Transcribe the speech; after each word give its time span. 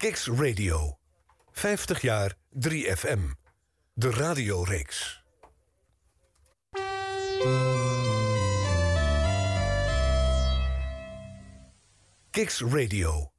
Kicks 0.00 0.26
Radio. 0.26 0.98
50 1.52 2.02
jaar 2.02 2.34
3FM. 2.50 3.18
De 3.94 4.10
radioreeks. 4.10 5.24
Kicks 12.30 12.60
Radio. 12.60 13.32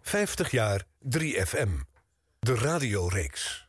50 0.00 0.50
jaar 0.50 0.84
3FM. 1.08 1.70
De 2.38 2.54
radioreeks. 2.54 3.65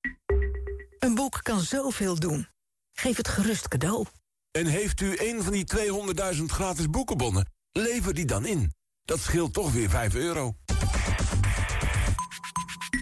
Een 0.99 1.15
boek 1.15 1.41
kan 1.43 1.61
zoveel 1.61 2.19
doen. 2.19 2.49
Geef 2.93 3.17
het 3.17 3.29
gerust 3.29 3.69
cadeau. 3.69 4.07
En 4.55 4.67
heeft 4.67 5.01
u 5.01 5.17
een 5.17 5.43
van 5.43 5.53
die 5.53 5.65
200.000 6.37 6.43
gratis 6.45 6.91
boekenbonnen? 6.91 7.47
Lever 7.73 8.15
die 8.15 8.25
dan 8.25 8.47
in. 8.47 8.73
Dat 9.05 9.19
scheelt 9.19 9.53
toch 9.53 9.73
weer 9.73 9.91
5 9.91 10.15
euro. 10.15 10.53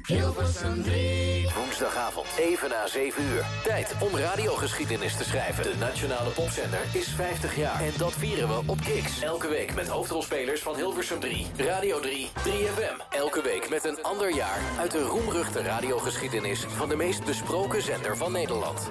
Hilversum 0.06 0.82
3. 0.82 1.48
Woensdagavond, 1.56 2.26
even 2.38 2.68
na 2.68 2.86
7 2.86 3.24
uur. 3.24 3.46
Tijd 3.64 3.94
om 4.00 4.16
radiogeschiedenis 4.16 5.16
te 5.16 5.24
schrijven. 5.24 5.62
De 5.62 5.74
Nationale 5.78 6.30
Popzender 6.30 6.80
is 6.92 7.08
50 7.08 7.56
jaar. 7.56 7.80
En 7.80 7.92
dat 7.98 8.12
vieren 8.12 8.48
we 8.48 8.62
op 8.66 8.80
Kix. 8.80 9.20
Elke 9.20 9.48
week 9.48 9.74
met 9.74 9.88
hoofdrolspelers 9.88 10.62
van 10.62 10.76
Hilversum 10.76 11.20
3. 11.20 11.46
Radio 11.56 12.00
3, 12.00 12.28
3FM. 12.28 13.10
Elke 13.10 13.42
week 13.42 13.68
met 13.68 13.84
een 13.84 14.02
ander 14.02 14.34
jaar 14.34 14.58
uit 14.78 14.90
de 14.90 15.02
roemruchte 15.02 15.62
radiogeschiedenis... 15.62 16.64
van 16.68 16.88
de 16.88 16.96
meest 16.96 17.24
besproken 17.24 17.82
zender 17.82 18.16
van 18.16 18.32
Nederland. 18.32 18.88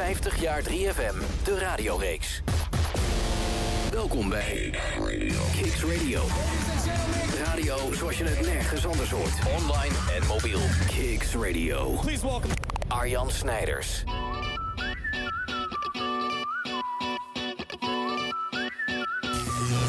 50 0.00 0.40
jaar 0.40 0.62
3FM, 0.62 1.44
de 1.44 1.58
radioreeks. 1.58 2.42
Welkom 3.90 4.28
bij 4.28 4.74
Kicks 5.56 5.84
Radio. 5.84 6.22
Radio 7.44 7.92
zoals 7.92 8.18
je 8.18 8.24
het 8.24 8.46
nergens 8.46 8.86
anders 8.86 9.10
hoort. 9.10 9.32
Online 9.58 9.94
en 10.16 10.26
mobiel. 10.26 10.60
Kicks 10.86 11.34
Radio. 11.34 11.90
Please 11.90 12.26
welcome 12.26 12.54
Arjan 12.88 13.30
Snijders. 13.30 14.04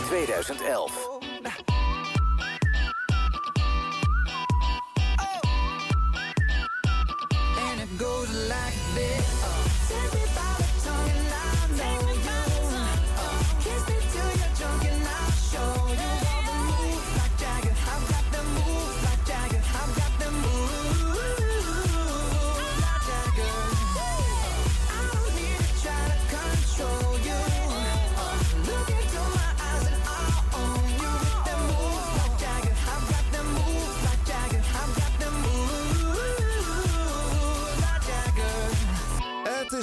...2011. 0.09 1.70
everybody 9.93 10.50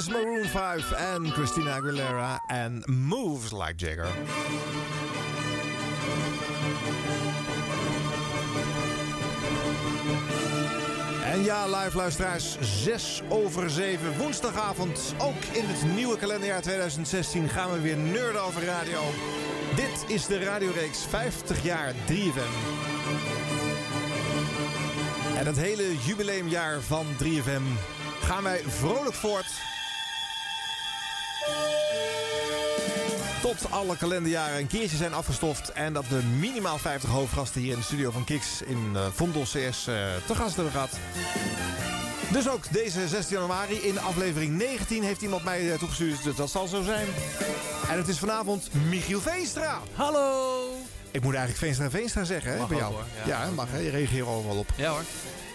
Maroon 0.07 0.45
5 0.45 0.91
en 0.91 1.31
Christina 1.31 1.75
Aguilera 1.75 2.43
en 2.47 2.83
Moves 2.85 3.51
Like 3.51 3.73
Jagger. 3.75 4.07
En 11.25 11.43
ja, 11.43 11.65
live 11.65 11.97
luisteraars, 11.97 12.57
6 12.61 13.21
over 13.29 13.69
7 13.69 14.17
woensdagavond. 14.17 15.13
Ook 15.17 15.43
in 15.51 15.65
het 15.65 15.95
nieuwe 15.95 16.17
kalenderjaar 16.17 16.61
2016 16.61 17.49
gaan 17.49 17.71
we 17.71 17.79
weer 17.79 17.97
nerden 17.97 18.41
over 18.41 18.63
radio. 18.63 19.01
Dit 19.75 20.05
is 20.07 20.25
de 20.25 20.43
radioreeks 20.43 21.05
50 21.05 21.63
jaar 21.63 21.93
3FM. 21.93 22.53
En 25.37 25.45
het 25.45 25.57
hele 25.57 25.97
jubileumjaar 25.97 26.81
van 26.81 27.05
3FM 27.23 27.63
gaan 28.21 28.43
wij 28.43 28.61
vrolijk 28.67 29.15
voort. 29.15 29.78
Tot 33.41 33.71
alle 33.71 33.97
kalenderjaren 33.97 34.57
een 34.57 34.67
keertje 34.67 34.97
zijn 34.97 35.13
afgestoft. 35.13 35.71
En 35.71 35.93
dat 35.93 36.07
we 36.07 36.15
minimaal 36.39 36.77
50 36.77 37.09
hoofdgasten 37.09 37.61
hier 37.61 37.71
in 37.71 37.77
de 37.77 37.83
studio 37.83 38.11
van 38.11 38.23
Kiks 38.23 38.61
in 38.61 38.91
uh, 38.93 39.05
Vondel 39.15 39.41
CS 39.43 39.55
uh, 39.55 39.63
te 40.25 40.35
gast 40.35 40.55
hebben 40.55 40.71
gehad. 40.73 40.89
Dus 42.31 42.49
ook 42.49 42.63
deze 42.71 43.07
16 43.07 43.35
januari 43.37 43.75
in 43.75 43.99
aflevering 43.99 44.57
19 44.57 45.03
heeft 45.03 45.21
iemand 45.21 45.43
mij 45.43 45.61
uh, 45.61 45.73
toegestuurd. 45.77 46.23
Dus 46.23 46.35
dat 46.35 46.49
zal 46.49 46.67
zo 46.67 46.83
zijn. 46.83 47.07
En 47.89 47.97
het 47.97 48.07
is 48.07 48.17
vanavond 48.19 48.69
Michiel 48.89 49.21
Veenstra. 49.21 49.79
Hallo! 49.93 50.63
Ik 51.11 51.21
moet 51.23 51.33
eigenlijk 51.35 51.63
Veenstra 51.63 51.89
Veenstra 51.89 52.23
zeggen, 52.23 52.51
hè, 52.51 52.57
Mag 52.57 52.67
bij 52.67 52.77
jou. 52.77 52.93
hoor. 52.93 53.03
Ja, 53.25 53.43
Ja. 53.43 53.49
mag, 53.55 53.67
hè? 53.71 53.77
Je 53.77 53.89
reageert 53.89 54.25
er 54.25 54.31
overal 54.33 54.57
op. 54.57 54.69
Ja 54.75 54.89
hoor. 54.91 55.03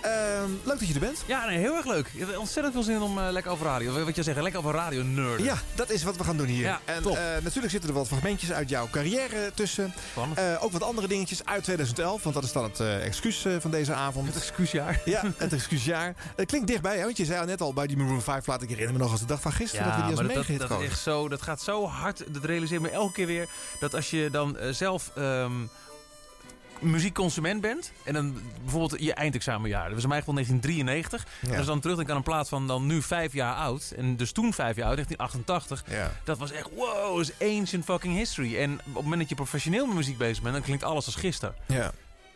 Ehm, 0.04 0.50
leuk 0.65 0.78
dat 0.78 0.88
je 0.88 0.94
er 0.94 1.00
bent. 1.00 1.22
Ja, 1.26 1.47
nee, 1.47 1.59
heel 1.59 1.76
erg 1.76 1.87
leuk. 1.87 2.10
Heb 2.16 2.38
ontzettend 2.38 2.75
veel 2.75 2.82
zin 2.82 3.03
om 3.03 3.19
eh, 3.19 3.31
lekker 3.31 3.53
over 3.53 3.66
radio. 3.66 4.04
Wat 4.04 4.16
je 4.16 4.22
zegt, 4.22 4.41
lekker 4.41 4.60
over 4.60 4.75
radio 4.75 5.03
nerden. 5.03 5.44
Ja, 5.44 5.56
dat 5.75 5.91
is 5.91 6.03
wat 6.03 6.16
we 6.16 6.25
gaan 6.25 6.37
doen 6.37 6.47
hier. 6.47 6.65
Ja, 6.65 6.81
en 6.84 7.04
eh, 7.04 7.15
natuurlijk 7.42 7.70
zitten 7.70 7.88
er 7.88 7.94
wat 7.94 8.06
fragmentjes 8.06 8.53
uit 8.53 8.69
jouw 8.69 8.88
carrière 8.91 9.53
tussen. 9.54 9.94
Eh, 10.34 10.64
ook 10.64 10.72
wat 10.72 10.82
andere 10.82 11.09
dingetjes 11.09 11.44
uit 11.44 11.64
2011, 11.64 12.22
want 12.22 12.34
dat 12.34 12.44
is 12.44 12.53
dan 12.53 12.64
het 12.64 12.81
excuus 12.81 13.47
van 13.59 13.70
deze 13.70 13.93
avond. 13.93 14.26
Het 14.26 14.37
excuusjaar. 14.37 15.00
Ja, 15.04 15.22
het 15.37 15.53
excuusjaar. 15.53 16.14
Het 16.37 16.47
klinkt 16.47 16.66
dichtbij, 16.66 16.97
hè? 16.97 17.04
want 17.04 17.16
je 17.16 17.25
zei 17.25 17.41
al 17.41 17.47
net 17.47 17.60
al 17.60 17.72
bij 17.72 17.87
die 17.87 17.97
Maroon 17.97 18.22
5 18.22 18.44
plaat. 18.44 18.62
Ik 18.62 18.69
herinner 18.69 18.93
me 18.93 18.98
nog 18.98 19.10
als 19.10 19.20
de 19.20 19.26
dag 19.26 19.41
van 19.41 19.53
gisteren 19.53 19.87
dat 19.87 19.97
we 19.97 20.03
die 20.03 20.10
als 20.10 20.26
meegehit 20.26 20.60
dat, 20.60 20.69
dat, 20.69 20.81
is 20.81 20.88
echt 20.88 21.00
zo, 21.00 21.28
dat 21.28 21.43
gaat 21.43 21.62
zo 21.62 21.87
hard. 21.87 22.25
Dat 22.28 22.44
realiseert 22.44 22.82
me 22.82 22.91
elke 22.91 23.12
keer 23.12 23.26
weer. 23.26 23.48
Dat 23.81 23.94
als 23.94 24.10
je 24.10 24.28
dan 24.31 24.56
zelf 24.70 25.10
ehm, 25.14 25.53
muziekconsument 26.84 27.60
bent. 27.60 27.92
En 28.04 28.12
dan 28.12 28.40
bijvoorbeeld 28.62 29.02
je 29.02 29.14
eindexamenjaar. 29.14 29.84
Dat 29.84 29.94
was 29.94 30.02
in 30.02 30.08
mijn 30.08 30.20
geval 30.20 30.34
1993. 30.34 31.26
Ja. 31.40 31.52
En 31.52 31.58
als 31.58 31.66
dan 31.66 31.81
terugdenk 31.81 32.10
aan 32.10 32.16
een 32.16 32.22
plaat 32.22 32.48
van 32.48 32.66
dan 32.66 32.86
nu 32.86 33.02
vijf 33.02 33.32
jaar 33.32 33.54
oud. 33.54 33.92
En 33.96 34.16
dus 34.16 34.32
toen 34.32 34.52
vijf 34.52 34.76
jaar 34.76 34.86
oud, 34.86 34.96
1988. 34.96 35.84
Ja. 35.88 36.12
Dat 36.25 36.38
was 36.38 36.52
echt, 36.52 36.69
wow, 36.75 37.20
is 37.20 37.32
ancient 37.40 37.84
fucking 37.84 38.16
history. 38.16 38.58
En 38.58 38.72
op 38.72 38.84
het 38.84 39.02
moment 39.02 39.20
dat 39.20 39.28
je 39.28 39.34
professioneel 39.34 39.86
met 39.86 39.96
muziek 39.96 40.19
bezig 40.19 40.42
bent, 40.42 40.54
dan 40.54 40.64
klinkt 40.64 40.84
alles 40.84 41.06
als 41.06 41.14
gisteren. 41.14 41.54
Ja. 41.66 41.92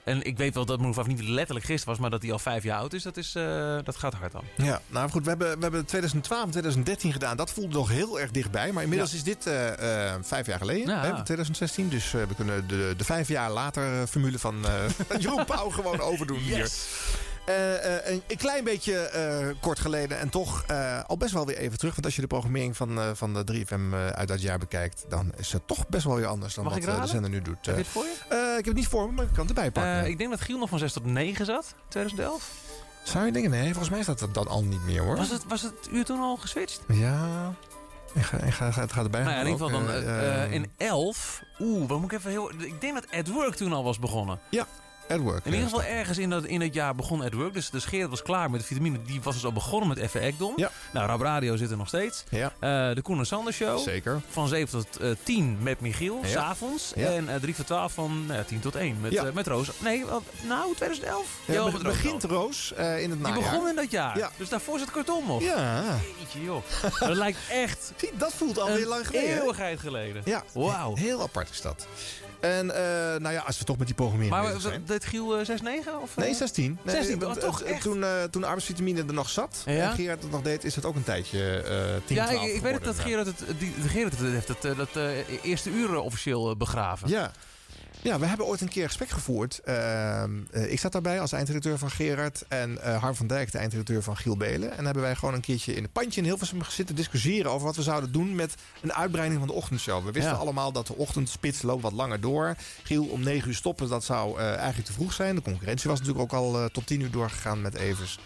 En 0.08 0.22
ik 0.22 0.37
weet 0.37 0.55
wel 0.55 0.64
dat 0.64 0.81
Move 0.81 1.02
niet 1.06 1.22
letterlijk 1.28 1.66
gisteren 1.66 1.88
was, 1.88 1.99
maar 1.99 2.10
dat 2.10 2.22
hij 2.22 2.32
al 2.32 2.38
vijf 2.38 2.62
jaar 2.62 2.78
oud 2.78 2.93
is, 2.93 3.02
dat, 3.02 3.16
is, 3.16 3.34
eh, 3.34 3.78
dat 3.84 3.96
gaat 3.96 4.14
hard 4.14 4.32
dan. 4.32 4.44
Ja, 4.56 4.81
nou 4.87 5.10
goed, 5.10 5.22
we 5.22 5.28
hebben, 5.28 5.56
we 5.56 5.62
hebben 5.62 5.84
2012 5.84 6.44
en 6.44 6.50
2013 6.50 7.12
gedaan. 7.12 7.37
Dat 7.37 7.50
voelde 7.50 7.76
nog 7.76 7.88
heel 7.88 8.20
erg 8.20 8.31
dichtbij. 8.31 8.72
Maar 8.72 8.82
inmiddels 8.82 9.14
is 9.14 9.22
dit 9.22 9.46
eh, 9.46 10.12
eh, 10.12 10.20
vijf 10.22 10.46
jaar 10.46 10.58
geleden, 10.58 10.88
Ja. 10.88 11.00
hè, 11.02 11.25
2016. 11.25 11.88
Dus 11.88 12.10
we 12.10 12.34
kunnen 12.37 12.69
de, 12.69 12.94
de 12.96 13.05
vijf 13.05 13.28
jaar 13.28 13.50
later 13.50 14.06
formule 14.06 14.38
van 14.38 14.66
Jeroen 15.20 15.44
Pauw 15.44 15.70
gewoon 15.70 16.00
overdoen 16.00 16.38
hier. 16.38 16.70
Eh, 17.48 17.96
eh, 17.96 18.12
een, 18.12 18.22
een 18.26 18.36
klein 18.36 18.64
beetje 18.64 18.98
eh, 18.98 19.46
kort 19.60 19.78
geleden 19.78 20.18
en 20.18 20.28
toch 20.28 20.64
al 21.06 21.16
best 21.16 21.32
wel 21.32 21.46
weer 21.46 21.56
even 21.56 21.78
terug. 21.78 21.92
Want 21.92 22.04
als 22.04 22.14
je 22.14 22.20
de 22.20 22.26
programmering 22.26 22.76
van, 22.76 23.16
van 23.16 23.34
de 23.34 23.44
3FM 23.52 23.92
eh, 23.92 24.06
uit 24.06 24.28
dat 24.28 24.42
jaar 24.42 24.58
bekijkt... 24.58 25.04
dan 25.08 25.32
is 25.36 25.52
het 25.52 25.66
toch 25.66 25.88
best 25.88 26.04
wel 26.04 26.14
weer 26.14 26.26
anders 26.26 26.54
dan 26.54 26.64
Mag 26.64 26.84
wat 26.84 27.02
de 27.02 27.06
zender 27.06 27.30
nu 27.30 27.42
doet. 27.42 27.66
Heb 27.66 27.74
je 27.74 27.80
het 27.80 27.86
voor 27.90 28.04
je? 28.04 28.36
ik 28.58 28.64
heb 28.64 28.64
het 28.64 28.74
niet 28.74 28.88
voor 28.88 29.06
me, 29.06 29.12
maar 29.12 29.24
ik 29.24 29.30
kan 29.30 29.46
het 29.46 29.56
erbij 29.56 29.70
pakken. 29.70 30.06
Ik 30.06 30.18
denk 30.18 30.30
dat 30.30 30.40
Giel 30.40 30.58
nog 30.58 30.68
van 30.68 30.78
6 30.78 30.92
tot 30.92 31.04
9 31.04 31.44
zat, 31.44 31.74
2011. 31.88 32.50
Zou 33.02 33.26
je 33.26 33.32
denken? 33.32 33.50
Nee, 33.50 33.68
volgens 33.68 33.90
mij 33.90 34.02
staat 34.02 34.18
dat 34.18 34.34
dan 34.34 34.48
al 34.48 34.64
niet 34.64 34.82
meer 34.82 35.02
hoor. 35.02 35.16
Was 35.16 35.30
het, 35.30 35.44
was 35.48 35.62
het 35.62 35.88
uur 35.90 36.04
toen 36.04 36.20
al 36.20 36.36
geswitcht? 36.36 36.80
Ja. 36.88 37.52
Ik 38.14 38.22
ga, 38.22 38.38
ik 38.38 38.52
ga, 38.52 38.64
het 38.64 38.92
gaat 38.92 39.04
erbij. 39.04 39.22
Nou 39.22 39.32
ja, 39.34 39.40
in 39.40 39.46
ieder 39.46 39.66
geval 39.66 39.84
dan 39.84 40.52
in 40.52 40.70
11. 40.76 41.42
Oeh, 41.58 41.88
wat 41.88 42.00
moet 42.00 42.12
ik 42.12 42.18
even 42.18 42.30
heel. 42.30 42.50
Ik 42.50 42.80
denk 42.80 42.94
dat 42.94 43.06
At 43.10 43.28
Work 43.28 43.54
toen 43.54 43.72
al 43.72 43.84
was 43.84 43.98
begonnen. 43.98 44.40
Ja, 44.50 44.66
At 45.08 45.19
Work. 45.19 45.44
In 45.44 45.52
ieder 45.52 45.69
geval 45.69 45.82
ergens 45.84 46.19
in 46.19 46.31
dat, 46.31 46.44
in 46.44 46.60
dat 46.60 46.75
jaar 46.75 46.94
begon 46.94 47.22
At 47.25 47.32
Work. 47.32 47.55
Dus 47.55 47.70
de 47.70 47.81
Gerard 47.81 48.10
was 48.10 48.22
klaar 48.22 48.50
met 48.50 48.60
de 48.60 48.66
vitamine. 48.66 49.02
Die 49.02 49.20
was 49.22 49.34
dus 49.34 49.44
al 49.44 49.52
begonnen 49.52 49.88
met 49.88 49.99
Effe 49.99 50.19
Ekdom. 50.19 50.52
Ja. 50.56 50.70
Nou, 50.93 51.06
Rab 51.06 51.20
Radio 51.20 51.56
zit 51.56 51.70
er 51.70 51.76
nog 51.76 51.88
steeds. 51.88 52.25
Ja. 52.31 52.52
Eh, 52.58 52.94
de 52.94 53.02
Koen 53.02 53.19
en 53.19 53.26
Sander 53.26 53.52
Show. 53.52 53.78
Zeker. 53.78 54.20
Van 54.31 54.49
7 54.49 54.69
tot 54.69 54.96
eh, 54.96 55.10
10 55.22 55.58
met 55.60 55.81
Michiel, 55.81 56.19
Ja. 56.22 56.28
s'avonds. 56.28 56.93
Ja. 56.96 57.06
En 57.06 57.28
eh 57.28 57.34
3 57.40 57.55
voor 57.55 57.64
12 57.64 57.93
van 57.93 58.26
nou 58.26 58.38
ja, 58.38 58.44
10 58.44 58.60
tot 58.60 58.75
1 58.75 58.96
met, 59.00 59.14
eh, 59.14 59.32
met 59.32 59.46
Roos. 59.46 59.70
Nee, 59.78 60.05
wat, 60.06 60.22
nou, 60.43 60.75
2011? 60.75 61.26
Ja, 61.44 61.56
Roos 61.58 61.72
begint. 61.82 62.25
Roos 62.25 62.72
eh, 62.75 63.02
in 63.02 63.11
het 63.11 63.19
Die 63.19 63.28
najaar. 63.32 63.50
begon 63.50 63.69
in 63.69 63.75
dat 63.76 63.90
jaar. 63.90 64.19
Ja. 64.19 64.31
Dus 64.37 64.49
daarvoor 64.49 64.78
zit 64.78 64.90
Kortom 64.90 65.26
nog. 65.26 65.43
Ja. 65.43 65.82
Jeetje, 66.19 66.43
joh. 66.43 66.62
dat 66.99 67.16
lijkt 67.16 67.38
echt 67.50 67.93
Zie, 67.96 68.11
dat 68.19 68.32
voelt 68.34 68.58
alweer 68.58 68.87
lang 68.87 69.06
geleden. 69.06 69.38
eeuwigheid 69.40 69.81
geleden. 69.81 70.22
Ja, 70.25 70.43
Wauw. 70.52 70.94
heel 70.96 71.22
apart 71.22 71.50
is 71.50 71.61
dat. 71.61 71.87
En 72.40 72.70
eh, 72.75 73.20
nou 73.20 73.32
ja, 73.35 73.40
als 73.46 73.58
we 73.58 73.64
toch 73.64 73.79
met 73.79 73.87
die 73.87 73.96
programmering 73.96 74.35
Maar 74.35 74.44
bezig 74.46 74.61
zijn. 74.61 74.81
we- 74.81 74.87
deed 74.87 75.05
Giel 75.05 75.38
eh, 75.38 75.46
6-9? 75.46 75.88
Of, 76.02 76.17
eh? 76.17 76.25
Nee, 76.25 76.35
16. 76.35 76.79
Nee, 76.82 76.94
16, 76.94 77.19
want, 77.19 77.37
oh, 77.37 77.43
toch 77.43 77.62
eh, 77.62 77.70
echt? 77.73 77.82
Toen, 77.82 78.05
eh 78.05 78.23
toen 78.31 78.44
arbeidsvitamine 78.44 79.05
er 79.06 79.12
nog 79.14 79.29
zat 79.31 79.62
Ja? 79.67 79.73
en 79.90 79.94
Gerard 79.94 80.23
het 80.23 80.31
nog 80.31 80.43
deed, 80.43 80.64
is 80.64 80.75
het 80.75 80.85
ook 80.85 80.94
een 80.96 81.05
tijdje 81.05 81.61
eh 81.62 82.06
10, 82.06 82.17
Ja, 82.17 82.26
12 82.26 82.46
ik, 82.46 82.55
ik 82.55 82.62
weet 82.62 82.75
het 82.75 82.85
dat. 82.85 82.99
Gerard 82.99 83.26
het, 83.26 83.43
die, 83.58 83.73
Gerard 83.88 84.19
het 84.19 84.31
heeft 84.32 84.49
het, 84.49 84.64
eh, 84.64 84.76
dat 84.76 84.88
eh, 84.96 85.08
eerste 85.44 85.70
uur 85.70 85.93
eh, 85.94 86.05
officieel 86.05 86.50
eh, 86.50 86.56
begraven. 86.56 87.08
Ja. 87.08 87.32
Ja, 88.02 88.18
we 88.18 88.26
hebben 88.26 88.46
ooit 88.46 88.60
een 88.60 88.68
keer 88.68 88.86
gesprek 88.86 89.08
gevoerd. 89.08 89.58
Ehm, 89.64 90.30
eh, 90.50 90.72
ik 90.72 90.80
zat 90.80 90.92
daarbij 90.92 91.20
als 91.20 91.32
eindredacteur 91.32 91.78
van 91.78 91.90
Gerard. 91.90 92.44
En 92.48 92.82
eh, 92.82 93.00
Harm 93.00 93.14
van 93.14 93.26
Dijk, 93.26 93.52
de 93.52 93.58
eindredacteur 93.58 94.02
van 94.02 94.16
Giel 94.16 94.36
Belen. 94.36 94.76
En 94.76 94.84
hebben 94.84 95.02
wij 95.02 95.14
gewoon 95.14 95.34
een 95.34 95.40
keertje 95.40 95.74
in 95.74 95.82
een 95.82 95.90
pandje 95.90 96.20
in 96.20 96.26
Hilversum 96.26 96.60
zitten 96.68 96.94
discussiëren... 96.94 97.50
over 97.50 97.66
wat 97.66 97.76
we 97.76 97.82
zouden 97.82 98.12
doen 98.12 98.34
met 98.34 98.54
een 98.80 98.92
uitbreiding 98.92 99.38
van 99.38 99.48
de 99.48 99.54
ochtendshow. 99.54 100.04
We 100.04 100.12
wisten 100.12 100.32
Ja. 100.32 100.38
allemaal 100.38 100.72
dat 100.72 100.86
de 100.86 100.94
ochtendspits 100.96 101.62
loopt 101.62 101.82
wat 101.82 101.92
langer 101.92 102.20
door. 102.20 102.56
Giel, 102.82 103.04
om 103.04 103.22
negen 103.22 103.48
uur 103.48 103.54
stoppen, 103.54 103.88
dat 103.88 104.04
zou 104.04 104.38
eh, 104.38 104.46
eigenlijk 104.54 104.86
te 104.86 104.92
vroeg 104.92 105.12
zijn. 105.12 105.34
De 105.34 105.42
concurrentie 105.42 105.90
was 105.90 105.98
natuurlijk 106.00 106.32
ook 106.34 106.40
al 106.40 106.68
tot 106.72 106.86
tien 106.86 107.00
uur 107.00 107.10
doorgegaan 107.10 107.60
met 107.62 107.74
Evers. 107.74 108.18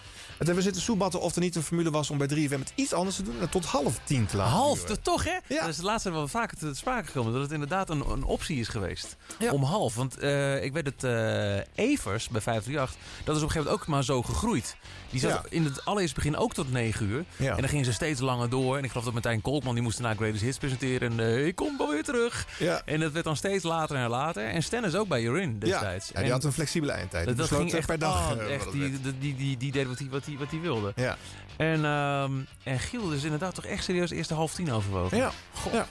We 0.47 0.63
zitten 0.63 0.83
soebatten 0.83 1.21
of 1.21 1.35
er 1.35 1.41
niet 1.41 1.57
een 1.57 1.63
formule 1.63 1.91
was 1.91 2.11
om 2.11 2.19
bij 2.19 2.29
3FM 2.29 2.59
het 2.59 2.73
iets 2.75 2.93
anders 2.93 3.17
te 3.17 3.23
doen... 3.23 3.41
en 3.41 3.49
tot 3.49 3.65
half 3.65 3.99
tien 4.05 4.27
te 4.27 4.37
laten 4.37 4.53
Half, 4.53 4.85
dat 4.85 5.05
toch 5.05 5.25
hè? 5.25 5.39
Ja. 5.49 5.61
Dat 5.61 5.69
is 5.69 5.77
het 5.77 5.85
laatste 5.85 6.11
wel 6.11 6.29
vaker 6.29 6.59
te 6.59 6.75
sprake 6.75 7.07
gekomen. 7.07 7.33
Dat 7.33 7.43
het 7.43 7.53
inderdaad 7.53 7.91
een, 7.91 8.11
een 8.11 8.25
optie 8.25 8.59
is 8.59 8.69
geweest. 8.69 9.17
Ja. 9.39 9.53
Om 9.53 9.63
half. 9.63 9.95
Want 9.95 10.19
eh, 10.19 10.65
ik 10.65 10.73
weet 10.73 10.85
dat 10.85 11.05
eh, 11.05 11.87
Evers 11.87 12.29
bij 12.29 12.41
538, 12.41 12.97
dat 13.25 13.37
is 13.37 13.43
op 13.43 13.49
een 13.49 13.53
gegeven 13.53 13.63
moment 13.63 13.81
ook 13.81 13.87
maar 13.87 14.05
zo 14.05 14.23
gegroeid. 14.23 14.77
Die 15.13 15.21
zat 15.21 15.31
Ja. 15.31 15.43
in 15.49 15.65
het 15.65 15.85
allereerste 15.85 16.15
begin 16.15 16.37
ook 16.37 16.55
tot 16.55 16.73
9 16.73 17.07
uur. 17.07 17.25
Ja. 17.37 17.51
En 17.51 17.61
dan 17.61 17.69
gingen 17.69 17.85
ze 17.85 17.93
steeds 17.93 18.21
langer 18.21 18.51
door. 18.51 18.77
En 18.77 18.85
ik 18.85 18.91
geloof 18.91 19.05
dat 19.05 19.13
Martijn 19.13 19.41
Kolkman, 19.41 19.75
die 19.75 19.83
moest 19.83 19.99
daarna 19.99 20.17
Greatest 20.17 20.43
Hits 20.45 20.59
presenteren. 20.59 21.11
En 21.13 21.21
eh, 21.21 21.47
ik 21.47 21.55
kom 21.55 21.79
wel 21.79 21.89
weer 21.91 22.03
terug. 22.05 22.47
Ja. 22.59 22.83
En 22.85 23.01
dat 23.01 23.13
werd 23.13 23.25
dan 23.25 23.37
steeds 23.37 23.65
later 23.65 23.97
en 23.97 24.09
later. 24.09 24.45
En 24.49 24.63
Stennis 24.63 24.95
ook 24.95 25.09
bij 25.09 25.23
Jorin 25.23 25.59
destijds. 25.59 26.11
Ja, 26.15 26.21
die 26.23 26.31
had 26.31 26.45
een 26.45 26.53
flexibele 26.53 26.93
eindtijd. 26.93 27.27
dat, 27.27 27.37
dat 27.37 27.49
ging 27.49 27.71
eh, 27.73 27.79
echt 27.79 27.87
per 27.87 27.99
dag. 27.99 28.37
eh, 28.37 28.55
echt, 28.55 28.73
die, 28.73 29.01
die, 29.01 29.19
die, 29.19 29.37
die, 29.37 29.57
die 29.57 29.73
deed 29.73 29.87
wat 29.87 29.99
hij 29.99 30.09
wat 30.11 30.25
die, 30.25 30.39
wat 30.39 30.51
die 30.51 30.61
wilde. 30.61 30.93
Ja. 30.97 31.17
En, 31.57 31.85
ehm, 31.85 32.33
en 32.63 32.79
Giel 32.79 33.11
is 33.13 33.25
inderdaad 33.25 33.55
toch 33.55 33.65
echt 33.67 33.85
serieus 33.85 34.11
eerst 34.11 34.29
de 34.29 34.35
half 34.35 34.55
tien 34.55 34.73
overwogen. 34.73 35.17
Ja. 35.17 35.31
God. 35.55 35.73
ja. 35.73 35.87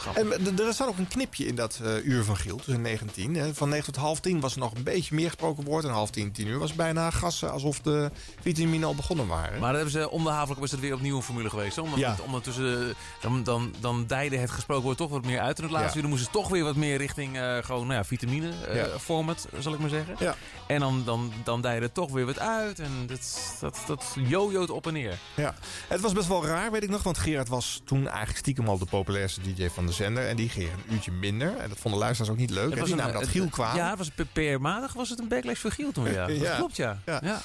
Grappig. 0.00 0.22
En 0.38 0.54
d- 0.56 0.60
er 0.60 0.74
staat 0.74 0.88
ook 0.88 0.98
een 0.98 1.08
knipje 1.08 1.46
in 1.46 1.54
dat 1.54 1.80
eh, 1.84 2.04
uur 2.04 2.24
van 2.24 2.36
Giel, 2.36 2.56
tussen 2.56 2.80
9 2.82 3.06
en 3.06 3.12
10. 3.12 3.34
hè. 3.34 3.54
Van 3.54 3.68
9 3.68 3.92
tot 3.92 4.02
half 4.02 4.20
10 4.20 4.40
was 4.40 4.52
er 4.52 4.58
nog 4.58 4.74
een 4.74 4.82
beetje 4.82 5.14
meer 5.14 5.26
gesproken 5.26 5.64
woord. 5.64 5.84
En 5.84 5.90
half 5.90 6.10
10, 6.10 6.32
10 6.32 6.46
uur 6.46 6.58
was 6.58 6.74
bijna 6.74 7.10
gassen 7.10 7.50
alsof 7.52 7.80
de 7.80 8.10
vitamine 8.40 8.86
al 8.86 8.94
begonnen 8.94 9.26
waren. 9.26 9.50
Maar 9.60 9.72
dan 9.72 9.74
hebben 9.82 9.90
ze 10.00 10.10
om 10.10 10.24
de 10.24 10.30
havelijk 10.30 10.60
was 10.60 10.70
het 10.70 10.80
weer 10.80 10.94
opnieuw 10.94 11.16
een 11.16 11.22
formule 11.22 11.50
geweest. 11.50 11.76
hè? 11.76 11.82
Omdat, 11.82 11.98
Ja. 11.98 12.16
Ondertussen 12.26 12.94
dan, 13.20 13.42
dan, 13.42 13.74
dan 13.80 14.06
dijde 14.06 14.36
het 14.36 14.50
gesproken 14.50 14.84
woord 14.84 14.96
toch 14.96 15.10
wat 15.10 15.24
meer 15.24 15.40
uit. 15.40 15.56
En 15.58 15.62
het 15.62 15.72
laatste 15.72 15.98
Ja. 15.98 16.02
uur 16.04 16.08
moesten 16.10 16.26
ze 16.32 16.38
toch 16.38 16.48
weer 16.48 16.64
wat 16.64 16.76
meer 16.76 16.96
richting 16.96 17.36
eh, 17.38 17.56
gewoon, 17.62 17.82
nou 17.86 17.94
ja, 17.98 18.04
vitamine 18.04 18.50
eh, 18.68 18.76
Ja. 18.76 18.98
format, 18.98 19.48
zal 19.58 19.72
ik 19.72 19.78
maar 19.78 19.88
zeggen. 19.88 20.14
Ja. 20.18 20.34
En 20.66 20.80
dan, 20.80 21.02
dan, 21.04 21.32
dan 21.44 21.60
dijde 21.60 21.84
het 21.84 21.94
toch 21.94 22.10
weer 22.10 22.26
wat 22.26 22.38
uit. 22.38 22.78
En 22.78 22.90
dat, 23.06 23.40
dat, 23.60 23.78
dat 23.86 24.04
jojoot 24.26 24.70
op 24.70 24.86
en 24.86 24.92
neer. 24.92 25.18
Ja. 25.36 25.54
Het 25.88 26.00
was 26.00 26.12
best 26.12 26.28
wel 26.28 26.46
raar, 26.46 26.70
weet 26.70 26.82
ik 26.82 26.90
nog. 26.90 27.02
Want 27.02 27.18
Gerard 27.18 27.48
was 27.48 27.80
toen 27.84 28.06
eigenlijk 28.08 28.38
stiekem 28.38 28.68
al 28.68 28.78
de 28.78 28.84
populairste 28.86 29.40
DJ 29.40 29.68
van 29.68 29.86
de 29.86 29.89
zender. 29.92 30.26
En 30.28 30.36
die 30.36 30.48
ging 30.48 30.68
een 30.68 30.94
uurtje 30.94 31.12
minder. 31.12 31.56
En 31.56 31.68
dat 31.68 31.78
vonden 31.78 32.00
luisteraars 32.00 32.32
ook 32.32 32.38
niet 32.38 32.50
leuk. 32.50 32.70
Het 32.70 32.78
En 32.78 32.84
die 32.84 32.92
een- 32.92 32.98
namen 32.98 33.12
dat 33.12 33.22
het- 33.22 33.30
Giel 33.30 33.48
kwaad. 33.48 33.76
Ja, 33.76 33.88
het 33.88 33.98
was 33.98 34.10
PR-maandag 34.32 34.92
was 34.92 35.08
het 35.10 35.18
een 35.18 35.28
backlash 35.28 35.58
voor 35.60 35.70
Giel 35.70 35.92
toen. 35.92 36.12
Ja, 36.12 36.26
dat 36.26 36.56
klopt 36.56 36.76
ja. 36.76 36.98
Ja. 37.06 37.20
ja. 37.24 37.40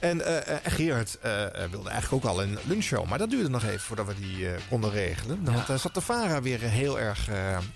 En 0.00 0.26
eh, 0.26 0.54
eh, 0.54 0.60
Gerard 0.64 1.18
eh, 1.22 1.44
eh, 1.44 1.70
wilde 1.70 1.90
eigenlijk 1.90 2.24
ook 2.24 2.30
al 2.30 2.42
een 2.42 2.58
lunchshow. 2.64 3.06
Maar 3.08 3.18
dat 3.18 3.30
duurde 3.30 3.48
nog 3.48 3.64
even 3.64 3.80
voordat 3.80 4.06
we 4.06 4.14
die 4.14 4.48
konden 4.68 4.90
regelen. 4.90 5.44
Want 5.44 5.80
zat 5.80 5.94
de 5.94 6.00
VARA 6.00 6.42
weer 6.42 6.60
heel 6.60 7.00
erg 7.00 7.28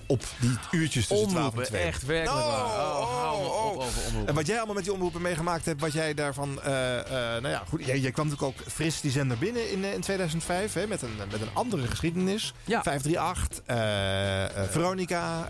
op 0.07 0.25
die 0.41 0.59
uurtjes 0.71 1.07
tussen 1.07 1.29
12 1.29 1.39
en 1.39 1.49
Omroepen, 1.49 1.65
2. 1.65 1.83
echt 1.83 2.07
werkelijk 2.07 2.45
Oh, 2.45 2.51
waar. 2.51 2.65
Oh, 2.87 3.41
oh, 3.41 3.73
op 3.73 3.77
over 3.77 4.03
omroepen. 4.07 4.29
En 4.29 4.35
wat 4.35 4.47
jij 4.47 4.57
allemaal 4.57 4.75
met 4.75 4.85
die 4.85 4.93
omroepen 4.93 5.23
meegemaakt 5.23 5.65
hebt, 5.65 5.81
wat 5.81 5.93
jij 5.93 6.15
daarvan. 6.15 6.61
nou 6.65 7.49
ja, 7.49 7.63
goed. 7.69 7.85
Jij, 7.85 7.99
jij 7.99 8.11
kwam 8.11 8.29
natuurlijk 8.29 8.59
ook 8.61 8.67
fris 8.73 9.01
die 9.01 9.11
zender 9.11 9.39
binnen 9.39 9.71
in, 9.71 9.85
in 9.85 10.01
2005. 10.01 10.73
Hè, 10.73 10.87
met, 10.87 11.03
een, 11.03 11.17
met 11.31 11.41
een 11.41 11.55
andere 11.55 11.87
geschiedenis. 11.87 12.53
Ja. 12.65 12.83
538, 12.83 13.63
eh, 13.67 14.45
eh, 14.45 14.71
Veronica, 14.71 15.49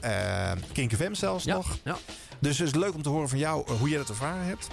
Kink 0.72 0.94
FM 0.94 1.14
zelfs 1.14 1.44
Ja, 1.44 1.54
nog. 1.54 1.78
ja. 1.84 1.96
Dus 2.38 2.58
het 2.58 2.66
is 2.68 2.74
leuk 2.74 2.94
om 2.94 3.02
te 3.02 3.08
horen 3.08 3.28
van 3.28 3.38
jou 3.38 3.72
hoe 3.78 3.88
jij 3.88 3.98
dat 3.98 4.08
ervaren 4.08 4.44
hebt. 4.44 4.68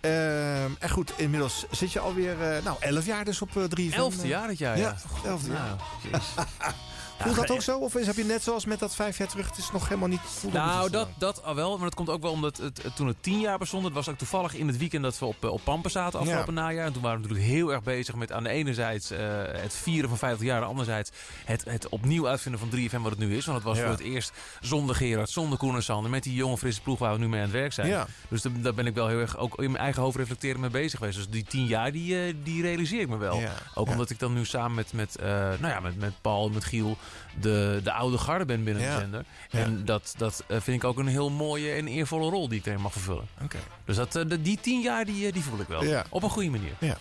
Ehm, 0.00 0.70
en 0.78 0.90
goed, 0.90 1.12
inmiddels 1.16 1.64
zit 1.70 1.92
je 1.92 2.00
alweer, 2.00 2.42
eh 2.42 2.64
nou, 2.64 2.76
11 2.80 3.06
jaar 3.06 3.24
dus 3.24 3.42
op 3.42 3.56
eh 3.56 3.62
3 3.64 3.94
Elfde 3.94 4.26
jaar 4.26 4.48
dit 4.48 4.58
jaar, 4.58 4.78
ja. 4.78 4.96
Ja, 5.22 5.28
elfde 5.30 5.50
jaar. 5.52 5.76
Nou, 6.10 6.22
Voelt 7.18 7.36
dat 7.36 7.50
ook 7.50 7.62
zo? 7.62 7.78
Of 7.78 7.94
is, 7.94 8.06
heb 8.06 8.16
je 8.16 8.24
net 8.24 8.42
zoals 8.42 8.64
met 8.64 8.78
dat 8.78 8.94
vijf 8.94 9.18
jaar 9.18 9.28
terug, 9.28 9.48
het 9.48 9.58
is 9.58 9.70
nog 9.72 9.88
helemaal 9.88 10.08
niet... 10.08 10.20
Nou, 10.52 10.90
dat, 10.90 11.08
dat 11.18 11.44
al 11.44 11.54
wel. 11.54 11.74
Maar 11.76 11.84
dat 11.84 11.94
komt 11.94 12.08
ook 12.10 12.22
wel 12.22 12.30
omdat 12.30 12.56
het, 12.56 12.82
het- 12.82 12.96
toen 12.96 13.06
het 13.06 13.22
tien 13.22 13.40
jaar 13.40 13.58
bestond. 13.58 13.84
Het 13.84 13.92
was 13.92 14.08
ook 14.08 14.18
toevallig 14.18 14.54
in 14.54 14.66
het 14.66 14.76
weekend 14.78 15.02
dat 15.02 15.18
we 15.18 15.24
op, 15.26 15.44
eh, 15.44 15.50
op 15.50 15.60
Pampen 15.64 15.90
zaten 15.90 16.18
afgelopen 16.20 16.54
najaar. 16.54 16.86
En 16.86 16.92
toen 16.92 17.02
waren 17.02 17.20
we 17.20 17.22
natuurlijk 17.28 17.52
heel 17.54 17.72
erg 17.72 17.82
bezig 17.82 18.14
met 18.14 18.32
aan 18.32 18.42
de 18.42 18.48
ene 18.48 18.74
zijde 18.74 19.16
eh, 19.16 19.60
het 19.62 19.74
vieren 19.74 20.08
van 20.08 20.18
50 20.18 20.46
jaar. 20.46 20.62
Andere 20.64 20.84
zijde 20.84 21.08
het, 21.44 21.64
het 21.64 21.88
opnieuw 21.88 22.28
uitvinden 22.28 22.60
van 22.60 22.70
3FM 22.78 23.00
wat 23.02 23.10
het 23.10 23.18
nu 23.18 23.36
is. 23.36 23.44
Want 23.44 23.56
het 23.58 23.66
was 23.66 23.76
Ja. 23.76 23.82
voor 23.82 23.92
het 23.92 24.00
eerst 24.02 24.32
zonder 24.60 24.94
Gerard, 24.94 25.30
zonder 25.30 25.58
Koen 25.58 25.74
en 25.74 25.82
Sander. 25.82 26.10
Met 26.10 26.22
die 26.22 26.34
jonge 26.34 26.58
frisse 26.58 26.80
ploeg 26.82 26.98
waar 26.98 27.12
we 27.12 27.18
nu 27.18 27.28
mee 27.28 27.38
aan 27.40 27.46
het 27.46 27.54
werk 27.56 27.72
zijn. 27.72 27.88
Ja. 27.88 28.06
Dus 28.28 28.42
daar, 28.42 28.52
daar 28.60 28.74
ben 28.74 28.86
ik 28.86 28.94
wel 28.94 29.08
heel 29.08 29.18
erg 29.20 29.36
ook 29.36 29.58
in 29.62 29.70
mijn 29.70 29.82
eigen 29.82 30.02
hoofd 30.02 30.16
reflecteren 30.16 30.60
mee 30.60 30.70
bezig 30.70 30.98
geweest. 30.98 31.16
Dus 31.16 31.28
die 31.28 31.44
tien 31.44 31.66
jaar 31.66 31.92
die, 31.92 32.26
eh, 32.26 32.34
die 32.42 32.62
realiseer 32.62 33.00
ik 33.00 33.08
me 33.08 33.16
wel. 33.16 33.38
Ja. 33.40 33.52
Ook 33.74 33.86
Ja. 33.86 33.92
omdat 33.92 34.10
ik 34.10 34.18
dan 34.18 34.32
nu 34.32 34.44
samen 34.44 34.74
met, 34.74 34.92
met, 34.92 35.16
nou 35.60 35.68
ja, 35.68 35.80
met, 35.80 35.98
met 35.98 36.12
Paul, 36.20 36.48
met 36.48 36.64
Giel, 36.64 36.96
de, 37.40 37.80
de 37.84 37.92
oude 37.92 38.18
garde 38.18 38.44
ben 38.44 38.64
binnen 38.64 38.82
Ja. 38.82 38.94
de 38.94 39.00
zender. 39.00 39.24
Ja. 39.50 39.58
En 39.58 39.84
dat, 39.84 40.14
dat 40.16 40.44
eh, 40.48 40.56
vind 40.60 40.82
ik 40.82 40.84
ook 40.88 40.98
een 40.98 41.06
heel 41.06 41.30
mooie 41.30 41.72
en 41.72 41.86
eervolle 41.86 42.30
rol 42.30 42.48
die 42.48 42.58
ik 42.58 42.66
erin 42.66 42.80
mag 42.80 42.92
vervullen. 42.92 43.26
Oké. 43.42 43.58
Dus 43.84 43.96
dat, 43.96 44.16
eh, 44.16 44.22
de- 44.28 44.42
die 44.42 44.58
tien 44.60 44.80
jaar 44.80 45.04
die, 45.04 45.26
eh, 45.26 45.32
die 45.32 45.42
voel 45.42 45.60
ik 45.60 45.68
wel. 45.68 45.84
Ja. 45.84 46.04
Op 46.08 46.22
een 46.22 46.30
goede 46.30 46.50
manier. 46.50 46.72
Ja. 46.78 46.96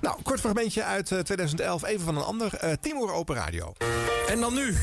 Nou, 0.00 0.22
kort 0.22 0.40
fragmentje 0.40 0.82
uit 0.84 1.12
eh, 1.12 1.18
2011, 1.18 1.84
even 1.84 2.04
van 2.04 2.16
een 2.16 2.22
ander. 2.22 2.54
eh 2.54 2.72
Timur 2.80 3.12
Open 3.12 3.34
Radio. 3.36 3.72
En 4.28 4.40
dan 4.40 4.54
nu. 4.54 4.76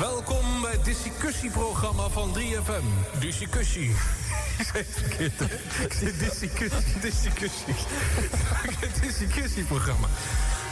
Welkom 0.00 0.60
bij 0.60 0.72
het 0.72 0.84
discussieprogramma 0.84 2.08
van 2.08 2.32
3FM. 2.32 3.18
Discussie. 3.20 3.90
Ik 4.58 4.64
zei 4.72 4.84
het 4.84 4.98
verkeerd. 4.98 5.32
hè? 5.38 5.44
Ik 5.84 5.92
zei 6.00 6.12
discussie. 6.18 7.00
Discussie. 7.00 7.74
Het 8.80 9.02
discussieprogramma. 9.02 10.08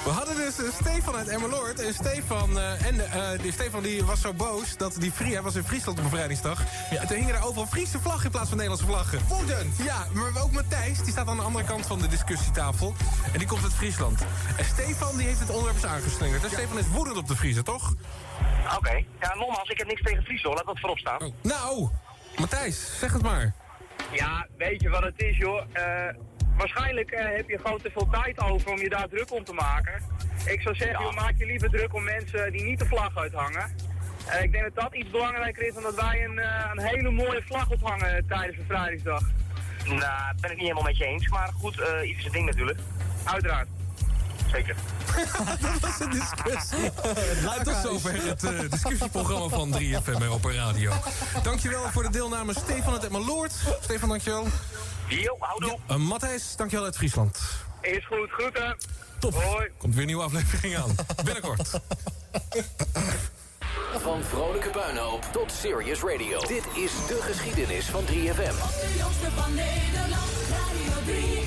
We 0.05 0.11
hadden 0.11 0.37
dus 0.37 0.59
eh, 0.59 0.73
Stefan 0.81 1.17
uit 1.17 1.29
Emmeloord. 1.29 1.81
En 1.81 1.95
Stefan, 1.95 2.59
eh, 2.59 2.87
en, 2.87 3.11
eh, 3.13 3.41
die 3.43 3.53
Stefan 3.53 3.83
die 3.83 4.05
was 4.05 4.21
zo 4.21 4.33
boos 4.33 4.77
dat 4.77 4.97
die 4.99 5.13
hij 5.17 5.43
was 5.43 5.55
in 5.55 5.65
Friesland 5.65 5.99
op 5.99 6.05
bevrijdingsdag. 6.05 6.63
En 6.91 7.07
toen 7.07 7.17
hingen 7.17 7.35
er 7.35 7.45
overal 7.45 7.67
Friese 7.67 8.01
vlaggen 8.01 8.25
in 8.25 8.31
plaats 8.31 8.49
van 8.49 8.59
Nederlandse 8.59 8.87
vlaggen. 8.87 9.21
Woedend! 9.29 9.77
Ja, 9.77 10.07
maar 10.13 10.43
ook 10.43 10.53
Matthijs, 10.53 10.99
die 11.03 11.13
staat 11.13 11.27
aan 11.29 11.37
de 11.37 11.43
andere 11.43 11.65
kant 11.65 11.87
van 11.87 11.99
de 11.99 12.09
discussietafel. 12.09 12.95
En 13.33 13.39
die 13.39 13.49
komt 13.49 13.63
uit 13.63 13.75
Friesland. 13.75 14.25
En 14.57 14.65
Stefan 14.65 15.17
die 15.17 15.27
heeft 15.27 15.41
het 15.41 15.49
onderwerp 15.49 15.75
eens 15.77 15.87
aangeslingerd. 15.87 16.43
Dus 16.43 16.53
Stefan 16.53 16.79
is 16.79 16.89
woedend 16.89 17.17
op 17.17 17.29
de 17.29 17.37
Friesen, 17.37 17.65
toch? 17.65 17.95
Oké. 18.77 19.05
Ja, 19.21 19.35
nogmaals, 19.35 19.69
ik 19.69 19.79
heb 19.79 19.87
niks 19.87 20.03
tegen 20.03 20.23
Friesel, 20.23 20.55
laat 20.55 20.67
dat 20.67 20.81
voorop 20.81 20.99
staan. 20.99 21.33
Nou, 21.43 21.89
Matthijs, 22.37 22.99
zeg 22.99 23.13
het 23.13 23.23
maar. 23.23 23.55
Ja, 24.13 24.47
weet 24.57 24.83
je 24.83 24.89
wat 24.89 25.03
het 25.03 25.23
is, 25.23 25.37
joh? 25.37 25.63
Waarschijnlijk 26.57 27.11
eh, 27.11 27.37
heb 27.37 27.49
je 27.49 27.59
gewoon 27.59 27.81
te 27.81 27.91
veel 27.91 28.09
tijd 28.11 28.41
over 28.41 28.71
om 28.71 28.79
je 28.79 28.89
daar 28.89 29.09
druk 29.09 29.33
om 29.33 29.45
te 29.45 29.53
maken. 29.53 30.03
Ik 30.47 30.61
zou 30.61 30.75
zeggen, 30.75 31.15
maak 31.15 31.35
je 31.39 31.47
liever 31.47 31.71
druk 31.71 31.95
om 31.95 32.05
mensen 32.05 32.53
die 32.53 32.63
niet 32.63 32.79
de 32.79 32.87
vlag 32.87 33.17
uithangen. 33.17 33.77
Eh, 34.27 34.43
ik 34.43 34.53
denk 34.53 34.65
dat 34.65 34.75
dat 34.75 34.95
iets 34.95 35.11
belangrijker 35.11 35.67
is 35.67 35.75
dan 35.75 35.83
dat 35.83 35.95
wij 35.95 36.25
een, 36.25 36.39
eh, 36.39 36.71
een 36.73 36.83
hele 36.83 37.11
mooie 37.11 37.43
vlag 37.43 37.71
ophangen 37.71 38.27
tijdens 38.27 38.57
de 38.57 38.65
vrijdagsdag. 38.67 39.23
Nou, 39.85 39.99
dat 39.99 40.41
ben 40.41 40.51
ik 40.51 40.57
niet 40.57 40.67
helemaal 40.67 40.83
met 40.83 40.97
je 40.97 41.05
eens, 41.05 41.29
maar 41.29 41.51
goed, 41.61 41.81
iets 42.05 42.19
is 42.19 42.25
een 42.25 42.33
ding 42.33 42.47
natuurlijk. 42.47 42.79
Uiteraard. 43.25 43.69
Zeker. 44.53 44.77
dat 45.61 45.81
was 45.81 46.01
een 46.01 46.11
discussie. 46.11 46.93
Tot 47.65 47.77
zover 47.83 48.27
het 48.27 48.45
eh, 48.45 48.71
discussieprogramma 48.71 49.49
van 49.49 49.75
3FM 49.79 50.19
bij 50.19 50.29
Open 50.29 50.55
Radio. 50.55 50.93
Dankjewel 51.43 51.91
voor 51.91 52.03
de 52.03 52.11
deelname 52.11 52.53
Stefan 52.53 52.93
uit 52.93 53.05
Emmeloord. 53.05 53.53
Stefan, 53.81 54.09
dankjewel. 54.09 54.47
Jo, 55.09 55.37
houdoe. 55.39 55.79
Uh, 55.91 55.97
Matthijs, 55.97 56.57
dankjewel 56.57 56.85
uit 56.85 56.97
Friesland. 56.97 57.41
Is 57.81 58.07
goed, 58.07 58.31
groeten. 58.31 58.77
Top. 59.19 59.35
Hoi. 59.35 59.71
Komt 59.79 59.93
weer 59.93 60.03
een 60.03 60.07
nieuwe 60.07 60.23
aflevering 60.23 60.77
aan. 60.77 60.95
Binnenkort. 61.25 61.71
Van 64.03 64.23
vrolijke 64.23 64.71
puinhoop 64.71 65.25
tot 65.33 65.53
serious 65.53 66.01
radio. 66.01 66.41
Dit 66.41 66.65
is 66.75 66.93
de 67.07 67.19
geschiedenis 67.21 67.85
van 67.85 68.03
3FM. 68.03 68.11
De 68.11 68.95
jongste 68.99 69.31
van 69.37 69.55
Nederland, 69.55 70.31
Radio 70.51 71.13
3FM. 71.13 71.44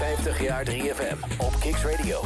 50 0.00 0.42
jaar 0.42 0.64
3FM 0.70 1.36
op 1.38 1.52
Kicks 1.60 1.84
Radio. 1.84 2.20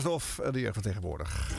Sterrenstof, 0.00 0.38
eh, 0.38 0.52
de 0.52 0.60
jeugd 0.60 0.74
van 0.74 0.82
tegenwoordig. 0.82 1.50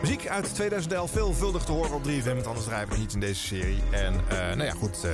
Muziek 0.00 0.28
uit 0.28 0.54
2011, 0.54 1.10
veelvuldig 1.10 1.64
te 1.64 1.72
horen 1.72 1.92
op 1.94 2.04
3FM, 2.04 2.34
want 2.34 2.46
anders 2.46 2.66
draaien 2.66 2.88
we 2.88 2.96
niet 2.96 3.12
in 3.14 3.20
deze 3.20 3.40
serie. 3.46 3.82
En 3.90 4.14
eh, 4.28 4.36
nou 4.38 4.62
ja, 4.64 4.70
goed, 4.72 5.04
eh, 5.04 5.10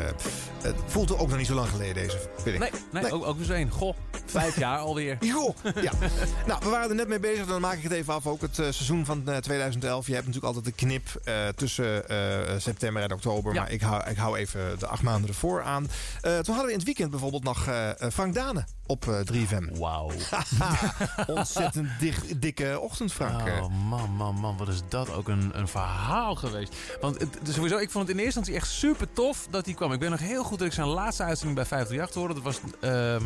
het 0.63 0.75
voelt 0.87 1.19
ook 1.19 1.29
nog 1.29 1.39
niet 1.39 1.47
zo 1.47 1.55
lang 1.55 1.69
geleden, 1.69 1.95
deze, 1.95 2.19
vind 2.37 2.55
ik. 2.55 2.61
Nee, 2.93 3.03
nee, 3.03 3.13
Ook, 3.13 3.27
ook 3.27 3.37
weer 3.37 3.47
zo 3.47 3.53
één. 3.53 3.71
Goh, 3.71 3.97
vijf 4.27 4.59
jaar 4.59 4.79
alweer. 4.79 5.17
Joh, 5.35 5.57
ja. 5.83 5.93
nou, 6.47 6.61
we 6.65 6.69
waren 6.71 6.89
er 6.91 6.95
net 6.97 7.09
mee 7.09 7.21
bezig, 7.21 7.47
dan 7.47 7.61
maak 7.61 7.77
ik 7.77 7.83
het 7.83 7.93
even 7.93 8.15
af. 8.15 8.27
Ook 8.27 8.41
het 8.41 8.55
seizoen 8.55 9.05
van 9.05 9.29
eh, 9.29 9.37
2011. 9.37 10.07
Je 10.07 10.13
hebt 10.15 10.27
natuurlijk 10.27 10.55
altijd 10.55 10.77
de 10.77 10.85
knip 10.85 11.21
tussen 11.57 12.05
september 12.61 13.03
en 13.03 13.13
oktober. 13.13 13.55
Ja. 13.55 13.61
Maar 13.61 13.71
ik 13.71 13.81
hou, 13.81 14.11
ik 14.11 14.17
hou 14.17 14.37
even 14.37 14.79
de 14.79 14.87
acht 14.87 15.03
maanden 15.03 15.29
ervoor 15.29 15.63
aan. 15.63 15.89
Toen 16.21 16.33
hadden 16.33 16.65
we 16.65 16.71
in 16.71 16.77
het 16.77 16.85
weekend 16.85 17.11
bijvoorbeeld 17.11 17.45
nog 17.45 17.69
Frank 18.13 18.35
Dane 18.35 18.65
op 18.93 19.09
eh, 19.09 19.21
3FM. 19.33 19.79
Wauw. 19.79 20.11
Ontzettend 21.27 21.89
dik- 22.01 22.41
dikke 22.41 22.62
eh. 22.67 23.63
Oh 23.63 23.69
man, 23.89 24.11
man, 24.11 24.35
man, 24.35 24.57
wat 24.57 24.69
is 24.69 24.83
dat 24.89 25.13
ook 25.13 25.29
een, 25.29 25.51
een 25.55 25.69
verhaal 25.69 26.35
geweest. 26.35 26.77
Want 27.01 27.21
het, 27.21 27.39
sowieso, 27.43 27.77
ik 27.77 27.91
vond 27.91 28.09
het 28.09 28.17
in 28.17 28.23
eerste 28.23 28.39
instantie 28.39 28.55
echt 28.55 28.71
super 28.71 29.13
tof 29.13 29.47
dat 29.51 29.65
hij 29.65 29.75
kwam. 29.75 29.93
Ik 29.93 29.99
ben 29.99 30.11
nog 30.11 30.21
heel 30.21 30.45
goed 30.45 30.59
dat 30.59 30.67
ik 30.67 30.75
zijn 30.75 30.87
laatste 30.87 31.23
uitzending 31.23 31.57
bij 31.57 31.67
538 31.67 32.15
hoorde. 32.15 32.35
Dat 32.35 32.43
was 32.43 32.61
ehm, 32.81 33.25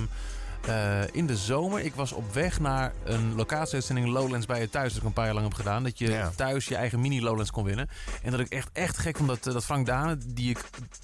eh, 0.69 1.01
in 1.13 1.27
de 1.27 1.37
zomer. 1.37 1.81
Ik 1.81 1.95
was 1.95 2.13
op 2.13 2.33
weg 2.35 2.61
naar 2.61 2.93
een 3.05 3.35
locatieuitzending 3.35 4.09
Lowlands 4.09 4.47
bij 4.47 4.61
je 4.61 4.71
thuis. 4.71 4.89
Dat 4.93 5.01
ik 5.01 5.07
een 5.09 5.13
paar 5.13 5.25
jaar 5.25 5.35
lang 5.35 5.47
heb 5.47 5.55
gedaan. 5.57 5.83
Dat 5.83 5.99
je 5.99 6.11
Ja. 6.11 6.33
thuis 6.37 6.67
je 6.67 6.77
eigen 6.77 7.01
mini 7.01 7.23
Lowlands 7.23 7.51
kon 7.51 7.65
winnen. 7.65 7.89
En 8.23 8.31
dat 8.31 8.41
ik 8.41 8.49
echt, 8.49 8.69
echt 8.73 8.99
gek 8.99 9.17
vond 9.17 9.29
dat, 9.29 9.47
eh, 9.47 9.53
dat 9.53 9.65
Frank 9.65 9.87
Dane, 9.87 10.17
die 10.27 10.51
ik 10.51 10.59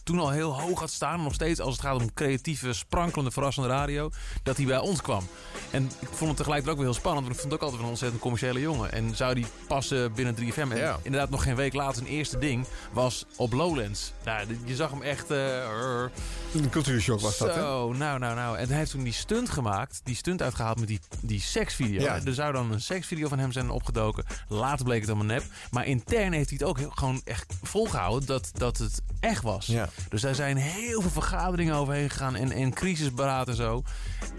toen 0.05 0.19
al 0.19 0.31
heel 0.31 0.61
hoog 0.61 0.81
had 0.81 0.91
staan. 0.91 1.23
Nog 1.23 1.35
steeds 1.35 1.61
als 1.61 1.73
het 1.77 1.85
gaat 1.85 2.01
om 2.01 2.13
creatieve, 2.15 2.73
sprankelende, 2.73 3.31
verrassende 3.31 3.69
radio. 3.69 4.11
Dat 4.43 4.57
hij 4.57 4.67
bij 4.67 4.79
ons 4.79 5.01
kwam. 5.03 5.27
En 5.71 5.85
ik 5.85 6.09
vond 6.09 6.29
het 6.29 6.37
tegelijkertijd 6.37 6.69
ook 6.69 6.83
wel 6.83 6.91
heel 6.93 7.01
spannend. 7.01 7.25
Want 7.27 7.35
ik 7.37 7.41
vond 7.41 7.53
het 7.53 7.61
ook 7.61 7.67
altijd 7.69 7.83
een 7.83 7.89
ontzettend 7.91 8.23
commerciële 8.23 8.61
jongen. 8.61 8.93
En 8.93 9.17
zou 9.17 9.35
die 9.35 9.47
passen 9.69 10.13
binnen 10.13 10.35
3FM? 10.35 10.71
En 10.73 10.77
Ja. 10.79 10.99
inderdaad 11.03 11.31
nog 11.31 11.43
geen 11.43 11.57
week 11.57 11.73
later 11.73 11.95
zijn 11.95 12.07
eerste 12.09 12.39
ding 12.39 12.67
was 12.93 13.25
op 13.37 13.53
Lowlands. 13.53 14.13
Nou, 14.25 14.47
je 14.65 14.75
zag 14.75 14.91
hem 14.91 15.03
echt... 15.03 15.31
rrr. 15.31 16.11
Een 16.55 16.71
cultuurshock 16.71 17.21
was 17.21 17.39
dat, 17.39 17.55
hè? 17.55 17.61
Zo, 17.61 17.93
nou, 17.93 18.19
nou, 18.19 18.35
nou. 18.35 18.59
En 18.59 18.69
hij 18.69 18.77
heeft 18.77 18.91
toen 18.91 19.03
die 19.03 19.13
stunt 19.13 19.51
gemaakt. 19.53 20.01
Die 20.05 20.15
stunt 20.15 20.43
uitgehaald 20.43 20.79
met 20.79 20.89
die, 20.89 21.01
die 21.21 21.41
seksvideo. 21.41 22.01
Ja. 22.03 22.21
Er 22.25 22.35
zou 22.35 22.53
dan 22.53 22.73
een 22.73 22.81
seksvideo 22.81 23.29
van 23.29 23.39
hem 23.39 23.53
zijn 23.53 23.71
opgedoken. 23.71 24.25
Later 24.49 24.85
bleek 24.85 25.01
het 25.01 25.09
allemaal 25.09 25.27
nep. 25.27 25.45
Maar 25.71 25.87
intern 25.87 26.33
heeft 26.33 26.49
hij 26.51 26.59
het 26.61 26.69
ook 26.69 26.79
heel- 26.79 26.91
gewoon 26.91 27.21
echt 27.25 27.55
volgehouden 27.63 28.27
dat, 28.27 28.51
dat 28.53 28.79
het 28.79 29.01
echt 29.21 29.43
was. 29.43 29.67
Ja. 29.67 29.89
Dus 30.09 30.21
daar 30.21 30.35
zijn 30.35 30.57
heel 30.57 31.01
veel 31.01 31.11
vergaderingen 31.11 31.75
overheen 31.75 32.11
gegaan. 32.11 32.35
En, 32.35 32.53
en 32.53 32.73
crisisberaad 32.73 33.49
en 33.49 33.57
zo. 33.57 33.83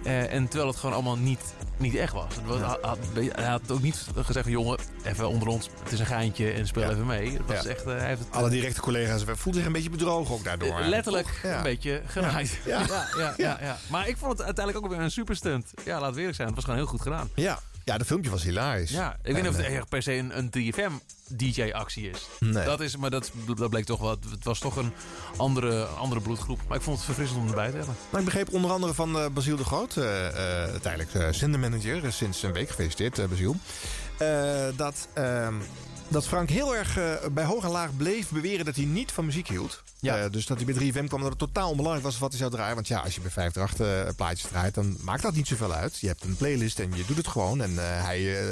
Eh, 0.03 0.33
en 0.33 0.47
terwijl 0.47 0.69
het 0.69 0.79
gewoon 0.79 0.95
allemaal 0.95 1.17
niet, 1.17 1.39
niet 1.77 1.95
echt 1.95 2.13
was. 2.13 2.35
Het 2.35 2.45
was 2.45 2.59
had- 2.59 2.81
had- 2.81 2.97
hij 3.35 3.45
had 3.45 3.71
ook 3.71 3.81
niet 3.81 4.05
gezegd, 4.15 4.47
jongen, 4.47 4.77
even 5.03 5.27
onder 5.29 5.47
ons. 5.47 5.69
Het 5.83 5.91
is 5.91 5.99
een 5.99 6.05
geintje 6.05 6.51
en 6.51 6.67
speel 6.67 6.83
Ja. 6.83 6.89
even 6.89 7.05
mee. 7.05 7.31
Het 7.31 7.45
was 7.45 7.63
Ja. 7.63 7.69
echt, 7.69 7.85
eh, 7.85 7.97
hij 7.97 8.07
heeft 8.07 8.19
het, 8.19 8.31
Alle 8.31 8.49
directe 8.49 8.81
collega's 8.81 9.23
voelden 9.25 9.53
zich 9.53 9.65
een 9.65 9.71
beetje 9.71 9.89
bedrogen 9.89 10.35
ook 10.35 10.43
daardoor. 10.43 10.79
eh, 10.79 10.87
Letterlijk 10.87 11.39
een 11.43 11.63
beetje 11.63 12.01
genaaid. 12.05 12.59
Ja. 12.65 12.85
Ja. 13.37 13.57
Ja, 13.61 13.77
Maar 13.89 14.07
ik 14.07 14.17
vond 14.17 14.31
het 14.31 14.41
uiteindelijk 14.41 14.85
ook 14.85 14.91
weer 14.91 15.01
een 15.01 15.11
super 15.11 15.35
stunt. 15.35 15.71
Ja, 15.85 15.99
laat 15.99 16.09
het 16.09 16.17
eerlijk 16.17 16.35
zijn. 16.35 16.47
Het 16.47 16.55
was 16.55 16.65
gewoon 16.65 16.79
heel 16.79 16.89
goed 16.89 17.01
gedaan. 17.01 17.29
Ja. 17.35 17.59
ja, 17.83 17.97
dat 17.97 18.07
filmpje 18.07 18.29
was 18.29 18.43
hilarisch. 18.43 18.91
Ja, 18.91 19.17
ik 19.23 19.33
weet 19.33 19.41
niet 19.41 19.51
of 19.51 19.57
het 19.57 19.65
eh, 19.65 19.75
echt 19.77 19.89
per 19.89 20.01
se 20.03 20.13
een, 20.13 20.37
een 20.37 20.49
3FM 20.49 20.91
DJ-actie 21.27 22.09
is. 22.09 22.27
Nee. 22.39 22.65
Dat 22.65 22.79
is, 22.79 22.97
maar 22.97 23.09
dat, 23.09 23.31
dat 23.55 23.69
bleek 23.69 23.85
toch 23.85 23.99
wel. 23.99 24.09
Het 24.09 24.43
was 24.43 24.59
toch 24.59 24.75
een 24.75 24.93
andere, 25.37 25.83
andere 25.83 26.21
bloedgroep. 26.21 26.59
Maar 26.67 26.77
ik 26.77 26.83
vond 26.83 26.95
het 26.95 27.05
verfrissend 27.05 27.39
om 27.39 27.47
erbij 27.47 27.69
te 27.69 27.77
hebben. 27.77 27.95
Maar 28.09 28.19
ik 28.19 28.25
begreep 28.25 28.53
onder 28.53 28.71
andere 28.71 28.93
van 28.93 29.19
eh 29.19 29.29
Basiel 29.29 29.55
de 29.55 29.63
Groot, 29.63 29.97
eh, 29.97 30.27
eh, 30.27 30.81
tijdelijk 30.81 31.13
eh, 31.13 31.27
zendermanager, 31.31 32.13
sinds 32.13 32.43
een 32.43 32.53
week 32.53 32.69
gefeliciteerd, 32.69 33.29
Basiel. 33.29 33.55
dat, 34.75 35.07
ehm, 35.13 35.53
dat 36.07 36.27
Frank 36.27 36.49
heel 36.49 36.75
erg 36.75 36.99
bij 37.31 37.45
hoog 37.45 37.63
en 37.63 37.69
laag 37.69 37.97
bleef 37.97 38.29
beweren 38.29 38.65
dat 38.65 38.75
hij 38.75 38.85
niet 38.85 39.11
van 39.11 39.25
muziek 39.25 39.47
hield. 39.47 39.83
Ja. 39.99 40.29
Dus 40.29 40.45
dat 40.45 40.57
hij 40.57 40.65
bij 40.65 40.75
3FM 40.75 41.07
kwam 41.07 41.21
dat 41.21 41.29
het 41.29 41.39
totaal 41.39 41.69
onbelangrijk 41.69 42.05
was 42.05 42.17
wat 42.17 42.29
hij 42.29 42.39
zou 42.39 42.51
draaien. 42.51 42.75
Want 42.75 42.87
ja, 42.87 42.99
als 42.99 43.15
je 43.15 43.21
bij 43.21 43.31
538 43.31 44.07
eh, 44.07 44.15
plaatjes 44.15 44.49
draait, 44.49 44.73
dan 44.73 44.97
maakt 45.01 45.21
dat 45.21 45.35
niet 45.35 45.47
zoveel 45.47 45.73
uit. 45.73 45.99
Je 45.99 46.07
hebt 46.07 46.23
een 46.23 46.35
playlist 46.35 46.79
en 46.79 46.91
je 46.95 47.05
doet 47.05 47.17
het 47.17 47.27
gewoon. 47.27 47.61
En 47.61 47.77
hij 47.77 48.47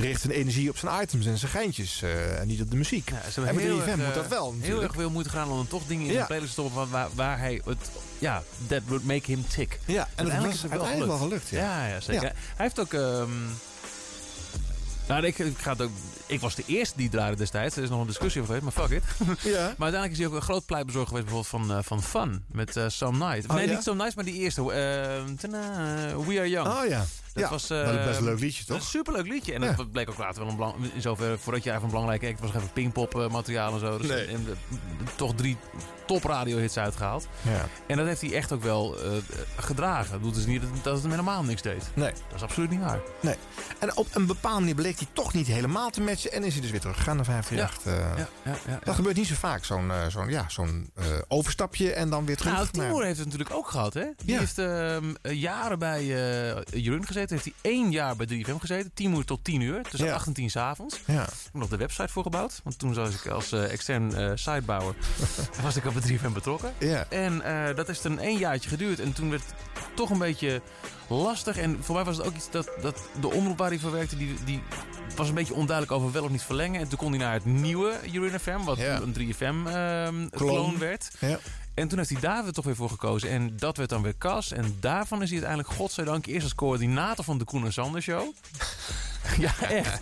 richt 0.00 0.20
zijn 0.20 0.32
energie 0.32 0.68
op 0.70 0.76
zijn 0.76 1.02
items 1.02 1.26
en 1.26 1.38
zijn 1.38 1.50
geintjes 1.50 2.02
eh, 2.02 2.40
en 2.40 2.46
niet 2.46 2.60
op 2.60 2.70
de 2.70 2.76
muziek. 2.76 3.10
Ja, 3.10 3.30
ze 3.30 3.42
en 3.42 3.58
heel 3.58 3.78
3FM 3.80 3.82
erg, 3.86 3.96
moet 3.96 4.06
eh, 4.06 4.14
dat 4.14 4.28
wel 4.28 4.44
Heel 4.44 4.52
natuurlijk. 4.52 4.82
erg 4.82 4.94
veel 4.94 5.10
moeite 5.10 5.30
gedaan 5.30 5.48
om 5.50 5.56
dan 5.56 5.66
toch 5.68 5.82
dingen 5.86 6.06
in 6.06 6.18
de 6.18 6.24
playlist 6.24 6.54
te 6.54 6.60
stoppen 6.60 6.90
waar, 6.90 7.08
waar 7.14 7.38
hij 7.38 7.60
het... 7.64 7.90
Ja, 8.18 8.42
that 8.68 8.80
would 8.86 9.04
make 9.04 9.30
him 9.30 9.44
tick. 9.48 9.78
Ja, 9.86 10.08
en 10.14 10.24
dat 10.24 10.36
was 10.36 10.54
is 10.54 10.62
het 10.62 10.70
uiteindelijk 10.70 11.10
wel 11.10 11.20
gelukt. 11.20 11.48
Ja. 11.48 11.86
Ja, 11.86 12.00
zeker. 12.00 12.22
Hij 12.22 12.32
heeft 12.56 12.80
ook... 12.80 12.92
ehm, 12.92 13.30
nou, 15.08 15.24
ik, 15.26 15.38
ik, 15.38 15.58
ga 15.58 15.70
het 15.72 15.82
ook, 15.82 15.90
ik 16.26 16.40
was 16.40 16.54
de 16.54 16.62
eerste 16.66 16.96
die 16.96 17.08
draaide 17.08 17.36
destijds. 17.36 17.76
Er 17.76 17.82
is 17.82 17.88
nog 17.88 18.00
een 18.00 18.06
discussie 18.06 18.42
over 18.42 18.54
geweest, 18.54 18.76
maar 18.76 18.86
fuck 18.88 18.96
it. 18.96 19.04
Ja. 19.52 19.60
Maar 19.60 19.66
uiteindelijk 19.92 20.12
is 20.12 20.18
hij 20.18 20.26
ook 20.26 20.34
een 20.34 20.42
groot 20.42 20.66
pleitbezorger 20.66 21.08
geweest 21.08 21.26
bijvoorbeeld 21.32 21.66
van, 21.68 21.76
eh, 21.76 21.84
van 21.84 22.02
Fun. 22.02 22.44
Met 22.52 22.76
eh 22.76 22.84
Some 22.88 23.18
Night. 23.18 23.48
Oh, 23.50 23.56
nee, 23.56 23.66
ja? 23.68 23.74
niet 23.74 23.82
Some 23.82 23.96
Night, 23.96 24.14
maar 24.16 24.24
die 24.24 24.34
eerste. 24.34 24.72
eh, 24.72 25.22
tana, 25.40 26.16
We 26.26 26.38
Are 26.38 26.48
Young. 26.48 26.68
Oh 26.68 26.86
ja. 26.88 27.04
Dat 27.32 27.42
ja. 27.42 27.50
was, 27.50 27.66
best 27.66 28.18
een 28.18 28.24
leuk 28.24 28.40
liedje, 28.40 28.64
toch? 28.64 28.76
Een 28.76 28.82
superleuk 28.82 29.26
liedje. 29.26 29.52
En 29.52 29.62
Ja. 29.62 29.72
dat 29.72 29.92
bleek 29.92 30.10
ook 30.10 30.18
later 30.18 30.40
wel 30.40 30.50
een 30.50 30.56
belang... 30.56 30.74
In 30.94 31.00
zover, 31.02 31.38
voordat 31.38 31.64
je 31.64 31.70
even 31.70 31.82
een 31.82 31.90
belangrijke 31.90 32.28
act 32.28 32.40
was, 32.40 32.54
even 32.54 32.72
pingpop 32.72 33.14
eh, 33.20 33.28
materiaal 33.28 33.72
en 33.72 33.80
zo. 33.80 33.98
Dus 33.98 34.08
Nee. 34.08 34.26
en, 34.26 34.46
eh, 34.48 35.06
toch 35.16 35.34
drie 35.34 35.56
top 36.06 36.24
radiohits 36.24 36.76
uitgehaald. 36.78 37.28
Ja. 37.42 37.66
En 37.86 37.96
dat 37.96 38.06
heeft 38.06 38.20
hij 38.20 38.32
echt 38.32 38.52
ook 38.52 38.62
wel 38.62 38.98
eh, 38.98 39.10
gedragen. 39.56 40.12
Dat 40.12 40.22
doet 40.22 40.34
dus 40.34 40.46
niet 40.46 40.62
dat, 40.82 40.92
het 40.94 41.02
hem 41.02 41.10
helemaal 41.10 41.42
niks 41.42 41.62
deed. 41.62 41.90
Nee. 41.94 42.12
Dat 42.12 42.36
is 42.36 42.42
absoluut 42.42 42.70
niet 42.70 42.80
waar. 42.80 43.00
Nee. 43.20 43.34
En 43.78 43.96
op 43.96 44.06
een 44.14 44.26
bepaalde 44.26 44.58
manier 44.58 44.74
bleek 44.74 44.98
hij 44.98 45.06
toch 45.12 45.32
niet 45.32 45.46
helemaal 45.46 45.90
te 45.90 46.00
matchen. 46.00 46.32
En 46.32 46.44
is 46.44 46.52
hij 46.52 46.62
dus 46.62 46.70
weer 46.70 46.80
teruggegaan 46.80 47.16
naar 47.16 47.24
538. 47.24 47.92
eh. 47.92 48.18
Ja, 48.18 48.28
ja, 48.52 48.58
ja, 48.72 48.78
Dat 48.84 48.94
gebeurt 48.94 49.16
niet 49.16 49.26
zo 49.26 49.34
vaak, 49.34 49.64
zo'n 49.64 49.92
zo'n 50.08 50.28
ja, 50.28 50.44
zo'n 50.48 50.90
overstapje 51.28 51.92
en 51.92 52.10
dan 52.10 52.26
weer 52.26 52.36
terug. 52.36 52.52
Nou, 52.52 52.68
Timur 52.68 53.04
heeft 53.04 53.16
het 53.18 53.26
natuurlijk 53.26 53.54
ook 53.54 53.68
gehad, 53.68 53.94
hè? 53.94 54.04
Die 54.24 54.38
heeft 54.38 54.58
ehm, 54.58 55.14
jaren 55.22 55.78
bij 55.78 56.06
Jeroen 56.70 57.06
gezeten. 57.06 57.19
Heeft 57.28 57.44
hij 57.44 57.52
één 57.60 57.90
jaar 57.90 58.16
bij 58.16 58.26
3FM 58.26 58.56
gezeten. 58.60 58.90
10 58.94 59.14
uur 59.14 59.24
tot 59.24 59.44
10 59.44 59.60
uur. 59.60 59.82
Tussen 59.82 60.08
Ja. 60.08 60.14
8 60.14 60.26
en 60.26 60.32
10 60.32 60.50
s'avonds. 60.50 61.00
Ja. 61.06 61.22
Ik 61.22 61.28
heb 61.44 61.52
nog 61.52 61.68
de 61.68 61.76
website 61.76 62.08
voor 62.08 62.22
gebouwd. 62.22 62.60
Want 62.64 62.78
toen 62.78 62.94
was 62.94 63.14
ik 63.14 63.26
als 63.26 63.52
eh, 63.52 63.72
extern 63.72 64.14
eh 64.14 64.30
sitebouwer 64.34 64.94
was 65.62 65.76
ik 65.76 65.84
op 65.86 65.94
het 65.94 66.10
3FM 66.12 66.32
betrokken. 66.32 66.72
Ja. 66.78 67.06
En 67.08 67.42
eh, 67.42 67.76
dat 67.76 67.88
is 67.88 68.04
een 68.04 68.18
één 68.18 68.38
jaartje 68.38 68.68
geduurd. 68.68 69.00
En 69.00 69.12
toen 69.12 69.30
werd 69.30 69.42
het 69.46 69.54
toch 69.96 70.10
een 70.10 70.18
beetje 70.18 70.62
lastig. 71.08 71.56
En 71.56 71.78
voor 71.84 71.94
mij 71.94 72.04
was 72.04 72.16
het 72.16 72.26
ook 72.26 72.34
iets 72.34 72.50
dat, 72.50 72.70
dat 72.82 72.98
de 73.20 73.30
omroep 73.30 73.58
waar 73.58 73.68
hij 73.68 73.78
voor 73.78 73.90
werkte... 73.92 74.16
Die, 74.16 74.34
die 74.44 74.62
was 75.16 75.28
een 75.28 75.34
beetje 75.34 75.54
onduidelijk 75.54 75.96
over 75.96 76.12
wel 76.12 76.24
of 76.24 76.30
niet 76.30 76.42
verlengen. 76.42 76.80
En 76.80 76.88
toen 76.88 76.98
kon 76.98 77.10
hij 77.10 77.18
naar 77.18 77.32
het 77.32 77.44
nieuwe 77.44 77.98
Jeroen 78.10 78.38
FM... 78.40 78.64
wat 78.64 78.78
Ja. 78.78 79.00
een 79.00 79.14
3FM-kloon 79.34 80.30
Kloon. 80.30 80.78
werd. 80.78 81.10
Ja. 81.20 81.38
En 81.80 81.88
toen 81.88 81.98
heeft 81.98 82.10
hij 82.10 82.20
daar 82.20 82.42
weer 82.42 82.52
toch 82.52 82.64
weer 82.64 82.76
voor 82.76 82.90
gekozen. 82.90 83.30
En 83.30 83.56
dat 83.56 83.76
werd 83.76 83.88
dan 83.88 84.02
weer 84.02 84.14
Cas. 84.18 84.52
En 84.52 84.76
daarvan 84.80 85.22
is 85.22 85.30
hij 85.30 85.38
uiteindelijk, 85.38 85.78
godzijdank, 85.78 86.26
eerst 86.26 86.42
als 86.42 86.54
coördinator 86.54 87.24
van 87.24 87.38
de 87.38 87.44
Koen 87.44 87.64
en 87.64 87.72
Sander 87.72 88.02
Show. 88.02 88.34
ja, 89.38 89.52
echt. 89.60 90.00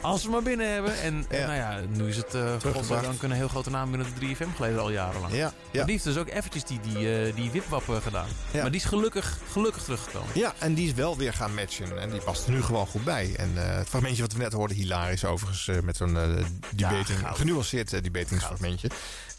Als 0.00 0.24
we 0.24 0.30
maar 0.30 0.42
binnen 0.42 0.72
hebben. 0.72 1.00
En, 1.00 1.24
en 1.28 1.38
Ja. 1.38 1.46
nou 1.46 1.58
ja, 1.58 1.80
nu 1.88 2.08
is 2.08 2.16
het, 2.16 2.34
uh, 2.34 2.54
godzijdank, 2.72 3.22
een 3.22 3.30
heel 3.30 3.48
grote 3.48 3.70
naam 3.70 3.90
binnen 3.90 4.08
de 4.18 4.26
3FM 4.26 4.56
geleden 4.56 4.80
al 4.80 4.90
jarenlang. 4.90 5.34
Ja, 5.34 5.44
Maar 5.44 5.54
ja. 5.70 5.82
die 5.82 5.92
heeft 5.92 6.04
dus 6.04 6.16
ook 6.16 6.28
eventjes 6.28 6.64
die, 6.64 6.80
die, 6.80 7.14
eh, 7.14 7.34
die 7.34 7.50
wipwap 7.50 7.88
eh, 7.88 7.96
gedaan. 7.96 8.28
Ja. 8.50 8.60
Maar 8.62 8.70
die 8.70 8.80
is 8.80 8.86
gelukkig, 8.86 9.38
gelukkig 9.50 9.82
teruggekomen. 9.82 10.28
ja, 10.34 10.54
en 10.58 10.74
die 10.74 10.86
is 10.88 10.94
wel 10.94 11.16
weer 11.16 11.32
gaan 11.32 11.54
matchen. 11.54 12.00
En 12.00 12.10
die 12.10 12.20
past 12.20 12.46
er 12.46 12.52
nu 12.52 12.62
gewoon 12.62 12.86
goed 12.86 13.04
bij. 13.04 13.34
En 13.36 13.50
het 13.54 13.88
fragmentje 13.88 14.22
wat 14.22 14.32
we 14.32 14.38
net 14.38 14.52
hoorden, 14.52 14.76
hilarisch 14.76 15.24
overigens. 15.24 15.82
met 15.82 15.96
zo'n 15.96 16.18
debating, 16.74 17.18
genuanceerd 17.24 18.02
debatingsfragmentje. 18.02 18.90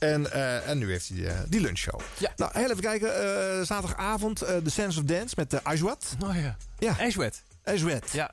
En, 0.01 0.31
eh, 0.31 0.70
en 0.70 0.77
nu 0.77 0.89
heeft 0.91 1.10
hij 1.10 1.25
eh, 1.27 1.39
die 1.48 1.62
lunchshow. 1.62 2.00
Ja. 2.17 2.31
Nou, 2.36 2.51
heel 2.53 2.70
even 2.70 2.81
kijken. 2.81 3.15
eh, 3.60 3.65
zaterdagavond, 3.65 4.38
The 4.38 4.62
Sense 4.70 5.00
of 5.00 5.05
Dance 5.05 5.34
met 5.38 5.50
de 5.50 5.63
Ajwat. 5.63 6.15
Oh 6.24 6.36
ja. 6.36 6.58
Ja. 6.79 6.96
Ashwet. 7.00 7.41
Ajwat. 7.63 8.12
Ja. 8.12 8.31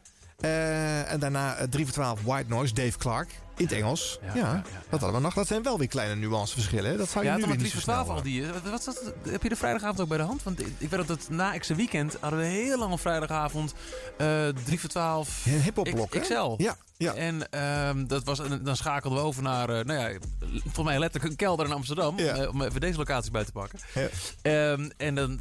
En 1.06 1.18
daarna 1.20 1.54
eh, 1.56 1.68
3 1.68 1.84
voor 1.84 1.94
12 1.94 2.20
White 2.22 2.48
Noise, 2.48 2.74
Dave 2.74 2.98
Clark. 2.98 3.30
In 3.56 3.64
het 3.64 3.72
Engels. 3.72 4.18
Ja, 4.22 4.28
Ja, 4.34 4.40
ja, 4.40 4.52
ja, 4.52 4.62
dat 4.88 5.00
hadden 5.00 5.12
we 5.12 5.24
nog. 5.26 5.34
Dat 5.34 5.46
zijn 5.46 5.62
wel 5.62 5.78
weer 5.78 5.88
kleine 5.88 6.14
nuanceverschillen. 6.14 6.90
hè. 6.90 6.96
Dat 6.96 7.08
zou 7.08 7.24
je 7.24 7.30
Ja, 7.30 7.36
nu 7.36 7.42
weer 7.42 7.50
niet 7.50 7.58
3 7.58 7.70
zo 7.70 7.74
voor 7.74 7.82
snel 7.92 8.04
12 8.04 8.16
al 8.16 8.22
die... 8.22 8.46
Wat, 8.70 9.12
heb 9.28 9.42
je 9.42 9.48
de 9.48 9.56
vrijdagavond 9.56 10.00
ook 10.00 10.08
bij 10.08 10.18
de 10.18 10.24
hand? 10.24 10.42
Want 10.42 10.60
ik, 10.60 10.90
weet 10.90 10.90
dat 10.90 11.08
het 11.08 11.28
na 11.30 11.58
X 11.58 11.68
Weekend 11.68 12.16
hadden 12.20 12.38
we 12.38 12.44
heel 12.44 12.78
lang 12.78 12.92
op 12.92 13.00
vrijdagavond 13.00 13.74
eh 14.16 14.48
3 14.64 14.80
voor 14.80 14.88
12 14.88 15.46
Een 15.46 15.62
hiphopblok, 15.62 16.14
hè? 16.14 16.20
XL. 16.20 16.54
Ja, 16.56 16.76
ja. 16.98 17.14
En 17.14 17.50
ehm, 17.50 18.06
dat 18.06 18.24
was, 18.24 18.40
dan 18.62 18.76
schakelden 18.76 19.18
we 19.18 19.24
over 19.24 19.42
naar, 19.42 19.68
eh, 19.68 19.84
nou 19.84 20.00
ja, 20.12 20.18
volgens 20.62 20.84
mij 20.84 20.98
letterlijk 20.98 21.30
een 21.30 21.36
kelder 21.38 21.66
in 21.66 21.72
Amsterdam. 21.72 22.18
Ja. 22.18 22.34
eh, 22.36 22.48
om 22.48 22.62
even 22.62 22.80
deze 22.80 22.98
locatie 22.98 23.30
bij 23.30 23.44
te 23.44 23.52
pakken. 23.52 23.78
Ja. 23.94 24.08
Ehm, 24.42 24.88
en 24.96 25.14
dan, 25.14 25.40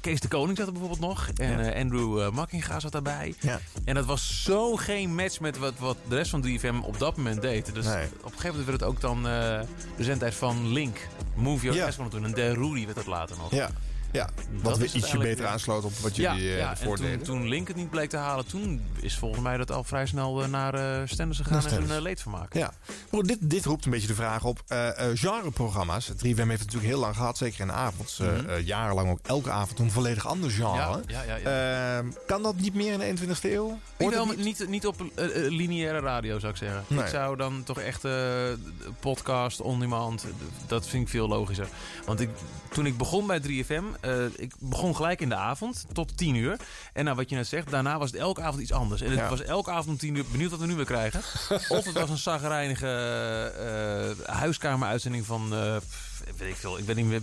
Kees 0.00 0.20
de 0.20 0.28
Koning 0.28 0.56
zat 0.56 0.66
er 0.66 0.72
bijvoorbeeld 0.72 1.00
nog. 1.00 1.28
En 1.36 1.64
Ja. 1.64 1.70
eh, 1.72 1.80
Andrew 1.82 2.30
Makkinga 2.30 2.80
zat 2.80 2.92
daarbij. 2.92 3.34
Ja. 3.40 3.60
En 3.84 3.94
dat 3.94 4.04
was 4.04 4.42
zo 4.42 4.76
geen 4.76 5.14
match 5.14 5.40
met 5.40 5.58
wat, 5.58 5.74
wat 5.78 5.96
de 6.08 6.14
rest 6.16 6.30
van 6.30 6.42
3FM 6.42 6.78
op 6.82 6.98
dat 6.98 7.16
moment 7.16 7.42
deed. 7.42 7.74
Dus 7.74 7.84
Nee. 7.86 8.04
op 8.06 8.24
een 8.24 8.30
gegeven 8.30 8.48
moment 8.48 8.66
werd 8.66 8.80
het 8.80 8.88
ook 8.88 9.00
dan 9.00 9.22
de 9.22 10.04
zendtijd 10.04 10.34
van 10.34 10.72
Link. 10.72 10.98
Move 11.34 11.64
Your. 11.64 11.84
Ass 11.86 11.96
toen. 12.10 12.24
En 12.24 12.32
De 12.32 12.52
Rudy 12.54 12.84
werd 12.84 12.96
dat 12.96 13.06
later 13.06 13.36
nog. 13.36 13.50
Ja, 13.50 13.70
ja. 14.12 14.24
Dat 14.52 14.62
wat 14.62 14.78
het 14.78 14.94
ietsje 14.94 15.18
beter 15.18 15.44
ja. 15.44 15.50
aansloot 15.50 15.84
op 15.84 15.92
wat 15.98 16.16
Ja, 16.16 16.34
jullie 16.34 16.50
eh 16.52 16.58
ja, 16.58 16.74
en 17.02 17.22
toen, 17.22 17.48
Link 17.48 17.68
het 17.68 17.76
niet 17.76 17.90
bleek 17.90 18.10
te 18.10 18.16
halen, 18.16 18.46
toen 18.46 18.82
is 19.00 19.18
volgens 19.18 19.42
mij 19.42 19.56
dat 19.56 19.70
al 19.70 19.84
vrij 19.84 20.06
snel 20.06 20.42
eh, 20.42 20.48
naar 20.48 20.74
eh 20.74 21.06
Stenders 21.06 21.38
gegaan 21.38 21.56
en 21.56 21.62
Stenders. 21.62 21.90
eh, 21.92 22.00
leedvermaak. 22.00 22.54
Ja, 22.54 22.72
maar 23.10 23.22
dit, 23.22 23.38
dit 23.40 23.64
roept 23.64 23.84
een 23.84 23.90
beetje 23.90 24.06
de 24.06 24.14
vraag 24.14 24.44
op. 24.44 24.62
eh, 24.66 24.88
genreprogramma's. 25.14 26.08
3FM 26.08 26.16
heeft 26.22 26.36
het 26.36 26.46
natuurlijk 26.48 26.84
heel 26.92 26.98
lang 26.98 27.16
gehad, 27.16 27.36
zeker 27.38 27.60
in 27.60 27.66
de 27.66 27.72
avond. 27.72 28.18
Mhm. 28.20 28.48
eh, 28.48 28.66
jarenlang 28.66 29.10
ook 29.10 29.18
elke 29.22 29.50
avond 29.50 29.78
een 29.78 29.90
volledig 29.90 30.26
ander 30.26 30.50
genre. 30.50 31.02
Ja, 31.06 31.22
ja, 31.22 31.22
ja, 31.22 31.36
ja. 31.36 31.98
Ehm, 31.98 32.10
kan 32.26 32.42
dat 32.42 32.56
niet 32.56 32.74
meer 32.74 32.92
in 32.92 32.98
de 32.98 33.04
21ste 33.04 33.52
eeuw? 33.52 33.78
Het 33.96 34.24
maar 34.26 34.36
niet, 34.36 34.68
niet 34.68 34.86
op 34.86 35.04
lineaire 35.48 36.00
radio 36.00 36.38
zou 36.38 36.52
ik 36.52 36.58
zeggen. 36.58 36.84
Nee. 36.86 36.98
Ik 37.00 37.06
zou 37.06 37.36
dan 37.36 37.62
toch 37.64 37.78
echt 37.78 38.02
podcast, 39.00 39.60
on-demand, 39.60 40.24
dat 40.66 40.86
vind 40.86 41.02
ik 41.02 41.08
veel 41.08 41.28
logischer. 41.28 41.68
Want 42.06 42.20
ik, 42.20 42.28
toen 42.72 42.86
ik 42.86 42.96
begon 42.96 43.26
bij 43.26 43.40
3FM, 43.40 43.99
eh, 44.00 44.24
ik 44.36 44.52
begon 44.58 44.96
gelijk 44.96 45.20
in 45.20 45.28
de 45.28 45.34
avond 45.34 45.84
tot 45.92 46.16
10 46.16 46.34
uur. 46.34 46.56
En 46.92 47.04
nou, 47.04 47.16
wat 47.16 47.30
je 47.30 47.36
net 47.36 47.46
zegt, 47.46 47.70
daarna 47.70 47.98
was 47.98 48.10
het 48.10 48.20
elke 48.20 48.42
avond 48.42 48.62
iets 48.62 48.72
anders. 48.72 49.00
En 49.00 49.10
het 49.10 49.18
Ja. 49.18 49.28
was 49.28 49.42
elke 49.42 49.70
avond 49.70 49.86
om 49.88 49.96
10 49.96 50.14
uur, 50.14 50.24
benieuwd 50.32 50.50
wat 50.50 50.60
we 50.60 50.66
nu 50.66 50.74
weer 50.74 50.84
krijgen. 50.84 51.20
of 51.76 51.84
het 51.84 51.92
was 51.92 52.10
een 52.10 52.18
zagrijnige 52.18 52.86
eh 54.26 54.34
huiskameruitzending 54.34 55.26
van, 55.26 55.54
eh, 55.54 55.76
pff, 55.76 56.22
weet 56.36 56.48
ik 56.50 56.56
veel, 56.56 56.78
ik 56.78 56.84
weet 56.84 56.96
niet 56.96 57.06
meer... 57.06 57.20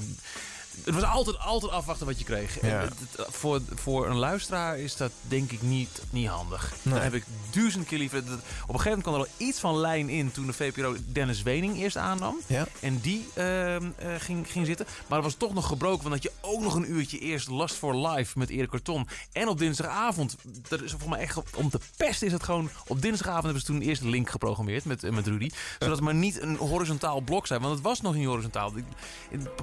Het 0.84 0.94
was 0.96 1.04
altijd, 1.04 1.40
altijd 1.40 1.72
afwachten 1.72 2.06
wat 2.06 2.20
je 2.20 2.26
kreeg. 2.26 2.60
En 2.60 2.70
Ja. 2.70 2.80
het- 2.82 2.94
het- 3.18 3.28
voor, 3.30 3.62
voor 3.76 4.08
een 4.10 4.16
luisteraar 4.18 4.80
is 4.80 4.96
dat 4.96 5.12
denk 5.22 5.52
ik 5.52 5.62
niet, 5.62 6.02
niet 6.10 6.28
handig. 6.28 6.74
Nee. 6.82 6.94
Dan 6.94 7.04
heb 7.04 7.14
ik 7.14 7.24
duizend 7.50 7.86
keer 7.86 7.98
liever... 7.98 8.26
dat- 8.26 8.34
Op 8.34 8.40
een 8.40 8.80
gegeven 8.80 8.84
moment 8.84 9.02
kwam 9.04 9.14
er 9.14 9.20
al 9.20 9.48
iets 9.48 9.60
van 9.60 9.78
lijn 9.78 10.10
in... 10.10 10.32
toen 10.32 10.46
de 10.46 10.54
VPRO 10.54 10.96
Dennis 11.06 11.42
Wening 11.42 11.78
eerst 11.78 11.98
aannam. 11.98 12.36
Ja. 12.48 12.68
En 12.80 13.00
die 13.00 13.28
ehm, 13.34 13.90
eh, 13.96 14.10
ging, 14.18 14.52
ging 14.52 14.66
zitten. 14.66 14.86
Maar 15.08 15.22
dat 15.22 15.24
was 15.32 15.36
toch 15.38 15.54
nog 15.54 15.68
gebroken. 15.68 16.10
Want 16.10 16.24
dat 16.24 16.32
je 16.32 16.40
ook 16.50 16.62
nog 16.62 16.76
een 16.76 16.92
uurtje 16.92 17.20
eerst 17.20 17.48
Last 17.50 17.76
for 17.76 17.96
Life 18.08 18.38
met 18.40 18.50
Erik 18.50 18.70
Karton. 18.70 19.08
En 19.32 19.48
op 19.48 19.58
dinsdagavond... 19.58 20.36
Dat 20.68 20.82
is 20.82 20.94
voor 20.98 21.10
mij 21.10 21.20
echt 21.20 21.40
om 21.56 21.70
te 21.70 21.80
pesten 21.98 22.28
is 22.28 22.34
het 22.34 22.44
gewoon... 22.44 22.70
Op 22.88 23.02
dinsdagavond 23.02 23.44
hebben 23.44 23.62
ze 23.62 23.68
toen 23.68 23.82
eerst 23.82 24.02
de 24.02 24.10
link 24.10 24.30
geprogrammeerd 24.30 24.86
met, 24.86 25.04
eh, 25.04 25.12
met 25.12 25.28
Rudy. 25.28 25.50
Zodat 25.80 25.96
het 25.96 26.04
maar 26.06 26.16
niet 26.16 26.42
een 26.42 26.56
horizontaal 26.58 27.20
blok 27.22 27.48
zijn. 27.48 27.62
Want 27.62 27.74
het 27.74 27.84
was 27.84 28.02
nog 28.02 28.16
niet 28.16 28.26
horizontaal. 28.26 28.74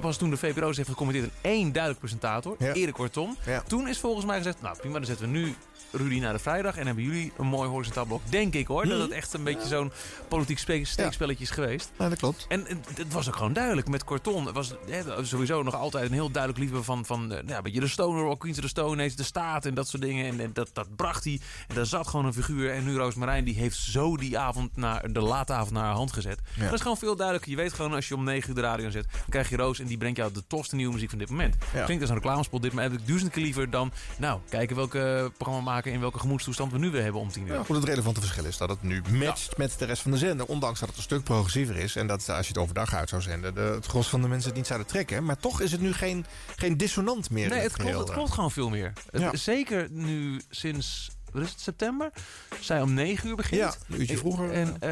Pas 0.01 0.17
toen 0.17 0.29
de 0.29 0.37
VPRO 0.37 0.71
heeft 0.75 0.89
gecommenteerd... 1.05 1.45
een 1.45 1.51
één 1.51 1.71
duidelijk 1.71 1.99
presentator. 1.99 2.55
Ja. 2.59 2.73
Erik 2.73 2.93
Karton. 2.93 3.37
Ja. 3.45 3.61
Toen 3.61 3.87
is 3.87 3.99
volgens 3.99 4.25
mij 4.25 4.37
gezegd... 4.37 4.61
Nou 4.61 4.77
prima, 4.77 4.95
dan 4.95 5.05
zetten 5.05 5.31
we 5.31 5.37
nu 5.37 5.55
Rudy 5.91 6.19
naar 6.19 6.33
de 6.33 6.39
vrijdag. 6.39 6.77
En 6.77 6.85
hebben 6.85 7.03
jullie 7.03 7.31
een 7.37 7.47
mooi 7.47 7.69
horizontaal 7.69 8.05
blok. 8.05 8.21
Denk 8.29 8.53
ik 8.53 8.67
hoor. 8.67 8.87
Dat 8.87 8.99
het 8.99 9.11
echt 9.11 9.33
een 9.33 9.43
beetje 9.43 9.67
zo'n 9.67 9.91
politiek 10.27 10.59
spe- 10.59 10.85
steekspelletje 10.85 11.43
is 11.43 11.49
geweest. 11.49 11.91
Ja, 11.99 12.09
dat 12.09 12.17
klopt. 12.17 12.45
En 12.49 12.65
het, 12.95 13.13
was 13.13 13.27
ook 13.27 13.35
gewoon 13.35 13.53
duidelijk 13.53 13.87
met 13.87 14.03
Corton. 14.03 14.45
Het 14.45 14.55
was 14.55 14.73
hè, 14.89 15.25
sowieso 15.25 15.63
nog 15.63 15.75
altijd 15.75 16.05
een 16.05 16.13
heel 16.13 16.31
duidelijk 16.31 16.63
liefde 16.63 16.83
van, 16.83 17.05
van 17.05 17.31
eh, 17.31 17.47
ja, 17.47 17.57
een 17.57 17.63
beetje 17.63 17.79
de 17.79 17.87
Stoner 17.87 18.23
Rock, 18.23 18.39
Queens 18.39 18.57
of 18.57 18.63
the 18.63 18.69
Stone 18.69 19.13
de 19.15 19.23
staat 19.23 19.65
en 19.65 19.73
dat 19.73 19.87
soort 19.87 20.01
dingen. 20.01 20.25
En, 20.25 20.39
en 20.39 20.53
dat, 20.53 20.69
dat 20.73 20.95
bracht 20.95 21.23
hij. 21.23 21.39
En 21.67 21.75
daar 21.75 21.85
zat 21.85 22.07
gewoon 22.07 22.25
een 22.25 22.33
figuur. 22.33 22.71
En 22.71 22.83
nu 22.83 22.97
Roos 22.97 23.15
Marijn, 23.15 23.43
die 23.43 23.55
heeft 23.55 23.77
zo 23.77 24.17
die 24.17 24.37
avond 24.37 24.77
naar, 24.77 25.11
de 25.11 25.21
late 25.21 25.53
avond 25.53 25.71
naar 25.71 25.83
haar 25.83 25.93
hand 25.93 26.13
gezet. 26.13 26.39
Ja. 26.55 26.63
Dat 26.63 26.73
is 26.73 26.81
gewoon 26.81 26.97
veel 26.97 27.15
duidelijker. 27.15 27.51
Je 27.51 27.57
weet 27.57 27.73
gewoon 27.73 27.93
als 27.93 28.07
je 28.07 28.15
om 28.15 28.23
9 28.23 28.49
uur 28.49 28.55
de 28.55 28.61
radio 28.61 28.89
zet, 28.89 29.07
dan 29.11 29.29
krijg 29.29 29.49
je 29.49 29.55
Roos 29.55 29.79
en 29.79 29.85
die 29.85 29.97
brengt 29.97 30.17
jou 30.17 30.33
de 30.33 30.47
tofste 30.47 30.75
nieuwe 30.75 30.93
muziek 30.95 31.09
van 31.09 31.19
dit 31.19 31.29
moment. 31.29 31.55
Ja. 31.73 31.83
Klinkt 31.83 32.01
als 32.01 32.11
een 32.11 32.17
reclamespot 32.17 32.61
dit, 32.61 32.73
maar 32.73 32.83
heb 32.83 32.93
ik 32.93 33.07
duizend 33.07 33.31
keer 33.31 33.43
liever 33.43 33.69
dan, 33.69 33.91
nou, 34.17 34.39
kijken 34.49 34.75
welke 34.75 35.31
programma 35.37 35.71
maken 35.71 35.91
in 35.91 35.99
welke 35.99 36.19
gemoedstoestand 36.19 36.71
we 36.71 36.77
nu 36.77 36.89
weer 36.89 37.03
hebben 37.03 37.21
om 37.21 37.31
10 37.31 37.47
uur. 37.47 37.53
Ja, 37.53 37.63
goed, 37.63 37.75
het 37.75 37.85
relevante 37.85 38.19
verschil 38.19 38.45
is 38.45 38.57
dat 38.57 38.69
het 38.69 38.83
nu 38.83 39.01
matcht 39.11 39.57
met 39.57 39.79
de 39.79 39.85
rest 39.85 40.01
van 40.01 40.11
de 40.11 40.17
zender. 40.17 40.45
Ondanks 40.45 40.79
dat 40.79 40.89
het 40.89 40.97
een 40.97 41.03
stuk 41.03 41.23
progressiever 41.23 41.75
is. 41.75 41.95
En 41.95 42.07
dat 42.07 42.29
als 42.29 42.47
je 42.47 42.53
het 42.53 42.61
overdag 42.61 42.93
uit 42.93 43.09
zou 43.09 43.21
zenden, 43.21 43.55
de, 43.55 43.61
het 43.61 43.85
gros 43.85 44.07
van 44.07 44.21
de 44.21 44.27
mensen 44.27 44.47
het 44.49 44.57
niet 44.57 44.67
zouden 44.67 44.87
trekken. 44.87 45.25
Maar 45.25 45.37
toch 45.37 45.61
is 45.61 45.71
het 45.71 45.81
nu 45.81 45.93
geen, 45.93 46.25
geen 46.55 46.77
dissonant 46.77 47.29
meer. 47.29 47.49
Nee, 47.49 47.59
het 47.59 47.77
klopt, 47.77 47.97
het 47.97 48.09
eh. 48.09 48.13
klopt 48.13 48.31
gewoon 48.31 48.51
veel 48.51 48.69
meer. 48.69 48.93
Het-. 49.11 49.39
Zeker 49.39 49.87
nu 49.91 50.41
sinds 50.49 51.09
wat 51.35 51.43
is 51.43 51.51
het, 51.51 51.61
september. 51.61 52.11
Zij 52.59 52.81
om 52.81 52.93
9 52.93 53.29
uur 53.29 53.35
begint. 53.35 53.61
Ja, 53.61 53.73
een 53.89 53.99
uurtje 53.99 54.17
vroeger. 54.17 54.51
En 54.51 54.77
eh, 54.79 54.89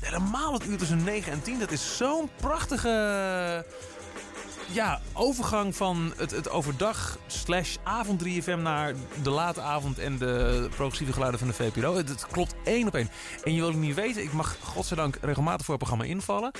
helemaal 0.00 0.52
het 0.52 0.66
uur 0.66 0.78
tussen 0.78 1.04
9 1.04 1.32
en 1.32 1.42
10. 1.42 1.58
Dat 1.58 1.70
is 1.70 1.96
zo'n 1.96 2.28
prachtige 2.36 3.64
ja, 4.72 5.00
overgang 5.12 5.76
van 5.76 6.12
het, 6.16 6.30
het 6.30 6.48
overdag 6.48 7.18
slash 7.26 7.76
avond 7.82 8.24
3FM 8.24 8.58
naar 8.58 8.94
de 9.22 9.30
late 9.30 9.60
avond 9.60 9.98
en 9.98 10.18
de 10.18 10.68
progressieve 10.74 11.12
geluiden 11.12 11.40
van 11.40 11.48
de 11.48 11.54
VPRO. 11.54 11.96
Het, 11.96 12.08
het 12.08 12.26
klopt 12.26 12.54
één 12.64 12.86
op 12.86 12.94
één. 12.94 13.10
En 13.44 13.52
je 13.54 13.60
wil 13.60 13.68
het 13.68 13.78
niet 13.78 13.94
weten, 13.94 14.22
ik 14.22 14.32
mag 14.32 14.56
godzijdank 14.62 15.18
regelmatig 15.20 15.66
voor 15.66 15.74
het 15.74 15.84
programma 15.84 16.14
invallen. 16.14 16.50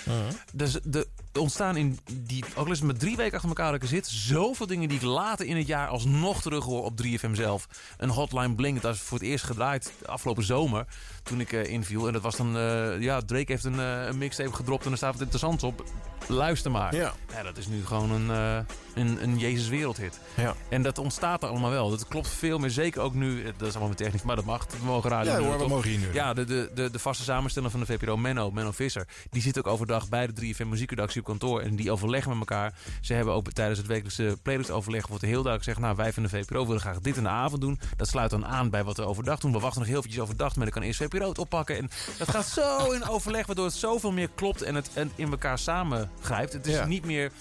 Dus 0.52 0.78
de, 0.82 1.06
ontstaan 1.36 1.76
in 1.76 1.98
die, 2.12 2.44
ook 2.54 2.68
het 2.68 2.82
met 2.82 2.98
drie 2.98 3.16
weken 3.16 3.34
achter 3.34 3.48
elkaar 3.48 3.66
dat 3.66 3.74
ik 3.74 3.82
er 3.82 3.88
zit, 3.88 4.06
zoveel 4.06 4.66
dingen 4.66 4.88
die 4.88 4.96
ik 4.96 5.04
later 5.04 5.46
in 5.46 5.56
het 5.56 5.66
jaar 5.66 5.88
alsnog 5.88 6.42
terug 6.42 6.64
hoor 6.64 6.84
op 6.84 7.02
3FM 7.02 7.32
zelf. 7.32 7.68
Een 7.96 8.08
hotline 8.08 8.54
bling, 8.54 8.80
dat 8.80 8.94
is 8.94 9.00
voor 9.00 9.18
het 9.18 9.26
eerst 9.26 9.44
gedraaid 9.44 9.92
afgelopen 10.06 10.44
zomer 10.44 10.86
toen 11.22 11.40
ik 11.40 11.52
eh, 11.52 11.64
inviel. 11.64 12.06
En 12.06 12.12
dat 12.12 12.22
was 12.22 12.36
dan, 12.36 12.56
eh, 12.56 13.00
ja, 13.00 13.20
Drake 13.20 13.52
heeft 13.52 13.64
een, 13.64 13.80
eh, 13.80 14.06
een 14.06 14.18
mixtape 14.18 14.52
gedropt 14.52 14.84
en 14.84 14.90
er 14.90 14.96
staat 14.96 15.12
wat 15.12 15.22
interessants 15.22 15.64
op. 15.64 15.84
Luister 16.26 16.70
maar. 16.70 16.94
Ja. 16.94 17.12
Ja, 17.32 17.42
dat 17.42 17.56
is 17.56 17.66
nu 17.66 17.86
gewoon 17.86 18.10
een, 18.10 18.66
een, 18.96 19.22
een 19.22 19.38
Jezus 19.38 19.68
wereldhit. 19.68 20.20
Ja. 20.36 20.54
En 20.68 20.82
dat 20.82 20.98
ontstaat 20.98 21.42
er 21.42 21.48
allemaal 21.48 21.70
wel. 21.70 21.90
Dat 21.90 22.08
klopt 22.08 22.28
veel 22.28 22.58
meer. 22.58 22.70
Zeker 22.70 23.00
ook 23.00 23.14
nu. 23.14 23.38
eh, 23.44 23.52
Dat 23.56 23.62
is 23.68 23.70
allemaal 23.70 23.88
met 23.88 23.96
technisch, 23.96 24.22
maar 24.22 24.36
dat 24.36 24.44
mag. 24.44 24.66
We 24.80 24.84
mogen 24.84 25.10
radio. 25.10 25.32
Ja 25.32 25.38
hoor, 25.38 25.58
we 25.58 25.68
mogen 25.68 25.90
hier 25.90 25.98
nu. 25.98 26.12
Ja, 26.12 26.34
de, 26.34 26.44
de, 26.44 26.70
de, 26.74 26.90
de 26.90 26.98
vaste 26.98 27.22
samensteller 27.24 27.70
van 27.70 27.80
de 27.80 27.86
VPRO, 27.86 28.16
Menno, 28.16 28.50
Menno 28.50 28.70
Visser. 28.72 29.06
Die 29.30 29.42
zit 29.42 29.58
ook 29.58 29.66
overdag 29.66 30.08
bij 30.08 30.26
de 30.26 30.54
3FM 30.54 30.66
muziekredactie 30.66 31.20
op 31.20 31.26
kantoor. 31.26 31.60
En 31.60 31.76
die 31.76 31.90
overleggen 31.90 32.30
met 32.30 32.38
elkaar. 32.48 32.74
Ze 33.00 33.12
hebben 33.14 33.34
ook 33.34 33.52
tijdens 33.52 33.78
het 33.78 33.86
wekelijkse 33.86 34.36
playlistoverleg... 34.42 35.06
wordt 35.06 35.22
heel 35.22 35.32
duidelijk 35.42 35.62
gezegd... 35.64 35.80
nou, 35.80 35.96
wij 35.96 36.12
van 36.12 36.22
de 36.22 36.28
VPRO 36.28 36.66
willen 36.66 36.80
graag 36.80 36.98
dit 37.00 37.16
in 37.16 37.22
de 37.22 37.28
avond 37.28 37.60
doen. 37.60 37.80
Dat 37.96 38.08
sluit 38.08 38.30
dan 38.30 38.46
aan 38.46 38.70
bij 38.70 38.84
wat 38.84 38.96
we 38.96 39.04
overdag 39.06 39.38
doen. 39.38 39.52
We 39.52 39.58
wachten 39.58 39.80
nog 39.80 39.88
heel 39.88 39.98
eventjes 39.98 40.22
overdag, 40.22 40.56
maar 40.56 40.64
dan 40.64 40.74
kan 40.74 40.82
eerst 40.82 41.02
VPRO 41.02 41.28
het 41.28 41.38
oppakken. 41.38 41.76
En 41.76 41.90
dat 42.18 42.28
gaat 42.30 42.46
zo 42.46 42.90
in 42.90 43.08
overleg, 43.08 43.46
waardoor 43.46 43.64
het 43.64 43.74
zoveel 43.74 44.12
meer 44.12 44.28
klopt... 44.34 44.62
en 44.62 44.74
het 44.74 44.90
en 44.94 45.10
in 45.14 45.30
elkaar 45.30 45.58
samengrijpt. 45.58 46.52
Het 46.52 46.66
is 46.66 46.74
Ja. 46.74 46.86
niet 46.86 47.04
meer 47.04 47.32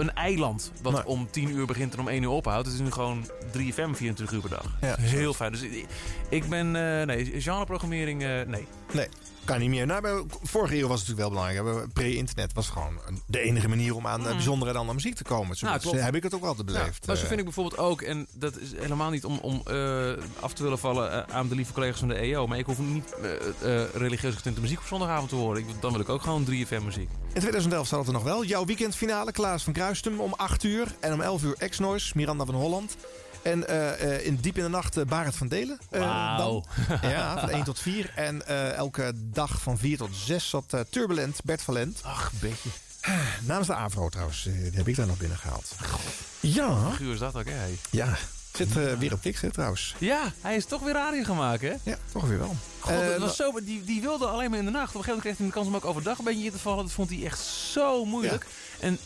een 0.00 0.14
eiland 0.14 0.72
wat 0.82 0.92
Nee. 0.92 1.06
om 1.06 1.28
10 1.30 1.50
uur 1.50 1.66
begint 1.66 1.94
en 1.94 2.00
om 2.00 2.08
1 2.08 2.22
uur 2.22 2.28
ophoudt. 2.28 2.66
Het 2.66 2.74
is 2.74 2.80
nu 2.82 2.90
gewoon 2.90 3.24
3FM 3.52 3.90
24 3.92 4.32
uur 4.32 4.40
per 4.40 4.50
dag. 4.50 4.64
Ja. 4.80 4.96
Heel 4.98 5.34
fijn. 5.34 5.52
Dus 5.52 5.62
ik, 5.62 5.86
ik 6.28 6.48
ben... 6.48 6.76
eh, 6.76 7.06
nee, 7.06 7.40
genreprogrammering, 7.40 8.22
eh 8.22 8.28
nee. 8.46 8.66
Nee, 8.92 9.08
kan 9.44 9.58
niet 9.58 9.68
meer. 9.68 9.86
Nou, 9.86 10.00
bij, 10.00 10.22
vorige 10.42 10.76
eeuw 10.78 10.88
was 10.88 11.00
het 11.00 11.08
natuurlijk 11.08 11.34
wel 11.34 11.52
belangrijk. 11.54 11.92
Pre-internet 11.92 12.52
was 12.52 12.68
gewoon 12.68 13.00
de 13.26 13.40
enige 13.40 13.68
manier 13.68 13.94
om 13.94 14.06
aan 14.06 14.26
eh, 14.26 14.32
bijzondere 14.32 14.70
en 14.70 14.76
andere 14.76 14.94
muziek 14.94 15.14
te 15.14 15.24
komen. 15.24 15.56
Zo 15.56 15.66
Nou, 15.66 15.96
heb 15.98 16.14
ik 16.14 16.22
het 16.22 16.34
ook 16.34 16.44
altijd 16.44 16.66
beleefd. 16.66 16.84
Ja, 16.84 17.06
maar 17.06 17.16
zo 17.16 17.22
Eh, 17.22 17.28
vind 17.28 17.38
ik 17.38 17.44
bijvoorbeeld 17.44 17.78
ook, 17.80 18.02
en 18.02 18.26
dat 18.32 18.56
is 18.58 18.72
helemaal 18.76 19.10
niet 19.10 19.24
om, 19.24 19.38
om 19.38 19.62
eh, 19.66 20.12
af 20.40 20.52
te 20.52 20.62
willen 20.62 20.78
vallen 20.78 21.28
aan 21.28 21.48
de 21.48 21.54
lieve 21.54 21.72
collega's 21.72 21.98
van 21.98 22.08
de 22.08 22.14
EO, 22.14 22.46
maar 22.46 22.58
ik 22.58 22.66
hoef 22.66 22.78
niet 22.78 23.14
eh, 23.22 23.82
eh, 23.82 23.88
religieus 23.94 24.34
getinte 24.34 24.60
muziek 24.60 24.78
op 24.78 24.84
zondagavond 24.84 25.28
te 25.28 25.34
horen. 25.34 25.60
Ik, 25.60 25.66
dan 25.80 25.92
wil 25.92 26.00
ik 26.00 26.08
ook 26.08 26.22
gewoon 26.22 26.44
3FM 26.44 26.84
muziek. 26.84 27.08
In 27.32 27.40
2011 27.40 27.86
staat 27.86 27.98
het 27.98 28.08
er 28.08 28.14
nog 28.14 28.22
wel. 28.22 28.44
Jouw 28.44 28.64
weekendfinale, 28.64 29.32
Klaas 29.32 29.62
van 29.62 29.72
Kruistum 29.72 30.20
om 30.20 30.32
8 30.36 30.64
uur. 30.64 30.94
En 31.00 31.12
om 31.12 31.20
11 31.20 31.42
uur 31.42 31.68
X-Noise, 31.68 32.12
Miranda 32.14 32.44
van 32.44 32.54
Holland. 32.54 32.96
En 33.42 33.68
eh, 33.68 34.14
eh, 34.16 34.26
in 34.26 34.36
diep 34.36 34.56
in 34.56 34.62
de 34.62 34.68
nacht 34.68 34.96
eh, 34.96 35.04
Barend 35.04 35.36
van 35.36 35.48
Delen. 35.48 35.78
Wauw. 35.90 36.64
dan. 36.88 36.98
Ja, 37.10 37.40
van 37.40 37.50
1 37.50 37.64
tot 37.64 37.80
4. 37.80 38.12
En 38.14 38.46
elke 38.76 39.12
dag 39.14 39.60
van 39.62 39.78
4 39.78 39.96
tot 39.96 40.10
6 40.12 40.48
zat 40.48 40.76
Turbulent, 40.90 41.40
Bert 41.44 41.62
Valent. 41.62 42.00
Ach, 42.02 42.32
beetje. 42.40 42.68
Namens 43.46 43.66
de 43.66 43.74
AVRO 43.74 44.08
trouwens, 44.08 44.42
die 44.42 44.70
heb 44.72 44.88
ik 44.88 44.96
daar 44.96 45.06
nog 45.06 45.18
binnen 45.18 45.38
gehaald. 45.38 45.74
Ja, 46.40 46.90
Guur 46.90 47.12
is 47.12 47.18
dat 47.18 47.36
ook, 47.36 47.44
hè? 47.44 47.76
ja. 47.90 48.16
Zit 48.52 48.98
weer 48.98 49.12
op 49.12 49.22
hè, 49.22 49.50
trouwens. 49.50 49.94
Ja, 49.98 50.32
hij 50.40 50.56
is 50.56 50.64
toch 50.64 50.82
weer 50.82 50.92
radio 50.92 51.22
gaan 51.22 51.36
maken, 51.36 51.68
hè? 51.70 51.90
Ja, 51.90 51.98
toch 52.12 52.26
weer 52.26 52.38
wel. 52.38 52.56
God, 52.78 53.16
was 53.18 53.36
zo, 53.36 53.52
die, 53.64 53.84
die 53.84 54.00
wilde 54.00 54.26
alleen 54.26 54.50
maar 54.50 54.58
in 54.58 54.64
de 54.64 54.70
nacht. 54.70 54.94
Op 54.94 54.94
een 54.94 55.04
gegeven 55.04 55.16
moment 55.16 55.22
kreeg 55.22 55.36
hij 55.36 55.46
de 55.46 55.52
kans 55.52 55.66
om 55.66 55.74
ook 55.74 55.84
overdag 55.84 56.18
een 56.18 56.24
beetje 56.24 56.44
in 56.44 56.50
te 56.50 56.58
vallen. 56.58 56.84
Dat 56.84 56.92
vond 56.92 57.10
hij 57.10 57.24
echt 57.24 57.40
zo 57.72 58.04
moeilijk. 58.04 58.46
En 58.80 58.98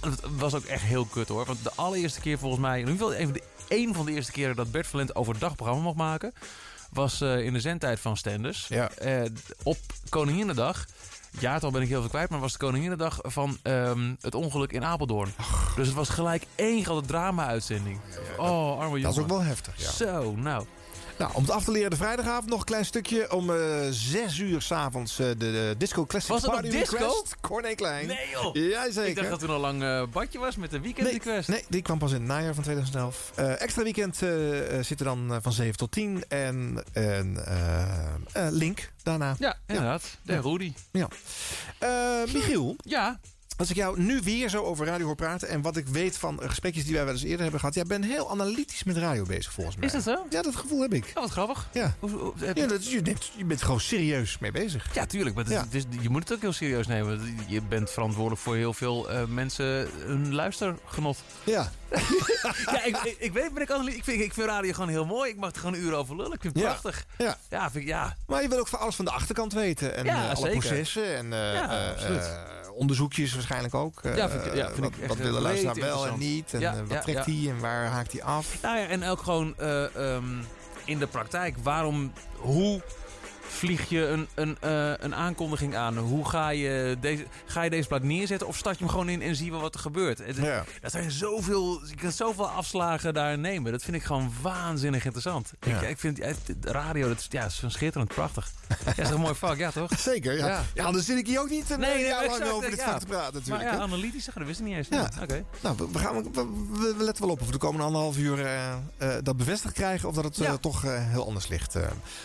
het 0.00 0.20
was 0.36 0.54
ook 0.54 0.64
echt 0.64 0.82
heel 0.82 1.04
kut 1.04 1.28
hoor. 1.28 1.44
Want 1.44 1.62
de 1.62 1.72
allereerste 1.74 2.20
keer 2.20 2.38
volgens 2.38 2.60
mij... 2.60 2.80
In 2.80 2.88
ieder 2.88 3.06
geval 3.06 3.20
een 3.20 3.24
van 3.24 3.32
de, 3.32 3.42
een 3.68 3.94
van 3.94 4.06
de 4.06 4.12
eerste 4.12 4.32
keren 4.32 4.56
dat 4.56 4.70
Bert 4.70 4.86
Valent 4.86 5.14
overdag 5.14 5.56
programma 5.56 5.82
mocht 5.82 5.96
maken... 5.96 6.32
was 6.90 7.20
eh, 7.20 7.44
in 7.44 7.52
de 7.52 7.60
zendtijd 7.60 8.00
van 8.00 8.16
Stenders. 8.16 8.68
Ja. 8.68 8.90
Eh, 8.90 9.24
op 9.62 9.78
Koninginnedag. 10.08 10.86
Jaartal 11.38 11.70
ben 11.70 11.82
ik 11.82 11.88
heel 11.88 12.00
veel 12.00 12.10
kwijt, 12.10 12.30
maar 12.30 12.40
was 12.40 12.52
de 12.52 12.58
Koninginnedag 12.58 13.18
van 13.22 13.58
ehm, 13.62 14.14
het 14.20 14.34
ongeluk 14.34 14.72
in 14.72 14.84
Apeldoorn. 14.84 15.34
Dus 15.76 15.86
het 15.86 15.96
was 15.96 16.08
gelijk 16.08 16.46
één 16.54 16.84
grote 16.84 17.06
drama-uitzending. 17.06 18.00
Oh, 18.36 18.78
arme 18.78 18.86
jongen. 18.88 19.02
Dat 19.02 19.12
is 19.12 19.18
ook 19.18 19.28
wel 19.28 19.42
heftig, 19.42 19.74
ja. 19.76 19.90
Zo, 19.90 20.34
nou. 20.36 20.66
Nou, 21.18 21.30
om 21.34 21.42
het 21.42 21.50
af 21.50 21.64
te 21.64 21.70
leren 21.70 21.90
de 21.90 21.96
vrijdagavond 21.96 22.48
nog 22.48 22.58
een 22.58 22.64
klein 22.64 22.84
stukje. 22.84 23.32
Om 23.32 23.50
eh 23.50 23.56
6 23.90 24.38
uur 24.38 24.62
s'avonds 24.62 25.18
eh 25.18 25.26
de, 25.26 25.36
de 25.36 25.74
Disco 25.78 26.06
Classic 26.06 26.30
Was 26.30 26.42
Party 26.44 26.68
disco? 26.70 26.96
Request. 26.96 27.36
Corné 27.40 27.74
Klein. 27.74 28.06
Nee 28.06 28.28
joh. 28.32 28.54
Jazeker. 28.54 29.08
Ik 29.08 29.16
dacht 29.16 29.28
dat 29.30 29.38
toen 29.40 29.50
al 29.50 29.58
lang 29.58 29.82
eh, 29.82 30.02
badje 30.12 30.38
was 30.38 30.56
met 30.56 30.70
de 30.70 30.80
weekend 30.80 31.06
Nee, 31.06 31.12
request. 31.16 31.48
nee, 31.48 31.64
die 31.68 31.82
kwam 31.82 31.98
pas 31.98 32.10
in 32.10 32.16
het 32.16 32.26
najaar 32.26 32.54
van 32.54 32.62
2011. 32.62 33.32
Eh, 33.34 33.60
extra 33.60 33.82
weekend 33.82 34.16
zit 34.80 34.98
er 34.98 35.04
dan 35.04 35.38
van 35.42 35.52
7 35.52 35.76
tot 35.76 35.92
10. 35.92 36.24
En 36.28 36.84
eh, 36.92 38.46
link 38.50 38.92
daarna. 39.02 39.34
Ja, 39.38 39.56
inderdaad. 39.66 40.02
De 40.22 40.40
Rudy. 40.40 40.72
Ja. 40.90 41.08
Michiel. 42.32 42.76
Ja. 42.84 43.20
Als 43.56 43.70
ik 43.70 43.76
jou 43.76 44.00
nu 44.00 44.20
weer 44.24 44.48
zo 44.48 44.62
over 44.62 44.86
radio 44.86 45.06
hoor 45.06 45.14
praten... 45.14 45.48
en 45.48 45.62
wat 45.62 45.76
ik 45.76 45.86
weet 45.86 46.18
van 46.18 46.40
gesprekjes 46.42 46.84
die 46.84 46.94
wij 46.94 47.04
wel 47.04 47.12
eens 47.12 47.22
eerder 47.22 47.40
hebben 47.40 47.60
gehad... 47.60 47.74
jij 47.74 47.84
bent 47.84 48.04
heel 48.04 48.30
analytisch 48.30 48.84
met 48.84 48.96
radio 48.96 49.24
bezig 49.24 49.52
volgens 49.52 49.76
mij. 49.76 49.86
Is 49.86 49.92
dat 49.92 50.02
zo? 50.02 50.26
Ja, 50.30 50.42
dat 50.42 50.56
gevoel 50.56 50.80
heb 50.80 50.94
ik. 50.94 51.04
Oh, 51.14 51.22
wat 51.22 51.30
grappig. 51.30 51.68
Ja, 51.72 51.94
Hoe- 51.98 52.10
hoe- 52.10 52.32
heb 52.36 52.56
ja 52.56 52.62
je- 52.62 52.68
dat, 52.68 52.90
je, 52.90 53.00
neemt- 53.00 53.30
je 53.36 53.44
bent 53.44 53.62
gewoon 53.62 53.80
serieus 53.80 54.38
mee 54.38 54.50
bezig. 54.52 54.94
Ja, 54.94 55.06
tuurlijk. 55.06 55.34
Maar 55.34 55.44
het 55.44 55.52
is- 55.52 55.58
Ja. 55.58 55.64
het 55.64 55.74
is- 55.74 56.02
je 56.02 56.08
moet 56.08 56.22
het 56.22 56.32
ook 56.32 56.40
heel 56.40 56.52
serieus 56.52 56.86
nemen. 56.86 57.34
Je 57.46 57.62
bent 57.62 57.90
verantwoordelijk 57.90 58.40
voor 58.42 58.56
heel 58.56 58.72
veel 58.72 59.10
eh, 59.10 59.24
mensen 59.24 59.88
hun 60.06 60.34
luistergenot. 60.34 61.18
Ja. 61.44 61.72
ja, 62.72 62.84
ik, 62.84 62.96
ik, 62.96 63.16
ik 63.18 63.32
weet, 63.32 63.52
ben 63.54 63.62
ik, 63.62 63.70
analy- 63.70 63.92
ik, 63.92 64.04
vind, 64.04 64.20
ik 64.22 64.32
vind 64.34 64.46
radio 64.46 64.72
gewoon 64.72 64.88
heel 64.88 65.06
mooi. 65.06 65.30
Ik 65.30 65.36
mag 65.36 65.50
er 65.52 65.58
gewoon 65.58 65.74
een 65.74 65.80
uur 65.80 65.94
over 65.94 66.16
lullen. 66.16 66.32
Ik 66.32 66.40
vind 66.40 66.54
het 66.54 66.62
Ja. 66.62 66.68
prachtig. 66.68 67.04
Ja. 67.18 67.36
Ja, 67.50 67.70
vind 67.70 67.84
ik, 67.84 67.90
ja. 67.90 68.16
Maar 68.26 68.42
je 68.42 68.48
wil 68.48 68.58
ook 68.58 68.68
van 68.68 68.78
alles 68.78 68.94
van 68.96 69.04
de 69.04 69.10
achterkant 69.10 69.52
weten. 69.52 69.96
En 69.96 70.04
Ja, 70.04 70.22
eh, 70.22 70.26
alle 70.36 70.36
zeker. 70.46 70.58
processen. 70.58 71.16
En 71.16 71.32
eh, 71.32 71.52
Ja, 71.54 71.84
eh, 71.84 71.90
absoluut. 71.90 72.30
Eh, 72.82 72.88
onderzoekjes 72.88 73.32
waarschijnlijk 73.34 73.74
ook. 73.74 74.00
Eh, 74.02 74.16
Ja, 74.16 74.28
vind 74.30 74.46
ik- 74.46 74.54
ja, 74.54 74.66
vind 74.66 74.78
wat, 74.78 74.88
ik 74.94 74.98
echt 74.98 75.08
wat 75.08 75.16
willen 75.16 75.42
luisteraar 75.42 75.74
wel 75.74 76.06
en 76.06 76.18
niet. 76.18 76.52
En 76.54 76.60
Ja, 76.60 76.72
eh, 76.72 76.78
wat 76.80 76.90
ja, 76.90 77.00
trekt 77.00 77.26
ja. 77.26 77.32
hij 77.32 77.50
en 77.50 77.60
waar 77.60 77.86
haakt 77.86 78.12
hij 78.12 78.22
af. 78.22 78.56
Nou 78.62 78.78
ja, 78.78 78.86
en 78.86 79.04
ook 79.04 79.22
gewoon 79.22 79.54
eh, 79.58 79.96
ehm, 80.14 80.24
in 80.84 80.98
de 80.98 81.06
praktijk. 81.06 81.56
Waarom, 81.62 82.12
hoe 82.36 82.82
vlieg 83.52 83.88
je 83.88 84.06
een, 84.06 84.26
een, 84.34 84.56
eh, 84.60 84.92
een 84.96 85.14
aankondiging 85.14 85.76
aan? 85.76 85.98
Hoe 85.98 86.28
ga 86.28 86.48
je, 86.48 86.96
deze, 87.00 87.26
ga 87.46 87.62
je 87.62 87.70
deze 87.70 87.88
plaat 87.88 88.02
neerzetten? 88.02 88.46
Of 88.48 88.56
start 88.56 88.78
je 88.78 88.84
hem 88.84 88.92
gewoon 88.92 89.08
in 89.08 89.22
en 89.22 89.36
zie 89.36 89.44
je 89.44 89.50
wel 89.50 89.60
wat 89.60 89.74
er 89.74 89.80
gebeurt? 89.80 90.18
Het, 90.18 90.36
Ja. 90.36 90.64
Dat 90.80 90.90
zijn 90.90 91.10
zoveel, 91.10 91.80
je 91.86 91.94
kan 91.94 92.12
zoveel 92.12 92.48
afslagen 92.48 93.14
daar 93.14 93.38
nemen. 93.38 93.72
Dat 93.72 93.82
vind 93.82 93.96
ik 93.96 94.02
gewoon 94.02 94.32
waanzinnig 94.42 95.04
interessant. 95.04 95.50
Ja. 95.60 95.80
Ik, 95.80 95.88
ik 95.88 95.98
vind 95.98 96.18
radio, 96.60 97.08
dat 97.08 97.18
is, 97.18 97.26
ja, 97.28 97.44
is 97.44 97.62
schitterend, 97.66 98.14
prachtig. 98.14 98.50
Ja, 98.68 98.76
dat 98.84 98.98
is 98.98 99.10
een 99.10 99.20
mooi 99.20 99.34
vak, 99.34 99.56
ja 99.56 99.70
toch? 99.70 99.90
Zeker, 100.12 100.36
ja. 100.36 100.46
Ja. 100.46 100.62
ja. 100.74 100.84
anders 100.84 101.06
zit 101.06 101.18
ik 101.18 101.26
hier 101.26 101.40
ook 101.40 101.50
niet 101.50 101.70
een 101.70 101.80
Nee, 101.80 101.94
nee, 101.94 102.14
exact, 102.14 102.50
over 102.52 102.70
dit 102.70 102.82
vak 102.82 102.98
te 102.98 103.06
praten 103.06 103.34
natuurlijk. 103.34 103.64
Maar 103.64 103.74
ja, 103.74 103.80
analytisch, 103.80 104.24
dat 104.34 104.46
wist 104.46 104.60
ik 104.60 104.66
niet 104.66 104.76
eens. 104.76 104.88
Ja. 104.90 105.10
Oké. 105.22 105.44
Nou, 105.60 105.76
we, 105.76 105.88
we 105.92 105.98
gaan, 105.98 106.22
we, 106.22 106.30
we- 106.32 106.94
we 106.98 107.04
letten 107.04 107.24
wel 107.24 107.32
op 107.32 107.40
of 107.40 107.46
we 107.46 107.52
de 107.52 107.58
komende 107.58 107.84
anderhalf 107.86 108.16
uur 108.18 108.44
eh, 108.46 108.72
eh, 108.72 108.78
dat 109.22 109.36
bevestigd 109.36 109.74
krijgen... 109.74 110.08
of 110.08 110.14
dat 110.14 110.24
het 110.24 110.40
eh, 110.40 110.52
toch 110.52 110.84
eh, 110.84 110.90
heel 111.08 111.26
anders 111.26 111.48
ligt. 111.48 111.74
Eh, 111.74 111.82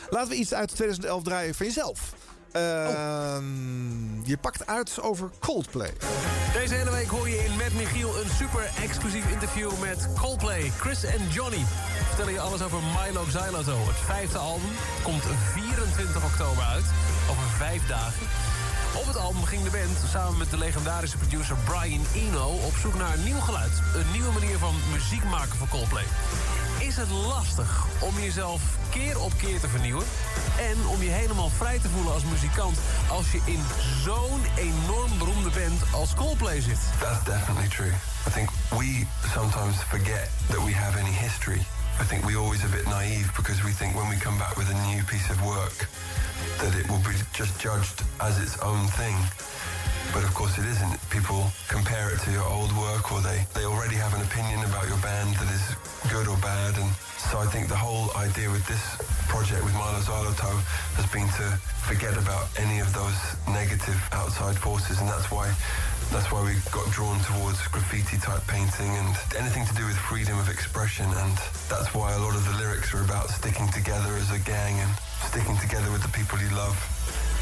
laten 0.09 0.29
we 0.29 0.35
iets 0.35 0.53
uit 0.53 0.75
2011 0.75 1.16
draaien 1.21 1.55
van 1.55 1.65
jezelf. 1.65 2.13
Ehm, 2.51 4.23
Je 4.23 4.37
pakt 4.41 4.67
uit 4.67 5.01
over 5.01 5.29
Coldplay. 5.39 5.93
Deze 6.53 6.73
hele 6.73 6.91
week 6.91 7.07
hoor 7.07 7.29
je 7.29 7.43
in 7.43 7.55
Met 7.55 7.73
Michiel 7.73 8.21
een 8.21 8.29
super 8.29 8.69
exclusief 8.83 9.31
interview 9.31 9.71
met 9.81 10.07
Coldplay, 10.19 10.71
Chris 10.79 11.03
en 11.03 11.27
Johnny. 11.29 11.65
Vertellen 12.07 12.33
je 12.33 12.39
alles 12.39 12.61
over 12.61 12.79
Milo 12.81 13.23
Xyloto. 13.23 13.77
Het 13.77 13.97
vijfde 14.05 14.37
album 14.37 14.69
komt 15.03 15.23
24 15.53 16.23
oktober 16.25 16.63
uit, 16.63 16.85
over 17.29 17.43
vijf 17.57 17.87
dagen. 17.87 18.27
Op 18.99 19.07
het 19.07 19.17
album 19.17 19.43
ging 19.43 19.63
de 19.63 19.69
band 19.69 19.97
samen 20.11 20.37
met 20.37 20.49
de 20.49 20.57
legendarische 20.57 21.17
producer 21.17 21.55
Brian 21.65 22.05
Eno 22.13 22.47
op 22.47 22.73
zoek 22.81 22.95
naar 22.95 23.13
een 23.13 23.23
nieuw 23.23 23.39
geluid. 23.39 23.71
Een 23.95 24.11
nieuwe 24.11 24.31
manier 24.31 24.57
van 24.57 24.75
muziek 24.91 25.23
maken 25.23 25.57
voor 25.57 25.67
Coldplay. 25.67 26.03
Is 26.79 26.95
het 26.95 27.09
lastig 27.09 27.85
om 27.99 28.19
jezelf 28.19 28.61
keer 28.89 29.19
op 29.19 29.31
keer 29.37 29.59
te 29.59 29.67
vernieuwen? 29.67 30.05
En 30.59 30.87
om 30.87 31.01
je 31.01 31.09
helemaal 31.09 31.49
vrij 31.49 31.79
te 31.79 31.89
voelen 31.89 32.13
als 32.13 32.23
muzikant 32.23 32.77
als 33.09 33.31
je 33.31 33.39
in 33.45 33.63
zo'n 34.03 34.41
enorm 34.55 35.17
beroemde 35.17 35.49
band 35.49 35.81
als 35.93 36.13
Coldplay 36.13 36.61
zit? 36.61 36.79
That's 36.99 37.23
definitely 37.23 37.67
true. 37.67 37.93
I 38.27 38.31
think 38.31 38.49
we 38.69 39.05
sometimes 39.33 39.75
forget 39.87 40.29
that 40.49 40.65
we 40.65 40.73
have 40.73 40.99
any 40.99 41.13
history. 41.13 41.61
I 41.99 42.03
think 42.03 42.25
we're 42.25 42.37
always 42.37 42.63
a 42.63 42.69
bit 42.69 42.85
naive 42.85 43.31
because 43.35 43.63
we 43.65 43.71
think 43.71 43.95
when 43.95 44.07
we 44.09 44.15
come 44.17 44.37
back 44.37 44.55
with 44.55 44.69
a 44.69 44.77
new 44.85 45.01
piece 45.09 45.29
of 45.29 45.41
work 45.41 45.89
that 46.61 46.73
it 46.77 46.85
will 46.89 47.01
be 47.01 47.17
just 47.33 47.57
judged 47.59 48.05
as 48.21 48.37
its 48.37 48.57
own 48.61 48.85
thing. 48.93 49.17
But 50.13 50.23
of 50.23 50.33
course 50.33 50.57
it 50.57 50.65
isn't. 50.65 50.93
People 51.09 51.49
compare 51.67 52.13
it 52.13 52.21
to 52.21 52.31
your 52.31 52.45
old 52.45 52.71
work 52.77 53.11
or 53.11 53.19
they, 53.21 53.45
they 53.57 53.65
already 53.65 53.95
have 53.95 54.13
an 54.13 54.21
opinion 54.21 54.61
about 54.69 54.87
your 54.87 54.97
band 55.01 55.35
that 55.41 55.49
is 55.49 55.63
good 56.13 56.29
or 56.29 56.37
bad. 56.37 56.77
And 56.77 56.89
so 57.17 57.39
I 57.41 57.49
think 57.49 57.67
the 57.67 57.75
whole 57.77 58.13
idea 58.15 58.49
with 58.49 58.65
this 58.69 58.83
project 59.27 59.65
with 59.65 59.73
Milo 59.73 59.99
Zaloto 59.99 60.53
has 60.95 61.05
been 61.09 61.27
to 61.41 61.45
forget 61.81 62.13
about 62.13 62.45
any 62.61 62.79
of 62.79 62.93
those 62.93 63.17
negative 63.49 63.97
outside 64.13 64.55
forces 64.55 64.99
and 64.99 65.09
that's 65.09 65.31
why 65.31 65.49
that's 66.11 66.31
why 66.31 66.41
we 66.43 66.53
got 66.71 66.89
drawn 66.91 67.19
towards 67.19 67.59
graffiti 67.67 68.17
type 68.17 68.45
painting 68.47 68.91
and 69.01 69.13
anything 69.37 69.65
to 69.65 69.75
do 69.75 69.85
with 69.85 69.97
freedom 69.97 70.37
of 70.39 70.49
expression 70.49 71.05
and 71.05 71.35
that's 71.67 71.93
why 71.93 72.13
a 72.13 72.19
lot 72.19 72.35
of 72.35 72.43
the 72.47 72.55
lyrics 72.57 72.93
are 72.93 73.03
about 73.03 73.29
sticking 73.29 73.67
together 73.69 74.13
as 74.15 74.31
a 74.31 74.39
gang 74.39 74.79
and 74.79 74.91
sticking 75.27 75.57
together 75.57 75.91
with 75.91 76.01
the 76.01 76.11
people 76.15 76.37
you 76.39 76.49
love 76.55 76.77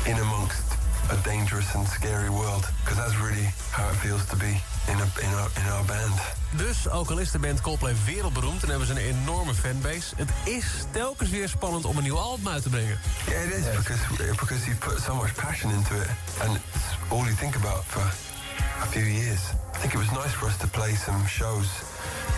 in 0.08 0.17
amongst 0.17 0.65
a 1.12 1.17
dangerous 1.23 1.73
and 1.75 1.88
scary 1.88 2.30
world 2.30 2.65
because 2.82 2.97
that's 2.97 3.17
really 3.21 3.47
how 3.71 3.88
it 3.89 3.97
feels 4.01 4.25
to 4.25 4.36
be 4.36 4.58
in, 4.89 4.97
a, 4.97 5.08
in, 5.21 5.32
our, 5.38 5.49
in 5.62 5.65
our 5.71 5.86
band. 5.86 6.13
Dus, 6.51 6.89
ook 6.89 7.10
al 7.10 7.17
is 7.17 7.32
de 7.32 7.39
band 7.39 7.62
Coldplay 7.62 7.93
wereldberoemd 8.06 8.63
en 8.63 8.69
hebben 8.69 8.88
ze 8.88 8.93
een 8.93 9.15
enorme 9.21 9.54
fanbase... 9.54 10.15
het 10.15 10.30
is 10.43 10.65
telkens 10.91 11.30
weer 11.30 11.49
spannend 11.49 11.86
om 11.86 11.97
een 11.97 12.04
nieuw 12.04 12.17
album 12.17 12.47
uit 12.47 12.63
te 12.63 12.69
brengen. 12.69 12.99
Yeah, 13.28 13.45
it 13.45 13.54
is 13.54 13.63
because 13.75 14.01
because 14.17 14.65
you 14.65 14.75
put 14.78 14.99
so 15.01 15.15
much 15.15 15.34
passion 15.36 15.71
into 15.71 15.95
it, 15.95 16.10
and 16.41 16.56
it's 16.56 17.12
all 17.12 17.23
you 17.23 17.36
think 17.36 17.56
about 17.56 17.84
for 17.86 18.35
a 18.81 18.88
few 18.88 19.03
years. 19.03 19.39
I 19.73 19.77
think 19.77 19.93
it 19.93 19.99
was 19.99 20.11
nice 20.11 20.33
for 20.33 20.47
us 20.47 20.57
to 20.57 20.67
play 20.67 20.93
some 20.95 21.27
shows 21.27 21.67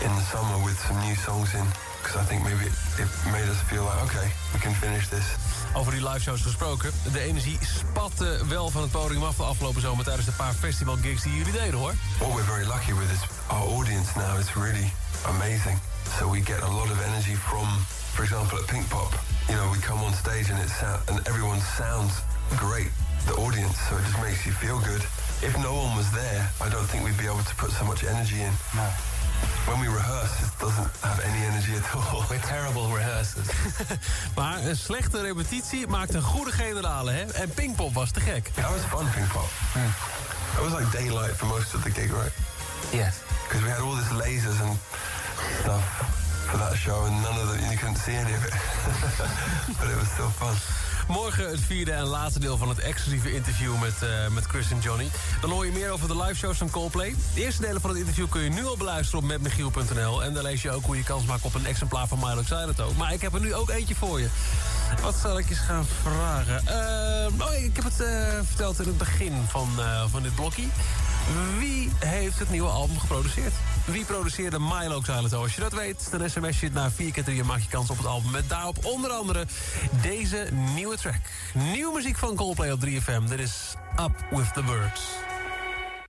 in 0.04 0.10
the 0.14 0.24
summer 0.32 0.58
with 0.64 0.78
some 0.86 0.98
new 1.06 1.16
songs 1.16 1.54
in, 1.54 1.66
because 2.02 2.16
I 2.22 2.24
think 2.28 2.42
maybe 2.42 2.64
it, 2.64 2.76
it 3.02 3.10
made 3.32 3.48
us 3.48 3.60
feel 3.70 3.84
like 3.84 4.00
okay, 4.06 4.28
we 4.52 4.58
can 4.60 4.74
finish 4.74 5.08
this. 5.08 5.26
Over 5.74 5.90
die 5.90 6.02
liveshows 6.02 6.42
gesproken. 6.42 6.90
De 7.12 7.20
energie 7.20 7.58
spatte 7.60 8.40
wel 8.48 8.70
van 8.70 8.82
het 8.82 8.90
podium 8.90 9.24
af 9.24 9.36
de 9.36 9.42
afgelopen 9.42 9.80
zomer... 9.80 10.04
tijdens 10.04 10.26
de 10.26 10.32
paar 10.32 10.54
festivalgigs 10.54 11.22
die 11.22 11.36
jullie 11.36 11.52
deden, 11.52 11.78
hoor. 11.78 11.94
What 12.18 12.34
we're 12.34 12.44
very 12.44 12.66
lucky 12.66 12.94
with 12.94 13.10
is 13.10 13.22
our 13.46 13.68
audience 13.68 14.10
now 14.18 14.38
is 14.38 14.54
really 14.54 14.92
amazing. 15.26 15.78
So 16.18 16.30
we 16.30 16.40
get 16.44 16.62
a 16.62 16.70
lot 16.70 16.90
of 16.90 16.98
energy 17.06 17.36
from, 17.36 17.66
for 18.14 18.24
example, 18.24 18.58
at 18.58 18.66
Pink 18.66 18.88
Pop. 18.88 19.12
You 19.48 19.56
know, 19.56 19.70
we 19.72 19.78
come 19.78 20.04
on 20.04 20.14
stage 20.14 20.50
and 20.50 20.62
it 20.62 20.70
sound, 20.80 21.00
and 21.08 21.18
everyone 21.26 21.60
sounds 21.60 22.12
great. 22.56 22.90
The 23.26 23.34
audience, 23.34 23.76
so 23.88 23.96
it 23.96 24.04
just 24.04 24.20
makes 24.20 24.44
you 24.46 24.52
feel 24.52 24.78
good. 24.78 25.02
If 25.40 25.56
no 25.62 25.72
one 25.72 25.96
was 25.96 26.10
there, 26.10 26.50
I 26.60 26.68
don't 26.68 26.86
think 26.90 27.04
we'd 27.04 27.16
be 27.16 27.26
able 27.26 27.44
to 27.44 27.54
put 27.54 27.70
so 27.70 27.84
much 27.84 28.04
energy 28.04 28.40
in. 28.40 28.52
No. 28.74 28.86
When 29.70 29.78
we 29.80 29.86
rehearse, 29.86 30.34
it 30.42 30.58
doesn't 30.58 30.90
have 31.00 31.20
any 31.22 31.46
energy 31.46 31.74
at 31.76 31.86
all. 31.94 32.24
We're 32.30 32.38
terrible 32.38 32.88
rehearsers. 32.88 33.46
Maar 34.38 34.64
een 34.64 34.76
slechte 34.76 35.20
repetitie 35.20 35.86
maakt 35.86 36.14
een 36.14 36.22
goede 36.22 36.52
generale, 36.52 37.10
hè? 37.12 37.24
En 37.24 37.48
Pinkpop 37.48 37.94
was 37.94 38.10
te 38.10 38.20
gek. 38.20 38.50
That 38.54 38.70
was 38.70 38.80
fun, 38.88 39.10
Pink 39.10 39.32
Pop. 39.32 39.50
It 40.56 40.70
was 40.70 40.80
like 40.80 40.90
daylight 40.98 41.36
for 41.36 41.46
most 41.46 41.74
of 41.74 41.82
the 41.82 41.90
gig, 41.90 42.10
right? 42.10 42.32
Yes. 42.92 43.14
Because 43.42 43.62
we 43.64 43.70
had 43.70 43.80
all 43.80 43.94
this 43.96 44.10
lasers 44.10 44.60
and 44.60 44.78
stuff 45.60 45.84
for 46.48 46.58
that 46.58 46.76
show, 46.76 47.04
and 47.04 47.22
none 47.22 47.38
of 47.40 47.46
the 47.52 47.70
you 47.70 47.76
couldn't 47.78 47.98
see 47.98 48.14
any 48.14 48.34
of 48.34 48.44
it. 48.44 48.54
but 49.78 49.88
it 49.88 49.98
was 49.98 50.08
still 50.08 50.30
fun. 50.30 50.56
Morgen 51.08 51.50
het 51.50 51.60
vierde 51.60 51.92
en 51.92 52.04
laatste 52.04 52.40
deel 52.40 52.56
van 52.56 52.68
het 52.68 52.78
exclusieve 52.78 53.34
interview 53.34 53.80
met, 53.80 54.02
eh, 54.02 54.28
met 54.28 54.44
Chris 54.44 54.70
en 54.70 54.78
Johnny. 54.78 55.08
Dan 55.40 55.50
hoor 55.50 55.66
je 55.66 55.72
meer 55.72 55.90
over 55.90 56.08
de 56.08 56.16
liveshows 56.16 56.58
van 56.58 56.70
Coldplay. 56.70 57.14
De 57.34 57.40
eerste 57.40 57.62
delen 57.62 57.80
van 57.80 57.90
het 57.90 57.98
interview 57.98 58.28
kun 58.28 58.40
je 58.40 58.50
nu 58.50 58.66
al 58.66 58.76
beluisteren 58.76 59.20
op 59.20 59.26
metmichiel.nl. 59.26 60.24
En 60.24 60.34
daar 60.34 60.42
lees 60.42 60.62
je 60.62 60.70
ook 60.70 60.84
hoe 60.84 60.96
je 60.96 61.02
kans 61.02 61.24
maakt 61.24 61.44
op 61.44 61.54
een 61.54 61.66
exemplaar 61.66 62.06
van 62.06 62.18
Milo 62.18 62.42
Xyloto. 62.42 62.92
Maar 62.96 63.12
ik 63.12 63.20
heb 63.20 63.34
er 63.34 63.40
nu 63.40 63.54
ook 63.54 63.70
eentje 63.70 63.94
voor 63.94 64.20
je. 64.20 64.28
Wat 65.02 65.14
zal 65.22 65.38
ik 65.38 65.50
eens 65.50 65.58
gaan 65.58 65.86
vragen? 66.02 66.66
Eh, 66.66 67.46
oh, 67.46 67.54
ik 67.54 67.76
heb 67.76 67.84
het 67.84 68.00
eh, 68.00 68.38
verteld 68.44 68.80
in 68.80 68.86
het 68.86 68.98
begin 68.98 69.44
van, 69.48 69.68
van 70.10 70.22
dit 70.22 70.34
blokje. 70.34 70.66
Wie 71.58 71.90
heeft 71.98 72.38
het 72.38 72.50
nieuwe 72.50 72.68
album 72.68 72.98
geproduceerd? 72.98 73.52
Wie 73.86 74.04
produceerde 74.04 74.58
Milo 74.58 75.00
Xyloto? 75.00 75.42
Als 75.42 75.54
je 75.54 75.60
dat 75.60 75.72
weet, 75.72 76.10
dan 76.10 76.30
sms 76.30 76.60
je 76.60 76.66
het 76.66 76.74
naar 76.74 76.90
4 76.90 77.12
keer 77.12 77.24
3 77.24 77.40
en 77.40 77.46
maak 77.46 77.60
je 77.60 77.68
kans 77.68 77.90
op 77.90 77.96
het 77.96 78.06
album. 78.06 78.30
Met 78.30 78.48
daarop 78.48 78.84
onder 78.84 79.10
andere 79.10 79.46
deze 80.02 80.48
nieuwe 80.52 80.96
track. 80.96 81.20
Nieuwe 81.54 81.94
muziek 81.94 82.16
van 82.16 82.34
Coldplay 82.36 82.70
op 82.70 82.80
3FM. 82.86 83.22
Dit 83.28 83.38
is 83.40 83.74
Up 84.00 84.24
With 84.30 84.54
The 84.54 84.62
Birds. 84.62 85.00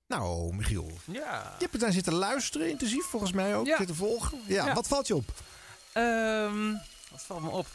Nou, 0.08 0.56
Michiel. 0.56 0.92
Ja. 1.06 1.56
Je 1.60 1.68
hebt 1.72 1.80
daar 1.80 1.92
zitten 1.92 2.14
luisteren, 2.14 2.70
intensief 2.70 3.06
volgens 3.06 3.32
mij 3.32 3.56
ook. 3.56 3.66
Ja. 3.66 3.78
Zitten 3.78 3.96
volgen. 3.96 4.38
Ja, 4.46 4.66
Ja. 4.66 4.74
wat 4.74 4.88
valt 4.88 5.08
je 5.08 5.16
op? 5.16 5.30
Ehm, 5.94 6.72
wat 7.12 7.24
valt 7.28 7.42
me 7.42 7.50
op? 7.50 7.68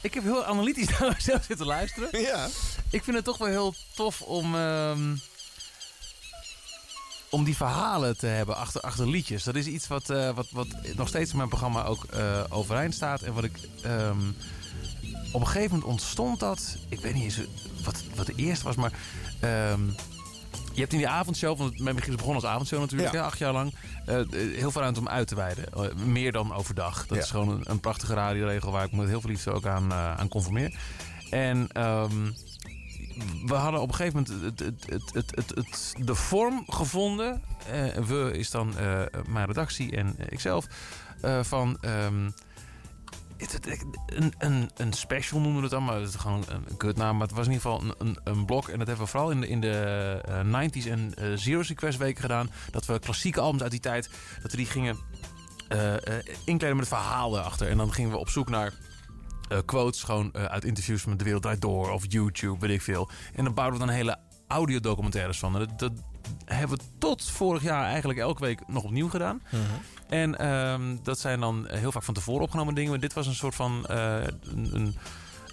ik 0.00 0.14
heb 0.14 0.22
heel 0.22 0.44
analytisch 0.44 0.88
naar 0.98 1.12
mezelf 1.12 1.44
zitten 1.44 1.66
luisteren. 1.66 2.20
Ja. 2.20 2.48
Ik 2.90 3.04
vind 3.04 3.16
het 3.16 3.24
toch 3.24 3.38
wel 3.38 3.48
heel 3.48 3.74
tof 3.94 4.20
om... 4.20 4.54
ehm, 4.54 5.16
om 7.30 7.44
die 7.44 7.56
verhalen 7.56 8.16
te 8.18 8.26
hebben 8.26 8.56
achter, 8.56 8.80
achter 8.80 9.08
liedjes. 9.08 9.44
Dat 9.44 9.54
is 9.54 9.66
iets 9.66 9.86
wat, 9.86 10.10
eh, 10.10 10.30
wat, 10.34 10.46
wat 10.50 10.66
nog 10.96 11.08
steeds 11.08 11.30
in 11.30 11.36
mijn 11.36 11.48
programma 11.48 11.84
ook 11.84 12.04
eh, 12.04 12.40
overeind 12.48 12.94
staat. 12.94 13.22
En 13.22 13.32
wat 13.34 13.44
ik... 13.44 13.58
ehm, 13.82 14.18
op 15.32 15.40
een 15.40 15.46
gegeven 15.46 15.70
moment 15.70 15.90
ontstond 15.90 16.40
dat... 16.40 16.76
Ik 16.88 17.00
weet 17.00 17.14
niet 17.14 17.22
eens 17.24 17.40
wat, 17.84 18.02
wat 18.14 18.26
de 18.26 18.32
eerste 18.36 18.64
was, 18.64 18.74
maar... 18.76 18.92
ehm, 19.40 19.80
je 20.72 20.80
hebt 20.82 20.92
in 20.92 20.98
die 20.98 21.08
avondshow, 21.08 21.58
want 21.58 21.78
mijn 21.78 21.94
begin 21.96 22.16
begonnen 22.16 22.42
als 22.42 22.50
avondshow 22.52 22.80
natuurlijk, 22.80 23.12
Ja. 23.12 23.18
hè, 23.18 23.24
acht 23.24 23.38
jaar 23.38 23.52
lang, 23.52 23.74
eh, 24.06 24.14
heel 24.32 24.70
veel 24.70 24.80
ruimte 24.80 25.00
om 25.00 25.08
uit 25.08 25.28
te 25.28 25.34
wijden. 25.34 25.64
Meer 26.12 26.32
dan 26.32 26.54
overdag. 26.54 27.06
Dat 27.06 27.16
Ja. 27.16 27.22
is 27.24 27.30
gewoon 27.30 27.48
een, 27.48 27.70
een 27.70 27.80
prachtige 27.80 28.14
radioregel 28.14 28.70
waar 28.72 28.84
ik 28.84 28.92
me 28.92 28.98
met 28.98 29.08
heel 29.08 29.20
veel 29.20 29.30
liefde 29.30 29.52
ook 29.52 29.66
aan, 29.66 29.90
eh, 29.92 30.16
aan 30.16 30.28
conformeer. 30.28 30.78
En 31.30 31.68
ehm, 31.72 32.30
we 33.46 33.54
hadden 33.54 33.80
op 33.80 33.88
een 33.88 33.94
gegeven 33.94 34.26
moment 34.28 34.58
het, 34.88 35.14
het, 35.14 35.54
het, 35.54 35.94
de 35.98 36.14
vorm 36.14 36.64
gevonden. 36.66 37.42
eh, 37.70 37.94
we 37.94 38.30
is 38.32 38.50
dan 38.50 38.78
eh, 38.78 39.02
mijn 39.28 39.46
redactie 39.46 39.96
en 39.96 40.16
ikzelf. 40.28 40.66
eh, 41.20 41.42
van 41.42 41.78
ehm, 41.80 42.30
een, 44.06 44.34
een, 44.38 44.70
een 44.76 44.92
special 44.92 45.40
noemen 45.40 45.56
we 45.56 45.62
het 45.62 45.70
dan, 45.70 45.84
maar 45.84 46.00
het 46.00 46.08
is 46.08 46.14
gewoon 46.14 46.44
een 46.48 46.76
kutnaam. 46.76 47.16
Maar 47.16 47.26
het 47.26 47.36
was 47.36 47.46
in 47.46 47.52
ieder 47.52 47.70
geval 47.70 47.94
een, 47.98 48.18
een, 48.24 48.44
blok. 48.44 48.68
En 48.68 48.78
dat 48.78 48.86
hebben 48.86 49.04
we 49.04 49.10
vooral 49.10 49.30
in 49.30 49.40
de, 49.40 49.48
in 49.48 49.60
de 49.60 50.20
eh, 50.24 50.68
90s 50.68 50.90
en 50.90 51.14
Zero's 51.38 51.68
Request 51.68 51.98
weken 51.98 52.20
gedaan. 52.20 52.50
Dat 52.70 52.86
we 52.86 52.98
klassieke 52.98 53.40
albums 53.40 53.62
uit 53.62 53.70
die 53.70 53.80
tijd, 53.80 54.10
dat 54.42 54.50
die 54.50 54.66
gingen 54.66 54.98
inkleden 56.44 56.76
met 56.76 56.88
verhalen 56.88 57.44
achter. 57.44 57.68
En 57.68 57.76
dan 57.76 57.92
gingen 57.92 58.10
we 58.10 58.16
op 58.16 58.28
zoek 58.28 58.48
naar 58.48 58.72
eh, 59.48 59.58
quotes 59.64 60.02
gewoon 60.02 60.32
eh, 60.32 60.44
uit 60.44 60.64
interviews 60.64 61.04
met 61.04 61.18
De 61.18 61.24
Wereld 61.24 61.42
Draait 61.42 61.60
Door 61.60 61.90
of 61.90 62.04
YouTube, 62.08 62.58
weet 62.58 62.74
ik 62.74 62.82
veel. 62.82 63.08
En 63.34 63.44
dan 63.44 63.54
bouwden 63.54 63.80
we 63.80 63.86
dan 63.86 63.94
hele 63.94 64.18
audiodocumentaires 64.48 65.38
van. 65.38 65.52
Dat, 65.52 65.78
dat 65.78 65.92
hebben 66.44 66.78
we 66.78 66.84
tot 66.98 67.30
vorig 67.30 67.62
jaar 67.62 67.84
eigenlijk 67.84 68.18
elke 68.18 68.40
week 68.44 68.68
nog 68.68 68.82
opnieuw 68.82 69.08
gedaan. 69.08 69.42
En 70.08 70.38
ehm, 70.38 70.96
dat 71.02 71.18
zijn 71.18 71.40
dan 71.40 71.66
heel 71.68 71.92
vaak 71.92 72.02
van 72.02 72.14
tevoren 72.14 72.42
opgenomen 72.42 72.74
dingen. 72.74 72.90
Maar 72.90 73.00
dit 73.00 73.12
was 73.12 73.26
een 73.26 73.34
soort 73.34 73.54
van 73.54 73.86
eh, 73.86 74.22
een, 74.42 74.74
een, 74.74 74.96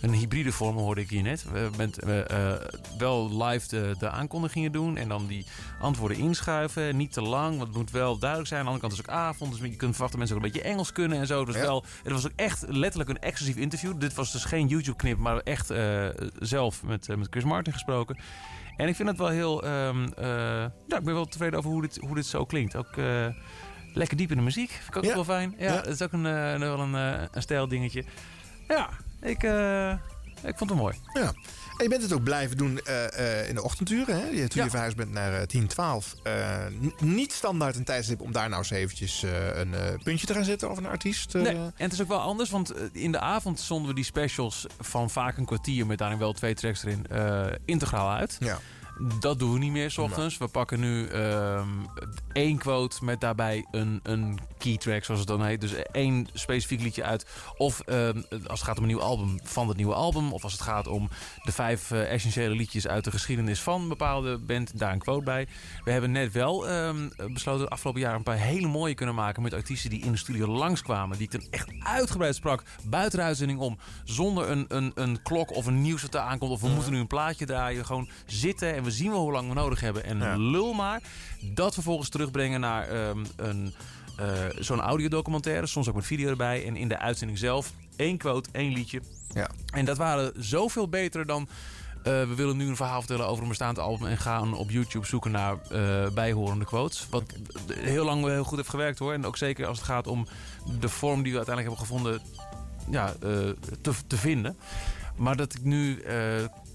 een 0.04 0.14
hybride 0.14 0.52
vorm, 0.52 0.78
hoorde 0.78 1.02
ik 1.02 1.10
hier 1.10 1.22
net. 1.22 1.46
We 1.52 1.70
met, 1.78 2.00
eh, 2.00 2.52
wel 2.98 3.44
live 3.44 3.68
de, 3.68 3.96
de 4.00 4.10
aankondigingen 4.10 4.72
doen 4.72 4.98
en 4.98 5.08
dan 5.08 5.28
die 5.28 5.46
antwoorden 5.80 6.18
inschuiven. 6.18 6.98
Niet 6.98 7.14
te 7.14 7.22
lang, 7.22 7.56
want 7.58 7.68
het 7.68 7.78
moet 7.78 7.92
wel 7.92 8.18
duidelijk 8.18 8.50
zijn. 8.50 8.60
Aan 8.60 8.66
de 8.66 8.72
andere 8.72 8.90
kant 8.90 9.00
is 9.02 9.08
het 9.08 9.16
ook 9.16 9.28
avond, 9.28 9.52
dus 9.52 9.60
je 9.72 9.76
kunt 9.76 9.96
verwachten 9.96 10.08
dat 10.10 10.18
mensen 10.18 10.36
ook 10.36 10.44
een 10.44 10.52
beetje 10.52 10.68
Engels 10.68 10.92
kunnen 10.92 11.18
en 11.20 11.28
zo. 11.28 11.46
Dus 11.46 11.56
wel, 11.56 11.86
het 12.04 12.12
was 12.12 12.26
ook 12.26 12.32
echt 12.36 12.66
letterlijk 12.68 13.10
een 13.10 13.20
exclusief 13.20 13.56
interview. 13.56 14.00
Dit 14.00 14.14
was 14.14 14.32
dus 14.32 14.46
geen 14.46 14.68
YouTube-knip, 14.68 15.18
maar 15.18 15.38
echt 15.38 15.70
eh, 15.70 16.08
zelf 16.40 16.84
met, 16.84 17.10
eh, 17.10 17.16
met 17.18 17.28
Chris 17.30 17.44
Martin 17.44 17.74
gesproken. 17.74 18.18
En 18.78 18.88
ik 18.88 18.96
vind 18.96 19.10
het 19.10 19.18
wel 19.18 19.28
heel... 19.28 19.64
ehm, 19.64 20.04
eh, 20.18 20.26
ja, 20.88 20.98
ik 20.98 21.04
ben 21.04 21.14
wel 21.14 21.26
tevreden 21.26 21.60
over 21.60 21.72
hoe 21.72 21.82
dit, 21.82 21.98
hoe 21.98 22.16
dit 22.16 22.26
zo 22.26 22.46
klinkt. 22.46 22.76
Ook... 22.76 22.90
Lekker 23.96 24.18
diep 24.18 24.32
in 24.32 24.38
de 24.38 24.44
muziek. 24.44 24.70
Vind 24.70 24.88
ik 24.90 24.98
ook 24.98 25.04
Ja. 25.04 25.14
wel 25.14 25.24
fijn. 25.24 25.56
Ja, 25.58 25.66
Ja. 25.66 25.76
het 25.76 25.88
is 25.88 26.02
ook 26.02 26.12
een, 26.12 26.24
wel 26.60 26.80
een, 26.80 26.94
een 26.94 27.42
stijl 27.42 27.68
dingetje. 27.68 28.04
Ja, 28.68 28.90
ik, 29.24 29.44
eh, 29.44 29.92
ik 30.44 30.58
vond 30.58 30.70
het 30.70 30.80
mooi. 30.80 30.96
Ja. 31.14 31.34
En 31.78 31.84
je 31.84 31.90
bent 31.90 32.02
het 32.02 32.14
ook 32.14 32.24
blijven 32.24 32.58
doen 32.58 32.80
eh, 32.80 33.40
eh, 33.42 33.50
in 33.50 33.56
de 33.56 33.64
ochtenduren. 33.64 34.16
Hè? 34.16 34.22
Toen 34.30 34.48
Ja. 34.50 34.64
je 34.64 34.70
verhuisd 34.70 34.96
bent 34.96 35.12
naar 35.12 35.34
eh 35.34 35.46
10, 35.48 35.68
12. 35.68 36.16
eh, 36.24 36.66
n- 36.82 36.94
niet 37.00 37.34
standaard 37.34 37.76
een 37.76 37.84
tijdstip 37.84 38.22
om 38.22 38.32
daar 38.32 38.50
nou 38.50 38.62
eens 38.62 38.70
eventjes 38.72 39.24
een 39.54 39.76
puntje 40.04 40.26
te 40.28 40.34
gaan 40.34 40.44
zetten 40.44 40.70
over 40.70 40.84
een 40.84 40.90
artiest. 40.90 41.34
Nee, 41.34 41.46
en 41.56 41.72
het 41.76 41.94
is 41.94 42.02
ook 42.02 42.08
wel 42.08 42.20
anders, 42.20 42.50
want 42.50 42.74
in 42.92 43.12
de 43.12 43.20
avond 43.20 43.60
zonden 43.60 43.88
we 43.90 43.96
die 43.96 44.04
specials 44.04 44.66
van 44.80 45.10
vaak 45.10 45.38
een 45.38 45.46
kwartier 45.46 45.86
met 45.86 45.98
daarin 45.98 46.18
wel 46.20 46.34
twee 46.34 46.54
tracks 46.54 46.84
erin 46.84 47.06
integraal 47.66 48.12
uit. 48.12 48.38
Ja. 48.40 48.60
Dat 49.20 49.40
doen 49.40 49.54
we 49.54 49.60
niet 49.60 49.72
meer 49.72 49.92
s 49.92 49.98
ochtends. 49.98 50.38
We 50.38 50.48
pakken 50.48 50.80
nu 50.80 51.08
ehm, 51.08 51.68
één 52.34 52.58
quote 52.58 53.06
met 53.06 53.22
daarbij 53.22 53.66
een, 53.72 54.00
een 54.04 54.40
key 54.58 54.78
track, 54.78 55.04
zoals 55.04 55.20
het 55.20 55.30
dan 55.30 55.46
heet. 55.46 55.62
Dus 55.62 55.74
één 55.74 56.28
specifiek 56.34 56.82
liedje 56.82 57.04
uit. 57.04 57.26
Of 57.58 57.80
ehm, 57.80 58.22
als 58.30 58.60
het 58.60 58.70
gaat 58.70 58.78
om 58.78 58.84
een 58.84 58.90
nieuw 58.90 59.02
album, 59.02 59.40
van 59.44 59.68
het 59.68 59.78
nieuwe 59.78 59.94
album. 59.94 60.34
Of 60.34 60.44
als 60.44 60.52
het 60.52 60.62
gaat 60.62 60.88
om 60.88 61.10
de 61.44 61.52
vijf 61.52 61.92
eh, 61.92 62.12
essentiële 62.12 62.56
liedjes 62.56 62.88
uit 62.88 63.04
de 63.04 63.12
geschiedenis 63.12 63.62
van 63.62 63.82
een 63.82 63.88
bepaalde 63.88 64.38
band. 64.38 64.80
Daar 64.80 64.94
een 64.94 65.00
quote 65.00 65.24
bij. 65.24 65.48
We 65.84 65.92
hebben 65.92 66.12
net 66.12 66.32
wel 66.32 66.68
ehm, 66.68 67.10
besloten 67.34 67.70
afgelopen 67.70 68.02
jaar 68.02 68.16
een 68.16 68.24
paar 68.24 68.38
hele 68.38 68.68
mooie 68.68 68.94
kunnen 68.94 69.16
maken... 69.16 69.44
met 69.44 69.54
artiesten 69.54 69.90
die 69.90 70.04
in 70.04 70.12
de 70.12 70.18
studio 70.18 70.48
langskwamen. 70.48 71.18
Die 71.18 71.30
ik 71.32 71.40
dan 71.40 71.48
echt 71.50 71.70
uitgebreid 71.80 72.36
sprak, 72.36 72.64
buiten 72.84 73.20
de 73.20 73.26
uitzending 73.26 73.60
om. 73.60 73.78
Zonder 74.04 74.50
een, 74.50 74.66
een, 74.68 74.92
een 74.96 75.22
klok 75.22 75.56
of 75.56 75.66
een 75.66 75.82
nieuws 75.82 76.02
dat 76.02 76.14
er 76.14 76.20
aankomt. 76.20 76.52
Of 76.52 76.62
we 76.62 76.68
moeten 76.68 76.92
nu 76.92 77.00
een 77.00 77.08
plaatje 77.08 77.46
draaien. 77.46 77.86
Gewoon 77.86 78.10
zitten 78.26 78.76
en 78.76 78.83
we 78.84 78.92
zien 78.92 79.12
wel 79.12 79.20
hoe 79.20 79.32
lang 79.32 79.48
we 79.48 79.54
nodig 79.54 79.80
hebben. 79.80 80.04
En 80.04 80.38
lul 80.38 80.74
maar. 80.74 81.02
Dat 81.42 81.74
vervolgens 81.74 82.10
terugbrengen 82.10 82.60
naar 82.60 82.88
ehm, 82.88 83.26
een, 83.36 83.74
eh, 84.18 84.26
zo'n 84.60 84.82
audiodocumentaire. 84.82 85.68
Soms 85.68 85.90
ook 85.90 85.96
met 85.96 86.06
video 86.06 86.30
erbij. 86.30 86.66
En 86.66 86.76
in 86.76 86.88
de 86.88 86.98
uitzending 86.98 87.40
zelf 87.40 87.72
één 87.96 88.18
quote, 88.18 88.50
één 88.52 88.74
liedje. 88.74 89.02
Ja. 89.34 89.50
En 89.74 89.86
dat 89.86 89.98
waren 89.98 90.32
zoveel 90.38 90.88
beter 90.88 91.26
dan... 91.26 91.48
eh, 91.98 92.04
we 92.04 92.36
willen 92.36 92.58
nu 92.58 92.68
een 92.68 92.76
verhaal 92.76 93.00
vertellen 93.00 93.28
over 93.28 93.44
een 93.44 93.50
bestaand 93.50 93.80
album... 93.80 94.08
en 94.08 94.18
gaan 94.18 94.54
op 94.54 94.72
YouTube 94.72 95.06
zoeken 95.06 95.32
naar 95.32 95.58
eh, 95.70 96.10
bijhorende 96.14 96.66
quotes. 96.66 97.08
Wat 97.10 97.24
heel 97.74 98.06
lang 98.06 98.26
heel 98.26 98.44
goed 98.44 98.58
heeft 98.58 98.70
gewerkt 98.70 99.00
hoor. 99.00 99.14
En 99.14 99.26
ook 99.26 99.38
zeker 99.38 99.68
als 99.68 99.78
het 99.78 99.88
gaat 99.88 100.08
om 100.08 100.28
de 100.80 100.90
vorm 100.90 101.24
die 101.24 101.32
we 101.32 101.38
uiteindelijk 101.38 101.78
hebben 101.78 101.88
gevonden... 101.88 102.22
Ja, 102.90 103.14
te, 103.82 103.94
te 104.08 104.18
vinden. 104.18 104.58
Maar 105.16 105.36
dat 105.36 105.54
ik 105.54 105.64
nu 105.64 106.00
eh, 106.00 106.16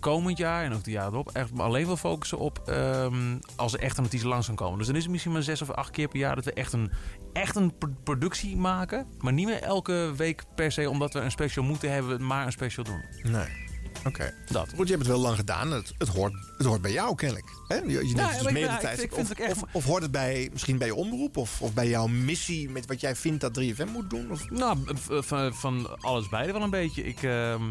komend 0.01 0.39
jaar 0.39 0.65
en 0.65 0.73
ook 0.75 0.85
de 0.85 0.91
jaren 0.91 1.13
erop... 1.13 1.31
echt 1.33 1.51
alleen 1.59 1.87
wil 1.87 1.97
focussen 1.97 2.39
op 2.39 2.63
ehm, 2.67 3.39
als 3.57 3.73
er 3.73 3.81
echt 3.81 3.99
een 3.99 4.05
artiest 4.05 4.25
langs 4.25 4.47
kan 4.47 4.57
komen. 4.57 4.79
Dus 4.79 4.87
dan 4.87 4.97
is 4.97 5.03
het 5.03 5.11
misschien 5.11 5.33
maar 5.33 5.43
zes 5.43 5.63
of 5.63 5.71
acht 5.71 5.91
keer 5.91 6.09
per 6.09 6.19
jaar... 6.19 6.35
dat 6.35 6.45
we 6.45 6.53
echt 6.53 6.73
een, 6.73 6.91
echt 7.33 7.57
een 7.57 7.79
pro- 7.79 7.95
productie 8.05 8.57
maken. 8.57 9.07
Maar 9.19 9.33
niet 9.33 9.47
meer 9.47 9.63
elke 9.63 10.13
week 10.17 10.45
per 10.55 10.73
se... 10.73 10.91
omdat 10.91 11.13
we 11.13 11.21
een 11.21 11.31
special 11.31 11.65
moeten 11.65 11.93
hebben, 11.93 12.27
maar 12.27 12.47
een 12.47 12.53
special 12.53 12.85
doen. 12.85 13.03
Nee. 13.33 13.67
Oké. 14.05 14.35
Dat. 14.51 14.69
Goed, 14.77 14.87
je 14.89 14.93
hebt 14.95 15.07
het 15.07 15.15
wel 15.15 15.23
lang 15.23 15.37
gedaan. 15.37 15.71
Het, 15.73 15.95
het, 15.99 16.09
hoort, 16.09 16.33
het 16.57 16.67
hoort 16.67 16.81
bij 16.83 16.93
jou 16.93 17.15
kennelijk. 17.15 17.47
Hè? 17.69 17.77
Je, 17.77 17.89
je 17.91 17.95
Ja, 17.95 18.03
dus 18.03 18.15
maar 18.17 18.47
ik- 18.47 18.53
mee 18.53 18.63
ja, 18.63 18.79
de 18.81 18.87
vind 18.97 19.13
Of, 19.13 19.31
echt- 19.31 19.53
of, 19.53 19.63
of 19.73 19.85
hoort 19.85 20.03
het 20.03 20.11
bij, 20.11 20.49
misschien 20.53 20.79
bij 20.79 20.87
je 20.87 20.95
omroep? 20.95 21.37
Of, 21.37 21.63
of 21.63 21.75
bij 21.75 21.89
jouw 21.89 22.07
missie 22.07 22.71
met 22.71 22.87
wat 22.87 23.01
jij 23.01 23.17
vindt 23.17 23.41
dat 23.41 23.61
3FM 23.61 23.91
moet 23.93 24.11
doen? 24.11 24.31
Of? 24.31 24.51
Nou, 24.51 24.79
van, 25.09 25.55
van 25.55 26.01
alles 26.01 26.29
beide 26.29 26.53
wel 26.53 26.63
een 26.63 26.71
beetje. 26.71 27.03
Ik, 27.05 27.23
ehm, 27.23 27.63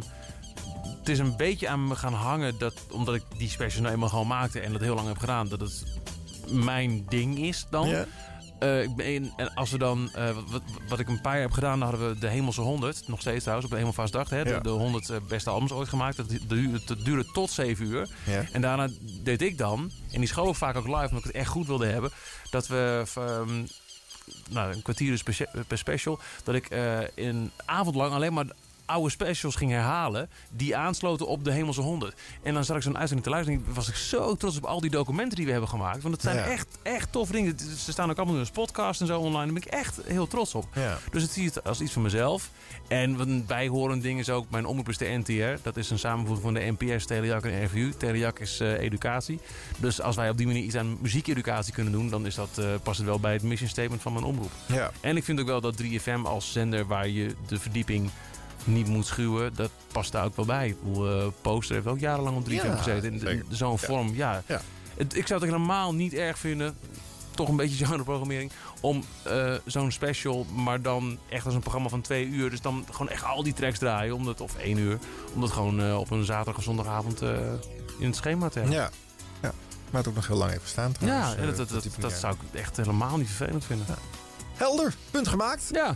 het 1.08 1.16
is 1.20 1.26
een 1.26 1.38
beetje 1.38 1.68
aan 1.68 1.88
me 1.88 1.96
gaan 1.96 2.14
hangen 2.14 2.58
dat, 2.58 2.74
omdat 2.92 3.16
ik 3.16 3.24
die 3.38 3.50
special 3.50 3.82
nou 3.82 3.94
eenmaal 3.94 4.10
gewoon 4.10 4.28
maakte 4.28 4.60
en 4.60 4.72
dat 4.72 4.82
heel 4.82 4.96
lang 4.96 5.08
heb 5.08 5.18
gedaan, 5.18 5.48
dat 5.48 5.60
het 5.60 5.84
mijn 6.50 7.06
ding 7.10 7.38
is 7.38 7.66
dan. 7.70 7.88
Ja. 7.88 8.06
Eh, 8.60 8.84
ik 8.84 8.96
ben, 8.96 9.34
en 9.36 9.54
als 9.54 9.72
we 9.72 9.78
dan, 9.78 10.10
eh, 10.14 10.38
wat, 10.48 10.62
wat 10.90 11.00
ik 11.00 11.08
een 11.08 11.22
paar 11.22 11.34
jaar 11.34 11.42
heb 11.42 11.52
gedaan, 11.52 11.80
dan 11.80 11.90
hadden 11.90 12.10
we 12.10 12.20
de 12.20 12.28
Hemelse 12.28 12.62
100, 12.62 13.08
nog 13.08 13.20
steeds 13.20 13.40
trouwens, 13.40 13.66
op 13.66 13.72
de 13.72 13.84
Helemaal 13.84 14.04
Vastdag. 14.04 14.30
Hè, 14.30 14.44
de, 14.44 14.50
Ja. 14.50 14.60
de 14.60 14.70
100 14.70 15.10
eh, 15.10 15.18
beste 15.28 15.50
albums 15.50 15.72
ooit 15.72 15.90
gemaakt. 15.90 16.18
Dat, 16.18 16.30
duurde, 16.48 16.82
dat 16.86 17.06
duurde 17.06 17.32
tot 17.32 17.50
7 17.50 17.86
uur. 17.86 18.10
Ja. 18.26 18.44
En 18.52 18.62
daarna 18.62 18.90
deed 19.24 19.42
ik 19.42 19.58
dan, 19.58 19.92
en 20.12 20.20
die 20.20 20.30
schoof 20.30 20.50
ik 20.50 20.56
vaak 20.56 20.76
ook 20.76 20.88
live, 20.88 20.98
omdat 20.98 21.18
ik 21.18 21.24
het 21.24 21.32
echt 21.32 21.50
goed 21.50 21.68
wilde 21.68 21.86
hebben, 21.88 22.12
dat 22.50 22.68
we 22.68 23.04
ehm, 23.16 23.64
nou, 24.50 24.74
een 24.74 24.82
kwartier 24.82 25.12
dus 25.12 25.48
per, 25.68 25.78
special, 25.78 26.20
dat 26.44 26.56
ik 26.56 26.70
eh 26.70 27.00
een 27.16 27.52
avond 27.66 27.96
lang 27.96 28.14
alleen 28.14 28.34
maar 28.34 28.46
oude 28.88 29.10
specials 29.10 29.56
ging 29.56 29.72
herhalen 29.72 30.30
die 30.52 30.76
aansloten 30.78 31.28
op 31.28 31.44
de 31.44 31.52
Hemelse 31.52 31.82
100. 31.82 32.16
En 32.44 32.54
dan 32.54 32.64
zat 32.66 32.76
ik 32.76 32.82
zo'n 32.82 32.98
uitzending 32.98 33.24
te 33.28 33.34
luisteren 33.34 33.64
en 33.68 33.74
was 33.74 33.88
ik 33.90 33.96
zo 33.96 34.36
trots 34.36 34.58
op 34.58 34.64
al 34.66 34.80
die 34.82 34.90
documenten 34.90 35.36
die 35.36 35.46
we 35.46 35.52
hebben 35.52 35.70
gemaakt. 35.70 36.02
Want 36.02 36.14
het 36.14 36.24
zijn 36.24 36.36
Ja. 36.36 36.44
echt, 36.44 36.68
echt 36.84 37.12
toffe 37.12 37.34
dingen. 37.34 37.60
Ze 37.60 37.92
staan 37.92 38.10
ook 38.10 38.18
allemaal 38.18 38.36
in 38.36 38.42
een 38.42 38.52
podcast 38.52 39.02
en 39.02 39.08
zo 39.08 39.20
online. 39.20 39.46
Daar 39.46 39.54
ben 39.54 39.64
ik 39.64 39.66
echt 39.70 40.00
heel 40.06 40.28
trots 40.28 40.56
op. 40.56 40.66
Ja. 40.74 40.98
Dus 41.12 41.22
het 41.22 41.32
zie 41.32 41.46
het 41.46 41.64
als 41.64 41.82
iets 41.82 41.92
van 41.92 42.02
mezelf. 42.02 42.50
En 42.88 43.18
wat 43.18 43.28
een 43.28 43.46
bijhorend 43.46 44.02
ding 44.04 44.20
is 44.20 44.30
ook, 44.30 44.46
mijn 44.50 44.66
omroep 44.66 44.90
is 44.90 44.98
de 44.98 45.06
NTR. 45.26 45.62
Dat 45.64 45.78
is 45.78 45.90
een 45.90 46.00
samenvoeging 46.00 46.42
van 46.46 46.54
de 46.54 46.76
NPS, 46.78 47.06
Telejak 47.06 47.44
en 47.46 47.64
RVU. 47.66 47.94
Telejak 47.98 48.40
is 48.40 48.60
eh, 48.60 48.80
educatie. 48.80 49.40
Dus 49.78 50.02
als 50.02 50.16
wij 50.16 50.30
op 50.30 50.38
die 50.38 50.48
manier 50.48 50.64
iets 50.64 50.76
aan 50.76 50.98
muziekeducatie 51.02 51.74
kunnen 51.74 51.94
doen... 51.94 52.10
dan 52.10 52.26
is 52.26 52.36
dat, 52.36 52.50
eh, 52.58 52.66
past 52.84 52.98
het 52.98 53.08
wel 53.08 53.20
bij 53.20 53.34
het 53.34 53.44
mission 53.44 53.70
statement 53.70 54.02
van 54.02 54.14
mijn 54.14 54.26
omroep. 54.26 54.52
Ja. 54.66 54.92
En 55.02 55.18
ik 55.18 55.24
vind 55.24 55.40
ook 55.40 55.46
wel 55.48 55.62
dat 55.62 55.76
3FM 55.82 56.22
als 56.26 56.52
zender 56.52 56.86
waar 56.86 57.08
je 57.08 57.36
de 57.48 57.60
verdieping 57.60 58.10
niet 58.68 58.88
moet 58.88 59.06
schuwen... 59.06 59.56
dat 59.56 59.72
past 59.92 60.12
daar 60.12 60.26
ook 60.26 60.36
wel 60.36 60.46
bij. 60.46 60.76
Eh, 60.96 61.26
Poster 61.42 61.76
heeft 61.76 61.88
ook 61.88 62.00
jarenlang 62.00 62.38
op 62.38 62.46
3FM 62.46 62.50
Ja, 62.50 62.76
gezeten. 62.76 63.28
In, 63.28 63.44
zo'n 63.50 63.80
vorm, 63.80 64.16
ja. 64.16 64.44
Ik 64.96 65.28
zou 65.28 65.42
het 65.42 65.50
helemaal 65.50 65.94
niet 65.94 66.14
erg 66.14 66.38
vinden 66.38 66.76
toch 67.38 67.50
een 67.50 67.56
beetje 67.56 67.86
genreprogrammering. 67.86 68.52
Om 68.82 69.04
eh, 69.24 69.54
zo'n 69.66 69.92
special, 69.92 70.44
maar 70.44 70.82
dan 70.82 71.18
echt 71.30 71.46
als 71.46 71.54
een 71.54 71.60
programma 71.60 71.90
van 71.90 72.02
twee 72.02 72.28
uur. 72.28 72.50
Dus 72.50 72.62
dan 72.62 72.86
gewoon 72.92 73.10
echt 73.10 73.24
al 73.24 73.44
die 73.44 73.54
tracks 73.54 73.80
draaien. 73.80 74.16
Omdat, 74.16 74.42
of 74.42 74.56
één 74.56 74.78
uur. 74.78 75.00
Om 75.34 75.42
dat 75.42 75.52
gewoon 75.52 75.82
eh, 75.82 76.00
op 76.00 76.12
een 76.12 76.26
zaterdag 76.26 76.58
of 76.58 76.64
zondagavond 76.64 77.22
in 78.00 78.06
het 78.06 78.16
schema 78.16 78.50
te 78.50 78.60
hebben. 78.60 78.78
Ja. 78.78 78.90
ja. 79.42 79.54
Maar 79.90 80.00
het 80.02 80.08
ook 80.08 80.16
nog 80.16 80.28
heel 80.28 80.38
lang 80.38 80.52
even 80.52 80.68
staan 80.68 80.92
trouwens. 80.92 81.36
Ja, 81.36 81.46
dat, 81.46 81.58
dat, 81.58 81.70
dat, 81.70 81.88
dat 82.00 82.12
zou 82.12 82.34
ik 82.34 82.60
echt 82.60 82.78
helemaal 82.78 83.18
niet 83.18 83.28
vervelend 83.28 83.66
vinden. 83.66 83.86
Helder, 84.54 84.94
punt 85.12 85.28
gemaakt. 85.28 85.70
Ja. 85.72 85.96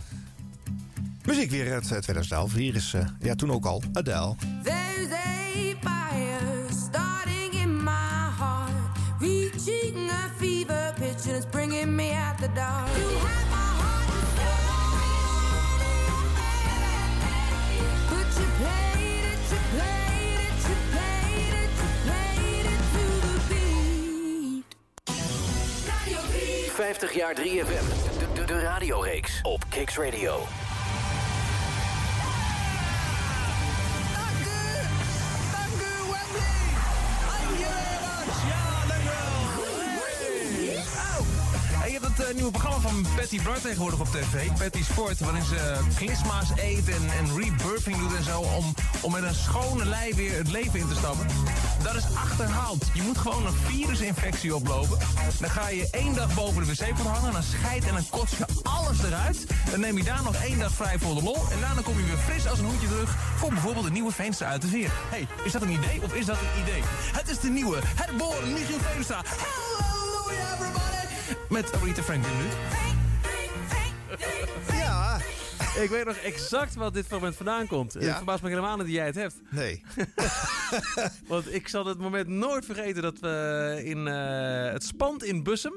Muziek 1.24 1.50
weer 1.50 1.72
uit 1.72 1.82
eh, 1.82 1.98
2011. 1.98 2.52
Hier 2.54 2.74
is, 2.74 2.94
eh, 2.94 3.06
ja, 3.20 3.34
toen 3.34 3.52
ook 3.52 3.64
al, 3.64 3.82
Adele. 3.92 4.34
There's 4.62 5.10
a 5.10 5.74
fire 5.80 6.66
starting 6.86 7.52
in 7.52 7.82
my 7.84 8.30
heart, 8.38 8.70
reaching 9.20 10.10
a 10.10 10.30
fever 10.38 10.92
pitch, 10.94 11.26
and 11.26 11.36
it's 11.36 11.46
bringing 11.50 11.94
me 11.94 12.10
out 12.12 12.38
the 12.38 12.48
dark. 12.54 12.88
You 12.96 13.08
have 13.18 13.48
my 13.50 13.72
heart 13.80 14.08
and 14.08 14.26
soul, 14.36 14.70
but 18.10 18.26
you 18.36 18.46
played 18.58 19.24
it, 19.32 19.50
you 19.50 19.58
played 19.74 20.38
it, 20.46 20.58
you 20.68 20.76
played 20.90 21.52
it, 21.62 21.70
you 21.78 21.88
played 22.04 22.66
it 22.74 22.82
to 22.94 23.02
the 23.26 23.34
beat. 23.48 24.64
Radio 25.86 26.18
3. 26.30 26.70
50 26.70 27.14
jaar 27.14 27.34
3FM. 27.34 27.86
De, 28.18 28.26
de, 28.34 28.44
de 28.44 28.60
radioreeks 28.60 29.38
op 29.42 29.64
Kicks 29.68 29.96
Radio. 29.96 30.46
En 42.32 42.38
je 42.38 42.44
hebt 42.44 42.56
het 42.56 42.64
eh, 42.64 42.72
nieuwe 42.72 42.82
programma 42.82 43.12
van 43.12 43.16
Patty 43.16 43.42
Bart 43.42 43.62
tegenwoordig 43.62 44.00
op 44.00 44.06
tv. 44.06 44.52
Patty 44.58 44.82
Sport, 44.82 45.20
waarin 45.20 45.44
ze 45.44 45.76
klisma's 45.94 46.48
eet 46.56 46.88
en, 46.88 47.10
en 47.18 47.36
rebirthing 47.36 47.98
doet 47.98 48.16
en 48.16 48.24
zo... 48.24 48.40
Om, 48.40 48.74
om 49.00 49.12
met 49.12 49.22
een 49.22 49.34
schone 49.34 49.84
lei 49.84 50.14
weer 50.14 50.36
het 50.36 50.50
leven 50.50 50.78
in 50.78 50.88
te 50.88 50.94
stappen. 50.94 51.26
Dat 51.82 51.94
is 51.94 52.04
achterhaald. 52.14 52.84
Je 52.94 53.02
moet 53.02 53.18
gewoon 53.18 53.46
een 53.46 53.52
virusinfectie 53.52 54.54
oplopen. 54.54 54.98
Dan 55.40 55.50
ga 55.50 55.68
je 55.68 55.88
één 55.90 56.14
dag 56.14 56.34
boven 56.34 56.66
de 56.66 56.74
wc-pot 56.74 57.06
hangen... 57.06 57.32
dan 57.32 57.42
scheidt 57.42 57.86
en 57.86 57.94
dan 57.94 58.08
kots 58.10 58.36
je 58.36 58.46
alles 58.62 59.02
eruit. 59.02 59.46
Dan 59.70 59.80
neem 59.80 59.96
je 59.96 60.04
daar 60.04 60.22
nog 60.22 60.34
één 60.34 60.58
dag 60.58 60.72
vrij 60.72 60.98
voor 60.98 61.14
de 61.14 61.22
lol... 61.22 61.38
en 61.50 61.60
daarna 61.60 61.80
kom 61.82 61.98
je 61.98 62.04
weer 62.04 62.18
fris 62.18 62.46
als 62.46 62.58
een 62.58 62.64
hoedje 62.64 62.88
terug... 62.88 63.16
voor 63.36 63.48
bijvoorbeeld 63.48 63.86
een 63.86 63.92
nieuwe 63.92 64.12
Veenstra 64.12 64.46
uit 64.46 64.62
de 64.62 64.68
Veer. 64.68 64.90
hey, 65.10 65.26
is 65.44 65.52
dat 65.52 65.62
een 65.62 65.70
idee 65.70 66.02
of 66.02 66.14
is 66.14 66.26
dat 66.26 66.36
een 66.36 66.62
idee? 66.62 66.82
Het 67.12 67.28
is 67.28 67.38
de 67.38 67.48
nieuwe, 67.48 67.78
herboren 67.82 68.52
Michiel 68.52 68.78
Veenstra. 68.80 69.22
Hallelujah, 69.24 70.52
everybody! 70.52 70.81
Met 71.52 71.72
Aretha 71.82 72.02
Franklin 72.02 72.36
nu. 72.38 72.44
Ik 75.80 75.88
weet 75.90 76.04
nog 76.04 76.16
exact 76.16 76.74
wat 76.74 76.94
dit 76.94 77.10
moment 77.10 77.36
vandaan 77.36 77.66
komt. 77.66 77.92
Het 77.92 78.16
verbaast 78.16 78.42
me 78.42 78.48
helemaal 78.48 78.76
niet 78.76 78.86
dat 78.86 78.94
jij 78.94 79.06
het 79.06 79.14
hebt. 79.14 79.40
Nee. 79.50 79.82
Want 81.28 81.54
ik 81.54 81.68
zal 81.68 81.86
het 81.86 81.98
moment 81.98 82.28
nooit 82.28 82.64
vergeten 82.64 83.02
dat 83.02 83.18
we 83.18 83.80
in 83.84 84.08
eh, 84.08 84.72
het 84.72 84.84
Spand 84.84 85.24
in 85.24 85.42
Bussum... 85.42 85.72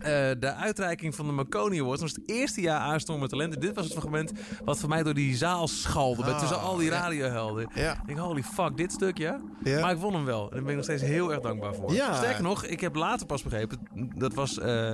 eh, 0.00 0.30
de 0.38 0.54
uitreiking 0.54 1.14
van 1.14 1.26
de 1.26 1.32
Marconi 1.32 1.80
Award... 1.80 2.00
dat 2.00 2.08
was 2.08 2.18
het 2.22 2.30
eerste 2.30 2.60
jaar 2.60 2.80
aanstormende 2.80 3.28
talenten. 3.28 3.60
Dit 3.60 3.74
was 3.74 3.84
het 3.84 3.92
fragment 3.92 4.32
wat 4.64 4.78
voor 4.78 4.88
mij 4.88 5.02
door 5.02 5.14
die 5.14 5.36
zaal 5.36 5.68
schalde... 5.68 6.24
Ah, 6.24 6.38
tussen 6.38 6.60
al 6.60 6.76
die 6.76 6.90
radiohelden. 6.90 7.68
Ja. 7.74 7.92
Ik 7.92 8.06
denk, 8.06 8.18
holy 8.18 8.42
fuck, 8.42 8.76
dit 8.76 8.92
stuk, 8.92 9.18
ja? 9.18 9.40
Ja. 9.64 9.80
Maar 9.80 9.92
ik 9.92 9.98
won 9.98 10.14
hem 10.14 10.24
wel. 10.24 10.42
En 10.42 10.50
daar 10.50 10.60
ben 10.60 10.70
ik 10.70 10.76
nog 10.76 10.84
steeds 10.84 11.02
heel 11.02 11.32
erg 11.32 11.40
dankbaar 11.40 11.74
voor. 11.74 11.92
Ja. 11.92 12.14
Sterker 12.14 12.42
nog, 12.42 12.64
ik 12.64 12.80
heb 12.80 12.94
later 12.94 13.26
pas 13.26 13.42
begrepen... 13.42 13.78
dat 14.16 14.34
was 14.34 14.58
eh, 14.58 14.92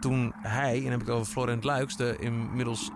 toen 0.00 0.32
hij, 0.36 0.76
en 0.76 0.82
dan 0.82 0.90
heb 0.90 1.00
ik 1.00 1.06
het 1.06 1.16
over 1.16 1.32
Florent 1.32 1.64
Luiks... 1.64 1.96
de 1.96 2.16
inmiddels 2.20 2.90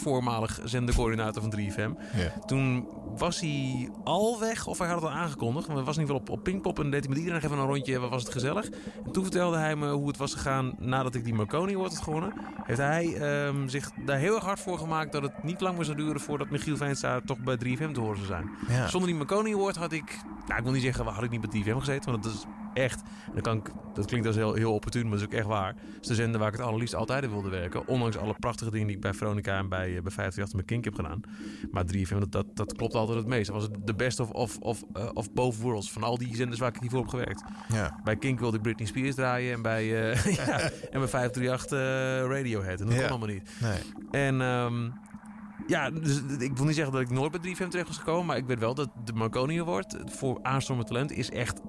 voorvoormalig 0.00 0.60
zendercoördinator 0.64 1.42
van 1.42 1.54
3FM... 1.58 2.16
Ja. 2.16 2.44
Toen 2.46 2.88
was 3.16 3.40
hij 3.40 3.88
al 4.04 4.40
weg, 4.40 4.66
of 4.66 4.78
hij 4.78 4.86
had 4.86 5.02
het 5.02 5.10
al 5.10 5.16
aangekondigd. 5.16 5.66
Maar 5.66 5.76
we 5.76 5.82
was 5.82 5.96
in 5.96 6.00
ieder 6.00 6.16
geval 6.16 6.32
op, 6.32 6.38
op 6.38 6.44
Pinkpop 6.44 6.78
en 6.78 6.90
deed 6.90 7.00
hij 7.00 7.08
met 7.08 7.18
iedereen 7.18 7.40
even 7.42 7.58
een 7.58 7.66
rondje. 7.66 7.98
Wat 7.98 8.10
was 8.10 8.22
het 8.22 8.32
gezellig. 8.32 8.70
En 9.04 9.12
toen 9.12 9.22
vertelde 9.22 9.56
hij 9.56 9.76
me 9.76 9.90
hoe 9.90 10.08
het 10.08 10.16
was 10.16 10.34
gegaan 10.34 10.74
nadat 10.78 11.14
ik 11.14 11.24
die 11.24 11.34
Marconi 11.34 11.74
Award 11.74 11.94
had 11.94 12.02
gewonnen. 12.02 12.32
Heeft 12.62 12.78
hij 12.78 13.14
ehm, 13.14 13.68
zich 13.68 13.90
daar 14.06 14.18
heel 14.18 14.34
erg 14.34 14.44
hard 14.44 14.60
voor 14.60 14.78
gemaakt 14.78 15.12
dat 15.12 15.22
het 15.22 15.42
niet 15.42 15.60
lang 15.60 15.76
meer 15.76 15.84
zou 15.84 15.96
duren 15.96 16.20
voordat 16.20 16.50
Michiel 16.50 16.76
Veenstra 16.76 17.20
toch 17.24 17.38
bij 17.38 17.56
3FM 17.64 17.92
te 17.92 18.00
horen 18.00 18.16
zou 18.16 18.26
zijn. 18.26 18.50
Ja. 18.68 18.88
Zonder 18.88 19.08
die 19.08 19.18
Marconi 19.18 19.54
Award 19.54 19.76
had 19.76 19.92
ik, 19.92 20.18
nou 20.46 20.58
ik 20.58 20.64
wil 20.64 20.72
niet 20.72 20.82
zeggen, 20.82 21.06
had 21.06 21.24
ik 21.24 21.30
niet 21.30 21.50
bij 21.50 21.62
3FM 21.62 21.76
gezeten. 21.78 22.10
Want 22.10 22.22
dat 22.22 22.32
is 22.32 22.44
echt, 22.74 23.02
dan 23.32 23.42
kan 23.42 23.56
ik, 23.56 23.70
dat 23.94 24.06
klinkt 24.06 24.26
als 24.26 24.36
heel, 24.36 24.54
heel 24.54 24.72
opportun, 24.74 25.02
maar 25.02 25.10
dat 25.10 25.20
is 25.20 25.26
ook 25.26 25.32
echt 25.32 25.46
waar. 25.46 25.68
Het 25.68 26.00
is 26.00 26.06
de 26.08 26.14
zender 26.14 26.40
waar 26.40 26.48
ik 26.52 26.56
het 26.56 26.66
allerliefst 26.66 26.94
altijd 26.94 27.22
in 27.24 27.30
wilde 27.30 27.48
werken. 27.48 27.86
Ondanks 27.86 28.16
alle 28.16 28.34
prachtige 28.38 28.70
dingen 28.70 28.86
die 28.86 28.96
ik 28.96 29.02
bij 29.02 29.14
Veronica 29.14 29.58
en 29.58 29.68
bij, 29.68 29.96
eh, 29.96 30.02
bij 30.02 30.12
538 30.12 30.54
met 30.56 30.64
Kink 30.64 30.84
heb 30.84 30.94
gedaan. 30.94 31.20
Maar 31.70 31.84
3FM, 31.84 32.18
dat, 32.18 32.32
dat, 32.32 32.46
dat 32.56 32.76
klopt 32.76 32.94
altijd 32.94 33.18
het 33.18 33.26
meest. 33.26 33.46
Dat 33.46 33.54
was 33.54 33.64
het 33.64 33.86
de 33.86 33.94
best 33.94 34.20
of, 34.20 34.30
of, 34.30 34.58
of, 34.58 34.82
eh, 34.92 35.08
of 35.14 35.32
both 35.32 35.56
worlds. 35.60 35.90
Van 35.92 36.02
al 36.02 36.18
die 36.18 36.36
zenders 36.36 36.60
waar 36.60 36.74
ik 36.74 36.80
hiervoor 36.80 37.00
heb 37.00 37.08
gewerkt. 37.08 37.42
Ja. 37.68 38.00
Bij 38.04 38.16
Kink 38.16 38.38
wilde 38.40 38.56
ik 38.56 38.62
Britney 38.62 38.86
Spears 38.86 39.14
draaien. 39.14 39.52
En 39.52 39.62
bij, 39.62 40.10
eh, 40.12 40.24
ja, 40.46 40.58
en 40.90 40.98
bij 41.00 41.08
538 41.08 41.70
eh, 41.78 42.36
Radiohead. 42.36 42.80
En 42.80 42.86
dat 42.86 42.94
Ja. 42.94 43.00
kon 43.00 43.10
allemaal 43.10 43.28
niet. 43.28 43.50
Nee. 43.60 43.78
En 44.10 44.40
ehm, 44.40 44.90
ja, 45.66 45.90
dus 45.90 46.22
ik 46.38 46.56
wil 46.56 46.66
niet 46.66 46.74
zeggen 46.74 46.92
dat 46.92 47.02
ik 47.02 47.10
nooit 47.10 47.30
bij 47.30 47.40
3FM 47.40 47.68
terecht 47.68 47.86
was 47.88 47.98
gekomen. 47.98 48.26
Maar 48.26 48.36
ik 48.36 48.46
weet 48.46 48.58
wel 48.58 48.74
dat 48.74 48.90
de 49.04 49.12
Marconi 49.12 49.60
Award 49.60 49.96
voor 50.06 50.38
aanstormend 50.42 50.88
talent 50.88 51.12
is 51.12 51.30
echt 51.30 51.60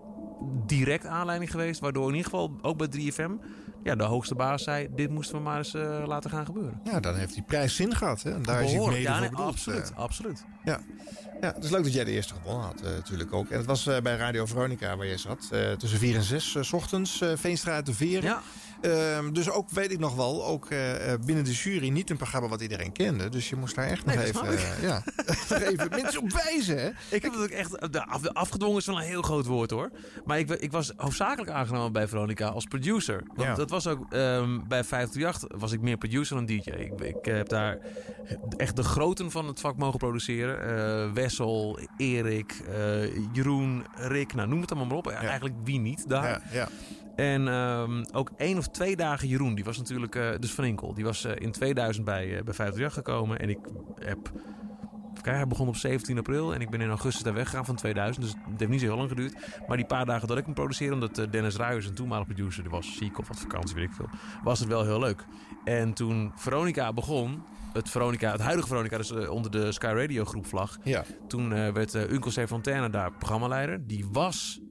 direct 0.66 1.06
aanleiding 1.06 1.52
geweest. 1.52 1.80
Waardoor 1.80 2.10
in 2.10 2.16
ieder 2.16 2.32
geval 2.32 2.52
ook 2.62 2.78
bij 2.78 2.88
3FM 2.88 3.32
ja, 3.84 3.96
de 3.96 4.04
hoogste 4.04 4.36
baas 4.36 4.64
zei... 4.64 4.88
dit 4.96 5.10
moesten 5.10 5.36
we 5.36 5.42
maar 5.42 5.58
eens 5.58 5.74
eh, 5.74 6.04
laten 6.06 6.30
gaan 6.30 6.46
gebeuren. 6.46 6.82
Ja, 6.84 7.00
dan 7.00 7.16
heeft 7.16 7.34
die 7.34 7.44
prijs 7.44 7.76
zin 7.76 7.96
gehad. 7.96 8.24
Hè? 8.24 8.34
En 8.34 8.44
daar 8.44 8.62
is 8.64 8.66
hij 8.70 8.76
Behoorlijk. 8.76 9.04
mede 9.04 9.10
Ja, 9.10 9.12
voor 9.12 9.22
nee, 9.22 9.30
bedoeld. 9.30 9.50
absoluut, 9.50 9.92
eh. 9.92 9.98
absoluut. 9.98 10.46
Ja. 10.64 10.80
ja, 11.42 11.54
het 11.54 11.64
is 11.64 11.70
leuk 11.70 11.84
dat 11.84 11.94
jij 11.94 12.04
de 12.04 12.12
eerste 12.12 12.34
gewonnen 12.34 12.66
had, 12.66 12.82
eh, 12.82 12.92
natuurlijk 12.92 13.34
ook. 13.34 13.50
En 13.50 13.58
het 13.58 13.66
was 13.66 13.84
bij 13.84 14.16
Radio 14.16 14.46
Veronica 14.46 14.98
waar 14.98 15.08
jij 15.08 15.18
zat. 15.18 15.48
tussen 15.78 16.00
4 16.00 16.16
en 16.16 16.24
6 16.24 16.58
s 16.60 16.74
ochtends. 16.74 17.24
Veenstra 17.36 17.74
uit 17.74 17.86
de 17.86 17.94
Veren. 17.94 18.24
Ja. 18.24 18.42
Ehm, 18.82 19.32
dus 19.34 19.50
ook, 19.50 19.70
weet 19.70 19.92
ik 19.92 20.00
nog 20.00 20.16
wel, 20.16 20.46
ook 20.46 20.70
eh, 20.70 21.14
eh, 21.14 21.20
binnen 21.26 21.44
de 21.44 21.52
jury 21.52 21.90
niet 21.90 22.10
een 22.10 22.18
programma 22.18 22.48
wat 22.48 22.62
iedereen 22.62 22.92
kende. 22.92 23.30
Dus 23.30 23.50
je 23.50 23.56
moest 23.56 23.76
daar 23.76 23.88
echt 23.88 24.06
nog 24.06 24.16
Nee, 24.16 24.26
even, 24.26 24.48
eh, 24.48 24.84
ja, 24.84 25.04
even 25.72 25.90
mensen 25.90 26.22
op 26.22 26.32
wijzen. 26.32 26.78
Hè? 26.82 26.90
Ik 27.10 27.22
heb 27.24 27.34
het 27.34 27.42
ook 27.42 27.50
echt... 27.50 27.92
De 27.94 28.06
af, 28.06 28.22
de 28.22 28.34
afgedwongen 28.34 28.78
is 28.78 28.86
wel 28.86 28.96
een 28.98 29.02
heel 29.08 29.22
groot 29.22 29.46
woord, 29.46 29.72
hoor. 29.72 29.90
Maar 30.26 30.40
ik, 30.40 30.50
ik 30.50 30.72
was 30.72 30.94
hoofdzakelijk 30.96 31.52
aangenomen 31.52 31.92
bij 31.92 32.08
Veronica 32.08 32.48
als 32.48 32.66
producer. 32.66 33.24
Want 33.36 33.42
Ja. 33.50 33.56
dat 33.56 33.70
was 33.70 33.88
ook... 33.88 34.14
ehm, 34.14 34.60
bij 34.68 34.84
538 34.84 35.60
was 35.60 35.72
ik 35.72 35.82
meer 35.82 35.98
producer 35.98 36.36
dan 36.36 36.46
DJ. 36.46 36.70
Ik, 36.70 37.00
ik 37.02 37.26
heb 37.26 37.50
daar 37.50 37.78
echt 38.58 38.76
de 38.76 38.84
groten 38.84 39.32
van 39.32 39.48
het 39.48 39.60
vak 39.60 39.78
mogen 39.78 40.00
produceren. 40.00 41.14
Wessel, 41.14 41.80
Erik, 41.98 42.62
Jeroen, 43.34 43.86
Rick. 43.96 44.34
Nou, 44.34 44.48
noem 44.48 44.62
het 44.62 44.72
allemaal 44.72 44.88
maar 44.88 44.98
op. 44.98 45.08
Eigenlijk 45.08 45.56
wie 45.64 45.80
niet 45.80 46.10
daar. 46.10 46.30
Ja, 46.30 46.42
ja. 46.52 46.68
En 47.16 47.48
ehm, 47.48 48.04
ook 48.12 48.32
één 48.38 48.58
of 48.58 48.68
twee 48.68 48.96
dagen 48.96 49.28
Jeroen, 49.28 49.56
die 49.56 49.64
was 49.64 49.78
natuurlijk, 49.78 50.16
eh, 50.16 50.30
dus 50.40 50.52
Van 50.52 50.64
Inkel, 50.64 50.94
die 50.94 51.04
was 51.04 51.26
eh, 51.26 51.32
in 51.36 51.52
2000 51.52 52.06
bij, 52.06 52.24
eh 52.24 52.44
bij 52.44 52.54
538 52.54 52.94
gekomen. 52.94 53.40
En 53.40 53.50
ik 53.50 53.60
heb, 53.96 54.32
kijken, 55.14 55.36
hij 55.36 55.48
begon 55.48 55.68
op 55.68 55.76
17 55.76 56.18
april 56.18 56.54
en 56.54 56.62
ik 56.62 56.70
ben 56.70 56.82
in 56.82 56.90
augustus 56.90 57.24
daar 57.24 57.34
weggegaan 57.34 57.66
van 57.66 57.76
2000. 57.76 58.26
Dus 58.26 58.36
het 58.50 58.60
heeft 58.60 58.72
niet 58.72 58.80
zo 58.80 58.86
heel 58.86 58.98
lang 58.98 59.10
geduurd. 59.10 59.36
Maar 59.68 59.78
die 59.78 59.86
paar 59.86 60.06
dagen 60.06 60.28
dat 60.28 60.38
ik 60.38 60.46
hem 60.46 60.54
produceerde, 60.54 60.94
omdat 60.94 61.28
Dennis 61.32 61.56
Ruijers, 61.56 61.86
een 61.86 61.94
toenmalig 61.94 62.26
producer, 62.26 62.64
die 62.64 62.72
was 62.72 62.98
ziek 62.98 63.20
of 63.20 63.28
wat 63.28 63.40
vakantie, 63.40 63.76
weet 63.76 63.90
ik 63.90 63.94
veel, 63.94 64.10
was 64.44 64.60
het 64.60 64.68
wel 64.68 64.84
heel 64.84 65.00
leuk. 65.00 65.26
En 65.64 65.94
toen 65.94 66.32
Veronica 66.36 66.94
begon, 66.94 67.44
het, 67.74 67.90
Veronica, 67.90 68.32
het 68.32 68.42
huidige 68.42 68.68
Veronica, 68.68 68.98
dus 68.98 69.12
onder 69.12 69.52
de 69.52 69.72
Sky 69.72 69.94
Radio 69.96 70.26
groep 70.26 70.46
vlag. 70.46 70.78
Ja. 70.84 71.04
Toen 71.28 71.50
werd 71.50 71.94
uh, 71.94 72.12
Uncle 72.12 72.44
C. 72.44 72.48
Fontana 72.48 72.90
daar 72.90 73.12
programmaleider. 73.12 73.88
Die 73.88 74.06
was 74.12 74.62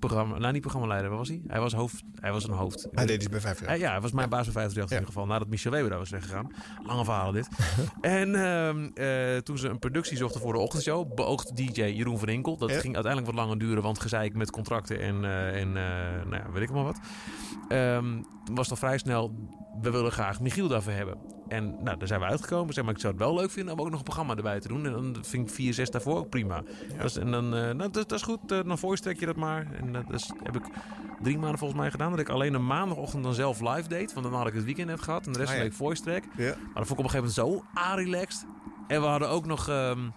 programma, 0.00 0.38
nou 0.38 0.52
niet 0.52 0.60
programmaleider, 0.60 1.08
waar 1.08 1.18
was 1.18 1.28
hij? 1.28 1.40
Hij 1.46 1.60
was 1.60 1.72
hoofd, 1.72 2.02
hij 2.20 2.32
was 2.32 2.44
een 2.44 2.54
hoofd. 2.54 2.88
Hij 2.92 3.06
deed 3.06 3.16
iets 3.22 3.28
bij 3.30 3.40
5 3.40 3.60
Hij- 3.66 3.78
ja, 3.78 3.90
hij 3.90 4.00
was 4.00 4.12
mijn 4.12 4.28
baas 4.28 4.44
bij 4.44 4.52
538 4.52 4.90
in 4.90 4.98
ieder 4.98 5.12
geval. 5.12 5.26
Nadat 5.26 5.48
Michel 5.48 5.70
Weber 5.70 5.90
daar 5.90 5.98
was 5.98 6.10
weggegaan. 6.10 6.52
Lange 6.86 7.04
verhalen 7.04 7.34
dit. 7.34 7.48
en 8.00 8.34
ehm, 8.34 8.88
eh, 8.94 9.36
toen 9.36 9.58
ze 9.58 9.68
een 9.68 9.78
productie 9.78 10.16
zochten 10.16 10.40
voor 10.40 10.52
de 10.52 10.58
ochtendshow, 10.58 11.14
beoogd 11.14 11.56
DJ 11.56 11.82
Jeroen 11.82 12.18
van 12.18 12.28
Inkel. 12.28 12.56
Dat 12.56 12.70
ging 12.72 12.94
uiteindelijk 12.94 13.26
wat 13.34 13.44
langer 13.44 13.58
duren, 13.58 13.82
want 13.82 14.00
gezeik 14.00 14.34
met 14.34 14.50
contracten 14.50 15.00
en, 15.00 15.24
eh, 15.24 15.60
en 15.60 15.68
eh, 15.76 16.24
nou 16.28 16.34
ja, 16.36 16.50
weet 16.52 16.62
ik 16.62 16.70
maar 16.72 16.84
wat. 16.84 16.98
Ehm, 17.70 18.22
toen 18.44 18.54
was 18.54 18.68
het 18.68 18.70
al 18.70 18.86
vrij 18.88 18.98
snel, 18.98 19.34
we 19.80 19.90
willen 19.90 20.12
graag 20.12 20.40
Michiel 20.40 20.68
daarvoor 20.68 20.92
hebben. 20.92 21.18
En 21.48 21.76
nou, 21.82 21.98
daar 21.98 22.06
zijn 22.08 22.20
we 22.20 22.26
uitgekomen. 22.26 22.74
Zeg 22.74 22.84
maar, 22.84 22.94
ik 22.94 23.00
zou 23.00 23.12
het 23.12 23.22
wel 23.22 23.34
leuk 23.34 23.50
vinden 23.50 23.74
om 23.74 23.80
ook 23.80 23.88
nog 23.90 23.98
een 23.98 24.04
programma 24.04 24.36
erbij 24.36 24.60
te 24.60 24.68
doen. 24.68 24.86
En 24.86 24.92
dan 24.92 25.16
vind 25.20 25.48
ik 25.48 25.54
4, 25.54 25.74
6 25.74 25.90
daarvoor 25.90 26.16
ook 26.18 26.28
prima. 26.28 26.62
Dat 26.96 27.04
is, 27.04 27.16
en 27.16 27.30
dan, 27.30 27.44
eh, 27.44 27.60
nou, 27.60 27.76
dat, 27.76 27.92
dat 27.94 28.12
is 28.12 28.22
goed, 28.22 28.52
eh, 28.52 28.58
dan 28.66 28.78
voorstrek 28.78 29.20
je 29.20 29.26
dat 29.26 29.36
maar. 29.36 29.66
En 29.80 29.92
dat 29.92 30.04
is, 30.12 30.30
heb 30.42 30.56
ik 30.56 30.62
drie 31.22 31.38
maanden 31.38 31.58
volgens 31.58 31.80
mij 31.80 31.90
gedaan. 31.90 32.10
Dat 32.10 32.20
ik 32.20 32.28
alleen 32.28 32.54
een 32.54 32.66
maandagochtend 32.66 33.22
dan 33.24 33.34
zelf 33.34 33.60
live 33.60 33.88
deed. 33.88 34.12
Want 34.12 34.26
dan 34.26 34.34
had 34.34 34.46
ik 34.46 34.54
het 34.54 34.64
weekend 34.64 34.88
net 34.88 35.02
gehad. 35.02 35.26
En 35.26 35.32
de 35.32 35.38
rest 35.38 35.50
Ah, 35.50 35.56
van 35.56 35.64
ja. 35.64 35.70
de 35.70 35.76
week 35.76 35.86
voice 35.86 36.02
track. 36.02 36.22
Ja. 36.36 36.44
Maar 36.64 36.74
dat 36.74 36.86
vond 36.86 36.90
ik 36.90 36.98
op 36.98 37.04
een 37.04 37.10
gegeven 37.10 37.42
moment 37.44 37.64
zo 37.74 37.80
a-relaxed. 37.80 38.46
En 38.88 39.00
we 39.00 39.06
hadden 39.06 39.28
ook 39.28 39.46
nog... 39.46 39.68
ehm, 39.68 39.98
ah, 39.98 40.10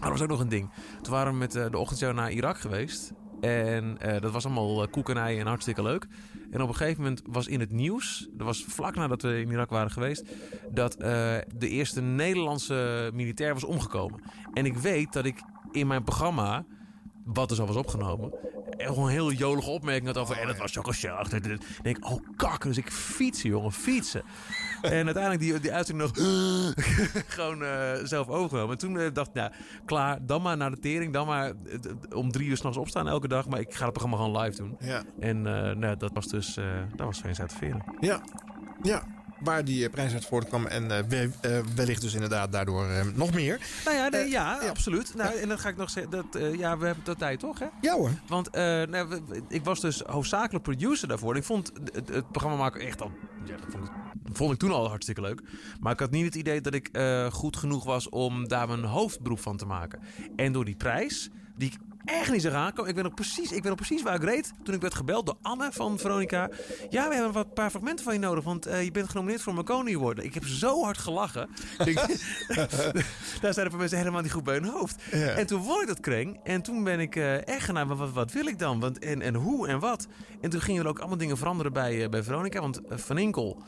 dat 0.00 0.10
was 0.10 0.22
ook 0.22 0.28
nog 0.28 0.40
een 0.40 0.48
ding. 0.48 0.70
Toen 1.02 1.12
waren 1.12 1.32
we 1.32 1.38
met 1.38 1.54
eh, 1.54 1.70
de 1.70 1.78
ochtendshow 1.78 2.14
naar 2.14 2.30
Irak 2.32 2.58
geweest. 2.58 3.12
En 3.40 3.98
dat 4.20 4.32
was 4.32 4.44
allemaal 4.44 4.82
uh, 4.82 4.90
koek 4.90 5.08
en 5.10 5.16
ei 5.16 5.38
en 5.38 5.46
hartstikke 5.46 5.82
leuk. 5.82 6.06
En 6.52 6.62
op 6.62 6.68
een 6.68 6.74
gegeven 6.74 7.02
moment 7.02 7.22
was 7.26 7.46
in 7.46 7.60
het 7.60 7.70
nieuws... 7.70 8.28
dat 8.32 8.46
was 8.46 8.64
vlak 8.64 8.94
nadat 8.94 9.22
we 9.22 9.40
in 9.40 9.50
Irak 9.50 9.70
waren 9.70 9.90
geweest... 9.90 10.24
dat 10.70 10.94
eh, 10.94 11.36
de 11.56 11.68
eerste 11.68 12.00
Nederlandse 12.00 13.10
militair 13.14 13.52
was 13.52 13.64
omgekomen. 13.64 14.22
En 14.52 14.66
ik 14.66 14.76
weet 14.76 15.12
dat 15.12 15.24
ik 15.24 15.42
in 15.70 15.86
mijn 15.86 16.04
programma... 16.04 16.64
wat 17.24 17.48
dus 17.48 17.60
al 17.60 17.66
was 17.66 17.76
opgenomen... 17.76 18.32
gewoon 18.76 19.04
een 19.04 19.10
heel 19.10 19.32
jolige 19.32 19.70
opmerking 19.70 20.06
had 20.06 20.18
over... 20.18 20.38
en 20.38 20.46
dat 20.46 20.58
was 20.58 20.72
Choco 20.72 20.92
Shell. 20.92 21.10
achter. 21.10 21.52
Ik 21.52 21.60
denk, 21.82 22.10
oh 22.10 22.20
kak, 22.36 22.62
dus 22.62 22.76
ik 22.76 22.90
fietsen, 22.92 23.50
jongen, 23.50 23.72
fietsen. 23.72 24.22
en 24.82 25.04
uiteindelijk 25.04 25.40
die, 25.40 25.60
die 25.60 25.72
uitzending 25.72 26.10
nog 26.14 26.24
gewoon 27.36 27.62
eh, 27.62 27.92
zelf 28.02 28.28
overgenomen. 28.28 28.72
En 28.72 28.78
toen 28.78 28.98
eh, 28.98 29.12
dacht 29.12 29.28
ik, 29.28 29.34
nou, 29.34 29.52
klaar, 29.84 30.26
dan 30.26 30.42
maar 30.42 30.56
naar 30.56 30.70
de 30.70 30.78
tering. 30.78 31.12
Dan 31.12 31.26
maar 31.26 31.52
om 32.14 32.32
drie 32.32 32.48
uur 32.48 32.56
s'nachts 32.56 32.78
opstaan 32.78 33.08
elke 33.08 33.28
dag. 33.28 33.48
Maar 33.48 33.60
ik 33.60 33.74
ga 33.74 33.84
het 33.84 33.92
programma 33.92 34.24
gewoon 34.24 34.42
live 34.42 34.56
doen. 34.56 34.76
Ja. 34.80 35.02
En 35.20 35.36
eh, 35.46 35.76
nou, 35.76 35.96
dat 35.96 36.10
was 36.14 36.26
dus, 36.26 36.54
dat 36.96 37.06
was 37.06 37.22
Veren. 37.46 37.84
Ja, 38.00 38.20
ja. 38.82 39.21
Waar 39.44 39.64
die 39.64 39.84
eh, 39.84 39.90
prijs 39.90 40.12
uit 40.12 40.24
voortkwam. 40.24 40.66
En 40.66 40.90
eh, 40.90 41.22
eh, 41.22 41.30
wellicht 41.74 42.00
dus 42.00 42.14
inderdaad 42.14 42.52
daardoor 42.52 42.86
nog 43.14 43.32
meer. 43.34 43.60
Nou 43.84 43.96
ja, 43.96 44.08
nee, 44.08 44.28
ja, 44.28 44.58
absoluut. 44.68 45.14
Nou, 45.14 45.34
En 45.34 45.48
dan 45.48 45.58
ga 45.58 45.68
ik 45.68 45.76
nog 45.76 45.90
zeggen, 45.90 46.12
dat, 46.12 46.26
ja, 46.58 46.78
we 46.78 46.86
hebben 46.86 47.04
de 47.04 47.16
tijd 47.16 47.40
toch, 47.40 47.58
hè? 47.58 47.66
Ja 47.80 47.94
hoor. 47.94 48.10
Want 48.26 48.52
nou, 48.52 49.20
ik 49.48 49.64
was 49.64 49.80
dus 49.80 50.00
hoofdzakelijk 50.00 50.64
producer 50.64 51.08
daarvoor. 51.08 51.36
Ik 51.36 51.44
vond 51.44 51.72
het, 51.92 52.08
het 52.08 52.30
programma 52.30 52.58
maken 52.58 52.80
echt 52.80 53.02
al... 53.02 53.12
Ja, 53.44 53.56
dat 53.56 53.66
vond 53.68 53.84
ik, 53.84 53.90
vond 54.32 54.52
ik 54.52 54.58
toen 54.58 54.72
al 54.72 54.88
hartstikke 54.88 55.20
leuk. 55.20 55.42
Maar 55.80 55.92
ik 55.92 56.00
had 56.00 56.10
niet 56.10 56.24
het 56.24 56.34
idee 56.34 56.60
dat 56.60 56.74
ik 56.74 56.98
goed 57.32 57.56
genoeg 57.56 57.84
was 57.84 58.08
om 58.08 58.48
daar 58.48 58.68
mijn 58.68 58.84
hoofdberoep 58.84 59.40
van 59.40 59.56
te 59.56 59.66
maken. 59.66 60.00
En 60.36 60.52
door 60.52 60.64
die 60.64 60.76
prijs, 60.76 61.30
die 61.56 61.70
ik 61.70 61.78
echt 62.04 62.30
niet 62.30 62.42
zag 62.42 62.52
aankomen. 62.52 62.88
Ik 62.90 62.94
weet 62.94 63.04
nog 63.04 63.14
precies, 63.14 63.44
ik 63.46 63.50
weet 63.62 63.62
nog 63.62 63.74
precies 63.74 64.02
waar 64.02 64.14
ik 64.14 64.22
reed 64.22 64.52
toen 64.62 64.74
ik 64.74 64.80
werd 64.80 64.94
gebeld 64.94 65.26
door 65.26 65.36
Anne 65.42 65.72
van 65.72 65.98
Veronica. 65.98 66.48
Ja, 66.90 67.08
we 67.08 67.14
hebben 67.14 67.36
een 67.36 67.52
paar 67.52 67.70
fragmenten 67.70 68.04
van 68.04 68.14
je 68.14 68.18
nodig, 68.20 68.44
want 68.44 68.66
eh, 68.66 68.82
je 68.84 68.90
bent 68.90 69.08
genomineerd 69.08 69.42
voor 69.42 69.54
Marconi 69.54 69.94
Award. 69.96 70.24
Ik 70.24 70.34
heb 70.34 70.46
zo 70.46 70.82
hard 70.84 70.98
gelachen. 70.98 71.48
Ik- 71.84 71.94
Daar 73.42 73.54
zijn 73.54 73.70
er 73.70 73.76
mensen 73.76 73.98
helemaal 73.98 74.22
niet 74.22 74.32
goed 74.32 74.44
bij 74.44 74.54
hun 74.54 74.64
hoofd. 74.64 75.02
Ja. 75.10 75.26
En 75.26 75.46
toen 75.46 75.62
won 75.62 75.80
ik 75.80 75.86
dat 75.86 76.00
kring. 76.00 76.40
En 76.44 76.62
toen 76.62 76.84
ben 76.84 77.00
ik 77.00 77.16
eh, 77.16 77.46
echt 77.46 77.64
gaan 77.64 77.74
naar, 77.74 78.12
wat, 78.12 78.32
wil 78.32 78.46
ik 78.46 78.58
dan? 78.58 78.80
Want, 78.80 78.98
en, 78.98 79.22
en 79.22 79.34
hoe 79.34 79.68
en 79.68 79.78
wat? 79.78 80.06
En 80.40 80.50
toen 80.50 80.60
gingen 80.60 80.82
er 80.82 80.88
ook 80.88 80.98
allemaal 80.98 81.18
dingen 81.18 81.36
veranderen 81.38 81.72
bij, 81.72 82.02
eh, 82.02 82.08
bij 82.08 82.22
Veronica. 82.22 82.60
Want 82.60 82.80
Van 82.88 83.18
Inkel, 83.18 83.62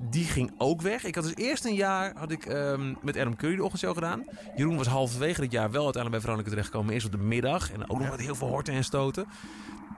die 0.00 0.24
ging 0.24 0.50
ook 0.58 0.82
weg. 0.82 1.04
Ik 1.04 1.14
had 1.14 1.24
dus 1.24 1.34
eerst 1.34 1.64
een 1.64 1.74
jaar 1.74 2.12
had 2.16 2.30
ik, 2.30 2.46
ehm, 2.46 2.94
met 3.02 3.16
Adam 3.16 3.36
Curry 3.36 3.56
de 3.56 3.62
ochtendshow 3.62 3.94
gedaan. 3.94 4.24
Jeroen 4.56 4.76
was 4.76 4.86
halverwege 4.86 5.40
dit 5.40 5.52
jaar 5.52 5.70
wel 5.70 5.84
uiteindelijk 5.84 6.10
bij 6.10 6.20
Veronica 6.20 6.48
terechtgekomen. 6.48 6.94
Eerst 6.94 7.06
op 7.06 7.12
de 7.12 7.18
middag. 7.18 7.72
En 7.72 7.90
ook 7.90 7.98
nog 7.98 8.10
met 8.10 8.20
heel 8.20 8.34
veel 8.34 8.48
horten 8.48 8.74
en 8.74 8.84
stoten. 8.84 9.26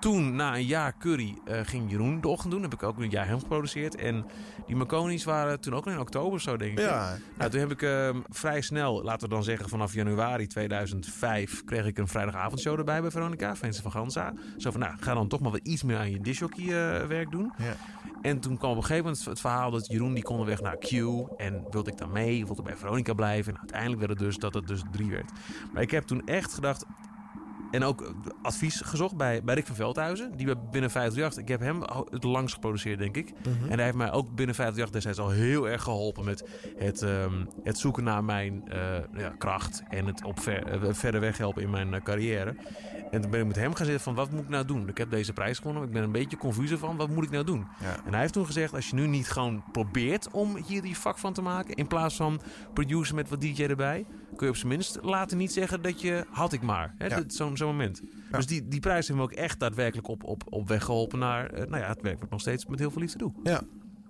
Toen, 0.01 0.36
na 0.36 0.55
een 0.55 0.66
jaar 0.66 0.94
Curry, 0.98 1.38
eh, 1.44 1.61
ging 1.62 1.90
Jeroen 1.90 2.20
de 2.20 2.28
ochtend 2.28 2.53
doen. 2.53 2.62
Heb 2.62 2.72
ik 2.72 2.82
ook 2.82 2.98
een 2.98 3.11
jaar 3.11 3.26
hem 3.26 3.38
geproduceerd. 3.38 3.96
En 3.96 4.26
die 4.66 4.76
Marconi's 4.76 5.24
waren 5.24 5.61
toen 5.61 5.74
ook 5.74 5.86
in 5.86 5.98
oktober 5.98 6.40
zo, 6.40 6.57
denk 6.57 6.72
ik. 6.72 6.78
Ja. 6.78 7.16
Nou, 7.38 7.51
toen 7.51 7.61
heb 7.61 7.70
ik 7.70 7.82
ehm, 7.82 8.20
vrij 8.28 8.61
snel, 8.61 9.03
laten 9.03 9.28
we 9.28 9.34
dan 9.34 9.44
zeggen 9.44 9.68
vanaf 9.68 9.94
januari 9.94 10.46
2005... 10.46 11.64
kreeg 11.64 11.86
ik 11.86 11.98
een 11.98 12.09
vrijdagavondshow 12.09 12.78
erbij 12.78 13.01
bij 13.01 13.11
Veronica, 13.11 13.57
Vensen 13.57 13.82
van 13.82 13.92
Gansa. 13.92 14.32
Zo 14.57 14.70
van, 14.70 14.80
nou, 14.80 14.94
ga 15.01 15.14
dan 15.14 15.28
toch 15.28 15.40
maar 15.40 15.51
wat 15.51 15.61
iets 15.62 15.82
meer 15.82 15.96
aan 15.96 16.11
je 16.11 16.20
disjockey 16.20 16.64
eh, 16.64 17.07
werk 17.07 17.30
doen. 17.30 17.53
Ja. 17.59 17.76
En 18.22 18.40
toen 18.40 18.59
kwam 18.59 18.70
op 18.70 18.76
een 18.76 18.82
gegeven 18.82 19.05
moment 19.05 19.24
het 19.24 19.40
verhaal 19.40 19.70
dat 19.70 19.86
Jeroen 19.86 20.14
die 20.14 20.22
kon 20.22 20.44
weg 20.44 20.61
naar 20.61 20.76
Q. 20.76 20.92
En 21.36 21.64
wilde 21.70 21.90
ik 21.90 21.98
dan 21.98 22.12
mee, 22.12 22.46
wilde 22.46 22.61
ik 22.61 22.68
bij 22.68 22.76
Veronica 22.76 23.12
blijven. 23.12 23.53
En 23.53 23.59
uiteindelijk 23.59 24.01
werd 24.01 24.11
het 24.11 24.20
dus 24.20 24.36
dat 24.36 24.55
het 24.55 24.66
dus 24.66 24.82
drie 24.92 25.11
werd. 25.11 25.30
Maar 25.72 25.82
ik 25.82 25.90
heb 25.90 26.05
toen 26.05 26.26
echt 26.26 26.55
gedacht... 26.55 26.84
En 27.71 27.85
ook 27.85 28.03
eh, 28.03 28.09
advies 28.43 28.81
gezocht 28.81 29.16
bij, 29.16 29.43
bij 29.43 29.55
Rick 29.55 29.66
van 29.66 29.77
Veldhuizen. 29.77 30.37
Die 30.37 30.47
bij 30.47 30.57
binnen 30.71 30.91
538. 30.91 31.43
Ik 31.43 31.49
heb 31.49 31.61
hem 31.61 32.05
het 32.11 32.25
langst 32.25 32.55
geproduceerd, 32.55 32.99
denk 32.99 33.16
ik. 33.16 33.33
Mhm. 33.33 33.71
En 33.71 33.75
hij 33.75 33.85
heeft 33.85 33.97
mij 33.97 34.12
ook 34.12 34.35
binnen 34.35 34.55
538 34.55 34.91
destijds 34.91 35.18
al 35.18 35.31
heel 35.31 35.68
erg 35.68 35.83
geholpen 35.83 36.25
met 36.25 36.49
het, 36.77 37.03
ehm, 37.03 37.45
het 37.62 37.79
zoeken 37.79 38.05
naar 38.05 38.25
mijn 38.25 38.68
eh, 38.68 38.79
ja, 39.16 39.35
kracht. 39.39 39.83
En 39.89 40.07
het 40.07 40.25
op 40.25 40.41
ver, 40.41 40.66
eh, 40.66 40.93
verder 40.93 41.21
weg 41.21 41.39
helpen 41.39 41.62
in 41.62 41.71
mijn 41.71 42.03
carrière. 42.03 42.55
En 43.11 43.21
toen 43.21 43.31
ben 43.31 43.41
ik 43.41 43.47
met 43.47 43.57
hem 43.57 43.75
gaan 43.75 43.87
zitten 43.87 44.05
van 44.05 44.14
wat 44.14 44.31
moet 44.31 44.43
ik 44.43 44.49
nou 44.49 44.64
doen? 44.64 44.89
Ik 44.89 44.99
heb 44.99 45.11
deze 45.11 45.33
prijs 45.33 45.59
gewonnen. 45.59 45.83
Ik 45.83 45.93
ben 45.93 46.03
een 46.03 46.12
beetje 46.12 46.37
confus 46.37 46.73
van 46.73 46.97
wat 46.97 47.09
moet 47.09 47.25
ik 47.25 47.31
nou 47.31 47.45
doen? 47.45 47.66
Ja. 47.81 47.97
En 48.05 48.11
hij 48.12 48.21
heeft 48.21 48.33
toen 48.33 48.47
gezegd 48.47 48.75
als 48.75 48.89
je 48.89 48.95
nu 48.95 49.07
niet 49.07 49.31
gewoon 49.31 49.62
probeert 49.73 50.31
om 50.31 50.57
hier 50.66 50.83
die 50.83 50.99
vak 50.99 51.18
van 51.18 51.33
te 51.33 51.43
maken. 51.43 51.75
In 51.75 51.87
plaats 51.87 52.16
van 52.16 52.41
producer 52.75 53.14
met 53.14 53.29
wat 53.29 53.41
DJ 53.41 53.62
erbij. 53.62 54.07
Kun 54.37 54.47
je 54.47 54.53
op 54.53 54.57
zijn 54.59 54.68
minst 54.68 54.99
laten 55.03 55.39
niet 55.39 55.53
zeggen 55.53 55.83
dat 55.83 56.01
je 56.01 56.24
had 56.31 56.53
ik 56.53 56.62
maar. 56.62 56.95
hè, 56.99 57.07
Ja. 57.07 57.22
Zo'n 57.26 57.57
zo'n 57.57 57.68
moment. 57.68 58.03
Dus 58.31 58.47
die, 58.47 58.68
die 58.68 58.81
prijs 58.81 59.07
heeft 59.09 59.18
me 59.18 59.24
ook 59.24 59.33
echt 59.33 59.61
daadwerkelijk 59.61 60.09
op, 60.09 60.24
op, 60.24 60.43
op 60.49 60.68
weg 60.68 60.85
geholpen 60.85 61.18
naar 61.18 61.51
eh, 61.51 61.66
nou 61.66 61.83
ja, 61.83 61.89
het 61.89 62.03
werk 62.03 62.20
wat 62.20 62.31
nog 62.31 62.41
steeds 62.41 62.66
met 62.66 62.78
heel 62.78 62.91
veel 62.91 63.01
liefde 63.01 63.18
doe. 63.18 63.33
Ja. 63.43 63.61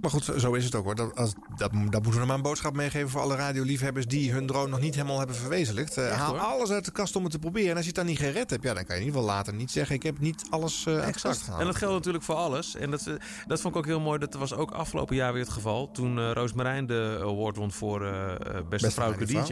Maar 0.01 0.11
goed, 0.11 0.25
zo- 0.25 0.53
is 0.55 0.65
het 0.65 0.75
ook 0.75 0.85
hoor. 0.85 0.95
Dat, 0.95 1.17
als, 1.17 1.33
dat, 1.57 1.71
dat 1.73 1.73
moeten 1.73 2.13
we 2.13 2.19
nog 2.19 2.27
maar 2.27 2.37
een 2.37 2.43
boodschap 2.43 2.75
meegeven 2.75 3.09
voor 3.11 3.21
alle 3.21 3.37
radioliefhebbers 3.37 4.07
die 4.07 4.33
hun 4.33 4.47
droom 4.47 4.71
nog 4.71 4.81
niet 4.81 4.95
helemaal 4.95 5.19
hebben 5.19 5.37
verwezenlijkt. 5.37 5.97
Echt, 5.97 6.17
haal 6.17 6.31
hoor. 6.31 6.39
alles 6.39 6.71
uit 6.71 6.85
de 6.85 6.91
kast 6.91 7.17
om 7.17 7.23
het 7.23 7.33
te 7.33 7.39
proberen. 7.39 7.71
En 7.71 7.75
als 7.77 7.81
je 7.81 7.87
het 7.87 7.97
dan 7.97 8.07
niet 8.07 8.19
gered 8.19 8.51
hebt, 8.51 8.63
ja, 8.63 8.75
dan 8.75 8.85
kan 8.85 8.95
je 8.97 9.01
in 9.01 9.07
ieder 9.07 9.21
geval 9.21 9.37
later 9.37 9.55
niet 9.55 9.71
zeggen: 9.71 9.95
ik 9.95 10.03
heb 10.03 10.19
niet 10.19 10.45
alles 10.51 10.87
eh 10.87 10.95
uit 11.01 11.15
de 11.15 11.21
kast 11.21 11.43
gehaald. 11.43 11.61
En 11.61 11.67
dat 11.67 11.77
geldt 11.77 11.95
natuurlijk 11.95 12.25
voor 12.25 12.35
alles. 12.35 12.77
En 12.77 12.91
dat, 12.91 13.07
eh, 13.07 13.15
dat 13.47 13.61
vond 13.61 13.75
ik 13.75 13.81
ook 13.81 13.87
heel 13.87 14.01
mooi. 14.01 14.19
Dat 14.19 14.35
was 14.35 14.55
ook 14.55 14.71
afgelopen 14.71 15.17
jaar 15.17 15.33
weer 15.33 15.43
het 15.43 15.53
geval. 15.53 15.91
Toen 15.91 16.19
eh 16.19 16.31
Roos 16.33 16.53
Marijn 16.53 16.87
de 16.87 17.19
award 17.21 17.57
won 17.57 17.73
voor 17.73 18.01
beste, 18.01 18.65
Beste 18.69 18.91
vrouwelijke 18.91 19.33
vrouw, 19.33 19.45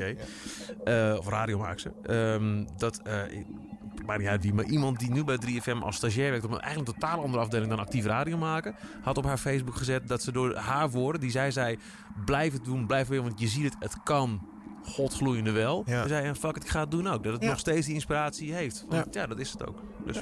DJ. 0.84 1.18
Of 1.18 1.28
radiomaakster. 1.28 1.92
Ehm, 2.02 2.64
dat, 2.76 3.00
maakt 4.08 4.20
niet 4.20 4.28
uit 4.28 4.42
wie, 4.42 4.54
maar 4.54 4.64
iemand 4.64 4.98
die 4.98 5.10
nu 5.10 5.24
bij 5.24 5.38
3FM 5.46 5.78
als 5.82 5.96
stagiair 5.96 6.30
werkt... 6.30 6.44
op 6.44 6.50
een 6.50 6.60
eigenlijk 6.60 6.88
een 6.88 7.00
totaal 7.00 7.22
andere 7.22 7.42
afdeling 7.42 7.70
dan 7.70 7.78
actief 7.78 8.04
radio 8.04 8.36
maken... 8.36 8.74
had 9.02 9.18
op 9.18 9.24
haar 9.24 9.38
Facebook 9.38 9.76
gezet 9.76 10.08
dat 10.08 10.22
ze 10.22 10.32
door 10.32 10.54
haar 10.56 10.90
woorden, 10.90 11.20
die 11.20 11.30
zij 11.30 11.50
zei... 11.50 11.78
blijf 12.24 12.52
het 12.52 12.64
doen, 12.64 12.86
blijf 12.86 13.08
weer, 13.08 13.22
want 13.22 13.40
je 13.40 13.48
ziet 13.48 13.64
het, 13.64 13.76
het 13.78 14.02
kan 14.02 14.40
godgloeiende 14.84 15.50
wel. 15.50 15.82
Ja. 15.86 16.02
Ze 16.02 16.08
zei, 16.08 16.26
ja, 16.26 16.34
fuck 16.34 16.56
it, 16.56 16.64
ik 16.64 16.68
ga 16.70 16.80
het 16.80 16.90
doen 16.90 17.06
ook. 17.06 17.22
Dat 17.24 17.32
het 17.32 17.42
Ja. 17.42 17.48
nog 17.48 17.58
steeds 17.58 17.86
die 17.86 17.94
inspiratie 17.94 18.54
heeft. 18.54 18.84
Want, 18.88 19.14
ja. 19.14 19.26
dat 19.26 19.38
is 19.38 19.50
het 19.50 19.66
ook. 19.66 19.82
Dus, 20.04 20.20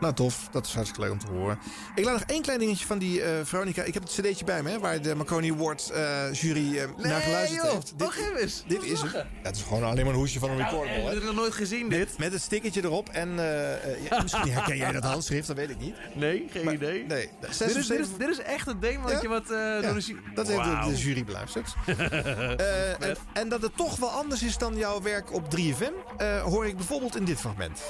Nou, 0.00 0.14
tof. 0.14 0.48
Dat 0.50 0.66
is 0.66 0.72
hartstikke 0.74 1.02
leuk 1.04 1.12
om 1.12 1.18
te 1.18 1.26
horen. 1.30 1.58
Ik 1.94 2.04
laat 2.04 2.12
nog 2.12 2.22
één 2.28 2.42
klein 2.42 2.58
dingetje 2.58 2.86
van 2.86 2.98
die 2.98 3.22
eh, 3.22 3.30
Veronica. 3.44 3.82
Ik 3.82 3.94
heb 3.94 4.02
het 4.02 4.12
cd'tje 4.12 4.44
bij 4.44 4.62
me, 4.62 4.70
hè, 4.70 4.78
waar 4.78 5.02
de 5.02 5.14
Marconi 5.14 5.52
Award 5.52 5.90
eh, 5.90 6.32
jury 6.32 6.78
eh, 6.78 6.84
naar 6.96 7.20
geluisterd 7.20 7.62
joh. 7.62 7.72
heeft. 7.72 7.92
Wacht 7.96 8.18
even 8.18 8.36
eens. 8.36 8.64
Dit 8.66 8.82
is. 8.82 9.00
Ja, 9.00 9.26
het 9.42 9.56
is 9.56 9.62
gewoon 9.62 9.84
alleen 9.84 10.04
maar 10.04 10.12
een 10.14 10.18
hoesje 10.20 10.38
van 10.38 10.50
een 10.50 10.56
recordable. 10.56 10.90
Ik 10.96 11.02
hè. 11.02 11.04
heb 11.04 11.14
het 11.14 11.24
nog 11.24 11.34
nooit 11.34 11.54
gezien, 11.54 11.88
dit. 11.88 12.18
Met 12.18 12.32
het 12.32 12.42
stickertje 12.42 12.84
erop. 12.84 13.08
En 13.08 13.28
ja, 14.10 14.22
misschien 14.22 14.52
herken 14.56 14.76
jij 14.76 14.92
dat 14.92 15.04
handschrift, 15.04 15.46
dat 15.46 15.56
weet 15.56 15.70
ik 15.70 15.78
niet. 15.78 15.94
Nee, 16.14 16.46
geen 16.50 16.72
idee. 16.72 17.04
Nee, 17.06 17.28
Dit 17.40 17.50
is, 17.50 17.56
dit, 17.58 17.98
is, 18.00 18.08
dit 18.18 18.28
is 18.28 18.38
echt 18.38 18.80
demotje 18.80 19.18
Ja? 19.22 19.28
wat 19.28 19.42
eh 19.50 19.82
door 19.82 19.94
de 19.94 20.00
ju- 20.06 20.20
Dat 20.34 20.48
heeft 20.48 20.64
de, 20.64 20.78
de 20.88 20.96
jury 20.96 21.24
beluisterd. 21.24 21.74
En, 23.00 23.16
en 23.32 23.48
dat 23.48 23.62
het 23.62 23.76
toch 23.76 23.96
wel 23.96 24.08
anders 24.08 24.42
is 24.42 24.58
dan 24.58 24.76
jouw 24.76 25.02
werk 25.02 25.32
op 25.32 25.56
3FM, 25.56 26.16
eh, 26.16 26.42
hoor 26.42 26.66
ik 26.66 26.76
bijvoorbeeld 26.76 27.16
in 27.16 27.24
dit 27.24 27.38
fragment. 27.40 27.80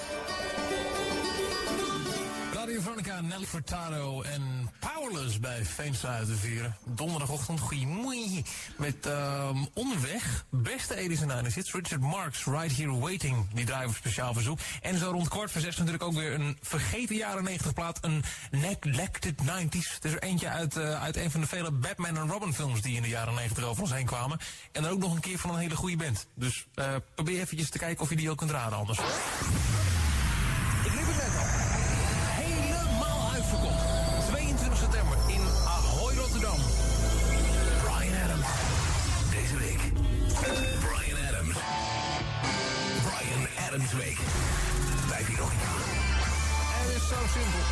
Nelly 3.20 3.46
Furtado 3.46 4.22
en 4.22 4.70
Powerless 4.80 5.40
bij 5.40 5.64
Veenstra 5.64 6.24
de 6.24 6.36
Vieren. 6.36 6.76
Donderdagochtend, 6.84 7.60
goeiemoei. 7.60 8.44
Met 8.76 9.06
ehm, 9.06 9.56
onderweg, 9.74 10.44
beste 10.50 10.94
80s 10.94 11.22
en 11.22 11.44
90s 11.44 11.54
hits. 11.54 11.72
Richard 11.72 12.00
Marks, 12.00 12.44
Right 12.44 12.76
Here 12.76 12.98
Waiting, 12.98 13.46
die 13.54 13.64
draaien 13.64 13.88
voor 13.88 13.96
speciaal 13.96 14.32
verzoek. 14.34 14.58
En 14.82 14.98
zo 14.98 15.10
rond 15.10 15.28
kwart 15.28 15.50
voor 15.50 15.60
zes 15.60 15.76
natuurlijk 15.76 16.02
ook 16.02 16.14
weer 16.14 16.32
een 16.32 16.58
vergeten 16.60 17.16
jaren 17.16 17.44
90 17.44 17.72
plaat. 17.72 17.98
Een 18.00 18.24
neglected 18.50 19.42
90s. 19.42 19.94
Het 19.94 20.04
is 20.04 20.12
er 20.12 20.22
eentje 20.22 20.48
uit, 20.48 20.76
eh, 20.76 21.02
uit 21.02 21.16
een 21.16 21.30
van 21.30 21.40
de 21.40 21.46
vele 21.46 21.70
Batman 21.70 22.16
en 22.16 22.28
Robin 22.28 22.54
films 22.54 22.82
die 22.82 22.96
in 22.96 23.02
de 23.02 23.08
jaren 23.08 23.34
90 23.34 23.64
over 23.64 23.82
ons 23.82 23.92
heen 23.92 24.06
kwamen. 24.06 24.38
En 24.72 24.82
dan 24.82 24.92
ook 24.92 25.00
nog 25.00 25.14
een 25.14 25.20
keer 25.20 25.38
van 25.38 25.50
een 25.50 25.60
hele 25.60 25.76
goede 25.76 25.96
band. 25.96 26.26
Dus 26.34 26.66
eh, 26.74 26.94
probeer 27.14 27.40
eventjes 27.40 27.70
te 27.70 27.78
kijken 27.78 28.02
of 28.02 28.10
je 28.10 28.16
die 28.16 28.30
ook 28.30 28.38
kunt 28.38 28.50
raden 28.50 28.78
anders. 28.78 28.98
Adams 43.76 43.98
Week. 44.04 44.18
Een 44.18 45.36
jaar. 45.36 45.80
En 46.76 46.82
het 46.86 46.96
is 47.00 47.06
zo 47.14 47.20
simpel. 47.36 47.62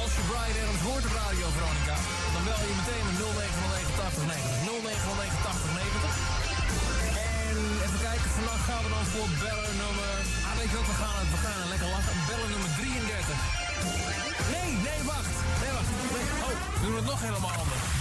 Als 0.00 0.12
je 0.16 0.22
Brian 0.30 0.56
Adams 0.62 0.82
hoort 0.88 1.04
op 1.08 1.14
Radio 1.24 1.46
Veronica, 1.56 1.96
dan 2.34 2.42
bel 2.48 2.62
je 2.70 2.74
meteen 2.80 3.04
met 3.08 3.16
09098090. 3.20 4.52
09098090. 4.68 6.12
En 7.48 7.56
even 7.86 8.00
kijken, 8.08 8.28
vannacht 8.38 8.64
gaan 8.68 8.82
we 8.86 8.90
dan 8.96 9.06
voor 9.14 9.28
bellen 9.42 9.76
nummer... 9.84 10.12
Ah, 10.46 10.54
weet 10.58 10.70
je 10.72 10.76
wat, 10.80 10.88
we 10.92 10.96
gaan, 11.02 11.24
we 11.34 11.38
gaan 11.44 11.68
lekker 11.72 11.88
lachen. 11.94 12.14
Bellen 12.28 12.50
nummer 12.54 12.70
33. 12.78 13.38
Nee, 14.54 14.70
nee, 14.86 15.00
wacht. 15.12 15.34
Nee, 15.62 15.72
wacht. 15.76 15.90
Oh, 16.46 16.56
we 16.74 16.78
doen 16.84 16.96
het 17.00 17.08
nog 17.12 17.20
helemaal 17.28 17.56
anders. 17.62 17.93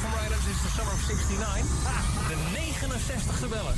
De 0.00 0.06
Brian 0.06 0.26
Adams 0.26 0.46
is 0.46 0.60
The 0.62 0.70
Summer 0.76 0.92
of 0.92 1.06
69. 1.06 1.64
Ah, 1.84 2.28
de 2.28 2.36
69 2.52 3.38
te 3.38 3.46
bellen. 3.46 3.74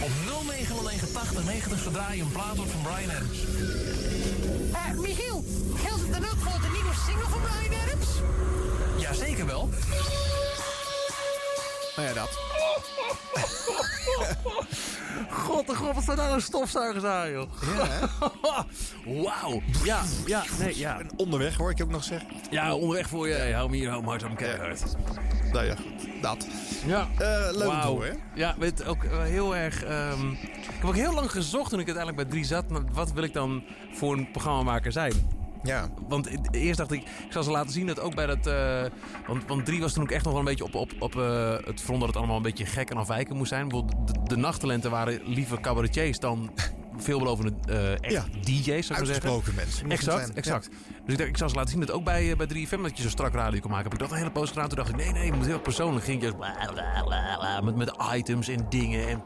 Op 0.00 0.10
09098090 0.26 1.82
zodra 1.82 2.12
je 2.12 2.22
een 2.22 2.32
plaat 2.32 2.56
wordt 2.56 2.70
van 2.70 2.82
Brian 2.82 3.10
Adams. 3.10 3.38
Eh, 4.72 4.98
Michiel, 4.98 5.44
geldt 5.76 6.02
het 6.02 6.12
dan 6.12 6.24
ook 6.24 6.38
voor 6.38 6.60
de 6.60 6.68
nieuwe 6.72 6.94
single 7.06 7.28
van 7.28 7.40
Brian 7.40 7.82
Adams? 7.82 8.08
Jazeker 8.98 9.46
wel. 9.46 9.68
Nou 11.96 12.08
ja, 12.08 12.14
dat. 12.14 12.30
God, 15.30 15.66
de 15.66 15.74
god, 15.74 15.94
wat 15.94 16.04
zijn 16.04 16.16
daar 16.16 16.32
een 16.32 16.40
stofzuigers 16.40 17.04
aan, 17.04 17.30
joh. 17.30 17.50
Wauw. 19.24 19.62
Ja, 19.84 20.02
ja, 20.26 20.42
nee, 20.58 20.78
ja. 20.78 21.00
Onderweg 21.16 21.56
hoor 21.56 21.70
ik 21.70 21.78
je 21.78 21.84
ook 21.84 21.90
nog 21.90 22.04
zeggen. 22.04 22.28
Ja, 22.50 22.74
onderweg 22.74 23.08
voor 23.08 23.28
je. 23.28 23.34
Hey, 23.34 23.52
hou 23.52 23.70
me 23.70 23.76
hier, 23.76 23.90
hou 23.90 24.02
me 24.02 24.08
hard, 24.08 24.28
me 24.28 24.34
keihard. 24.34 24.82
Nou 25.52 25.66
ja, 25.66 25.74
goed. 25.74 26.22
Dat. 26.22 26.46
Ja. 26.86 27.08
Eh, 27.18 27.56
leuk 27.56 27.82
door, 27.82 28.04
hè? 28.04 28.12
Ja, 28.34 28.54
weet 28.58 28.84
ook 28.84 29.04
eh, 29.04 29.22
heel 29.22 29.56
erg... 29.56 29.84
ehm, 29.84 30.30
ik 30.30 30.72
heb 30.72 30.84
ook 30.84 30.94
heel 30.94 31.14
lang 31.14 31.30
gezocht 31.30 31.70
toen 31.70 31.80
ik 31.80 31.86
uiteindelijk 31.86 32.28
bij 32.28 32.38
3 32.38 32.44
zat. 32.44 32.64
Wat 32.92 33.12
wil 33.12 33.22
ik 33.22 33.32
dan 33.32 33.64
voor 33.92 34.12
een 34.12 34.30
programmamaker 34.30 34.92
zijn? 34.92 35.12
Ja. 35.66 35.88
Want 36.08 36.28
eerst 36.50 36.78
dacht 36.78 36.92
ik, 36.92 37.00
ik 37.00 37.32
zal 37.32 37.42
ze 37.42 37.50
laten 37.50 37.72
zien 37.72 37.86
dat 37.86 38.00
ook 38.00 38.14
bij 38.14 38.26
dat... 38.26 38.46
eh, 38.46 38.82
want, 39.26 39.42
want 39.46 39.64
3 39.64 39.80
was 39.80 39.92
toen 39.92 40.02
ook 40.02 40.10
echt 40.10 40.24
nog 40.24 40.32
wel 40.32 40.40
een 40.42 40.48
beetje 40.48 40.64
op, 40.64 40.74
op, 40.74 40.92
op 40.98 41.16
eh, 41.16 41.56
het 41.64 41.80
front 41.80 41.98
dat 42.00 42.08
het 42.08 42.16
allemaal 42.18 42.36
een 42.36 42.42
beetje 42.42 42.66
gek 42.66 42.90
en 42.90 42.96
afwijken 42.96 43.36
moest 43.36 43.48
zijn. 43.48 43.68
Bijvoorbeeld 43.68 44.06
de, 44.08 44.20
de 44.24 44.36
nachttalenten 44.36 44.90
waren 44.90 45.20
liever 45.24 45.60
cabaretiers 45.60 46.18
dan 46.18 46.50
veelbelovende 46.98 47.52
eh 47.68 47.90
echt 47.92 48.12
Ja. 48.12 48.24
DJ's, 48.40 48.64
zou 48.64 48.74
ik 48.76 48.84
zeggen. 48.86 49.06
Uitgesproken 49.06 49.54
mensen. 49.54 49.90
Exact, 49.90 50.18
zijn. 50.18 50.36
exact. 50.36 50.68
Dus 51.04 51.12
ik 51.12 51.18
dacht, 51.18 51.30
ik 51.30 51.36
zal 51.36 51.48
ze 51.48 51.54
laten 51.54 51.70
zien 51.70 51.80
dat 51.80 51.90
ook 51.90 52.04
bij, 52.04 52.36
bij 52.36 52.46
3FM 52.46 52.80
dat 52.82 52.96
je 52.96 53.02
zo 53.02 53.08
strak 53.08 53.34
radio 53.34 53.60
kon 53.60 53.70
maken. 53.70 53.84
Heb 53.84 53.92
ik 53.94 53.98
dat 53.98 54.10
een 54.10 54.16
hele 54.16 54.30
post 54.30 54.52
gedaan. 54.52 54.68
Toen 54.68 54.76
dacht 54.78 54.88
ik, 54.90 54.96
nee, 54.96 55.12
nee, 55.12 55.32
moet 55.32 55.46
heel 55.46 55.60
persoonlijk. 55.60 56.04
Ging 56.04 56.36
bla, 56.36 57.60
met, 57.60 57.76
met 57.76 57.92
items 58.14 58.48
en 58.48 58.66
dingen. 58.68 59.08
En, 59.08 59.22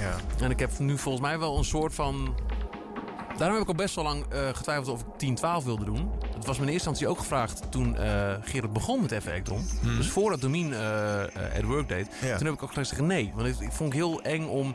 Ja. 0.00 0.16
en 0.44 0.50
ik 0.50 0.58
heb 0.58 0.78
nu 0.78 0.98
volgens 0.98 1.24
mij 1.24 1.38
wel 1.38 1.58
een 1.58 1.64
soort 1.64 1.94
van... 1.94 2.34
Daarom 3.40 3.58
heb 3.58 3.68
ik 3.68 3.72
al 3.72 3.84
best 3.84 3.94
wel 3.94 4.04
lang 4.04 4.24
eh, 4.28 4.48
getwijfeld 4.52 4.88
of 4.88 5.00
ik 5.00 5.38
10-12 5.62 5.64
wilde 5.64 5.84
doen. 5.84 6.10
Het 6.34 6.46
was 6.46 6.58
me 6.58 6.64
in 6.66 6.72
eerste 6.72 6.88
instantie 6.88 7.08
ook 7.08 7.18
gevraagd 7.18 7.70
toen 7.70 7.96
eh 7.96 8.34
Gerard 8.40 8.72
begon 8.72 9.00
met 9.00 9.10
Even 9.10 9.32
Electron. 9.32 9.66
Dus 9.82 10.08
voordat 10.08 10.40
Domien 10.40 10.72
eh 10.72 11.22
eh, 11.22 11.56
at 11.56 11.62
Work 11.62 11.88
deed. 11.88 12.08
Ja. 12.22 12.36
Toen 12.36 12.46
heb 12.46 12.54
ik 12.54 12.62
ook 12.62 12.72
gezegd 12.72 13.00
nee. 13.00 13.32
Want 13.34 13.46
ik, 13.46 13.60
ik 13.60 13.72
vond 13.72 13.92
het 13.92 14.02
heel 14.02 14.22
eng 14.22 14.46
om 14.46 14.74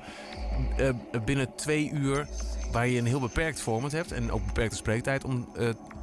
binnen 1.25 1.55
twee 1.55 1.91
uur... 1.91 2.27
waar 2.71 2.87
je 2.87 2.99
een 2.99 3.05
heel 3.05 3.19
beperkt 3.19 3.61
format 3.61 3.91
hebt 3.91 4.11
en 4.11 4.31
ook 4.31 4.45
beperkte 4.45 4.75
spreektijd... 4.75 5.23
om 5.23 5.47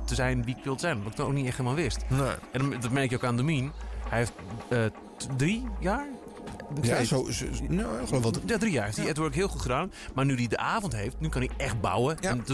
te 0.04 0.14
zijn 0.14 0.44
wie 0.44 0.56
ik 0.56 0.64
wil 0.64 0.78
zijn. 0.78 1.02
Wat 1.02 1.12
ik 1.12 1.16
dan 1.16 1.26
ook 1.26 1.32
niet 1.32 1.46
echt 1.46 1.56
helemaal 1.56 1.78
wist. 1.78 2.04
Nee. 2.08 2.34
En 2.52 2.80
dat 2.80 2.90
merk 2.90 3.10
je 3.10 3.16
ook 3.16 3.24
aan 3.24 3.36
Domien. 3.36 3.72
Hij 4.08 4.18
heeft 4.18 4.32
drie 5.36 5.64
jaar... 5.80 6.06
Ja, 6.80 7.04
zo, 7.04 7.30
zo, 7.30 7.44
nou, 7.68 8.06
geloof 8.06 8.22
wel. 8.22 8.32
ja, 8.46 8.58
drie 8.58 8.72
jaar 8.72 8.84
heeft 8.84 8.96
hij 8.96 9.28
heel 9.30 9.48
goed 9.48 9.60
gedaan. 9.60 9.92
Maar 10.14 10.24
nu 10.24 10.34
hij 10.36 10.46
de 10.46 10.58
avond 10.58 10.92
heeft, 10.94 11.20
nu 11.20 11.28
kan 11.28 11.40
hij 11.42 11.50
echt 11.56 11.80
bouwen. 11.80 12.16
Ja. 12.20 12.30
En 12.30 12.44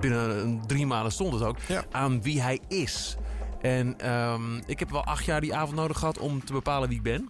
binnen 0.00 0.60
drie 0.66 0.86
maanden 0.86 1.12
stond 1.12 1.32
het 1.32 1.42
ook. 1.42 1.58
Ja. 1.68 1.84
Aan 1.90 2.22
wie 2.22 2.42
hij 2.42 2.60
is. 2.68 3.16
En 3.60 3.98
ehm, 3.98 4.56
ik 4.66 4.78
heb 4.78 4.90
wel 4.90 5.04
acht 5.04 5.24
jaar 5.24 5.40
die 5.40 5.54
avond 5.54 5.76
nodig 5.76 5.98
gehad 5.98 6.18
om 6.18 6.44
te 6.44 6.52
bepalen 6.52 6.88
wie 6.88 6.96
ik 6.98 7.02
ben. 7.04 7.28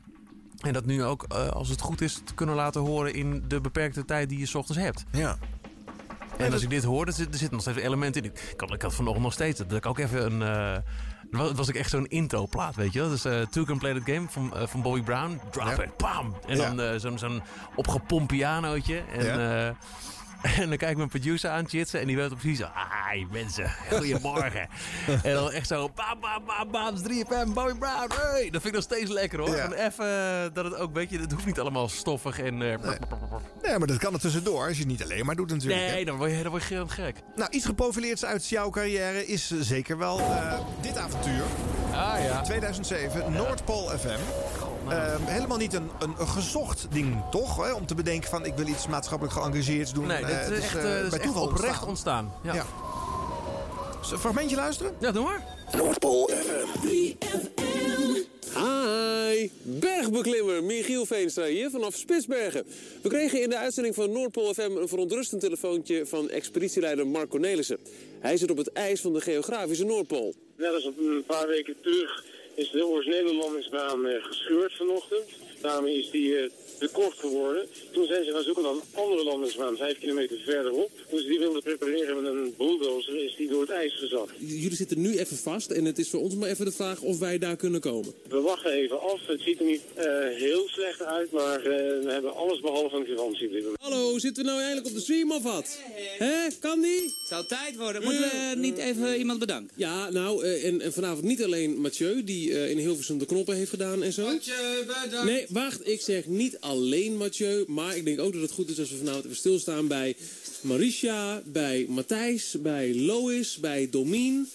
En 0.60 0.72
dat 0.72 0.84
nu 0.84 1.04
ook, 1.04 1.22
eh, 1.28 1.48
als 1.48 1.68
het 1.68 1.80
goed 1.80 2.00
is, 2.00 2.20
te 2.24 2.34
kunnen 2.34 2.54
laten 2.54 2.80
horen 2.80 3.14
in 3.14 3.44
de 3.48 3.60
beperkte 3.60 4.04
tijd 4.04 4.28
die 4.28 4.38
je 4.38 4.46
's 4.46 4.54
ochtends 4.54 4.82
hebt. 4.82 5.04
Ja. 5.10 5.36
En 6.38 6.52
als 6.52 6.62
ik 6.62 6.70
dit 6.70 6.84
hoor, 6.84 7.06
er 7.06 7.12
zit, 7.12 7.32
er 7.32 7.38
zit 7.38 7.50
nog 7.50 7.60
steeds 7.60 7.76
een 7.76 7.82
element 7.84 8.16
in. 8.16 8.24
Ik, 8.24 8.52
kan, 8.56 8.72
ik 8.72 8.82
had 8.82 8.94
vanochtend 8.94 9.24
nog 9.24 9.32
steeds 9.32 9.58
dat 9.58 9.72
ik 9.72 9.86
ook 9.86 9.98
even 9.98 10.32
een. 10.32 10.42
eh 10.42 10.82
was, 11.30 11.52
was 11.52 11.68
ik 11.68 11.74
echt 11.74 11.90
zo'n 11.90 12.06
intro-plaat, 12.06 12.74
weet 12.74 12.92
je 12.92 12.98
wel? 13.00 13.08
Dus 13.08 13.24
eh 13.24 13.40
Two 13.40 13.64
Can 13.64 13.78
Play 13.78 13.92
That 13.92 14.02
Game 14.14 14.26
van, 14.28 14.56
eh, 14.56 14.66
van 14.66 14.82
Bobby 14.82 15.02
Brown. 15.02 15.40
Drop 15.50 15.66
Ja. 15.66 15.82
it, 15.82 15.96
bam! 15.96 16.34
En 16.46 16.56
dan 16.56 16.80
eh, 16.80 16.90
zo'n 16.96 17.18
zo'n 17.18 17.42
opgepompt 17.74 18.26
pianootje. 18.26 19.02
En, 19.12 19.50
eh, 19.66 19.74
en 20.62 20.68
dan 20.68 20.76
kijk 20.78 20.90
ik 20.90 20.96
mijn 20.96 21.08
producer 21.08 21.50
aan, 21.50 21.68
Chitsen. 21.68 22.00
En 22.00 22.06
die 22.06 22.16
weet 22.16 22.28
precies 22.28 22.58
zo. 22.58 22.66
Hi 23.10 23.26
mensen, 23.30 23.70
goedemorgen. 23.90 24.68
en 25.22 25.34
dan 25.34 25.50
echt 25.50 25.66
zo. 25.66 25.88
Bam, 25.94 26.20
bam, 26.20 26.44
bam, 26.46 26.70
bam. 26.70 26.96
3FM, 27.02 27.52
Bobby 27.52 27.74
Brown. 27.78 28.10
Hey. 28.14 28.42
Dat 28.50 28.62
vind 28.62 28.64
ik 28.64 28.72
nog 28.72 28.82
steeds 28.82 29.10
lekker 29.10 29.38
hoor. 29.38 29.56
Ja. 29.56 29.72
Even 29.72 30.06
eh, 30.06 30.54
dat 30.54 30.64
het 30.64 30.76
ook, 30.76 30.94
weet 30.94 31.10
je, 31.10 31.18
het 31.18 31.32
hoeft 31.32 31.46
niet 31.46 31.60
allemaal 31.60 31.88
stoffig 31.88 32.40
en. 32.40 32.62
eh, 32.62 32.78
Nee, 33.62 33.78
maar 33.78 33.86
dat 33.86 33.98
kan 33.98 34.14
er 34.14 34.20
tussendoor 34.20 34.66
als 34.66 34.72
je 34.76 34.78
het 34.82 34.88
niet 34.90 35.02
alleen 35.02 35.26
maar 35.26 35.36
doet 35.36 35.50
natuurlijk. 35.50 35.80
hè. 35.86 35.92
nee, 35.92 36.04
dan 36.04 36.16
word 36.16 36.30
je, 36.30 36.42
dan 36.42 36.50
word 36.50 36.64
je 36.64 36.74
heel 36.74 36.86
gek. 36.88 37.16
Nou, 37.36 37.50
iets 37.50 37.64
geprofileerds 37.64 38.24
uit 38.24 38.48
jouw 38.48 38.70
carrière 38.70 39.26
is 39.26 39.50
eh, 39.50 39.58
zeker 39.60 39.98
wel 39.98 40.18
eh, 40.20 40.58
dit 40.80 40.96
avontuur. 40.98 41.42
Ah 41.92 42.24
ja. 42.24 42.40
2007, 42.42 43.32
Noordpool 43.32 43.88
FM. 43.98 44.18
Ehm, 44.88 45.22
helemaal 45.24 45.56
niet 45.56 45.74
een, 45.74 45.90
een, 45.98 46.14
een 46.18 46.28
gezocht 46.28 46.86
ding, 46.90 47.22
toch? 47.30 47.64
Hè? 47.66 47.72
Om 47.72 47.86
te 47.86 47.94
bedenken 47.94 48.30
van 48.30 48.44
ik 48.44 48.54
wil 48.54 48.66
iets 48.66 48.86
maatschappelijk 48.86 49.36
geëngageerds 49.36 49.92
doen. 49.92 50.06
Nee, 50.06 50.24
dit 50.24 50.30
Eh, 50.30 50.40
is 50.40 50.46
het 50.46 50.56
echt, 50.56 50.76
eh, 50.76 50.98
eh, 50.98 51.02
is 51.04 51.08
bij 51.08 51.18
echt 51.18 51.22
toeval 51.22 51.44
oprecht 51.44 51.86
ontstaan. 51.86 52.32
Ja. 52.42 52.66
Een 54.12 54.18
fragmentje 54.18 54.56
luisteren? 54.56 54.92
Ja, 55.00 55.12
doe 55.12 55.22
maar. 55.24 55.42
Noordpool 55.76 56.28
FM. 56.28 56.86
Hi, 58.58 59.50
bergbeklimmer 59.62 60.64
Michiel 60.64 61.06
Veenstra 61.06 61.44
hier 61.44 61.70
vanaf 61.70 61.94
Spitsbergen. 61.94 62.66
We 63.02 63.08
kregen 63.08 63.42
in 63.42 63.48
de 63.50 63.56
uitzending 63.58 63.94
van 63.94 64.12
Noordpool 64.12 64.54
FM 64.54 64.76
een 64.76 64.88
verontrustend 64.88 65.40
telefoontje 65.40 66.06
van 66.06 66.30
expeditieleider 66.30 67.06
Mark 67.06 67.28
Cornelissen. 67.30 67.78
Hij 68.20 68.36
zit 68.36 68.50
op 68.50 68.56
het 68.56 68.72
ijs 68.72 69.00
van 69.00 69.12
de 69.12 69.20
geografische 69.20 69.84
Noordpool. 69.84 70.34
Net 70.56 70.74
als 70.74 70.84
een 70.84 71.24
paar 71.26 71.46
weken 71.46 71.74
terug 71.82 72.24
is 72.56 72.70
de 72.70 72.86
originele 72.86 73.34
landingsbaan 73.34 74.06
eh, 74.06 74.24
gescheurd 74.24 74.76
vanochtend. 74.76 75.28
Daarom 75.60 75.86
is 75.86 76.10
die 76.10 76.50
eh, 76.80 76.88
te 76.88 76.92
kort 76.92 77.14
geworden. 77.18 77.66
Toen 77.92 78.06
zijn 78.06 78.24
ze 78.24 78.30
gaan 78.32 78.42
zoeken 78.42 78.62
naar 78.62 78.72
een 78.72 78.82
andere 78.94 79.24
landingsbaan, 79.24 79.76
vijf 79.76 79.98
kilometer 79.98 80.38
verderop. 80.44 80.90
Toen 81.10 81.18
ze 81.18 81.26
die 81.26 81.38
wilden 81.38 81.62
prepareren 81.62 82.22
met 82.22 82.32
een 82.32 82.54
bulldozer, 82.58 83.24
is 83.24 83.36
die 83.36 83.48
door 83.48 83.60
het 83.60 83.70
ijs 83.70 83.94
gezakt. 83.98 84.32
Jullie 84.38 84.76
zitten 84.76 85.00
nu 85.00 85.18
even 85.18 85.36
vast 85.36 85.70
en 85.70 85.84
het 85.84 85.98
is 85.98 86.08
voor 86.10 86.20
ons 86.20 86.34
maar 86.34 86.48
even 86.48 86.64
de 86.64 86.72
vraag 86.72 87.00
of 87.00 87.18
wij 87.18 87.38
daar 87.38 87.56
kunnen 87.56 87.80
komen. 87.80 88.12
We 88.28 88.40
wachten 88.40 88.72
even 88.72 89.00
af. 89.00 89.20
Het 89.26 89.40
ziet 89.40 89.58
er 89.58 89.64
niet 89.66 89.82
eh, 89.94 90.04
heel 90.36 90.68
slecht 90.68 91.02
uit, 91.02 91.30
maar 91.30 91.58
eh, 91.58 91.64
we 92.04 92.08
hebben 92.10 92.34
alles 92.34 92.60
behalve 92.60 92.96
een 92.96 93.06
garantie. 93.06 93.64
Hallo, 93.80 94.18
zitten 94.18 94.42
we 94.42 94.48
nou 94.48 94.62
eigenlijk 94.62 94.88
op 94.88 94.94
de 94.94 95.00
stream 95.00 95.32
of 95.32 95.42
wat? 95.42 95.78
Hè, 96.18 96.48
kan 96.60 96.80
die? 96.80 97.14
Zou 97.28 97.46
tijd 97.46 97.76
worden. 97.76 98.02
Moeten 98.02 98.22
we 98.22 98.26
Eh, 98.36 98.56
niet 98.56 98.78
even 98.78 99.18
iemand 99.18 99.38
bedanken? 99.38 99.70
Ja, 99.76 100.10
nou, 100.10 100.44
eh, 100.44 100.64
en, 100.64 100.80
en 100.80 100.92
vanavond 100.92 101.24
niet 101.24 101.44
alleen 101.44 101.80
Mathieu, 101.80 102.24
die 102.24 102.52
eh, 102.52 102.70
in 102.70 102.78
Hilversum 102.78 103.18
de 103.18 103.26
knoppen 103.26 103.56
heeft 103.56 103.70
gedaan 103.70 104.02
en 104.02 104.12
zo. 104.12 104.28
Nee, 105.24 105.46
wacht, 105.48 105.88
ik 105.88 106.00
zeg 106.00 106.26
niet 106.26 106.60
alleen 106.66 107.16
Mathieu, 107.16 107.64
maar 107.66 107.96
ik 107.96 108.04
denk 108.04 108.20
ook 108.20 108.32
dat 108.32 108.42
het 108.42 108.50
goed 108.50 108.68
is 108.70 108.78
als 108.78 108.90
we 108.90 108.96
vanavond 108.96 109.24
even 109.24 109.36
stilstaan 109.36 109.86
bij 109.88 110.16
Marisha, 110.60 111.42
bij 111.44 111.86
Matthijs, 111.88 112.54
bij 112.60 112.94
Lois, 112.94 113.56
bij 113.56 113.88
Domien, 113.90 114.48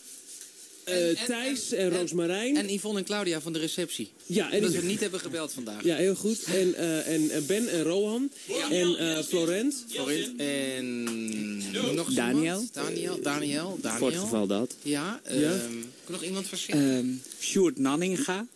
eh, 0.84 0.96
Thijs 1.26 1.72
en, 1.72 1.90
Roosmarijn. 1.90 2.56
En 2.58 2.74
Yvonne 2.74 3.00
en 3.00 3.06
Claudia 3.06 3.42
van 3.42 3.54
de 3.54 3.60
receptie. 3.60 4.10
Ja, 4.26 4.52
en 4.52 4.62
dat 4.62 4.72
die- 4.72 4.80
we 4.80 4.86
niet 4.86 5.00
hebben 5.00 5.20
gebeld 5.20 5.52
vandaag. 5.54 5.84
Ja, 5.84 5.96
heel 5.96 6.16
goed. 6.16 6.44
En, 6.44 6.76
eh, 6.76 7.14
en, 7.14 7.30
en 7.30 7.46
Ben 7.46 7.68
en 7.68 7.84
Rohan. 7.84 8.32
En 8.72 8.96
eh, 8.98 9.24
Florent. 9.24 9.86
Florent 9.90 10.32
en 10.38 11.96
nog 11.96 12.14
Daniel. 12.14 12.66
Daniel. 12.74 13.20
Daniel. 13.22 13.78
Daniel. 13.82 13.98
Voor 13.98 14.12
het 14.12 14.20
geval 14.20 14.48
dat. 14.48 14.76
Ja. 14.82 15.22
Ja. 15.30 15.32
ehm, 15.34 15.72
Kan 16.04 16.14
nog 16.14 16.24
iemand 16.24 16.48
verzinnen? 16.48 16.98
Ehm 16.98 17.08
Sjoerd 17.46 17.78
Nanninga. 17.80 18.48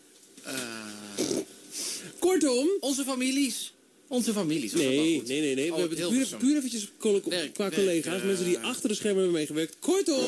Kortom. 2.19 2.67
Onze 2.79 3.03
families. 3.03 3.73
Onze 4.07 4.33
families. 4.33 4.73
Nee, 4.73 5.21
nee, 5.27 5.41
nee, 5.41 5.55
nee. 5.55 5.69
Oh, 5.69 5.75
We 5.75 5.79
hebben 5.79 6.19
het 6.19 6.37
puur, 6.37 6.55
eventjes 6.57 6.87
qua 7.53 7.69
collega's. 7.69 8.19
eh, 8.21 8.25
mensen 8.25 8.45
die 8.45 8.57
achter 8.59 8.89
de 8.89 8.95
schermen 8.95 9.21
hebben 9.23 9.39
meegewerkt. 9.39 9.75
Kortom. 9.79 10.23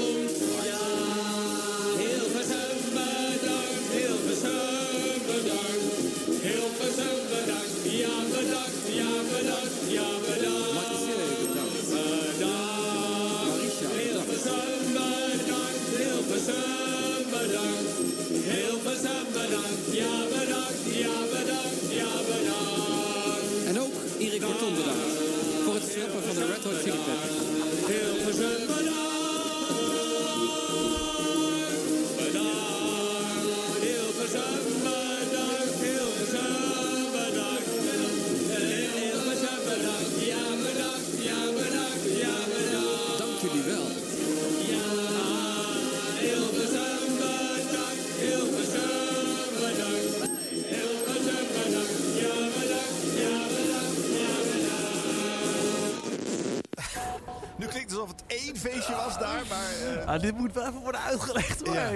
Ah, 60.17 60.23
dit 60.23 60.37
moet 60.37 60.53
wel 60.53 60.67
even 60.67 60.81
worden 60.81 61.01
uitgelegd 61.01 61.67
hoor. 61.67 61.75
Ja. 61.75 61.91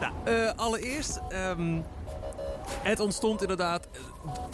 Nou, 0.00 0.12
eh, 0.24 0.50
allereerst, 0.56 1.20
ehm, 1.28 1.80
Het 2.82 3.00
ontstond 3.00 3.40
inderdaad 3.42 3.88
eh, 3.92 4.00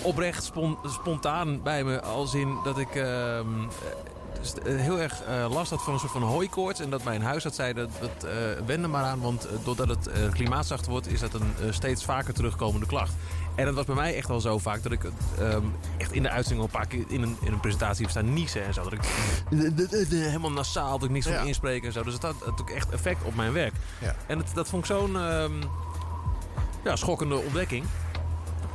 oprecht 0.06 0.44
spon- 0.44 0.78
spontaan 0.86 1.62
bij 1.62 1.84
me. 1.84 2.00
Als 2.02 2.34
in 2.34 2.56
dat 2.64 2.78
ik 2.78 2.94
ehm, 2.94 3.46
eh, 4.64 4.76
heel 4.76 4.98
erg 5.00 5.22
last 5.50 5.70
had 5.70 5.82
van 5.82 5.92
een 5.92 5.98
soort 5.98 6.12
van 6.12 6.22
hooikoorts. 6.22 6.80
En 6.80 6.90
dat 6.90 7.04
mijn 7.04 7.22
huisarts 7.22 7.56
zei, 7.56 7.72
dat, 7.72 7.88
dat 8.00 8.24
eh, 8.30 8.34
wend 8.66 8.82
er 8.82 8.90
maar 8.90 9.04
aan. 9.04 9.20
Want 9.20 9.48
doordat 9.64 9.88
het 9.88 10.08
klimaat 10.32 10.66
zachter 10.66 10.90
wordt, 10.90 11.06
is 11.06 11.20
dat 11.20 11.34
een 11.34 11.54
steeds 11.74 12.04
vaker 12.04 12.34
terugkomende 12.34 12.86
klacht. 12.86 13.12
En 13.54 13.64
dat 13.64 13.74
was 13.74 13.84
bij 13.84 13.94
mij 13.94 14.16
echt 14.16 14.28
wel 14.28 14.40
zo 14.40 14.58
vaak 14.58 14.82
dat 14.82 14.92
ik 14.92 15.04
ehm, 15.38 15.62
echt 15.98 16.12
in 16.12 16.22
de 16.22 16.30
uitzending 16.30 16.60
al 16.60 16.66
een 16.74 16.80
paar 16.80 16.86
keer 16.88 17.04
in 17.08 17.22
een, 17.22 17.36
in 17.40 17.52
een 17.52 17.60
presentatie 17.60 18.02
heb 18.02 18.10
staan 18.10 18.32
niezen 18.32 18.64
en 18.64 18.74
zo. 18.74 18.82
Dat 18.82 18.92
ik 18.92 19.00
helemaal 20.08 20.50
nasaal, 20.52 20.92
dat 20.98 21.08
ik 21.08 21.10
niks 21.14 21.26
Ja. 21.26 21.38
van 21.38 21.46
inspreken 21.46 21.86
en 21.86 21.92
zo. 21.92 22.02
Dus 22.02 22.12
het 22.14 22.22
had 22.22 22.34
natuurlijk 22.40 22.70
echt 22.76 22.90
effect 22.90 23.22
op 23.24 23.34
mijn 23.34 23.52
werk. 23.52 23.74
Ja. 24.00 24.14
En 24.26 24.38
het, 24.38 24.50
dat 24.54 24.68
vond 24.68 24.82
ik 24.88 24.96
zo'n 24.96 25.16
ehm, 25.16 25.52
ja, 26.84 26.96
schokkende 26.96 27.36
ontdekking. 27.36 27.84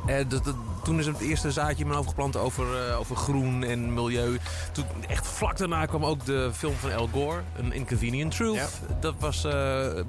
En 0.06 0.28
dat, 0.28 0.44
dat- 0.44 0.54
toen 0.82 0.98
is 0.98 1.06
het 1.06 1.20
eerste 1.20 1.52
zaadje 1.52 1.78
in 1.78 1.84
mijn 1.84 1.96
hoofd 1.96 2.08
geplant 2.08 2.36
over, 2.36 2.88
eh, 2.88 2.98
over 2.98 3.16
groen 3.16 3.62
en 3.62 3.94
milieu. 3.94 4.38
Toen, 4.72 4.84
echt 5.08 5.26
vlak 5.26 5.56
daarna 5.56 5.86
kwam 5.86 6.04
ook 6.04 6.24
de 6.24 6.50
film 6.54 6.74
van 6.74 6.92
Al 6.92 7.08
Gore, 7.12 7.40
An 7.62 7.72
Inconvenient 7.72 8.36
Truth. 8.36 8.80
Dat 9.00 9.14
was 9.18 9.44
eh 9.44 9.52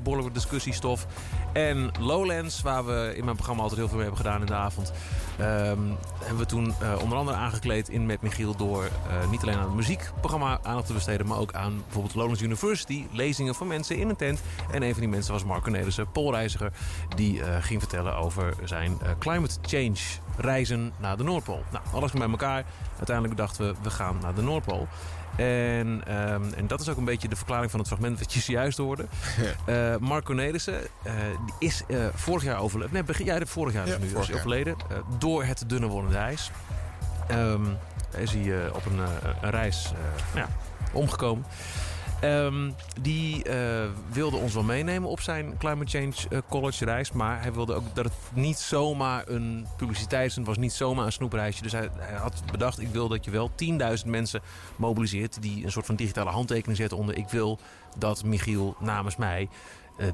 behoorlijk 0.03 0.28
wat 0.28 0.34
discussiestof. 0.34 1.07
En 1.53 1.91
Lowlands, 1.99 2.61
waar 2.61 2.86
we 2.86 3.13
in 3.15 3.24
mijn 3.24 3.36
programma 3.36 3.61
altijd 3.61 3.80
heel 3.80 3.89
veel 3.89 3.97
mee 3.97 4.07
hebben 4.07 4.26
gedaan 4.26 4.41
in 4.41 4.47
de 4.47 4.53
avond. 4.53 4.93
ehm, 5.38 5.80
hebben 6.19 6.38
we 6.38 6.45
toen 6.45 6.74
eh, 6.82 6.93
onder 7.01 7.17
andere 7.17 7.38
aangekleed 7.38 7.89
in 7.89 8.05
Met 8.05 8.22
Michiel 8.22 8.55
door 8.55 8.89
niet 9.30 9.41
alleen 9.41 9.57
aan 9.57 9.63
het 9.63 9.74
muziekprogramma 9.74 10.59
aandacht 10.63 10.88
te 10.88 10.93
besteden, 10.93 11.28
maar 11.28 11.38
ook 11.38 11.53
aan 11.53 11.82
bijvoorbeeld 11.84 12.15
Lowlands 12.15 12.41
University, 12.41 13.05
lezingen 13.11 13.55
voor 13.55 13.67
mensen 13.67 13.97
in 13.97 14.09
een 14.09 14.15
tent. 14.15 14.39
En 14.72 14.84
een 14.84 14.91
van 14.91 15.01
die 15.01 15.09
mensen 15.09 15.34
was 15.34 15.43
Marco 15.43 15.69
Nelissen, 15.69 16.11
Poolreiziger, 16.11 16.72
die 17.15 17.41
ging 17.61 17.80
vertellen 17.80 18.15
over 18.15 18.53
zijn 18.63 18.97
climate 19.19 19.55
change 19.61 19.99
reizen 20.38 20.94
naar 20.98 21.18
de 21.18 21.24
Noordpool. 21.24 21.64
Nou, 21.72 21.84
alles 21.94 22.12
bij 22.12 22.30
elkaar. 22.30 22.64
Uiteindelijk 22.98 23.38
dachten 23.38 23.68
we, 23.68 23.76
we 23.82 23.90
gaan 23.90 24.18
naar 24.22 24.34
de 24.36 24.42
Noordpool. 24.42 24.88
En, 25.36 26.02
ehm, 26.06 26.54
en 26.56 26.68
dat 26.68 26.82
is 26.82 26.90
ook 26.90 26.98
een 26.98 27.06
beetje 27.06 27.28
de 27.28 27.36
verklaring 27.36 27.72
van 27.72 27.80
het 27.80 27.88
fragment 27.90 28.20
wat 28.20 28.34
je 28.34 28.40
zojuist 28.50 28.78
hoorde. 28.78 29.06
Eh 29.66 29.96
Mark 30.00 30.26
Cornelissen 30.26 30.82
eh, 31.04 31.14
die 31.46 31.70
is 31.70 31.84
eh, 31.88 31.98
vorig 32.14 32.44
jaar 32.44 32.60
overleden. 32.60 32.94
Nee, 32.94 33.04
begin, 33.04 33.26
ja, 33.26 33.46
vorig 33.46 33.74
jaar 33.74 33.88
is 33.88 33.94
Ja, 33.94 33.98
nu 34.00 34.06
is 34.20 34.34
overleden. 34.34 34.76
door 35.18 35.44
het 35.44 35.64
dunne 35.68 35.88
wordende 35.88 36.18
ijs. 36.18 36.52
Ehm, 37.28 37.66
is 38.18 38.32
hij 38.32 38.70
op 38.70 38.86
een, 38.86 39.00
een 39.42 39.50
reis 39.50 39.92
ja, 40.36 40.48
omgekomen. 40.92 41.46
Ehm, 42.22 42.72
die 43.01 43.43
eh, 43.43 43.89
wilde 44.11 44.38
ons 44.38 44.53
wel 44.53 44.63
meenemen 44.63 45.09
op 45.09 45.19
zijn 45.19 45.57
Climate 45.57 45.97
Change 45.97 46.13
eh, 46.30 46.38
College 46.49 46.86
reis. 46.86 47.11
Maar 47.11 47.41
hij 47.41 47.53
wilde 47.53 47.74
ook 47.74 47.95
dat 47.95 48.05
het 48.05 48.13
niet 48.34 48.57
zomaar 48.57 49.28
een 49.28 49.65
publiciteits... 49.78 50.36
Het 50.36 50.45
was 50.45 50.57
niet 50.57 50.74
zomaar 50.74 51.05
een 51.05 51.11
snoepreisje. 51.11 51.61
Dus 51.61 51.72
hij, 51.72 51.89
hij 51.97 52.17
had 52.17 52.43
bedacht, 52.51 52.80
ik 52.80 52.88
wil 52.88 53.07
dat 53.07 53.26
je 53.26 53.32
wel 53.32 53.51
10.000 54.03 54.05
mensen 54.05 54.41
mobiliseert... 54.76 55.41
die 55.41 55.63
een 55.63 55.72
soort 55.72 55.86
van 55.86 55.95
digitale 55.95 56.30
handtekening 56.30 56.78
zetten 56.78 56.97
onder... 56.97 57.17
ik 57.17 57.30
wil 57.30 57.59
dat 57.97 58.24
Michiel 58.24 58.76
namens 58.80 59.15
mij 59.15 59.49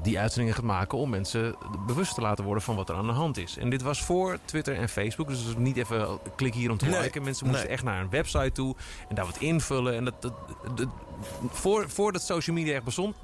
die 0.02 0.18
uitzendingen 0.18 0.54
gaat 0.56 0.64
maken... 0.64 0.98
om 0.98 1.10
mensen 1.10 1.54
bewust 1.86 2.14
te 2.14 2.20
laten 2.20 2.44
worden 2.44 2.62
van 2.62 2.76
wat 2.76 2.88
er 2.88 2.94
aan 2.94 3.06
de 3.06 3.12
hand 3.12 3.36
is. 3.36 3.56
En 3.58 3.70
dit 3.70 3.82
was 3.82 4.02
voor 4.02 4.38
Twitter 4.44 4.74
en 4.76 4.88
Facebook. 4.88 5.28
Dus 5.28 5.44
niet 5.56 5.76
even 5.76 6.18
klik 6.36 6.54
hier 6.54 6.70
om 6.70 6.76
te 6.78 6.86
Nee. 6.86 7.00
liken. 7.00 7.22
Mensen 7.22 7.46
moesten 7.46 7.64
Nee. 7.64 7.74
echt 7.74 7.84
naar 7.84 8.00
een 8.00 8.10
website 8.10 8.52
toe 8.52 8.74
en 9.08 9.14
daar 9.14 9.24
wat 9.26 9.38
invullen. 9.38 9.94
En 9.94 10.04
dat, 10.04 10.22
dat, 10.22 10.32
dat- 10.74 10.88
voor, 11.50 11.90
voordat 11.90 12.22
social 12.22 12.56
media 12.56 12.74
echt 12.74 12.84
bestond, 12.84 13.16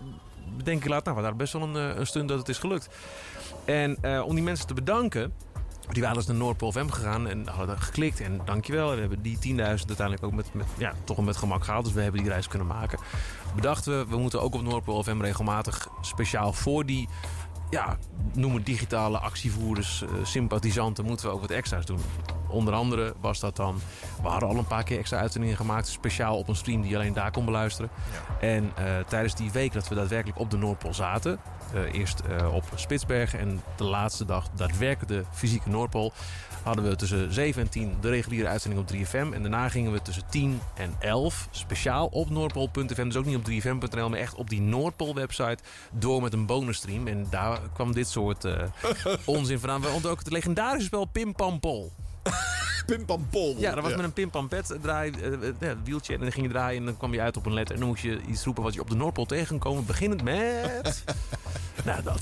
denk 0.65 0.83
ik 0.85 0.89
laat, 0.89 1.05
nou, 1.05 1.17
we 1.17 1.23
hadden 1.23 1.39
best 1.41 1.53
wel 1.53 1.63
een, 1.63 1.77
eh, 1.93 1.99
een 1.99 2.07
stunt 2.07 2.29
dat 2.29 2.39
het 2.39 2.49
is 2.49 2.59
gelukt. 2.59 2.89
En 3.65 3.97
eh, 4.01 4.23
om 4.27 4.35
die 4.35 4.45
mensen 4.45 4.67
te 4.67 4.75
bedanken, 4.75 5.33
die 5.89 6.03
waren 6.03 6.17
dus 6.17 6.27
naar 6.27 6.37
Noordpool 6.37 6.73
FM 6.73 6.89
gegaan 6.89 7.29
en 7.29 7.49
hadden 7.49 7.81
geklikt 7.81 8.21
en 8.21 8.41
dankjewel. 8.45 8.89
En 8.89 8.95
we 8.95 9.01
hebben 9.01 9.23
die 9.23 9.37
10.000 9.37 9.59
uiteindelijk 9.59 10.23
ook 10.23 10.33
met, 10.33 10.55
met, 10.55 10.67
ja, 10.79 10.93
toch 11.05 11.25
met 11.25 11.37
gemak 11.37 11.65
gehaald. 11.65 11.85
Dus 11.85 11.95
we 11.95 12.03
hebben 12.03 12.21
die 12.21 12.31
reis 12.31 12.49
kunnen 12.49 12.67
maken. 12.67 12.99
Bedachten 13.55 13.99
we, 13.99 14.07
we 14.09 14.17
moeten 14.17 14.43
ook 14.43 14.55
op 14.55 14.63
Noordpool 14.63 15.03
FM 15.03 15.21
regelmatig 15.21 15.89
speciaal 16.01 16.53
voor 16.53 16.87
die 16.87 17.09
ja, 17.75 17.97
noem 18.33 18.55
het 18.55 18.67
digitale 18.67 19.19
actievoerders, 19.19 20.03
eh, 20.03 20.09
sympathisanten, 20.23 21.05
moeten 21.05 21.27
we 21.27 21.33
ook 21.33 21.41
wat 21.41 21.51
extra's 21.51 21.87
doen. 21.87 22.01
Onder 22.49 22.75
andere 22.75 23.15
was 23.21 23.41
dat 23.41 23.57
dan, 23.57 23.81
we 24.23 24.29
hadden 24.29 24.49
al 24.49 24.57
een 24.57 24.67
paar 24.67 24.85
keer 24.85 24.99
extra 24.99 25.19
uitzendingen 25.19 25.57
gemaakt, 25.57 25.89
speciaal 25.89 26.39
op 26.39 26.49
een 26.49 26.57
stream 26.57 26.81
die 26.81 26.91
je 26.91 26.97
alleen 26.97 27.13
daar 27.13 27.31
kon 27.31 27.45
beluisteren. 27.45 27.91
En 28.41 28.73
eh, 28.77 28.85
tijdens 29.09 29.35
die 29.35 29.51
week 29.51 29.73
dat 29.73 29.89
we 29.89 29.95
daadwerkelijk 29.95 30.39
op 30.39 30.51
de 30.51 30.57
Noordpool 30.57 30.95
zaten, 30.95 31.39
eh, 31.73 31.93
eerst 31.93 32.21
eh, 32.21 32.55
op 32.55 32.65
Spitsbergen 32.75 33.39
en 33.39 33.63
de 33.77 33.85
laatste 33.85 34.25
dag 34.25 34.49
daadwerkelijk 34.57 35.09
de 35.09 35.25
fysieke 35.33 35.69
Noordpool, 35.69 36.13
hadden 36.65 36.85
we 36.85 36.97
tussen 36.97 37.33
7 37.33 37.63
en 37.63 37.69
10 37.69 37.97
de 38.01 38.09
reguliere 38.09 38.49
uitzending 38.49 38.83
op 38.83 38.95
3FM. 38.95 39.35
En 39.35 39.43
daarna 39.43 39.69
gingen 39.69 39.93
we 39.93 40.03
tussen 40.03 40.27
10 40.31 40.61
en 40.75 40.95
11 40.99 41.49
speciaal 41.51 42.07
op 42.07 42.31
Noordpool.fm. 42.31 43.05
Dus 43.05 43.17
ook 43.17 43.25
niet 43.25 43.37
op 43.37 43.51
3FM.nl, 43.51 44.09
maar 44.09 44.19
echt 44.19 44.35
op 44.35 44.51
die 44.51 44.61
Noordpool-website 44.61 45.63
door 45.93 46.23
met 46.23 46.33
een 46.33 46.47
bonusstream. 46.47 47.07
En 47.07 47.27
daar 47.31 47.61
kwam 47.73 47.93
dit 47.93 48.09
soort 48.09 48.45
eh, 48.45 48.63
onzin 49.25 49.59
vandaan. 49.59 49.81
We 49.81 50.09
ook 50.09 50.19
het 50.19 50.31
legendarische 50.31 50.87
spel 50.87 51.05
Pim 51.05 51.35
Pam 51.35 51.61
Pol. 51.61 51.93
Pim 52.87 53.05
Pam 53.05 53.27
Pol. 53.31 53.57
Ja, 53.59 53.75
dat 53.75 53.85
was 53.85 53.95
met 53.95 54.05
een 54.05 54.13
Pim 54.13 54.31
Pam 54.31 54.49
Pet 54.49 54.77
draai, 54.83 55.11
eh, 55.11 55.33
eh, 55.33 55.55
ja, 55.61 55.75
wieltje. 55.85 56.15
En 56.15 56.21
dan 56.21 56.33
ging 56.33 56.47
je 56.47 56.53
draaien 56.53 56.79
en 56.81 56.85
dan 56.85 56.97
kwam 56.97 57.13
je 57.15 57.21
uit 57.21 57.37
op 57.37 57.47
een 57.47 57.53
letter. 57.55 57.75
En 57.75 57.81
dan 57.81 57.89
moest 57.91 58.03
je 58.03 58.21
iets 58.29 58.45
roepen 58.45 58.63
wat 58.63 58.75
je 58.75 58.81
op 58.81 58.91
de 58.91 58.97
Noordpool 58.97 59.27
tegen 59.27 59.49
kon 59.49 59.59
komen. 59.59 59.87
Beginnend 59.87 60.23
met... 60.23 61.05
nou, 61.85 62.03
dat. 62.03 62.21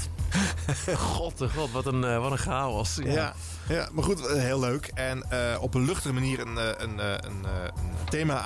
God, 0.96 1.38
de 1.38 1.48
god, 1.48 1.70
wat 1.70 1.86
een, 1.86 2.04
eh, 2.04 2.18
wat 2.18 2.30
een 2.32 2.38
chaos. 2.38 2.98
Ja. 3.04 3.34
Ja, 3.68 3.88
maar 3.92 4.04
goed, 4.04 4.26
eh, 4.26 4.40
heel 4.42 4.60
leuk. 4.60 4.90
En 4.94 5.30
eh, 5.30 5.62
op 5.62 5.74
een 5.74 5.84
luchtige 5.84 6.12
manier 6.14 6.40
een, 6.40 6.58
eh, 6.58 6.66
een, 6.78 7.00
eh, 7.00 7.06
een, 7.10 7.44
eh, 7.44 7.64
een 7.64 8.08
thema 8.08 8.40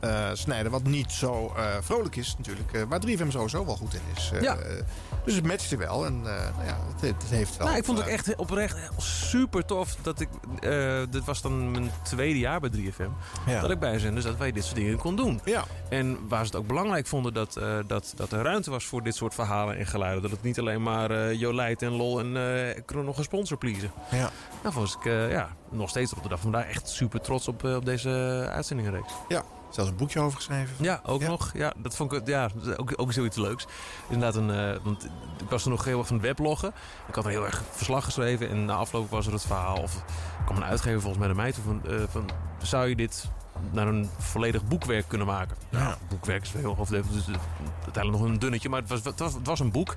aansnijden... 0.00 0.70
wat 0.72 0.82
niet 0.82 1.12
zo 1.12 1.52
eh, 1.56 1.64
vrolijk 1.80 2.16
is 2.16 2.34
natuurlijk. 2.38 2.72
eh, 2.72 2.82
waar 2.88 3.00
3FM 3.06 3.28
sowieso 3.30 3.66
wel 3.66 3.76
goed 3.76 3.94
in 3.94 4.00
is. 4.16 4.30
Eh, 4.34 4.40
Ja. 4.40 4.56
Dus 5.26 5.34
het 5.34 5.46
matchte 5.46 5.76
wel. 5.76 6.06
En 6.06 6.14
eh, 6.14 6.22
nou 6.56 6.66
ja, 6.66 6.78
het, 6.92 7.00
het 7.00 7.30
heeft 7.30 7.56
wel... 7.56 7.66
Nou, 7.66 7.78
ik 7.78 7.84
vond 7.84 7.98
het 7.98 8.06
echt 8.06 8.36
oprecht 8.36 8.78
super 8.98 9.64
tof 9.64 9.96
dat 10.02 10.20
ik. 10.20 10.28
eh, 10.60 11.00
dit 11.10 11.24
was 11.24 11.42
dan 11.42 11.70
mijn 11.70 11.90
tweede 12.02 12.38
jaar 12.38 12.60
bij 12.60 12.70
3FM. 12.70 13.10
Ja. 13.46 13.60
Dat 13.60 13.70
ik 13.70 13.78
bij 13.78 13.98
zijn, 13.98 14.14
dus 14.14 14.24
dat 14.24 14.36
wij 14.36 14.52
dit 14.52 14.64
soort 14.64 14.76
dingen 14.76 14.98
kon 14.98 15.16
doen. 15.16 15.40
Ja. 15.44 15.64
En 15.88 16.28
waar 16.28 16.38
ze 16.38 16.46
het 16.46 16.56
ook 16.56 16.66
belangrijk 16.66 17.06
vonden 17.06 17.34
dat, 17.34 17.56
eh, 17.56 17.78
dat, 17.86 18.12
dat 18.16 18.32
er 18.32 18.42
ruimte 18.42 18.70
was 18.70 18.84
voor 18.84 19.02
dit 19.02 19.14
soort 19.14 19.34
verhalen 19.34 19.76
en 19.76 19.86
geluiden. 19.86 20.22
Dat 20.22 20.30
het 20.30 20.42
niet 20.42 20.58
alleen 20.58 20.82
maar 20.82 21.34
Jolijt 21.34 21.82
en 21.82 21.92
Lol 21.92 22.20
en 22.20 22.32
we 22.32 23.02
nog 23.04 23.18
een 23.18 23.24
sponsor 23.24 23.58
pleasen. 23.58 23.92
Ja. 24.10 24.30
Nou, 24.62 24.74
was 24.74 24.96
ik 24.96 25.04
ja, 25.04 25.26
ja, 25.26 25.56
nog 25.70 25.88
steeds 25.88 26.12
op 26.12 26.22
de 26.22 26.28
dag 26.28 26.40
van 26.40 26.50
vandaag 26.52 26.70
echt 26.70 26.88
super 26.88 27.20
trots 27.20 27.48
op, 27.48 27.64
op 27.64 27.84
deze 27.84 28.10
uitzendingenreeks. 28.52 29.12
Ja, 29.28 29.44
zelfs 29.76 29.90
een 29.90 29.96
boekje 29.96 30.20
over 30.20 30.36
geschreven. 30.36 30.84
Ja, 30.84 31.00
ook 31.04 31.22
nog. 31.22 31.50
Ja, 31.54 31.72
dat 31.76 31.96
vond 31.96 32.12
ik 32.12 32.26
ja, 32.26 32.50
ook, 32.76 32.92
ook 32.96 33.12
zoiets 33.12 33.36
leuks. 33.36 33.66
Inderdaad, 34.08 34.34
een, 34.34 34.50
eh, 34.50 34.80
want 34.82 35.04
ik 35.42 35.50
was 35.50 35.64
er 35.64 35.70
nog 35.70 35.84
heel 35.84 35.98
erg 35.98 36.06
van 36.06 36.16
het 36.16 36.24
webloggen. 36.24 36.72
Ik 37.08 37.14
had 37.14 37.24
er 37.24 37.30
heel 37.30 37.44
erg 37.44 37.62
verslag 37.70 38.04
geschreven 38.04 38.48
en 38.50 38.64
na 38.64 38.74
afloop 38.74 39.10
was 39.10 39.26
er 39.26 39.32
het 39.32 39.42
verhaal. 39.46 39.76
Of 39.76 40.04
kwam 40.44 40.56
een 40.56 40.64
uitgever 40.64 41.00
volgens 41.00 41.18
mij 41.18 41.26
naar 41.26 41.36
mij 41.36 41.52
toe 41.52 41.64
van, 41.64 41.86
eh, 41.86 42.02
van 42.08 42.30
zou 42.62 42.88
je 42.88 42.96
dit 42.96 43.28
naar 43.70 43.86
een 43.86 44.10
volledig 44.18 44.64
boekwerk 44.64 45.08
kunnen 45.08 45.26
maken? 45.26 45.56
Ja, 45.68 45.96
boekwerk 46.08 46.42
is 46.42 46.52
heel. 46.52 46.86
Dus 46.88 47.28
eh, 47.28 47.34
uiteindelijk 47.82 48.22
nog 48.22 48.32
een 48.32 48.38
dunnetje, 48.38 48.68
maar 48.68 48.80
het 48.80 48.88
was, 48.88 49.04
het 49.04 49.18
was, 49.18 49.34
het 49.34 49.46
was 49.46 49.60
een 49.60 49.70
boek. 49.70 49.96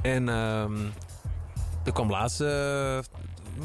En 0.00 0.28
ehm, 0.28 0.76
er 1.84 1.92
kwam 1.92 2.10
laatst... 2.10 2.40
eh, 2.40 2.98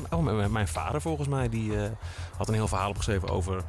oh, 0.09 0.23
mijn, 0.23 0.51
mijn 0.51 0.67
vader 0.67 1.01
volgens 1.01 1.27
mij, 1.27 1.49
die 1.49 1.71
had 2.37 2.47
een 2.47 2.53
heel 2.53 2.67
verhaal 2.67 2.89
opgeschreven 2.89 3.29
over 3.29 3.63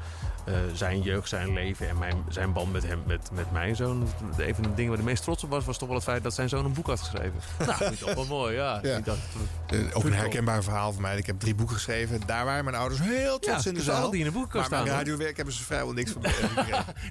eh, 0.44 0.54
zijn 0.74 1.02
jeugd, 1.02 1.28
zijn 1.28 1.52
leven 1.52 1.88
en 1.88 1.98
mijn, 1.98 2.24
zijn 2.28 2.52
band 2.52 2.72
met 2.72 2.82
hem, 2.86 3.02
met, 3.06 3.30
met 3.32 3.52
mijn 3.52 3.76
zoon. 3.76 4.08
Een 4.36 4.54
van 4.54 4.62
de 4.62 4.74
dingen 4.74 4.88
waar 4.88 4.98
hij 4.98 5.06
meest 5.06 5.22
trots 5.22 5.44
op 5.44 5.50
was, 5.50 5.64
was 5.64 5.78
toch 5.78 5.88
wel 5.88 5.96
het 5.96 6.06
feit 6.06 6.22
dat 6.22 6.34
zijn 6.34 6.48
zoon 6.48 6.64
een 6.64 6.72
boek 6.72 6.86
had 6.86 6.98
geschreven. 7.00 7.32
nou, 7.58 7.74
vind 7.74 7.92
ik 7.92 7.98
toch 7.98 8.14
wel 8.14 8.24
mooi, 8.26 8.54
ja. 8.54 8.80
Ja. 8.82 8.90
Eh, 8.90 8.98
ook 8.98 9.14
een 9.94 10.00
Vind 10.00 10.14
herkenbaar 10.14 10.62
verhaal 10.62 10.92
van 10.92 11.02
mij. 11.02 11.16
Ik 11.16 11.26
heb 11.26 11.40
drie 11.40 11.54
boeken 11.54 11.74
geschreven. 11.74 12.20
Daar 12.26 12.44
waren 12.44 12.64
mijn 12.64 12.76
ouders 12.76 13.00
heel 13.00 13.38
trots 13.38 13.64
Ja, 13.64 13.70
in 13.70 13.76
de 13.76 13.82
zaal. 13.82 13.92
hadden 13.94 14.10
die 14.12 14.20
in 14.20 14.26
de 14.26 14.32
boekenkast 14.32 14.70
maar 14.70 14.78
mijn 14.78 14.90
staan, 14.92 14.98
hoor. 14.98 15.08
radiowerk 15.08 15.36
hebben 15.36 15.54
ze 15.54 15.64
vrijwel 15.64 15.92
niks 15.92 16.10
van. 16.10 16.22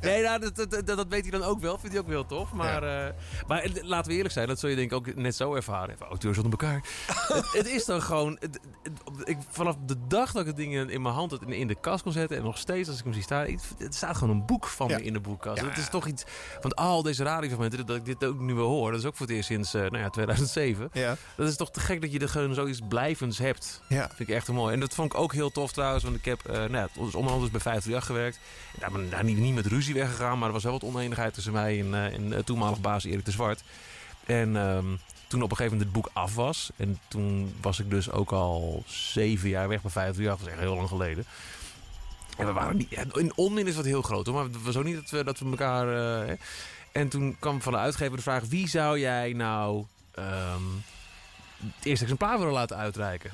Nee, 0.01 0.23
nou, 0.23 0.39
dat, 0.39 0.55
dat, 0.69 0.87
dat, 0.87 1.05
weet 1.09 1.21
hij 1.21 1.39
dan 1.39 1.43
ook 1.43 1.59
wel. 1.61 1.77
Vindt 1.77 1.95
hij 1.95 2.03
ook 2.03 2.09
wel 2.09 2.25
tof. 2.25 2.53
Maar, 2.53 2.83
eh, 2.83 3.13
maar 3.47 3.67
laten 3.81 4.11
we 4.11 4.15
eerlijk 4.17 4.33
zijn, 4.33 4.47
dat 4.47 4.59
zul 4.59 4.69
je 4.69 4.75
denk 4.75 4.91
ik 4.91 4.97
ook 4.97 5.15
net 5.15 5.35
zo 5.35 5.55
ervaren. 5.55 5.93
Even 5.93 6.05
auteurs 6.05 6.37
onder 6.37 6.51
elkaar. 6.51 6.81
het, 7.37 7.51
het 7.51 7.67
is 7.67 7.85
dan 7.85 8.01
gewoon... 8.01 8.37
het- 8.39 8.59
het- 8.83 9.27
ik, 9.29 9.37
vanaf 9.49 9.75
de 9.85 9.95
dag 10.07 10.31
dat 10.31 10.41
ik 10.41 10.47
het 10.47 10.55
ding 10.57 10.89
in 10.89 11.01
mijn 11.01 11.13
hand 11.15 11.41
in, 11.41 11.53
in 11.53 11.67
de 11.67 11.75
kast 11.79 12.03
kon 12.03 12.11
zetten... 12.11 12.37
en 12.37 12.43
nog 12.43 12.57
steeds 12.57 12.89
als 12.89 12.97
ik 12.97 13.03
hem 13.03 13.13
zie 13.19 13.27
staan... 13.27 13.45
ik- 13.47 13.59
het 13.77 13.95
staat 13.95 14.17
gewoon 14.17 14.35
een 14.35 14.45
boek 14.45 14.67
van 14.67 14.87
me 14.87 15.03
in 15.03 15.13
de 15.13 15.19
boekkast. 15.19 15.61
Het 15.61 15.77
is 15.77 15.89
toch 15.89 16.07
iets... 16.07 16.23
Want 16.61 16.75
al 16.75 17.01
deze 17.01 17.23
radiofragmenten, 17.23 17.85
dat 17.85 17.95
ik 17.95 18.05
dit 18.05 18.23
ook 18.23 18.39
nu 18.39 18.53
weer 18.53 18.63
hoor... 18.63 18.91
dat 18.91 18.99
is 18.99 19.05
ook 19.05 19.15
voor 19.15 19.25
het 19.25 19.35
eerst 19.35 19.47
sinds 19.47 19.73
eh, 19.73 19.81
nou 19.81 19.97
ja, 19.97 20.09
2007. 20.09 20.89
Ja. 20.93 21.15
Dat 21.35 21.47
is 21.47 21.55
toch 21.55 21.71
te 21.71 21.79
gek 21.79 22.01
dat 22.01 22.11
je 22.11 22.19
er 22.19 22.29
gewoon 22.29 22.53
zoiets 22.53 22.79
blijvends 22.89 23.37
hebt. 23.37 23.81
Ja. 23.87 24.07
Vind 24.15 24.29
ik 24.29 24.35
echt 24.35 24.47
mooi. 24.47 24.73
En 24.73 24.79
dat 24.79 24.93
vond 24.95 25.13
ik 25.13 25.19
ook 25.19 25.33
heel 25.33 25.51
tof 25.51 25.71
trouwens. 25.71 26.03
Want 26.03 26.15
ik 26.15 26.25
heb 26.25 26.39
eh 26.45 26.53
nou 26.55 26.71
ja, 26.71 26.87
dus 26.93 27.15
onder 27.15 27.33
andere 27.33 27.51
bij 27.51 27.59
538 27.61 28.05
gewerkt. 28.05 28.39
Daar 28.79 28.91
ben 28.91 29.01
ik 29.03 29.11
daar 29.11 29.23
niet, 29.23 29.37
niet 29.37 29.55
met 29.55 29.65
ruzie 29.65 29.93
weggegaan. 29.93 30.37
Maar 30.37 30.47
er 30.47 30.53
was 30.53 30.63
wel 30.63 30.71
wat 30.71 30.83
oneenigheid 30.83 31.33
tussen 31.33 31.53
mij 31.53 31.79
en, 31.79 31.93
en 31.93 32.33
eh, 32.33 32.39
toenmalig 32.39 32.81
baas 32.81 33.03
Erik 33.03 33.25
de 33.25 33.31
Zwart. 33.31 33.63
En 34.25 34.55
ehm, 34.57 34.85
toen 35.27 35.41
op 35.43 35.51
een 35.51 35.57
gegeven 35.57 35.77
moment 35.77 35.81
het 35.81 36.03
boek 36.03 36.09
af 36.13 36.35
was. 36.35 36.69
En 36.75 36.99
toen 37.07 37.53
was 37.61 37.79
ik 37.79 37.89
dus 37.89 38.11
ook 38.11 38.31
al 38.31 38.83
zeven 38.87 39.49
jaar 39.49 39.67
weg 39.67 39.81
bij 39.81 39.91
50 39.91 40.21
jaar. 40.23 40.29
Dat 40.31 40.39
was 40.39 40.49
echt 40.49 40.59
heel 40.59 40.75
lang 40.75 40.87
geleden. 40.87 41.25
En 42.39 42.45
we 42.45 42.53
waren 42.53 42.77
niet... 42.77 42.91
In 43.13 43.31
onmin 43.35 43.67
is 43.67 43.75
wat 43.75 43.85
heel 43.85 44.01
groot 44.01 44.25
hoor. 44.25 44.35
Maar 44.35 44.43
het 44.43 44.63
was 44.63 44.75
ook 44.77 44.83
niet 44.83 44.95
dat 44.95 45.09
we, 45.09 45.23
dat 45.23 45.39
we 45.39 45.45
elkaar... 45.49 45.87
eh, 46.27 46.35
en 46.91 47.09
toen 47.09 47.35
kwam 47.39 47.61
van 47.61 47.71
de 47.73 47.77
uitgever 47.79 48.15
de 48.17 48.23
vraag... 48.23 48.43
Wie 48.45 48.67
zou 48.67 48.99
jij 48.99 49.33
nou... 49.33 49.85
ehm, 50.11 50.63
het 51.75 51.85
eerste 51.85 52.03
exemplaar 52.03 52.37
willen 52.37 52.53
laten 52.53 52.77
uitreiken? 52.77 53.31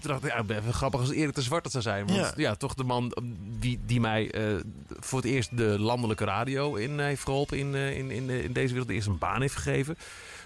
Toen 0.00 0.10
dacht 0.10 0.24
ik, 0.24 0.30
ja, 0.30 0.56
even 0.56 0.72
grappig 0.72 1.00
als 1.00 1.10
Erik 1.10 1.34
de 1.34 1.42
Zwart 1.42 1.62
dat 1.62 1.72
zou 1.72 1.84
zijn. 1.84 2.06
Want 2.06 2.18
Ja. 2.18 2.32
ja, 2.36 2.54
toch 2.54 2.74
de 2.74 2.84
man 2.84 3.16
die, 3.58 3.80
die 3.86 4.00
mij 4.00 4.30
eh, 4.30 4.42
voor 4.88 5.18
het 5.18 5.28
eerst 5.28 5.56
de 5.56 5.78
landelijke 5.78 6.24
radio 6.24 6.74
in 6.74 6.98
heeft 7.00 7.22
geholpen 7.22 7.58
in, 7.58 7.74
eh, 7.74 7.96
in, 7.98 8.10
in, 8.10 8.30
in 8.30 8.52
deze 8.52 8.68
wereld. 8.68 8.88
De 8.88 8.94
eerste 8.94 9.10
een 9.10 9.18
baan 9.18 9.40
heeft 9.40 9.54
gegeven. 9.54 9.98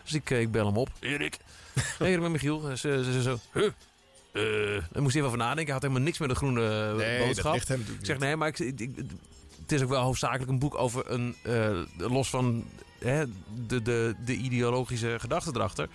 Dus 0.03 0.13
ik, 0.15 0.31
ik 0.31 0.51
bel 0.51 0.67
hem 0.67 0.77
op. 0.77 0.89
Erik. 1.01 1.37
Hey, 1.99 2.13
ik 2.13 2.21
ben 2.21 2.31
Michiel. 2.33 2.77
Ze, 2.77 3.21
zo, 3.23 3.39
huh? 3.53 3.69
Eh, 4.33 4.43
daar 4.93 5.03
moest 5.03 5.15
even 5.15 5.27
over 5.27 5.39
nadenken. 5.39 5.65
Hij 5.65 5.73
had 5.73 5.83
helemaal 5.83 6.03
niks 6.03 6.19
met 6.19 6.29
de 6.29 6.35
groene 6.35 6.89
eh, 6.91 6.95
Nee, 6.97 7.27
boodschap. 7.27 7.69
hem 7.69 7.81
ik 7.81 8.07
zeg 8.07 8.19
nee, 8.19 8.37
maar 8.37 8.49
ik, 8.49 8.59
ik- 8.59 8.81
ik- 8.81 8.97
het 9.63 9.73
is 9.73 9.83
ook 9.83 9.89
wel 9.89 10.03
hoofdzakelijk 10.03 10.51
een 10.51 10.59
boek 10.59 10.75
over 10.79 11.11
een... 11.11 11.35
eh, 11.43 11.79
los 11.97 12.31
van 12.31 12.65
hè, 12.99 13.25
de, 13.67 13.83
de, 13.83 14.15
de 14.25 14.35
ideologische 14.35 15.17
gedachte 15.19 15.51
erachter... 15.55 15.89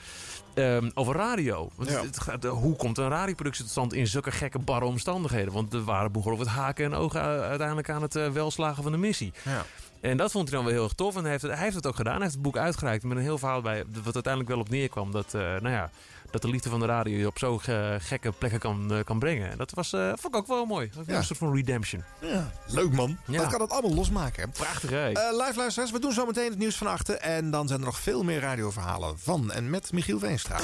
ehm, 0.53 0.89
over 0.93 1.15
radio. 1.15 1.69
Want 1.75 1.89
Ja. 1.89 2.01
het, 2.01 2.25
het 2.25 2.43
hoe 2.43 2.75
komt 2.75 2.97
een 2.97 3.09
radioproductie 3.09 3.63
tot 3.63 3.71
stand 3.71 3.93
in 3.93 4.07
zulke 4.07 4.31
gekke 4.31 4.59
barre 4.59 4.85
omstandigheden? 4.85 5.53
Want 5.53 5.73
er 5.73 5.83
waren 5.83 6.11
behoorlijk 6.11 6.43
wat 6.43 6.53
haken 6.53 6.85
en 6.85 6.93
ogen 6.93 7.21
uiteindelijk 7.21 7.89
aan 7.89 8.01
het 8.01 8.13
welslagen 8.13 8.83
van 8.83 8.91
de 8.91 8.97
missie. 8.97 9.33
Ja. 9.43 9.65
En 10.01 10.17
dat 10.17 10.31
vond 10.31 10.47
hij 10.49 10.57
dan 10.57 10.65
wel 10.65 10.73
heel 10.75 10.83
erg 10.83 10.93
tof. 10.93 11.15
En 11.15 11.21
hij 11.21 11.31
heeft 11.31 11.43
het, 11.43 11.51
hij 11.53 11.63
heeft 11.63 11.75
het 11.75 11.87
ook 11.87 11.95
gedaan. 11.95 12.13
Hij 12.13 12.21
heeft 12.21 12.33
het 12.33 12.43
boek 12.43 12.57
uitgereikt 12.57 13.03
met 13.03 13.17
een 13.17 13.23
heel 13.23 13.37
verhaal 13.37 13.61
bij. 13.61 13.83
Wat 14.03 14.13
uiteindelijk 14.13 14.53
wel 14.53 14.61
op 14.61 14.69
neerkwam. 14.69 15.11
Dat, 15.11 15.31
nou 15.33 15.69
ja, 15.69 15.89
dat 16.35 16.43
de 16.43 16.49
liefde 16.49 16.69
van 16.69 16.79
de 16.79 16.85
radio 16.85 17.17
je 17.17 17.27
op 17.27 17.37
zo 17.39 17.57
ge- 17.57 17.97
gekke 18.01 18.31
plekken 18.31 18.59
kan, 18.59 18.93
eh, 18.93 19.03
kan 19.03 19.19
brengen. 19.19 19.51
En 19.51 19.57
dat 19.57 19.71
was, 19.71 19.93
eh, 19.93 20.07
vond 20.07 20.25
ik 20.33 20.35
ook 20.35 20.47
wel 20.47 20.65
mooi. 20.65 20.89
Ja. 21.07 21.15
Een 21.17 21.23
soort 21.23 21.39
van 21.39 21.55
redemption. 21.55 22.03
Ja, 22.21 22.51
leuk 22.67 22.91
man. 22.93 23.17
Ja. 23.27 23.37
Dat 23.41 23.51
kan 23.51 23.61
het 23.61 23.69
allemaal 23.71 23.93
losmaken. 23.93 24.49
Prachtig 24.51 24.89
hè? 24.89 25.11
Eh, 25.11 25.31
live 25.31 25.53
luisteraars, 25.55 25.91
we 25.91 25.99
doen 25.99 26.11
zo 26.13 26.25
meteen 26.25 26.49
het 26.49 26.57
nieuws 26.59 26.75
van 26.77 26.87
achter. 26.87 27.15
En 27.15 27.51
dan 27.51 27.67
zijn 27.67 27.79
er 27.79 27.85
nog 27.85 27.99
veel 27.99 28.23
meer 28.23 28.39
radioverhalen 28.39 29.19
van 29.19 29.51
en 29.51 29.69
met 29.69 29.91
Michiel 29.91 30.19
Veenstra. 30.19 30.59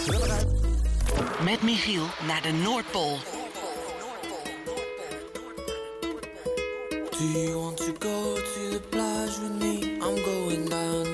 Met 1.43 1.61
Michiel 1.61 2.03
naar 2.28 2.41
de 2.41 2.51
Noordpool. 2.51 3.17
Do 7.19 7.28
you 7.28 7.55
want 7.55 7.78
to 7.78 7.93
go 7.99 8.34
to 8.36 8.69
the 8.69 8.82
plage 8.89 9.39
with 9.41 9.59
me? 9.59 9.97
I'm 10.01 10.24
going 10.24 10.69
down 10.69 11.13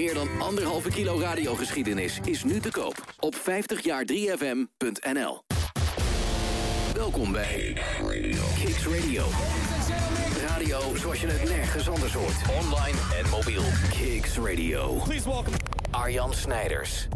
meer 0.00 0.14
dan 0.14 0.28
anderhalve 0.38 0.88
kilo 0.88 1.18
radiogeschiedenis 1.18 2.20
is 2.24 2.44
nu 2.44 2.60
te 2.60 2.70
koop 2.70 3.14
op 3.18 3.34
50jaar3fm.nl. 3.34 5.42
Welkom 6.94 7.32
bij 7.32 7.76
Kicks 8.58 8.86
Radio. 8.86 9.26
Radio 10.46 10.96
zoals 10.96 11.20
je 11.20 11.26
het 11.26 11.48
nergens 11.48 11.88
anders 11.88 12.12
hoort. 12.12 12.34
Online 12.62 12.98
en 13.18 13.28
mobiel. 13.30 13.62
Kicks 13.90 14.38
Radio. 14.38 15.00
Please 15.04 15.28
welcome 15.28 15.56
Arjan 15.90 16.34
Snijders. 16.34 17.08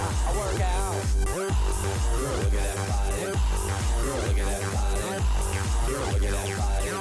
I 0.00 0.32
work 0.36 0.60
out. 0.60 0.96
Look 1.36 2.54
at 2.54 2.64
that 2.64 2.76
body. 2.88 3.22
Look 4.06 4.38
at 4.38 4.46
that 4.46 4.62
body. 4.72 5.16
Look 5.90 6.22
at 6.22 6.32
that 6.32 6.48
body. 6.56 7.00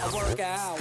I 0.00 0.08
work 0.14 0.40
out. 0.40 0.78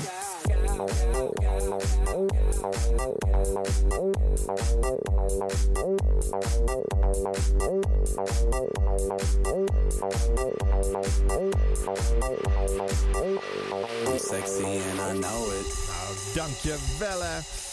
I'm 14.07 14.19
sexy 14.19 14.77
and 14.77 14.99
I 14.99 15.13
know 15.13 15.51
it. 15.51 15.65
Oh, 15.89 16.15
dankjewel 16.33 17.21
hè. 17.21 17.66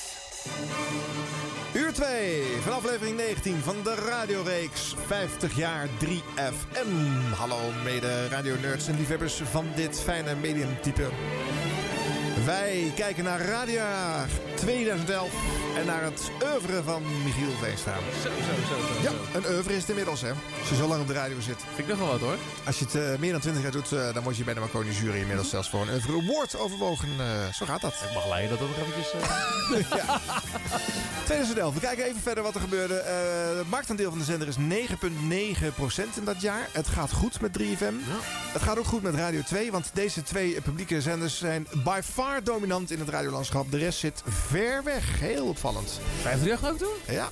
Uur 1.72 1.92
2 1.92 2.42
van 2.60 2.72
aflevering 2.72 3.16
19 3.16 3.60
van 3.62 3.76
de 3.82 3.94
radioreeks 3.94 4.94
50 5.06 5.56
jaar 5.56 5.88
3FM. 6.04 6.54
Hallo 7.36 7.58
mede 7.84 8.28
radio-nerds 8.28 8.88
en 8.88 8.96
liefhebbers 8.96 9.42
van 9.50 9.66
dit 9.74 10.00
fijne 10.00 10.34
mediumtype. 10.34 11.08
Wij 12.44 12.92
kijken 12.94 13.24
naar 13.24 13.40
radiojaar 13.40 14.28
2011 14.54 15.32
en 15.76 15.86
naar 15.86 16.02
het 16.02 16.30
oeuvre 16.52 16.82
van 16.82 17.02
Michiel 17.24 17.50
Veenstra. 17.60 17.94
Zo, 18.22 18.28
zo, 18.28 18.54
zo, 18.68 19.02
zo. 19.02 19.02
Ja, 19.02 19.38
een 19.38 19.54
oeuvre 19.54 19.74
is 19.74 19.80
het 19.80 19.88
inmiddels 19.88 20.20
hè. 20.20 20.30
Als 20.60 20.68
je 20.68 20.74
zo 20.74 20.86
lang 20.88 21.00
op 21.00 21.06
de 21.06 21.12
radio 21.12 21.40
zit. 21.40 21.56
Vind 21.74 21.78
ik 21.78 21.86
nog 21.86 21.98
wel 21.98 22.08
wat 22.08 22.20
hoor. 22.20 22.36
Als 22.66 22.78
je 22.78 22.84
het 22.84 22.94
eh, 22.94 23.18
meer 23.18 23.32
dan 23.32 23.40
20 23.40 23.62
jaar 23.62 23.72
doet, 23.72 23.92
eh, 23.92 24.14
dan 24.14 24.22
word 24.22 24.36
je 24.36 24.44
bij 24.44 24.54
de 24.54 24.60
Marconi 24.60 24.90
jury 24.90 25.18
inmiddels 25.18 25.48
zelfs 25.48 25.70
voor 25.70 25.80
een 25.80 25.92
oeuvre 25.92 26.12
award 26.12 26.56
overwogen. 26.58 27.08
Eh, 27.18 27.52
zo 27.52 27.66
gaat 27.66 27.80
dat. 27.80 27.92
Ik 27.92 28.14
mag 28.14 28.28
leiden 28.28 28.58
dat 28.58 28.68
ook 28.68 28.76
nog 28.76 28.86
eventjes... 28.86 29.12
ja. 29.98 30.20
2011. 31.24 31.74
We 31.74 31.80
kijken 31.80 32.04
even 32.04 32.20
verder 32.20 32.42
wat 32.42 32.54
er 32.54 32.60
gebeurde. 32.60 32.94
Het 33.58 33.70
marktaandeel 33.70 34.10
van 34.10 34.18
de 34.18 34.24
zender 34.24 34.48
is 34.48 34.56
9,9% 34.56 36.18
in 36.18 36.24
dat 36.24 36.40
jaar. 36.40 36.68
Het 36.72 36.88
gaat 36.88 37.12
goed 37.12 37.40
met 37.40 37.58
3FM. 37.58 37.94
Het 38.52 38.62
gaat 38.62 38.78
ook 38.78 38.86
goed 38.86 39.02
met 39.02 39.14
Radio 39.14 39.42
2. 39.42 39.72
Want 39.72 39.90
deze 39.92 40.22
twee 40.22 40.60
publieke 40.60 41.00
zenders 41.00 41.38
zijn 41.38 41.66
by 41.84 42.00
far 42.04 42.42
dominant 42.44 42.90
in 42.90 42.98
het 42.98 43.08
radiolandschap. 43.08 43.70
De 43.70 43.78
rest 43.78 43.98
zit 43.98 44.22
ver 44.46 44.84
weg. 44.84 45.20
Heel 45.20 45.46
opvallend. 45.46 46.00
538 46.22 46.68
ook 46.70 46.78
toen? 46.78 47.14
Ja. 47.16 47.28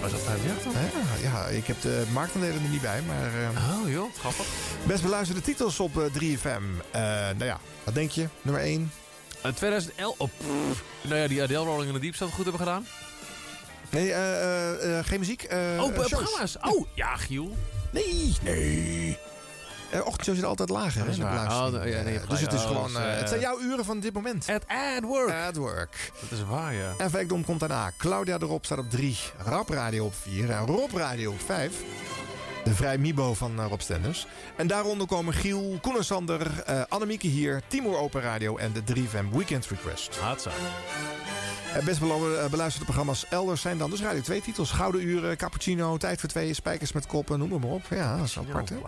Was 0.00 0.10
dat 0.10 0.20
538 0.20 0.72
dan? 0.72 1.02
Ja, 1.22 1.28
ja, 1.38 1.46
ik 1.46 1.66
heb 1.66 1.80
de 1.82 2.04
marktaandelen 2.12 2.62
er 2.62 2.68
niet 2.70 2.80
bij. 2.80 3.02
Maar, 3.02 3.26
eh, 3.42 3.80
Oh 3.82 3.90
joh, 3.90 4.14
grappig. 4.18 4.46
Best 4.86 5.02
beluisterde 5.02 5.40
titels 5.40 5.80
op 5.80 5.98
eh, 5.98 6.04
3FM. 6.12 6.62
Eh, 6.90 7.00
nou 7.02 7.44
ja, 7.44 7.60
wat 7.84 7.94
denk 7.94 8.10
je? 8.10 8.26
Nummer 8.42 8.62
1. 8.62 8.92
In 9.44 9.54
2011... 9.54 10.14
Oh, 10.18 10.28
pff. 10.38 10.82
nou 11.02 11.20
ja, 11.20 11.28
die 11.28 11.42
Adele 11.42 11.64
Rolling 11.64 11.86
in 11.88 11.94
the 11.94 12.00
Deep 12.00 12.14
zou 12.14 12.30
goed 12.30 12.42
hebben 12.44 12.60
gedaan. 12.62 12.86
Nee, 13.90 14.12
eh, 14.12 14.42
eh, 14.42 14.98
eh, 14.98 15.04
geen 15.06 15.18
muziek. 15.18 15.42
eh, 15.42 15.58
oh, 15.58 15.64
eh, 15.64 15.86
eh, 15.86 15.92
programma's. 15.94 16.56
Oh, 16.62 16.86
ja, 16.94 17.16
Giel. 17.16 17.56
Nee, 17.90 18.34
nee. 18.42 19.18
Uh, 19.94 19.98
ochtendshows 19.98 20.24
zitten 20.38 20.48
altijd 20.48 20.68
lager. 20.68 21.04
Hè. 21.04 21.10
Oh, 21.10 21.70
ja, 21.86 22.02
nee, 22.02 22.18
Eh, 22.18 22.28
dus 22.28 22.40
het 22.40 22.52
is 22.52 22.60
oh, 22.62 22.66
gewoon. 22.66 22.96
eh, 22.96 23.12
eh, 23.12 23.18
het 23.18 23.28
zijn 23.28 23.40
jouw 23.40 23.60
uren 23.60 23.84
van 23.84 24.00
dit 24.00 24.12
moment. 24.12 24.48
At, 24.48 24.62
at 24.96 25.02
work. 25.04 25.30
At 25.48 25.56
work. 25.56 26.10
Dat 26.20 26.38
is 26.38 26.44
waar, 26.44 26.74
ja. 26.74 26.92
En 26.98 27.10
Vekdom 27.10 27.44
komt 27.44 27.60
daarna. 27.60 27.90
Claudia 27.96 28.36
erop 28.40 28.64
staat 28.64 28.78
op 28.78 28.90
3. 28.90 29.18
Rap 29.44 29.68
Radio 29.68 30.04
op 30.04 30.14
4. 30.14 30.50
En 30.50 30.66
Rob 30.66 30.92
Radio 30.94 31.30
op 31.30 31.40
5. 31.40 31.72
De 32.64 32.74
Vrij 32.74 32.98
Mibo 32.98 33.34
van 33.34 33.60
eh, 33.60 33.66
Rob 33.68 33.80
Stenders. 33.80 34.26
En 34.56 34.66
daaronder 34.66 35.06
komen 35.06 35.34
Giel, 35.34 35.78
Koen 35.82 35.96
en 35.96 36.04
Sander, 36.04 36.62
eh, 36.66 36.80
Annemieke 36.88 37.26
hier, 37.26 37.62
Timur 37.68 37.96
Open 37.96 38.20
Radio 38.20 38.56
en 38.56 38.72
de 38.72 38.82
3FM 38.94 39.30
Weekend 39.36 39.66
Request. 39.66 40.18
Haatsa. 40.20 40.50
Het 41.68 41.84
best 41.84 42.00
eh, 42.02 42.46
beluisterde 42.50 42.84
programma's 42.84 43.26
elders 43.30 43.60
zijn 43.60 43.78
dan 43.78 43.90
dus 43.90 44.00
Radio 44.00 44.20
2 44.20 44.40
titels. 44.40 44.70
Gouden 44.70 45.02
Uren, 45.02 45.36
Cappuccino, 45.36 45.96
Tijd 45.96 46.20
voor 46.20 46.28
Twee, 46.28 46.54
Spijkers 46.54 46.92
met 46.92 47.06
Koppen, 47.06 47.38
noem 47.38 47.48
maar 47.48 47.70
op. 47.70 47.82
Ja, 47.90 48.16
dat 48.16 48.26
is 48.26 48.38
apart 48.38 48.68
hè. 48.68 48.76
Eh, 48.76 48.82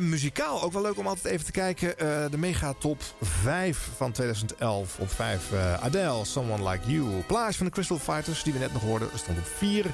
muzikaal 0.00 0.62
ook 0.62 0.72
wel 0.72 0.82
leuk 0.82 0.98
om 0.98 1.06
altijd 1.06 1.34
even 1.34 1.44
te 1.44 1.52
kijken. 1.52 1.98
Eh, 1.98 2.30
de 2.30 2.38
mega 2.38 2.74
top 2.78 3.02
5 3.20 3.88
van 3.96 4.12
2011. 4.12 4.98
Op 4.98 5.10
5 5.10 5.52
eh, 5.52 5.74
Adele, 5.74 6.24
Someone 6.24 6.70
Like 6.70 6.92
You. 6.92 7.22
Plage 7.26 7.56
van 7.56 7.66
de 7.66 7.72
Crystal 7.72 7.98
Fighters, 7.98 8.42
die 8.42 8.52
we 8.52 8.58
net 8.58 8.72
nog 8.72 8.82
hoorden, 8.82 9.08
stond 9.14 9.38
op 9.38 9.46
4. 9.46 9.86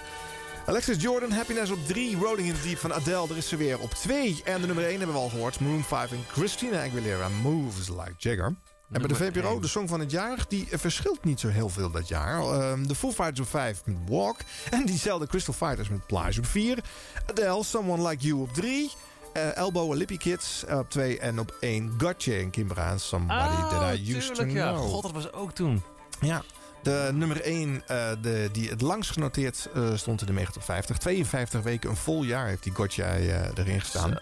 Alexis 0.67 1.03
Jordan, 1.03 1.31
Happiness 1.31 1.71
op 1.71 1.87
3. 1.87 2.17
Rolling 2.17 2.49
in 2.49 2.55
the 2.55 2.69
Deep 2.69 2.79
van 2.79 2.93
Adele, 2.93 3.29
er 3.29 3.37
is 3.37 3.49
ze 3.49 3.57
weer 3.57 3.79
op 3.79 3.91
2. 3.91 4.41
En 4.45 4.61
de 4.61 4.67
nummer 4.67 4.85
1 4.85 4.99
hebben 4.99 5.17
we 5.17 5.23
al 5.23 5.29
gehoord. 5.29 5.61
Maroon 5.61 5.85
5 5.85 6.13
en 6.13 6.25
Christina 6.33 6.85
Aguilera, 6.85 7.29
Moves 7.29 7.89
Like 7.89 8.15
Jagger. 8.19 8.55
En 8.91 9.01
bij 9.01 9.09
de 9.09 9.15
VPRO, 9.15 9.61
de 9.61 9.69
song 9.69 9.89
van 9.89 10.01
het 10.01 10.11
jaar, 10.11 10.39
die 10.49 10.67
eh, 10.71 10.79
verschilt 10.79 11.25
niet 11.25 11.41
zo 11.41 11.49
heel 11.49 11.69
veel 11.69 11.91
dat 11.91 12.09
jaar. 12.09 12.41
Ehm, 12.41 12.87
de 12.87 12.95
Foo 12.95 13.13
Fighters 13.13 13.41
op 13.41 13.49
5 13.49 13.83
met 13.85 13.97
Walk. 14.09 14.37
En 14.71 14.87
diezelfde 14.87 15.27
Crystal 15.27 15.55
Fighters 15.55 15.89
met 15.89 16.07
Plage 16.07 16.39
op 16.39 16.47
4. 16.47 16.79
Adele, 17.27 17.65
Someone 17.65 18.09
Like 18.09 18.27
You 18.27 18.41
op 18.41 18.53
3. 18.53 18.91
Eh, 19.35 19.57
Elbow 19.57 19.93
en 19.93 19.97
Lippy 19.97 20.17
Kids 20.17 20.65
op 20.71 20.91
2 20.91 21.19
en 21.19 21.39
op 21.39 21.57
1 21.61 21.95
Gotcha 21.99 22.33
en 22.33 22.51
Kimbra 22.51 22.99
Somebody 22.99 23.57
That 23.71 23.97
I 23.97 24.17
Used 24.17 24.35
To 24.35 24.35
tuurlijk, 24.35 24.57
ja. 24.57 24.73
Know. 24.73 24.91
God, 24.91 25.03
dat 25.03 25.13
was 25.13 25.33
ook 25.33 25.53
toen. 25.53 25.83
Ja, 26.21 26.43
de 26.85 27.11
nummer 27.13 27.41
1 27.41 27.83
eh, 27.87 28.11
de, 28.21 28.49
die 28.53 28.69
het 28.69 28.81
langst 28.81 29.11
genoteerd 29.11 29.69
eh, 29.75 29.95
stond 29.95 30.21
in 30.21 30.27
de 30.27 30.33
Mega 30.33 30.51
Top 30.51 30.63
50. 30.63 30.99
52 30.99 31.63
weken, 31.63 31.91
een 31.91 31.97
vol 31.97 32.23
jaar 32.23 32.47
heeft 32.47 32.63
die 32.63 32.73
Gotcha 32.75 33.05
eh, 33.05 33.49
erin 33.55 33.81
gestaan. 33.81 34.19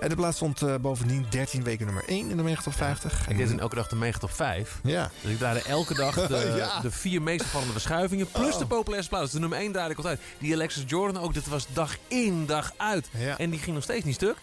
En 0.00 0.08
de 0.08 0.14
plaats 0.14 0.36
stond 0.36 0.62
eh, 0.62 0.74
bovendien 0.80 1.26
13 1.30 1.62
weken 1.62 1.86
nummer 1.86 2.04
1 2.06 2.30
in 2.30 2.36
de 2.36 2.42
Mega 2.42 2.62
Top 2.62 2.72
50. 2.72 3.28
Ik 3.28 3.36
deed 3.36 3.48
toen 3.48 3.60
elke 3.60 3.74
dag 3.74 3.88
de 3.88 3.96
Mega 3.96 4.18
Top 4.18 4.30
5. 4.30 4.78
Ja. 4.82 5.10
Dus 5.22 5.30
ik 5.30 5.38
draaide 5.38 5.62
elke 5.62 5.94
dag 5.94 6.26
de, 6.26 6.52
Ja. 6.56 6.80
de 6.80 6.90
vier 6.90 7.22
meest 7.22 7.40
opvallende 7.40 7.72
verschuivingen. 7.72 8.30
Plus 8.30 8.52
Oh. 8.52 8.58
de 8.58 8.66
populairste 8.66 9.10
plaats. 9.10 9.32
De 9.32 9.38
nummer 9.40 9.58
1 9.58 9.72
draaide 9.72 9.90
ik 9.92 9.96
altijd. 9.96 10.20
Die 10.38 10.54
Alexis 10.54 10.82
Jordan 10.86 11.22
ook. 11.22 11.34
Dat 11.34 11.46
was 11.46 11.66
dag 11.72 11.96
in, 12.08 12.46
dag 12.46 12.72
uit. 12.76 13.08
En 13.38 13.50
die 13.50 13.58
ging 13.60 13.74
nog 13.74 13.84
steeds 13.84 14.04
niet 14.04 14.14
stuk. 14.14 14.36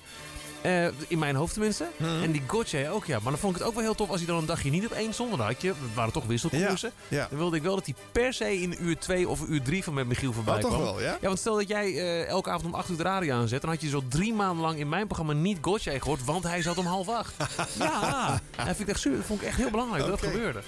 Eh, 0.62 0.88
in 1.08 1.20
mijn 1.20 1.36
hoofd 1.36 1.54
tenminste. 1.54 1.86
En 2.00 2.32
die 2.32 2.44
Gotcha 2.48 2.90
ook, 2.90 3.06
ja. 3.06 3.20
Maar 3.22 3.32
dan 3.32 3.40
vond 3.42 3.54
ik 3.54 3.60
het 3.60 3.68
ook 3.68 3.76
wel 3.76 3.84
heel 3.84 3.96
tof 3.96 4.10
als 4.10 4.18
hij 4.18 4.28
dan 4.28 4.38
een 4.38 4.46
dagje 4.46 4.70
niet 4.70 4.86
op 4.86 4.92
één 4.92 5.14
stond. 5.14 5.30
Dan 5.38 5.40
had 5.40 5.62
je, 5.62 5.68
het 5.68 5.78
waren 5.94 6.14
toch 6.14 6.26
wisselkoersen. 6.26 6.92
Ja, 7.08 7.18
ja. 7.18 7.28
Dan 7.30 7.38
wilde 7.38 7.56
ik 7.56 7.62
wel 7.64 7.76
dat 7.76 7.86
hij 7.86 7.96
per 8.12 8.34
se 8.34 8.62
in 8.62 8.76
uur 8.80 8.98
2 8.98 9.28
of 9.30 9.42
uur 9.48 9.62
3 9.62 9.84
van 9.84 9.94
met 9.94 10.08
Michiel 10.08 10.34
voorbij 10.34 10.54
Oh, 10.56 10.60
toch 10.62 10.70
kwam. 10.70 10.84
wel, 10.84 11.02
ja? 11.02 11.18
want 11.22 11.40
stel 11.40 11.56
dat 11.56 11.68
jij 11.68 11.86
eh, 11.86 12.28
elke 12.28 12.50
avond 12.50 12.66
om 12.66 12.74
8 12.74 12.90
uur 12.90 12.98
de 12.98 13.04
radio 13.04 13.34
aanzet. 13.36 13.62
Dan 13.62 13.70
had 13.70 13.82
je 13.82 13.90
zo 13.90 14.04
drie 14.10 14.34
maanden 14.34 14.62
lang 14.64 14.80
in 14.80 14.90
mijn 14.90 15.06
programma 15.08 15.34
niet 15.34 15.58
Gotcha 15.62 15.92
gehoord. 15.92 16.26
Want 16.26 16.44
hij 16.44 16.62
zat 16.62 16.78
om 16.78 16.86
half 16.86 17.10
acht. 17.10 17.34
ja, 17.80 18.40
dat 18.56 18.66
vind 18.66 18.80
ik 18.80 18.88
echt, 18.88 19.00
zuur. 19.02 19.16
dat 19.18 19.26
vond 19.26 19.42
ik 19.42 19.48
echt 19.48 19.58
heel 19.58 19.70
belangrijk 19.72 20.06
dat 20.08 20.20
dat 20.20 20.30
gebeurde. 20.30 20.60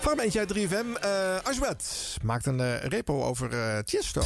Fragmentje 0.00 0.38
uit 0.38 0.52
3FM. 0.58 1.00
eh 1.00 1.36
Ashwet 1.42 2.16
maakt 2.22 2.46
een 2.46 2.60
eh, 2.60 2.84
repo 2.84 3.22
over 3.24 3.52
eh 3.52 3.78
Tiesto. 3.78 4.22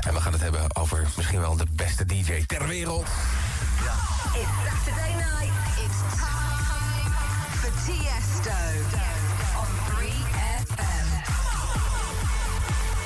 En 0.00 0.14
we 0.14 0.20
gaan 0.20 0.32
het 0.32 0.40
hebben 0.42 0.76
over 0.76 1.06
misschien 1.16 1.40
wel 1.40 1.56
de 1.56 1.66
beste 1.72 2.06
DJ 2.06 2.44
ter 2.46 2.66
wereld. 2.68 3.06
It's 3.82 4.48
Saturday 4.62 5.14
night. 5.18 5.50
It's 5.82 6.00
time 6.14 7.10
for 7.58 7.70
Tiesto 7.82 8.54
on 9.58 9.70
3FM. 9.90 11.08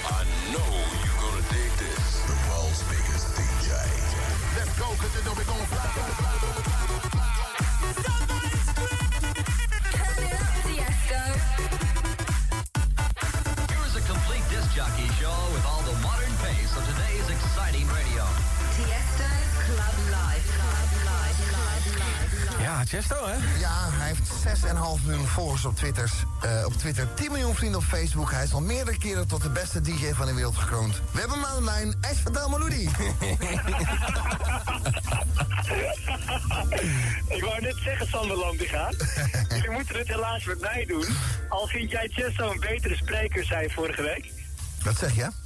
I 0.04 0.22
know 0.52 0.70
you're 1.00 1.20
gonna 1.24 1.44
dig 1.48 1.72
this. 1.80 2.20
The 2.28 2.36
world's 2.50 2.82
biggest 2.92 3.26
DJ. 3.36 3.72
Let's 4.58 4.78
go, 4.78 4.84
cause 5.00 5.16
you 5.16 5.24
know 5.24 5.32
we're 5.34 5.44
gonna 5.44 5.64
fly. 5.64 6.15
Chesto, 22.86 23.26
hè? 23.26 23.34
Ja, 23.60 23.90
hij 23.90 24.06
heeft 24.06 24.30
6,5 24.62 25.04
miljoen 25.04 25.26
volgers 25.26 25.64
op, 25.64 25.76
Twitters, 25.76 26.12
eh, 26.42 26.62
op 26.66 26.72
Twitter. 26.72 27.14
10 27.14 27.32
miljoen 27.32 27.54
vrienden 27.54 27.80
op 27.80 27.86
Facebook. 27.86 28.30
Hij 28.30 28.44
is 28.44 28.52
al 28.52 28.60
meerdere 28.60 28.98
keren 28.98 29.28
tot 29.28 29.42
de 29.42 29.50
beste 29.50 29.80
DJ 29.80 30.12
van 30.12 30.26
de 30.26 30.34
wereld 30.34 30.56
gekroond. 30.56 31.00
We 31.12 31.18
hebben 31.18 31.36
hem 31.36 31.46
aan 31.46 31.56
de 31.56 31.64
lijn, 31.64 31.94
Ash 32.00 32.48
Maloudi. 32.48 32.82
Ik 37.36 37.42
wou 37.44 37.60
net 37.60 37.76
zeggen, 37.84 38.06
Sander 38.06 38.36
Landiga. 38.36 38.90
Jullie 39.54 39.70
moeten 39.70 39.98
het 39.98 40.08
helaas 40.08 40.44
met 40.44 40.60
mij 40.60 40.84
doen. 40.84 41.06
Al 41.48 41.66
vind 41.66 41.90
jij 41.90 42.08
Chesto 42.12 42.50
een 42.50 42.60
betere 42.60 42.96
spreker 42.96 43.44
zijn 43.44 43.70
vorige 43.70 44.02
week. 44.02 44.30
Wat 44.84 44.98
zeg 44.98 45.14
je? 45.14 45.45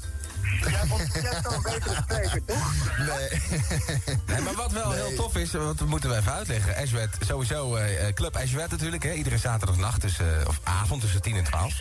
Jij 0.69 0.87
vond 0.87 1.03
Chesto 1.03 1.53
een 1.53 1.63
betere 1.63 1.95
spreker, 2.03 2.45
toch? 2.45 2.73
Nee. 2.99 3.29
Nee, 4.27 4.41
maar 4.41 4.55
wat 4.55 4.73
wel 4.73 4.91
heel 4.91 5.15
tof 5.15 5.37
is, 5.37 5.53
wat 5.53 5.81
moeten 5.81 6.11
we 6.11 6.17
even 6.17 6.33
uitleggen. 6.33 6.77
Ashwet, 6.77 7.17
sowieso 7.27 7.75
eh, 7.77 8.09
eh, 8.09 8.15
Club 8.15 8.37
Ashwet 8.37 8.71
natuurlijk. 8.71 9.03
Hè, 9.03 9.13
iedere 9.13 9.39
zaterdagnacht 9.39 10.01
tussen, 10.01 10.49
of 10.49 10.61
avond 10.63 11.01
tussen 11.01 11.23
10 11.23 11.37
en 11.37 11.45
12. 11.45 11.75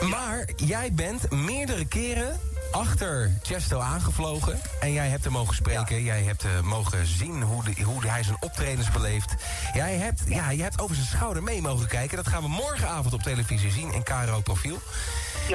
Maar 0.00 0.48
jij 0.56 0.92
bent 0.92 1.30
meerdere 1.30 1.84
keren 1.84 2.40
achter 2.72 3.30
Chesto 3.42 3.78
aangevlogen. 3.78 4.60
En 4.80 4.92
jij 4.92 5.08
hebt 5.08 5.24
hem 5.24 5.32
mogen 5.32 5.54
spreken. 5.54 6.02
Jij 6.02 6.22
hebt 6.22 6.44
eh, 6.44 6.60
mogen 6.60 7.06
zien 7.06 7.42
hoe, 7.42 7.64
de, 7.64 7.82
hoe 7.82 8.06
hij 8.06 8.22
zijn 8.22 8.36
optredens 8.40 8.90
beleeft. 8.90 9.34
Jij 9.74 9.94
hebt, 9.94 10.22
ja, 10.26 10.50
je 10.50 10.62
hebt 10.62 10.80
over 10.80 10.94
zijn 10.94 11.06
schouder 11.06 11.42
mee 11.42 11.62
mogen 11.62 11.86
kijken. 11.86 12.16
Dat 12.16 12.26
gaan 12.26 12.42
we 12.42 12.48
morgenavond 12.48 13.14
op 13.14 13.22
televisie 13.22 13.70
zien 13.70 13.92
in 13.92 14.02
KRO 14.02 14.40
Profiel. 14.40 14.78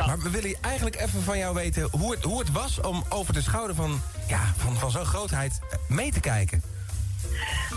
Maar 0.06 0.20
we 0.20 0.30
willen 0.30 0.56
eigenlijk 0.62 0.96
even 0.96 1.24
van 1.24 1.38
jou 1.38 1.54
weten 1.54 1.88
hoe 1.92 2.12
het, 2.12 2.24
hoe 2.24 2.40
het 2.40 2.52
was 2.52 2.82
om 2.82 3.04
over 3.10 3.34
de 3.34 3.42
schouder 3.42 3.76
van, 3.76 4.02
ja, 4.28 4.54
van, 4.58 4.78
van 4.78 4.92
zo'n 4.92 5.06
grootheid 5.06 5.60
eh, 5.70 5.78
mee 5.88 6.12
te 6.12 6.20
kijken. 6.20 6.64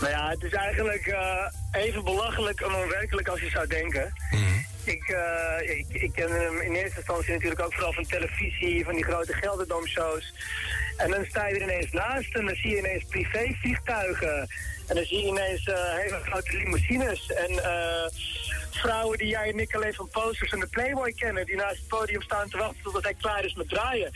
Nou 0.01 0.09
ja, 0.09 0.29
het 0.29 0.43
is 0.43 0.53
eigenlijk 0.53 1.07
eh, 1.07 1.83
even 1.83 2.05
belachelijk 2.05 2.61
en 2.61 2.75
onwerkelijk 2.75 3.29
als 3.29 3.41
je 3.41 3.51
zou 3.51 3.67
denken. 3.67 4.13
Ik, 4.85 5.09
eh, 5.09 5.79
ik, 5.79 5.87
ik 5.89 6.13
ken 6.13 6.31
hem 6.31 6.61
in 6.61 6.73
eerste 6.73 6.97
instantie 6.97 7.33
natuurlijk 7.33 7.61
ook 7.61 7.73
vooral 7.73 7.93
van 7.93 8.07
televisie, 8.07 8.85
van 8.85 8.95
die 8.95 9.05
grote 9.05 9.33
Gelderdomshows. 9.33 10.33
En 10.97 11.11
dan 11.11 11.25
sta 11.25 11.47
je 11.47 11.55
er 11.55 11.63
ineens 11.63 11.93
naast 11.93 12.35
en 12.35 12.47
dan 12.47 12.55
zie 12.55 12.71
je 12.71 12.79
ineens 12.79 13.05
privévliegtuigen. 13.05 14.49
En 14.87 14.95
dan 14.97 15.05
zie 15.05 15.19
je 15.19 15.27
ineens 15.27 15.65
eh, 15.65 15.95
hele 15.97 16.21
grote 16.23 16.57
limousines. 16.57 17.33
En 17.33 17.65
eh, 17.65 18.07
vrouwen 18.71 19.19
die 19.19 19.29
jij 19.29 19.49
en 19.49 19.59
ik 19.59 19.75
alleen 19.75 19.95
van 19.95 20.09
posters 20.09 20.53
en 20.53 20.61
de 20.61 20.67
Playboy 20.67 21.13
kennen, 21.13 21.47
die 21.47 21.57
naast 21.57 21.77
het 21.77 21.89
podium 21.89 22.23
staan 22.23 22.49
te 22.49 22.57
wachten 22.57 22.83
totdat 22.83 23.03
hij 23.03 23.15
klaar 23.15 23.45
is 23.45 23.55
met 23.55 23.69
draaien. 23.69 24.11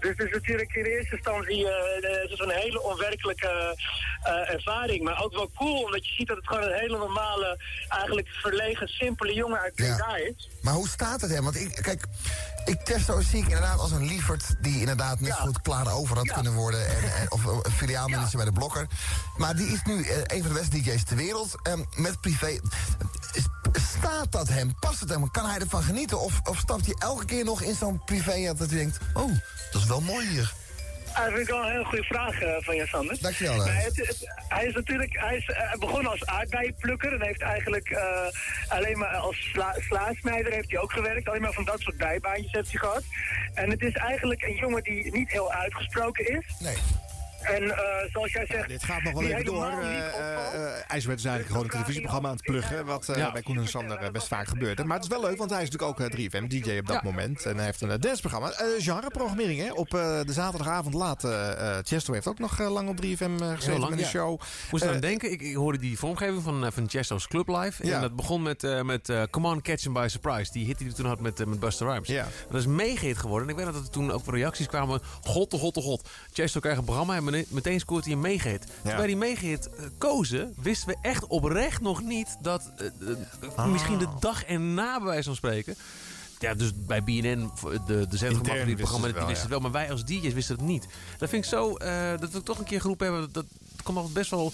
Dus 0.00 0.10
het 0.16 0.26
is 0.26 0.32
natuurlijk 0.32 0.72
in 0.74 0.84
eerste 0.84 1.14
instantie 1.16 1.68
eh, 1.68 2.20
het 2.22 2.30
is 2.30 2.38
een 2.38 2.50
hele 2.50 2.82
onwerkelijke 2.82 3.76
eh, 4.22 4.50
ervaring. 4.54 5.02
Maar 5.04 5.22
ook 5.24 5.32
wel 5.32 5.50
cool, 5.54 5.82
omdat 5.82 6.06
je 6.06 6.12
ziet 6.12 6.28
dat 6.28 6.36
het 6.36 6.46
gewoon 6.46 6.62
een 6.62 6.78
hele 6.78 6.98
normale, 6.98 7.60
eigenlijk 7.88 8.28
verlegen, 8.28 8.88
simpele 8.88 9.32
jongen 9.34 9.60
uit 9.60 9.74
Breda 9.74 10.16
is. 10.16 10.48
Maar 10.62 10.74
hoe 10.74 10.88
staat 10.88 11.20
het 11.20 11.30
hem? 11.30 11.44
Want 11.44 11.56
ik, 11.60 11.78
kijk, 11.82 12.04
ik 12.64 12.80
Testo 12.80 13.20
zie 13.20 13.38
ik 13.38 13.44
inderdaad 13.44 13.78
als 13.78 13.90
een 13.90 14.06
lieverd 14.06 14.44
die 14.60 14.80
inderdaad 14.80 15.20
net 15.20 15.32
goed 15.32 15.62
klaar 15.62 15.92
over 15.92 16.16
had 16.16 16.32
kunnen 16.32 16.52
worden. 16.54 16.86
En, 16.86 17.12
en- 17.20 17.30
of 17.32 17.44
een 17.44 17.70
filiaalmanager 17.72 18.36
bij 18.36 18.44
de 18.46 18.52
Blokker. 18.52 18.86
Maar 19.36 19.56
die 19.56 19.66
is 19.68 19.82
nu 19.84 20.02
eh, 20.04 20.16
een 20.26 20.42
van 20.42 20.52
de 20.52 20.58
beste 20.58 20.80
DJ's 20.82 21.04
ter 21.04 21.16
wereld. 21.16 21.54
ehm, 21.62 21.80
met 21.96 22.20
privé. 22.20 22.58
Staat 23.98 24.32
dat 24.32 24.48
hem? 24.48 24.74
Past 24.80 25.00
het 25.00 25.08
hem? 25.08 25.30
Kan 25.30 25.46
hij 25.46 25.58
ervan 25.58 25.82
genieten? 25.82 26.20
Of, 26.20 26.40
of 26.44 26.58
stapt 26.58 26.84
hij 26.86 26.94
elke 26.98 27.24
keer 27.24 27.44
nog 27.44 27.62
in 27.62 27.74
zo'n 27.74 28.04
privé 28.04 28.44
dat 28.46 28.58
hij 28.58 28.68
denkt... 28.68 28.98
Oh, 29.14 29.30
dat 29.72 29.80
is 29.82 29.88
wel 29.88 30.00
mooi 30.00 30.26
hier. 30.28 30.52
Ah, 31.12 31.24
Dat 31.24 31.32
vind 31.34 31.38
ik 31.48 31.54
wel 31.54 31.64
een 31.64 31.70
hele 31.70 31.84
goede 31.84 32.04
vraag 32.04 32.40
eh, 32.40 32.54
van 32.60 32.76
je, 32.76 32.86
Sander. 32.86 33.16
Dankjewel, 33.20 33.64
het- 33.64 34.28
hij 34.48 34.66
is 34.66 34.74
natuurlijk 34.74 35.18
hij 35.20 35.36
is, 35.36 35.46
eh, 35.46 35.72
begonnen 35.78 36.10
als 36.10 36.26
aardbeienplukker 36.26 37.12
en 37.12 37.22
heeft 37.22 37.40
eigenlijk 37.42 37.90
eh, 37.90 38.26
alleen 38.68 38.98
maar 38.98 39.16
als 39.16 39.48
sla, 39.52 39.74
slaasnijder 39.78 40.52
heeft 40.52 40.70
hij 40.70 40.80
ook 40.80 40.92
gewerkt. 40.92 41.28
Alleen 41.28 41.40
maar 41.42 41.52
van 41.52 41.64
dat 41.64 41.80
soort 41.80 41.96
bijbaantjes 41.96 42.52
heeft 42.52 42.70
hij 42.70 42.78
gehad. 42.80 43.02
En 43.54 43.70
het 43.70 43.80
is 43.82 43.92
eigenlijk 43.92 44.42
een 44.42 44.54
jongen 44.56 44.82
die 44.82 45.12
niet 45.12 45.30
heel 45.30 45.52
uitgesproken 45.52 46.26
is. 46.38 46.44
Nee. 46.58 46.76
En 47.42 47.62
eh, 47.70 48.10
zoals 48.12 48.32
jij 48.32 48.46
zegt... 48.46 48.68
Dit 48.68 48.84
gaat 48.84 49.02
nog 49.02 49.12
wel 49.12 49.22
even 49.22 49.44
door. 49.44 49.66
niet 49.66 49.86
Uh, 50.54 50.90
IJsbert 50.90 51.18
is 51.18 51.24
eigenlijk 51.24 51.46
gewoon 51.46 51.64
een 51.64 51.70
televisieprogramma 51.70 52.28
aan 52.28 52.34
het 52.36 52.44
pluggen. 52.44 52.84
Wat 52.86 53.08
eh, 53.08 53.16
Ja. 53.16 53.32
bij 53.32 53.42
Koen 53.42 53.56
en 53.58 53.68
Sander 53.68 53.98
eh, 53.98 54.10
best 54.10 54.28
vaak 54.28 54.46
gebeurt. 54.48 54.84
Maar 54.84 54.96
het 54.96 55.04
is 55.04 55.10
wel 55.10 55.20
leuk, 55.20 55.38
want 55.38 55.50
hij 55.50 55.62
is 55.62 55.70
natuurlijk 55.70 56.00
ook 56.00 56.08
eh, 56.10 56.26
3FM-DJ 56.26 56.78
op 56.78 56.86
dat 56.86 57.02
moment. 57.02 57.44
En 57.46 57.56
hij 57.56 57.64
heeft 57.64 57.80
een 57.80 57.88
uh, 57.88 57.94
danceprogramma. 58.00 58.50
Eh 58.50 58.66
genreprogrammering, 58.78 59.60
hè. 59.60 59.72
Op 59.72 59.94
eh, 59.94 60.20
de 60.24 60.32
zaterdagavond 60.32 60.94
laat. 60.94 61.24
eh 61.24 61.76
eh, 61.78 61.84
Chesto 61.84 62.12
heeft 62.12 62.26
ook 62.26 62.38
nog 62.38 62.58
lang 62.58 62.88
op 62.88 62.96
3FM 62.96 63.00
eh, 63.08 63.08
gezeten 63.16 63.58
Heel 63.70 63.78
lang, 63.78 63.90
met 63.90 64.00
ja. 64.00 64.06
show. 64.06 64.40
Moest 64.70 64.86
aan 64.86 65.00
denken, 65.00 65.30
ik, 65.32 65.40
ik 65.42 65.54
hoorde 65.54 65.78
die 65.78 65.98
vormgeving 65.98 66.42
van, 66.42 66.72
van 66.72 66.88
Chesto's 66.88 67.28
Club 67.28 67.48
Live. 67.48 67.86
Ja. 67.86 67.94
En 67.94 68.00
dat 68.00 68.16
begon 68.16 68.42
met, 68.42 68.64
eh, 68.64 68.82
met 68.82 69.08
eh, 69.08 69.22
Come 69.30 69.48
On, 69.48 69.62
Catch 69.62 69.84
'em 69.86 69.92
By 69.92 70.06
Surprise. 70.08 70.52
Die 70.52 70.66
hit 70.66 70.78
die 70.78 70.86
hij 70.86 70.96
toen 70.96 71.06
had 71.06 71.20
met, 71.20 71.46
met 71.46 71.60
Buster 71.60 71.86
Rhymes. 71.86 72.08
Ja. 72.08 72.26
Dat 72.50 72.60
is 72.60 72.66
mega-hit 72.66 73.18
geworden. 73.18 73.48
En 73.48 73.54
ik 73.56 73.64
weet 73.64 73.74
dat 73.74 73.82
er 73.84 73.90
toen 73.90 74.10
ook 74.12 74.22
reacties 74.26 74.66
kwamen. 74.66 75.00
God, 75.22 75.50
de 75.50 75.58
god, 75.58 75.74
de 75.74 75.80
god. 75.80 76.08
Chesto 76.32 76.60
krijgt 76.60 76.78
een 76.78 76.84
programma 76.84 77.16
en 77.34 77.44
meteen 77.48 77.80
scoort 77.80 78.04
hij 78.04 78.12
een 78.12 78.20
mega-hit. 78.20 78.66
Toen 78.82 78.96
wij 78.96 79.06
die 79.06 79.16
mega-hit 79.16 79.68
eh, 79.70 79.84
kozen, 79.98 80.54
wisten 80.62 80.88
we 80.88 80.96
echt 81.02 81.26
oprecht 81.26 81.80
nog 81.80 82.02
niet 82.02 82.36
dat... 82.40 82.70
eh, 82.76 82.86
eh, 82.86 83.16
Ah. 83.56 83.66
Misschien 83.66 83.98
de 83.98 84.08
dag 84.20 84.44
erna, 84.44 84.96
bij 84.98 85.06
wijze 85.08 85.22
van 85.24 85.34
spreken... 85.36 85.76
ja, 86.38 86.54
dus 86.54 86.70
bij 86.74 87.04
BNN, 87.04 87.50
de, 87.86 88.06
de 88.08 88.16
zender 88.16 88.44
gemaakt 88.44 88.46
die 88.46 88.76
wisten 88.76 88.76
programma, 88.76 89.06
ze 89.06 89.12
die 89.12 89.12
het 89.12 89.14
wel, 89.14 89.26
wisten 89.26 89.40
het 89.42 89.48
wel. 89.48 89.60
Maar 89.60 89.70
wij 89.70 89.90
als 89.90 90.04
DJ's 90.04 90.32
wisten 90.34 90.56
het 90.56 90.64
niet. 90.64 90.86
Dat 91.18 91.28
vind 91.28 91.44
ik 91.44 91.50
zo, 91.50 91.76
dat 92.18 92.30
we 92.30 92.42
toch 92.42 92.58
een 92.58 92.64
keer 92.64 92.80
geroepen 92.80 93.06
hebben. 93.06 93.32
Dat, 93.32 93.44
dat 93.72 93.82
komt 93.82 93.96
altijd 93.96 94.14
best 94.14 94.30
wel... 94.30 94.52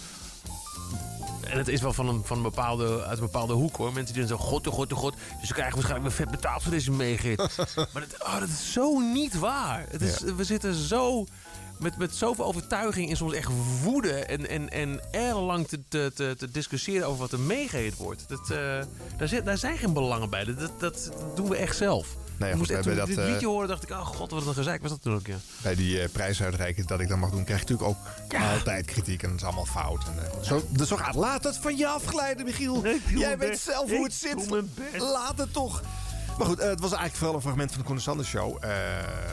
En 1.51 1.59
het 1.59 1.68
is 1.68 1.81
wel 1.81 1.93
van 1.93 2.09
een, 2.09 2.22
van 2.25 2.37
een 2.37 2.43
bepaalde, 2.43 3.05
uit 3.05 3.18
een 3.18 3.25
bepaalde 3.25 3.53
hoek 3.53 3.77
hoor. 3.77 3.93
Mensen 3.93 4.14
die 4.14 4.27
dan 4.27 4.39
zo, 4.39 4.45
god, 4.45 4.66
oh, 4.66 4.75
god, 4.75 4.93
oh, 4.93 4.99
god. 4.99 5.14
Dus 5.39 5.49
ze 5.49 5.55
krijgen 5.55 5.75
waarschijnlijk 5.75 6.16
weer 6.16 6.27
vet 6.27 6.37
betaald 6.37 6.62
voor 6.62 6.70
deze 6.72 6.91
meegit. 6.91 7.37
maar 7.93 8.07
dat, 8.09 8.22
oh, 8.22 8.41
dat 8.41 8.49
is 8.49 8.72
zo 8.72 8.99
niet 8.99 9.39
waar. 9.39 9.87
Het 9.89 10.01
is, 10.01 10.18
We 10.20 10.45
zitten 10.45 10.75
zo 10.75 11.27
met, 11.85 11.97
met 11.97 12.14
zoveel 12.14 12.45
overtuiging 12.45 13.11
en 13.11 13.16
soms 13.16 13.32
echt 13.32 13.51
woede... 13.82 14.12
en, 14.12 14.49
en, 14.49 14.70
en 14.70 15.01
ellenlang 15.11 15.68
te, 15.68 15.80
te, 15.89 16.12
te, 16.14 16.35
te 16.39 16.51
discussiëren 16.51 17.07
over 17.07 17.20
wat 17.20 17.32
er 17.32 17.41
meegeheet 17.41 17.97
wordt. 17.97 18.28
Dat, 18.28 18.51
eh, 18.51 18.57
daar, 19.16 19.28
zit, 19.28 19.45
daar 19.45 19.59
zijn 19.59 19.78
geen 19.78 19.93
belangen 19.93 20.30
bij. 20.30 20.45
Dat, 20.45 20.57
dat, 20.59 20.80
dat 20.80 21.12
doen 21.37 21.49
we 21.49 21.57
echt 21.57 21.76
zelf. 21.76 22.07
Nee, 22.39 22.51
Ik 22.53 22.57
goed, 22.57 22.57
moest 22.57 22.70
echt, 22.70 22.85
hebben 22.85 23.03
ik 23.03 23.09
dit 23.09 23.16
dat, 23.16 23.26
liedje 23.26 23.47
eh, 23.47 23.53
hoorde, 23.53 23.68
dacht 23.68 23.82
ik... 23.82 23.91
oh 23.91 24.07
god, 24.07 24.30
wat 24.30 24.47
een 24.47 24.55
gezeik 24.55 24.82
was 24.82 24.91
dat 24.91 25.03
toen 25.03 25.14
ook, 25.14 25.26
ja. 25.26 25.37
Bij 25.62 25.74
die 25.74 26.01
eh, 26.01 26.09
prijsuitreiking 26.12 26.87
dat 26.87 27.01
ik 27.01 27.09
dat 27.09 27.18
mag 27.18 27.30
doen, 27.30 27.45
krijg 27.45 27.61
natuurlijk 27.61 27.89
ook 27.89 27.97
altijd 28.41 28.87
kritiek. 28.87 29.22
En 29.22 29.28
dat 29.28 29.39
is 29.39 29.45
allemaal 29.45 29.64
fout. 29.64 30.05
En, 30.05 30.45
zo, 30.45 30.62
dus 30.68 30.89
zo 30.89 30.97
gaat. 30.97 31.14
Laat 31.14 31.45
het 31.45 31.57
van 31.57 31.76
je 31.76 31.87
afglijden, 31.87 32.45
Michiel. 32.45 32.82
Jij 33.14 33.39
weet 33.39 33.51
best. 33.51 33.62
zelf 33.62 33.91
hoe 33.91 33.99
Ik 33.99 34.05
het 34.05 34.14
zit. 34.14 34.51
Laat 34.99 35.39
het 35.39 35.53
toch. 35.53 35.82
Maar 36.39 36.47
goed, 36.47 36.59
eh, 36.59 36.68
het 36.68 36.80
was 36.80 36.91
eigenlijk 36.91 37.16
vooral 37.16 37.35
een 37.35 37.41
fragment 37.41 37.70
van 37.70 37.80
de 37.80 37.87
Koen 37.87 38.01
Sanders 38.01 38.28
Show. 38.28 38.57
Eh, 38.61 38.70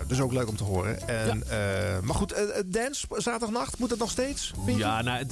dus 0.08 0.22
ook 0.22 0.32
leuk 0.32 0.48
om 0.48 0.56
te 0.56 0.64
horen. 0.64 1.08
En, 1.08 1.44
eh, 1.50 2.00
maar 2.00 2.16
goed, 2.16 2.36
dance 2.66 3.06
zaterdagnacht, 3.10 3.80
moet 3.80 3.90
het 3.90 4.00
nog 4.00 4.12
steeds? 4.12 4.52
Ja, 4.66 5.02
nou, 5.02 5.26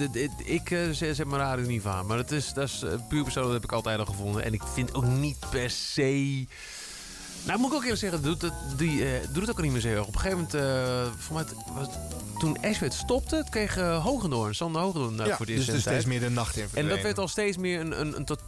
ik 0.45 0.87
zet 0.91 1.25
mijn 1.25 1.41
radio 1.41 1.65
niet 1.65 1.81
van. 1.81 2.05
Maar 2.05 2.17
het 2.17 2.31
is, 2.31 2.53
dat 2.53 2.67
is 2.67 2.79
puur 2.79 3.23
persoonlijk, 3.23 3.35
dat 3.35 3.51
heb 3.51 3.63
ik 3.63 3.71
altijd 3.71 3.99
al 3.99 4.05
gevonden. 4.05 4.43
En 4.43 4.53
ik 4.53 4.61
vind 4.73 4.93
ook 4.93 5.05
niet 5.05 5.37
per 5.49 5.69
se... 5.69 6.45
Nou, 7.45 7.59
moet 7.59 7.69
ik 7.69 7.75
ook 7.75 7.81
eerlijk 7.81 7.99
zeggen, 7.99 8.21
doet 8.21 8.41
het, 8.41 8.53
die, 8.77 9.03
doet 9.31 9.41
het 9.41 9.51
ook 9.51 9.61
niet 9.61 9.71
meer 9.71 9.81
zo 9.81 9.87
heel 9.87 9.97
erg. 9.97 10.07
Op 10.07 10.13
een 10.13 10.19
gegeven 10.19 10.47
moment, 10.51 10.53
eh, 10.53 11.11
voor 11.17 11.35
mij, 11.35 11.43
het 11.79 11.97
toen 12.39 12.57
Ashwet 12.61 12.93
stopte, 12.93 13.35
het 13.35 13.49
kreeg 13.49 13.77
uh, 13.77 14.03
Hogendoorn, 14.03 14.55
Sander 14.55 14.81
Hogendoorn 14.81 15.27
Ja, 15.27 15.35
voor 15.35 15.45
de 15.45 15.51
dus 15.51 15.67
eerste 15.67 15.71
er 15.71 15.77
is 15.77 15.83
tijd. 15.83 15.95
steeds 15.95 16.19
meer 16.19 16.29
de 16.29 16.35
nacht 16.35 16.57
in 16.57 16.67
En 16.73 16.87
dat 16.87 17.01
werd 17.01 17.17
al 17.17 17.27
steeds 17.27 17.57
meer 17.57 17.79
een, 17.79 17.99
een, 17.99 18.15
een 18.15 18.25
tot, 18.25 18.39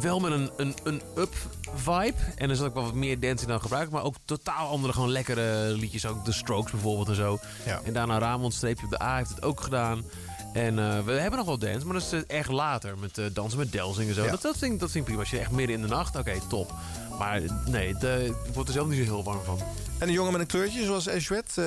wel 0.00 0.20
met 0.20 0.32
een, 0.32 0.50
een, 0.56 0.74
een 0.84 1.02
up 1.16 1.34
vibe. 1.74 2.14
En 2.36 2.50
er 2.50 2.56
zat 2.56 2.66
ook 2.66 2.74
wel 2.74 2.84
wat 2.84 2.94
meer 2.94 3.20
dance 3.20 3.42
in 3.42 3.48
dan 3.50 3.60
gebruikt. 3.60 3.90
Maar 3.90 4.02
ook 4.02 4.14
totaal 4.24 4.68
andere, 4.68 4.92
gewoon 4.92 5.10
lekkere 5.10 5.72
liedjes. 5.72 6.06
Ook 6.06 6.24
The 6.24 6.32
Strokes 6.32 6.70
bijvoorbeeld 6.70 7.08
en 7.08 7.14
zo. 7.14 7.38
Ja. 7.66 7.80
En 7.84 7.92
daarna 7.92 8.18
Ramon 8.18 8.52
streepje 8.52 8.84
op 8.84 8.90
de 8.90 9.02
A 9.02 9.16
heeft 9.16 9.30
het 9.30 9.42
ook 9.42 9.60
gedaan. 9.60 10.04
En 10.52 10.78
eh, 10.78 11.04
we 11.04 11.12
hebben 11.12 11.38
nog 11.38 11.46
wel 11.46 11.58
dance, 11.58 11.86
maar 11.86 11.94
dat 11.94 12.02
is 12.02 12.12
eh, 12.12 12.38
echt 12.38 12.48
later. 12.50 12.98
Met 12.98 13.18
eh, 13.18 13.24
dansen 13.32 13.58
met 13.58 13.72
Delsing 13.72 14.08
en 14.08 14.14
zo. 14.14 14.24
Ja. 14.24 14.30
Dat, 14.30 14.42
dat, 14.42 14.56
vind 14.58 14.72
ik, 14.72 14.80
dat 14.80 14.90
vind 14.90 14.98
ik 15.00 15.04
prima. 15.04 15.20
Als 15.20 15.30
je 15.30 15.38
echt 15.38 15.50
midden 15.50 15.76
in 15.76 15.82
de 15.82 15.88
nacht, 15.88 16.16
oké, 16.16 16.32
top. 16.48 16.72
Maar 17.18 17.42
nee, 17.66 17.94
de, 17.96 18.34
ik 18.46 18.54
word 18.54 18.66
er 18.66 18.72
zelf 18.72 18.88
niet 18.88 18.98
zo 18.98 19.04
heel 19.04 19.24
warm 19.24 19.44
van. 19.44 19.58
En 19.98 20.08
een 20.08 20.14
jongen 20.14 20.32
met 20.32 20.40
een 20.40 20.46
kleurtje, 20.46 20.84
zoals 20.84 21.08
Ashwet. 21.08 21.58
eh, 21.58 21.64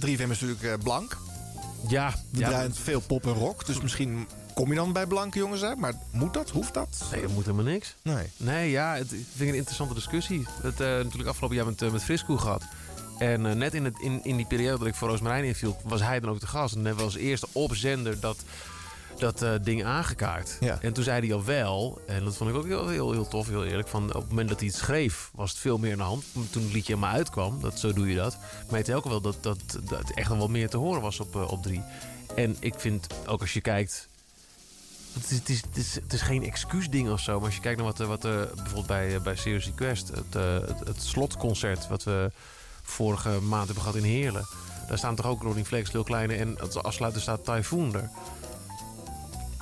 3FM 0.00 0.30
is 0.30 0.40
natuurlijk 0.40 0.82
blank. 0.82 1.16
Ja, 1.88 2.14
ja, 2.30 2.48
draaien 2.48 2.74
veel 2.74 3.00
pop 3.00 3.24
en 3.26 3.32
rock. 3.32 3.66
Dus 3.66 3.80
misschien 3.80 4.28
kom 4.56 4.68
je 4.68 4.74
dan 4.74 4.92
bij 4.92 5.06
blanke 5.06 5.38
jongens 5.38 5.62
uit. 5.62 5.78
Maar 5.78 5.94
moet 6.10 6.34
dat? 6.34 6.50
Hoeft 6.50 6.74
dat? 6.74 7.04
Nee, 7.12 7.22
dat 7.22 7.30
moet 7.30 7.44
helemaal 7.44 7.72
niks. 7.72 7.94
Nee. 8.02 8.26
Nee, 8.36 8.70
ja, 8.70 8.94
het, 8.94 9.12
ik 9.12 9.26
vind 9.26 9.38
het 9.38 9.48
een 9.48 9.54
interessante 9.54 9.94
discussie. 9.94 10.46
Het 10.62 10.80
eh 10.80 10.86
natuurlijk 10.86 11.28
afgelopen 11.28 11.56
jaar 11.56 11.66
met, 11.66 11.82
eh, 11.82 11.90
met 11.90 12.02
Frisco 12.02 12.36
gehad. 12.36 12.62
En 13.18 13.46
eh, 13.46 13.52
net 13.52 13.74
in, 13.74 13.84
het, 13.84 13.98
in, 13.98 14.24
in 14.24 14.36
die 14.36 14.46
periode 14.46 14.78
dat 14.78 14.86
ik 14.86 14.94
voor 14.94 15.08
Roosmarijn 15.08 15.44
inviel, 15.44 15.76
was 15.84 16.00
hij 16.00 16.20
dan 16.20 16.30
ook 16.30 16.40
de 16.40 16.46
gast. 16.46 16.74
En 16.74 16.84
hebben 16.84 16.96
we 16.96 17.12
als 17.12 17.16
eerste 17.16 17.46
op 17.52 17.74
zender 17.74 18.20
dat, 18.20 18.36
dat 19.18 19.64
ding 19.64 19.84
aangekaart. 19.84 20.56
Ja. 20.60 20.78
En 20.80 20.92
toen 20.92 21.04
zei 21.04 21.26
hij 21.26 21.36
al 21.36 21.44
wel, 21.44 22.00
en 22.06 22.24
dat 22.24 22.36
vond 22.36 22.50
ik 22.50 22.56
ook 22.56 22.66
heel, 22.66 22.88
heel, 22.88 23.12
heel 23.12 23.28
tof, 23.28 23.48
heel 23.48 23.64
eerlijk. 23.64 23.88
Van, 23.88 24.04
op 24.04 24.20
het 24.20 24.28
moment 24.28 24.48
dat 24.48 24.58
hij 24.58 24.68
het 24.68 24.76
schreef, 24.76 25.30
was 25.34 25.50
het 25.50 25.58
veel 25.58 25.78
meer 25.78 25.92
aan 25.92 25.98
de 25.98 26.04
hand. 26.04 26.24
Toen 26.50 26.62
het 26.62 26.72
liedje 26.72 26.94
helemaal 26.94 27.16
uitkwam, 27.16 27.60
dat, 27.60 27.78
zo 27.78 27.92
doe 27.92 28.08
je 28.08 28.16
dat. 28.16 28.36
Maar 28.70 28.80
hij 28.84 28.94
ook 28.94 29.04
wel 29.04 29.20
dat, 29.20 29.36
dat, 29.40 29.58
dat 29.82 30.10
echt 30.14 30.28
nog 30.28 30.38
wel 30.38 30.48
meer 30.48 30.68
te 30.68 30.76
horen 30.76 31.02
was 31.02 31.20
op, 31.20 31.34
op 31.34 31.62
drie. 31.62 31.82
En 32.34 32.56
ik 32.60 32.74
vind, 32.76 33.06
ook 33.26 33.40
als 33.40 33.52
je 33.52 33.60
kijkt 33.60 34.08
het 35.16 35.48
is, 35.48 35.62
is, 35.74 35.94
het, 35.94 36.12
is, 36.12 36.20
geen 36.20 36.44
excuusding 36.44 37.10
of 37.10 37.20
zo. 37.20 37.36
Maar 37.36 37.44
als 37.44 37.54
je 37.54 37.60
kijkt 37.60 37.78
naar 37.78 37.86
wat, 37.86 37.98
er- 37.98 38.06
wat 38.06 38.24
er 38.24 38.48
bijvoorbeeld 38.54 38.86
bij, 38.86 39.14
eh, 39.14 39.20
bij 39.20 39.36
Serious 39.36 39.64
Request... 39.64 40.08
Het, 40.08 40.34
eh, 40.36 40.58
het, 40.84 41.02
slotconcert 41.02 41.88
wat 41.88 42.04
we 42.04 42.30
vorige 42.82 43.40
maand 43.40 43.64
hebben 43.64 43.84
gehad 43.84 43.98
in 43.98 44.04
Heerlen... 44.04 44.46
daar 44.88 44.98
staan 44.98 45.14
toch 45.14 45.26
ook 45.26 45.42
Ronnie 45.42 45.64
Flex, 45.64 45.92
Lil 45.92 46.02
Kleine... 46.02 46.34
en 46.34 46.60
als 46.60 46.76
afsluiter 46.76 47.20
staat 47.20 47.44
Typhoon 47.44 47.94
er. 47.94 48.10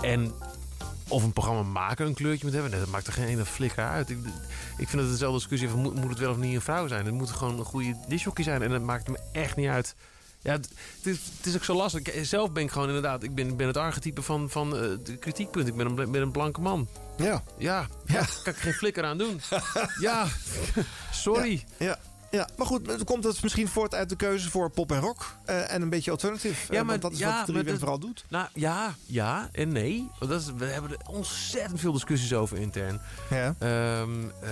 En 0.01 0.33
of 1.09 1.23
een 1.23 1.33
programma 1.33 1.63
maken 1.63 2.07
een 2.07 2.15
kleurtje 2.15 2.45
moet 2.45 2.55
hebben... 2.55 2.79
dat 2.79 2.89
maakt 2.89 3.07
er 3.07 3.13
geen 3.13 3.27
ene 3.27 3.45
flikker 3.45 3.85
uit. 3.85 4.11
Ik, 4.11 4.19
ik 4.77 4.89
vind 4.89 5.03
het 5.03 5.11
dezelfde 5.11 5.39
discussie 5.39 5.69
van... 5.69 5.81
Moet, 5.81 6.09
het 6.09 6.19
wel 6.19 6.31
of 6.31 6.37
niet 6.37 6.55
een 6.55 6.61
vrouw 6.61 6.87
zijn? 6.87 7.05
Het 7.05 7.15
moet 7.15 7.31
gewoon 7.31 7.59
een 7.59 7.65
goede 7.65 7.97
disjockey 8.09 8.45
zijn. 8.45 8.63
En 8.63 8.71
het 8.71 8.83
maakt 8.83 9.09
me 9.09 9.19
echt 9.33 9.57
niet 9.57 9.69
uit... 9.69 9.95
Ja, 10.45 10.53
het, 10.53 10.69
het 10.97 11.07
is, 11.07 11.19
het 11.37 11.47
is 11.47 11.55
ook 11.55 11.65
zo 11.65 11.75
lastig. 11.75 12.03
Zelf 12.27 12.53
ben 12.53 12.63
ik 12.63 12.71
gewoon 12.71 12.87
inderdaad... 12.89 13.23
Ik 13.23 13.35
ben, 13.35 13.57
ben 13.57 13.67
het 13.67 13.77
archetype 13.77 14.23
van, 14.23 14.51
van 14.51 14.71
de 14.71 15.17
kritiekpunt. 15.21 15.69
Ik 15.69 15.77
ben 15.77 15.87
een, 15.87 15.95
ben 16.11 16.23
een 16.23 16.31
blanke 16.33 16.61
man. 16.61 16.89
Ja. 17.17 17.43
Ja, 17.59 17.87
ja. 18.07 18.25
kan 18.43 18.53
ik 18.53 18.59
geen 18.59 18.73
flikker 18.73 19.05
aan 19.05 19.19
doen. 19.19 19.41
ja, 20.01 20.27
sorry. 21.13 21.65
Ja. 21.79 21.99
Ja, 22.31 22.49
maar 22.57 22.67
goed, 22.67 22.87
het 22.87 23.05
komt 23.05 23.25
het 23.25 23.43
misschien 23.43 23.69
voort 23.69 23.95
uit 23.95 24.09
de 24.09 24.17
keuze 24.17 24.51
voor 24.51 24.71
pop 24.71 24.93
en 24.93 25.01
rock. 25.01 25.37
eh, 25.45 25.73
en 25.73 25.83
een 25.83 25.89
beetje 25.91 26.11
alternative. 26.11 26.73
Ja, 26.73 26.79
Eh, 26.79 26.85
maar 26.85 26.87
want 26.87 27.03
dat 27.03 27.13
is 27.13 27.19
ja, 27.19 27.37
wat 27.37 27.47
3FM 27.49 27.53
maar 27.55 27.65
dat- 27.65 27.79
vooral 27.79 27.99
doet. 27.99 28.25
Nou 28.29 28.49
ja, 28.55 28.95
ja 29.07 29.49
en 29.53 29.73
nee. 29.73 30.09
Dat 30.19 30.41
is, 30.41 30.47
we 30.57 30.65
hebben 30.65 30.91
er 30.91 30.97
ontzettend 31.11 31.81
veel 31.81 31.93
discussies 31.93 32.33
over 32.35 32.57
intern. 32.59 33.01
Ja. 33.31 33.55
Ehm, 33.59 34.11
eh, 34.41 34.51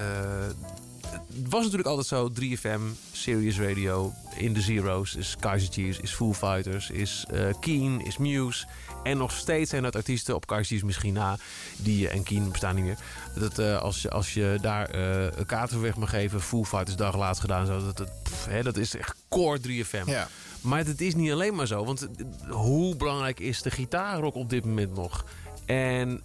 het 1.13 1.49
was 1.49 1.63
natuurlijk 1.63 1.89
altijd 1.89 2.07
zo: 2.07 2.31
3FM, 2.41 2.81
Serious 3.13 3.59
Radio, 3.59 4.13
In 4.37 4.53
The 4.55 4.61
Zeros, 4.61 5.15
is 5.15 5.37
Kaiser 5.41 5.73
Chiefs, 5.73 5.99
is 6.01 6.11
Foo 6.11 6.33
Fighters, 6.33 6.91
is 6.91 7.25
eh, 7.31 7.47
Keen, 7.61 8.05
is 8.05 8.17
Muse. 8.17 8.67
En 9.03 9.17
nog 9.17 9.33
steeds 9.33 9.71
zijn 9.71 9.83
dat 9.83 9.97
artiesten 9.97 10.35
op 10.35 10.47
Kaiser 10.47 10.67
Chiefs 10.67 10.83
misschien 10.83 11.13
na, 11.13 11.37
die 11.77 12.09
en 12.09 12.23
Keen 12.23 12.51
bestaan 12.51 12.75
niet 12.75 12.85
meer. 12.85 12.99
Dat 13.35 13.59
eh, 13.59 13.79
als, 13.79 14.03
je, 14.03 14.11
als 14.11 14.35
je 14.35 14.59
daar 14.61 14.91
eh 14.91 15.39
een 15.39 15.47
kaart 15.47 15.71
voor 15.71 15.81
weg 15.81 15.97
mag 15.97 16.11
geven, 16.11 16.41
Foo 16.41 16.65
Fighters 16.65 16.97
dag 16.97 17.17
laatst 17.17 17.41
gedaan, 17.41 17.67
zo, 17.67 17.85
dat, 17.85 17.97
dat, 17.97 18.23
pff, 18.23 18.47
hè, 18.47 18.63
dat 18.63 18.77
is 18.77 18.97
echt 18.97 19.15
core 19.29 19.59
3FM. 19.61 20.05
Ja. 20.07 20.29
Maar 20.61 20.85
het 20.85 21.01
is 21.01 21.15
niet 21.15 21.33
alleen 21.33 21.55
maar 21.55 21.67
zo. 21.67 21.85
Want 21.85 22.09
hoe 22.49 22.97
belangrijk 22.97 23.41
is 23.41 23.63
de 23.63 23.71
gitaarrock 23.71 24.35
op 24.35 24.51
dit 24.51 24.65
moment 24.65 24.95
nog? 24.95 25.25
En 25.67 26.21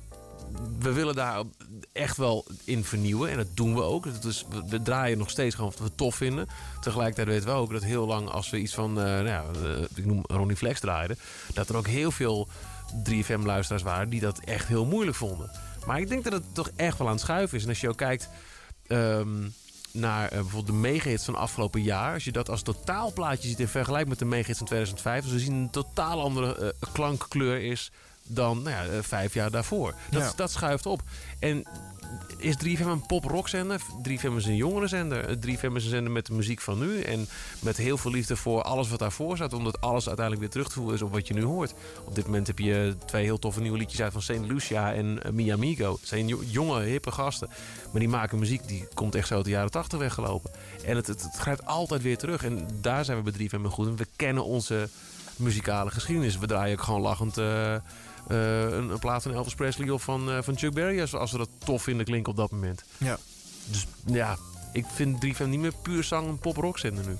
we 0.79 0.91
willen 0.91 1.15
daar 1.15 1.43
echt 1.91 2.17
wel 2.17 2.45
in 2.63 2.83
vernieuwen. 2.83 3.29
En 3.29 3.37
dat 3.37 3.47
doen 3.53 3.75
we 3.75 3.81
ook. 3.81 4.21
Dus 4.21 4.45
we, 4.49 4.63
we 4.69 4.81
draaien 4.81 5.17
nog 5.17 5.29
steeds 5.29 5.55
gewoon 5.55 5.71
wat 5.77 5.89
we 5.89 5.95
tof 5.95 6.15
vinden. 6.15 6.47
Tegelijkertijd 6.81 7.27
weten 7.27 7.45
we 7.45 7.61
ook 7.61 7.71
dat 7.71 7.83
heel 7.83 8.05
lang 8.05 8.29
als 8.29 8.49
we 8.49 8.59
iets 8.59 8.73
van... 8.73 8.89
eh, 8.99 9.03
nou 9.03 9.25
ja, 9.25 9.43
eh, 9.63 9.81
ik 9.95 10.05
noem 10.05 10.23
Ronnie 10.27 10.57
Flex 10.57 10.79
draaiden... 10.79 11.17
dat 11.53 11.69
er 11.69 11.77
ook 11.77 11.87
heel 11.87 12.11
veel 12.11 12.47
3FM-luisteraars 13.09 13.83
waren... 13.83 14.09
die 14.09 14.19
dat 14.19 14.39
echt 14.39 14.67
heel 14.67 14.85
moeilijk 14.85 15.17
vonden. 15.17 15.51
Maar 15.85 15.99
ik 15.99 16.07
denk 16.07 16.23
dat 16.23 16.33
het 16.33 16.43
toch 16.53 16.69
echt 16.75 16.97
wel 16.97 17.07
aan 17.07 17.13
het 17.13 17.21
schuiven 17.21 17.57
is. 17.57 17.63
En 17.63 17.69
als 17.69 17.81
je 17.81 17.89
ook 17.89 17.97
kijkt... 17.97 18.29
ehm, 18.87 19.49
naar 19.91 20.23
eh, 20.23 20.31
bijvoorbeeld 20.31 20.67
de 20.67 20.73
megahits 20.73 21.25
van 21.25 21.35
afgelopen 21.35 21.81
jaar. 21.81 22.13
Als 22.13 22.23
je 22.23 22.31
dat 22.31 22.49
als 22.49 22.61
totaalplaatje 22.61 23.47
ziet 23.47 23.59
in 23.59 23.67
vergelijking 23.67 24.09
met 24.09 24.19
de 24.19 24.25
megahits 24.25 24.57
van 24.57 24.67
2005. 24.67 25.23
Dus 25.23 25.31
we 25.31 25.39
zien 25.39 25.53
een 25.53 25.69
totaal 25.69 26.21
andere 26.21 26.75
klankkleur 26.91 27.61
is 27.61 27.91
dan 28.27 28.61
nou 28.61 28.69
ja, 28.75 28.83
eh, 28.83 28.97
vijf 29.01 29.33
jaar 29.33 29.51
daarvoor. 29.51 29.93
Dat, 30.09 30.21
Ja. 30.21 30.31
dat 30.35 30.51
schuift 30.51 30.85
op. 30.85 31.01
En 31.39 31.63
is 32.37 32.55
3FM 32.57 32.87
een 32.87 33.05
pop-rock-zender? 33.05 33.81
3FM 34.01 34.37
is 34.37 34.45
een 34.45 34.55
jongerenzender. 34.55 35.25
Eh, 35.25 35.35
3FM 35.35 35.75
is 35.75 35.83
een 35.83 35.89
zender 35.89 36.11
met 36.11 36.25
de 36.25 36.33
muziek 36.33 36.61
van 36.61 36.79
nu. 36.79 37.01
En 37.01 37.27
met 37.59 37.77
heel 37.77 37.97
veel 37.97 38.11
liefde 38.11 38.35
voor 38.35 38.61
alles 38.61 38.89
wat 38.89 38.99
daarvoor 38.99 39.35
staat. 39.35 39.53
Omdat 39.53 39.81
alles 39.81 40.07
uiteindelijk 40.07 40.39
weer 40.39 40.49
terug 40.53 40.67
te 40.67 40.73
voeren 40.73 40.95
is 40.95 41.01
op 41.01 41.11
wat 41.11 41.27
je 41.27 41.33
nu 41.33 41.43
hoort. 41.43 41.73
Op 42.05 42.15
dit 42.15 42.25
moment 42.25 42.47
heb 42.47 42.59
je 42.59 42.95
twee 43.05 43.23
heel 43.23 43.39
toffe 43.39 43.61
nieuwe 43.61 43.77
liedjes 43.77 44.01
uit 44.01 44.11
van 44.11 44.21
Saint 44.21 44.45
Lucia 44.47 44.93
en 44.93 45.19
uh, 45.25 45.31
Mi 45.31 45.51
Amigo. 45.51 45.91
Het 45.99 46.07
zijn 46.07 46.27
jo- 46.27 46.43
jonge, 46.45 46.81
hippe 46.83 47.11
gasten. 47.11 47.49
Maar 47.91 47.99
die 47.99 48.09
maken 48.09 48.39
muziek 48.39 48.67
die 48.67 48.87
komt 48.93 49.15
echt 49.15 49.27
zo 49.27 49.35
uit 49.35 49.43
de 49.45 49.49
jaren 49.51 49.71
80 49.71 49.99
weggelopen. 49.99 50.51
En 50.85 50.95
het, 50.95 51.07
het, 51.07 51.21
het 51.23 51.35
grijpt 51.35 51.65
altijd 51.65 52.01
weer 52.01 52.17
terug. 52.17 52.43
En 52.43 52.67
daar 52.81 53.05
zijn 53.05 53.23
we 53.23 53.31
bij 53.31 53.47
3FM 53.47 53.63
in 53.63 53.69
goed. 53.69 53.87
En 53.87 53.95
we 53.95 54.07
kennen 54.15 54.43
onze 54.45 54.89
muzikale 55.35 55.89
geschiedenis. 55.91 56.37
We 56.37 56.47
draaien 56.47 56.77
ook 56.77 56.83
gewoon 56.83 57.01
lachend... 57.01 57.37
eh, 57.37 57.75
eh, 57.75 57.81
een, 58.27 58.89
een 58.89 58.99
plaat 58.99 59.23
van 59.23 59.33
Elvis 59.33 59.55
Presley 59.55 59.89
of 59.89 60.03
van, 60.03 60.31
eh, 60.31 60.37
van 60.41 60.57
Chuck 60.57 60.73
Berry... 60.73 61.01
Als, 61.01 61.13
als 61.13 61.31
we 61.31 61.37
dat 61.37 61.49
tof 61.65 61.83
vinden 61.83 62.05
klinken 62.05 62.31
op 62.31 62.37
dat 62.37 62.51
moment. 62.51 62.83
Ja. 62.97 63.17
Dus 63.65 63.85
ja, 64.05 64.37
ik 64.73 64.85
vind 64.93 65.25
3FM 65.25 65.47
niet 65.47 65.59
meer 65.59 65.73
puur 65.81 66.03
zang 66.03 66.27
en 66.27 66.37
pop-rock 66.39 66.77
zender 66.79 67.05
nu. 67.07 67.17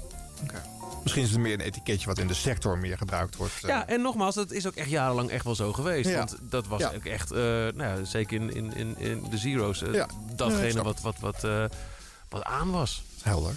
Misschien 1.03 1.23
is 1.25 1.31
het 1.31 1.39
meer 1.39 1.53
een 1.53 1.59
etiketje 1.59 2.05
wat 2.07 2.17
in 2.17 2.27
de 2.27 2.33
sector 2.33 2.77
meer 2.77 2.97
gebruikt 2.97 3.35
wordt. 3.35 3.53
eh. 3.63 3.69
Ja, 3.69 3.87
en 3.87 4.01
nogmaals, 4.01 4.35
dat 4.35 4.51
is 4.51 4.67
ook 4.67 4.75
echt 4.75 4.89
jarenlang 4.89 5.29
echt 5.29 5.43
wel 5.43 5.55
zo 5.55 5.73
geweest. 5.73 6.09
Ja. 6.09 6.17
Want 6.17 6.37
dat 6.41 6.67
was 6.67 6.81
Ja. 6.81 6.91
ook 6.95 7.05
echt, 7.05 7.31
eh, 7.31 7.37
nou 7.39 7.77
ja, 7.77 8.03
zeker 8.03 8.35
in, 8.41 8.53
in, 8.55 8.75
in, 8.75 8.97
in 8.97 9.23
de 9.29 9.37
Zero's, 9.37 9.81
eh, 9.83 10.03
datgene 10.35 10.83
wat, 10.83 11.01
wat, 11.01 11.15
wat, 11.19 11.43
eh, 11.43 11.63
wat 12.29 12.43
aan 12.43 12.71
was. 12.71 13.03
Helder. 13.21 13.53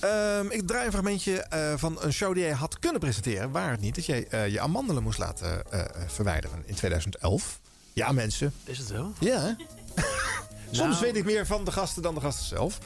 Ehm, 0.00 0.46
ik 0.50 0.66
draai 0.66 0.84
een 0.86 0.92
fragmentje 0.92 1.40
eh, 1.42 1.72
van 1.76 1.96
een 2.00 2.12
show 2.12 2.34
die 2.34 2.42
jij 2.42 2.52
had 2.52 2.78
kunnen 2.78 3.00
presenteren. 3.00 3.50
Waar 3.50 3.70
het 3.70 3.80
niet 3.80 3.94
dat 3.94 4.06
jij 4.06 4.26
eh, 4.28 4.48
je 4.48 4.60
amandelen 4.60 5.02
moest 5.02 5.18
laten 5.18 5.70
eh, 5.72 5.80
verwijderen 6.06 6.62
in 6.66 6.74
2011. 6.74 7.60
Ja, 7.92 8.12
mensen. 8.12 8.52
Is 8.64 8.78
het 8.78 8.86
zo? 8.88 9.12
Ja. 9.18 9.56
Soms 10.70 10.90
Nou. 10.90 11.00
weet 11.00 11.16
ik 11.16 11.24
meer 11.24 11.46
van 11.46 11.64
de 11.64 11.72
gasten 11.72 12.02
dan 12.02 12.14
de 12.14 12.20
gasten 12.20 12.46
zelf. 12.46 12.78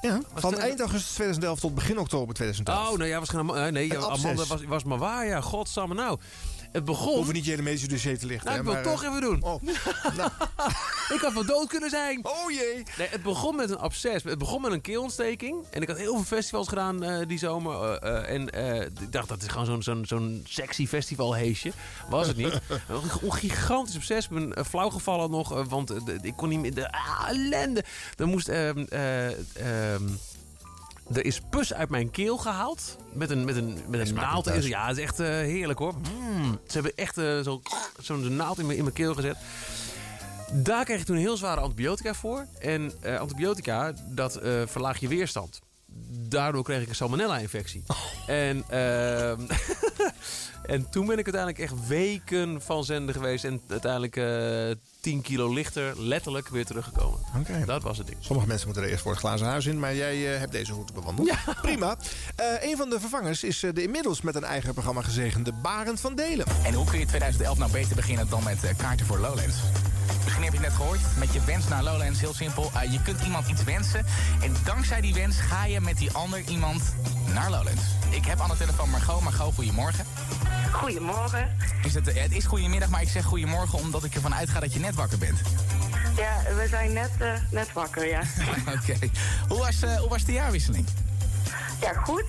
Ja, 0.00 0.20
Was 0.32 0.40
van 0.40 0.52
het- 0.52 0.60
eind 0.62 0.80
augustus 0.80 1.12
2011 1.14 1.60
tot 1.60 1.74
begin 1.74 1.98
oktober 1.98 2.34
2012. 2.34 2.90
Oh, 2.92 2.98
nou 2.98 3.08
ja, 3.10 3.16
waarschijnlijk... 3.16 3.58
eh, 3.58 3.66
nee, 3.72 3.98
Amanda 3.98 4.28
absces. 4.28 4.48
was, 4.48 4.64
was 4.64 4.84
maar 4.84 4.98
waar, 4.98 5.26
ja. 5.26 5.40
Godsamme 5.40 5.94
nou. 5.94 6.18
Het 6.74 6.84
begon... 6.84 7.14
Hoeven 7.14 7.34
niet 7.34 7.44
je 7.44 7.50
hele 7.50 7.62
medische 7.62 7.88
dossier 7.88 8.18
te 8.18 8.26
lichten. 8.26 8.46
Nou, 8.46 8.58
ik 8.58 8.64
wil 8.64 8.74
het 8.74 8.84
toch 8.84 9.02
eh, 9.02 9.08
even 9.08 9.20
doen. 9.20 9.42
Oh, 9.42 9.62
nou. 10.16 10.30
ik 11.14 11.18
had 11.20 11.32
wel 11.32 11.44
dood 11.44 11.68
kunnen 11.68 11.90
zijn. 11.90 12.20
Oh 12.22 12.50
jee. 12.50 12.82
Nee, 12.98 13.08
het 13.08 13.22
begon 13.22 13.56
met 13.56 13.70
een 13.70 13.78
absces. 13.78 14.22
Het 14.22 14.38
begon 14.38 14.62
met 14.62 14.72
een 14.72 14.80
keelontsteking. 14.80 15.64
En 15.70 15.82
ik 15.82 15.88
had 15.88 15.96
heel 15.96 16.14
veel 16.14 16.24
festivals 16.24 16.68
gedaan 16.68 17.02
eh, 17.02 17.26
die 17.28 17.38
zomer. 17.38 17.98
eh, 17.98 18.34
en 18.34 18.46
ik 19.00 19.12
dacht, 19.12 19.28
dat 19.28 19.42
is 19.42 19.48
gewoon 19.48 19.66
zo'n 19.66 19.82
zo'n 19.82 20.04
zo'n 20.06 20.44
sexy 20.48 20.86
festivalheesje. 20.86 21.72
Was 22.08 22.26
het 22.26 22.36
niet. 22.36 22.52
een 23.22 23.32
gigantisch 23.32 23.96
absces. 23.96 24.24
Ik 24.24 24.30
ben 24.30 24.66
flauw 24.66 24.90
gevallen 24.90 25.30
nog. 25.30 25.64
want 25.68 25.94
ik 26.22 26.36
kon 26.36 26.48
niet 26.48 26.60
meer... 26.60 26.74
De, 26.74 26.92
ah, 26.92 27.28
ellende. 27.28 27.84
Dan 28.16 28.28
moest... 28.28 28.48
ehm, 28.48 28.84
eh, 28.88 29.26
ehm, 29.92 30.08
er 31.12 31.24
is 31.24 31.40
pus 31.50 31.74
uit 31.74 31.88
mijn 31.88 32.10
keel 32.10 32.36
gehaald. 32.36 32.96
Met 33.12 33.30
een, 33.30 33.44
met 33.44 33.56
een, 33.56 33.78
met 33.88 34.08
een 34.08 34.14
naald. 34.14 34.64
Ja, 34.64 34.86
het 34.86 34.96
is 34.96 35.02
echt 35.02 35.20
eh, 35.20 35.26
heerlijk 35.28 35.78
hoor. 35.78 35.94
Mm. 35.94 36.58
Ze 36.66 36.72
hebben 36.72 36.92
echt 36.96 37.18
eh, 37.18 37.40
zo- 37.40 37.62
zo'n 38.00 38.36
naald 38.36 38.58
in 38.58 38.66
mijn, 38.66 38.76
in 38.78 38.84
mijn 38.84 38.96
keel 38.96 39.14
gezet. 39.14 39.36
Daar 40.52 40.84
kreeg 40.84 41.00
ik 41.00 41.04
toen 41.06 41.16
heel 41.16 41.36
zware 41.36 41.60
antibiotica 41.60 42.14
voor. 42.14 42.46
En 42.58 42.92
eh, 43.00 43.18
antibiotica, 43.20 43.92
dat 44.08 44.40
verlaagt 44.66 45.00
je 45.00 45.08
weerstand. 45.08 45.60
Daardoor 46.28 46.62
kreeg 46.64 46.82
ik 46.82 46.88
een 46.88 46.94
salmonella-infectie. 46.94 47.82
En, 48.26 48.64
ehm, 48.68 49.40
en 50.74 50.90
toen 50.90 51.06
ben 51.06 51.18
ik 51.18 51.24
uiteindelijk 51.24 51.58
echt 51.58 51.86
weken 51.86 52.62
van 52.62 52.84
zenden 52.84 53.14
geweest. 53.14 53.44
En 53.44 53.60
uiteindelijk 53.68 54.16
10 55.04 55.20
kilo 55.20 55.52
lichter, 55.52 56.02
letterlijk, 56.02 56.48
weer 56.48 56.64
teruggekomen. 56.64 57.20
Oké. 57.38 57.64
Dat 57.64 57.82
was 57.82 57.98
het 57.98 58.06
ding. 58.06 58.18
Sommige 58.20 58.48
mensen 58.48 58.66
moeten 58.66 58.84
er 58.84 58.90
eerst 58.90 59.02
voor 59.02 59.12
het 59.12 59.20
glazen 59.20 59.46
huis 59.46 59.66
in, 59.66 59.78
maar 59.78 59.94
jij 59.94 60.32
eh, 60.32 60.38
hebt 60.38 60.52
deze 60.52 60.72
route 60.72 60.92
bewandeld. 60.92 61.30
Prima. 61.62 61.96
Eh, 62.36 62.70
een 62.70 62.76
van 62.76 62.90
de 62.90 63.00
vervangers 63.00 63.44
is 63.44 63.62
eh, 63.62 63.72
de 63.72 63.82
inmiddels 63.82 64.20
met 64.20 64.34
een 64.34 64.44
eigen 64.44 64.72
programma 64.72 65.02
gezegende 65.02 65.52
Barend 65.52 66.00
van 66.00 66.14
Delen. 66.14 66.46
En 66.64 66.74
hoe 66.74 66.86
kun 66.86 66.98
je 66.98 67.06
2011 67.06 67.58
nou 67.58 67.70
beter 67.70 67.96
beginnen 67.96 68.28
dan 68.28 68.42
met 68.42 68.64
eh, 68.64 68.76
kaarten 68.76 69.06
voor 69.06 69.18
Lowlands? 69.18 69.56
Misschien 70.22 70.44
heb 70.44 70.52
je 70.52 70.58
het 70.58 70.68
net 70.68 70.76
gehoord, 70.76 71.00
met 71.18 71.32
je 71.32 71.44
wens 71.44 71.68
naar 71.68 71.82
Lowlands, 71.82 72.20
heel 72.20 72.34
simpel. 72.34 72.70
Je 72.90 73.02
kunt 73.02 73.20
iemand 73.22 73.48
iets 73.48 73.64
wensen 73.64 74.06
en 74.42 74.54
dankzij 74.64 75.00
die 75.00 75.14
wens 75.14 75.36
ga 75.36 75.66
je 75.66 75.80
met 75.80 75.98
die 75.98 76.12
ander 76.12 76.40
iemand 76.48 76.82
naar 77.34 77.50
Lowlands. 77.50 77.82
Ik 78.10 78.24
heb 78.24 78.40
aan 78.40 78.50
de 78.50 78.56
telefoon 78.56 78.90
Margot. 78.90 79.22
Margot, 79.22 79.54
goedemorgen. 79.54 80.04
Goedemorgen. 80.72 81.56
Is 81.84 81.94
het, 81.94 82.06
het 82.06 82.32
is 82.32 82.44
goedemiddag, 82.44 82.88
maar 82.88 83.02
ik 83.02 83.08
zeg 83.08 83.24
goedemorgen 83.24 83.78
omdat 83.78 84.04
ik 84.04 84.14
ervan 84.14 84.34
uitga 84.34 84.60
dat 84.60 84.72
je 84.72 84.80
net 84.80 84.93
wakker 84.94 85.18
bent. 85.18 85.40
Ja, 86.16 86.42
we 86.54 86.66
zijn 86.68 86.92
net, 86.92 87.10
eh, 87.18 87.32
net 87.50 87.72
wakker, 87.72 88.06
ja. 88.08 88.22
Oké. 88.78 88.96
Hoe, 89.48 89.58
was, 89.58 89.82
eh, 89.82 89.96
hoe 89.96 90.08
was 90.08 90.24
de 90.24 90.32
jaarwisseling? 90.32 90.86
Ja, 91.80 91.92
goed. 91.92 92.24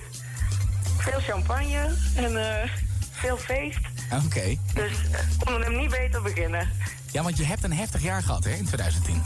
Veel 0.98 1.20
champagne 1.20 1.94
en 2.14 2.60
eh, 2.62 2.70
veel 3.10 3.36
feest. 3.36 3.78
Oké. 4.24 4.56
Dus 4.74 4.92
eh, 5.12 5.20
konden 5.44 5.62
hem 5.62 5.76
niet 5.76 5.90
beter 5.90 6.22
beginnen. 6.22 6.68
Ja, 7.10 7.22
want 7.22 7.36
je 7.36 7.44
hebt 7.44 7.64
een 7.64 7.72
heftig 7.72 8.02
jaar 8.02 8.22
gehad 8.22 8.44
hè, 8.44 8.50
in 8.50 8.64
2010. 8.64 9.22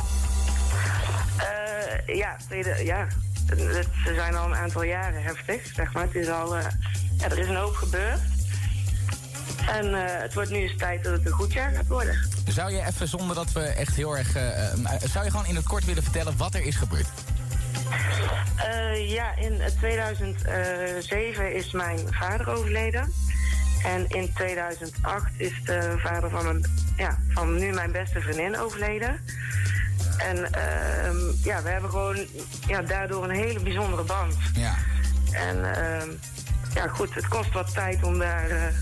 Eh, 1.37 2.17
ja, 2.17 2.37
tweede, 2.49 2.85
ja. 2.85 3.07
Het, 3.47 3.89
ze 4.05 4.15
zijn 4.15 4.37
al 4.37 4.47
een 4.47 4.55
aantal 4.55 4.83
jaren 4.83 5.23
heftig, 5.23 5.67
zeg 5.75 5.93
maar. 5.93 6.03
Het 6.03 6.15
is 6.15 6.29
al, 6.29 6.57
ja, 6.57 6.71
er 7.19 7.39
is 7.39 7.49
een 7.49 7.57
hoop 7.57 7.75
gebeurd. 7.75 8.21
En 9.69 9.95
eh, 9.95 10.23
het 10.23 10.35
wordt 10.35 10.51
nu 10.51 10.57
eens 10.57 10.77
tijd 10.77 11.05
dat 11.05 11.13
het 11.13 11.27
een 11.27 11.33
goed 11.33 11.53
jaar 11.53 11.73
gaat 11.73 11.87
worden. 11.87 12.29
Zou 12.47 12.73
je 12.73 12.87
even, 12.87 13.09
zonder 13.09 13.37
dat 13.37 13.53
we 13.53 13.61
echt 13.61 13.97
heel 13.97 14.17
erg... 14.17 14.35
eh, 14.35 14.73
eh, 14.73 14.79
zou 15.13 15.25
je 15.25 15.31
gewoon 15.31 15.47
in 15.47 15.57
het 15.57 15.67
kort 15.67 15.85
willen 15.85 16.03
vertellen 16.03 16.37
wat 16.37 16.55
er 16.55 16.63
is 16.63 16.77
gebeurd? 16.77 17.09
Ja, 18.95 19.37
in 19.37 19.61
eh, 19.61 19.71
2007 19.79 21.55
is 21.55 21.73
mijn 21.73 21.99
vader 22.11 22.49
overleden. 22.49 23.13
En 23.85 24.09
in 24.09 24.33
2008 24.35 25.31
is 25.37 25.53
de 25.65 25.95
vader 25.99 26.31
van, 26.31 26.45
mijn, 26.45 26.65
ja, 26.97 27.19
van 27.29 27.59
nu 27.59 27.73
mijn 27.73 27.93
beste 27.93 28.21
vriendin 28.21 28.59
overleden. 28.59 29.21
En 30.19 30.53
ehm, 30.53 31.17
ja, 31.43 31.63
we 31.63 31.69
hebben 31.69 31.91
gewoon 31.91 32.27
ja, 32.67 32.83
daardoor 32.83 33.25
een 33.25 33.31
hele 33.31 33.61
bijzondere 33.61 34.03
band. 34.03 34.35
Ja. 34.55 34.75
En 35.33 35.75
ehm, 35.75 36.09
ja, 36.75 36.87
goed, 36.89 37.15
het 37.15 37.29
kost 37.29 37.53
wat 37.53 37.75
tijd 37.75 38.03
om 38.03 38.19
daar 38.19 38.73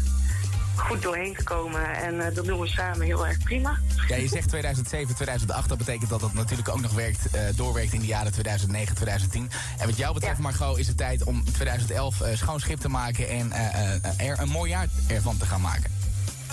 goed 0.78 1.02
doorheen 1.02 1.34
te 1.34 1.42
komen. 1.42 1.96
En 1.96 2.26
eh, 2.26 2.34
dat 2.34 2.44
doen 2.44 2.60
we 2.60 2.68
samen 2.68 3.06
heel 3.06 3.26
erg 3.26 3.38
prima. 3.38 3.78
Ja, 4.08 4.16
je 4.16 4.28
zegt 4.28 4.48
2007, 4.48 5.14
2008. 5.14 5.68
Dat 5.68 5.78
betekent 5.78 6.10
dat 6.10 6.20
dat 6.20 6.32
natuurlijk 6.32 6.68
ook 6.68 6.80
nog 6.80 6.92
werkt, 6.92 7.30
eh, 7.30 7.42
doorwerkt 7.54 7.92
in 7.92 8.00
de 8.00 8.06
jaren 8.06 8.32
2009, 8.32 8.94
2010. 8.94 9.50
En 9.78 9.86
wat 9.86 9.96
jou 9.96 10.14
betreft, 10.14 10.38
Margot, 10.38 10.78
is 10.78 10.86
het 10.86 10.96
tijd 10.96 11.24
om 11.24 11.44
2011 11.52 12.20
eh, 12.20 12.36
schoon 12.36 12.60
schip 12.60 12.80
te 12.80 12.88
maken... 12.88 13.28
en 13.28 13.52
er 14.16 14.38
een 14.38 14.48
mooi 14.48 14.70
jaar 14.70 14.86
ervan 15.06 15.36
te 15.36 15.46
gaan 15.46 15.60
maken. 15.60 15.90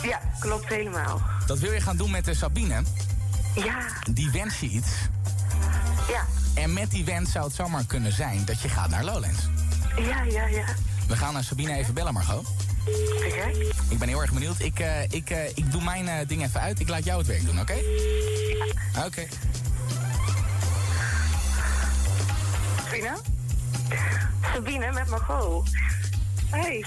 Ja, 0.03 0.19
klopt 0.39 0.67
helemaal. 0.67 1.21
Dat 1.45 1.59
wil 1.59 1.71
je 1.71 1.81
gaan 1.81 1.97
doen 1.97 2.11
met 2.11 2.25
de 2.25 2.33
Sabine. 2.33 2.83
Ja. 3.55 3.77
Die 4.11 4.29
wens 4.31 4.59
je 4.59 4.67
iets. 4.67 4.91
Ja. 6.09 6.25
En 6.53 6.73
met 6.73 6.91
die 6.91 7.05
wens 7.05 7.31
zou 7.31 7.45
het 7.45 7.55
zomaar 7.55 7.85
kunnen 7.85 8.11
zijn 8.11 8.45
dat 8.45 8.61
je 8.61 8.69
gaat 8.69 8.89
naar 8.89 9.03
Lowlands. 9.03 9.41
Ja, 9.97 10.23
ja, 10.23 10.47
ja. 10.47 10.65
We 11.07 11.15
gaan 11.15 11.33
naar 11.33 11.43
Sabine 11.43 11.73
even 11.73 11.93
bellen, 11.93 12.13
Margot. 12.13 12.64
Ik 13.89 13.99
ben 13.99 14.07
heel 14.07 14.21
erg 14.21 14.33
benieuwd. 14.33 14.59
Ik, 14.59 14.79
eh, 14.79 15.03
ik, 15.03 15.29
eh, 15.29 15.47
ik 15.47 15.71
doe 15.71 15.83
mijn 15.83 16.07
eh, 16.07 16.27
ding 16.27 16.43
even 16.43 16.61
uit. 16.61 16.79
Ik 16.79 16.89
laat 16.89 17.03
jou 17.03 17.17
het 17.17 17.27
werk 17.27 17.45
doen, 17.45 17.59
oké? 17.59 17.77
Oké. 19.05 19.27
Sabine? 22.83 23.15
Sabine 24.53 24.91
met 24.91 25.09
Margot. 25.09 25.69
Hey. 26.49 26.85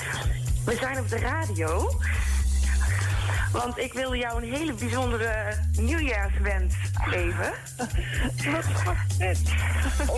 We 0.64 0.76
zijn 0.80 0.99
op 0.99 1.09
de 1.09 1.18
radio. 1.18 1.90
Want 3.53 3.79
ik 3.79 3.93
wilde 3.93 4.16
jou 4.16 4.43
een 4.43 4.53
hele 4.53 4.72
bijzondere 4.72 5.55
nieuwjaarswens 5.72 6.74
geven. 6.93 7.53
Wat? 8.53 8.64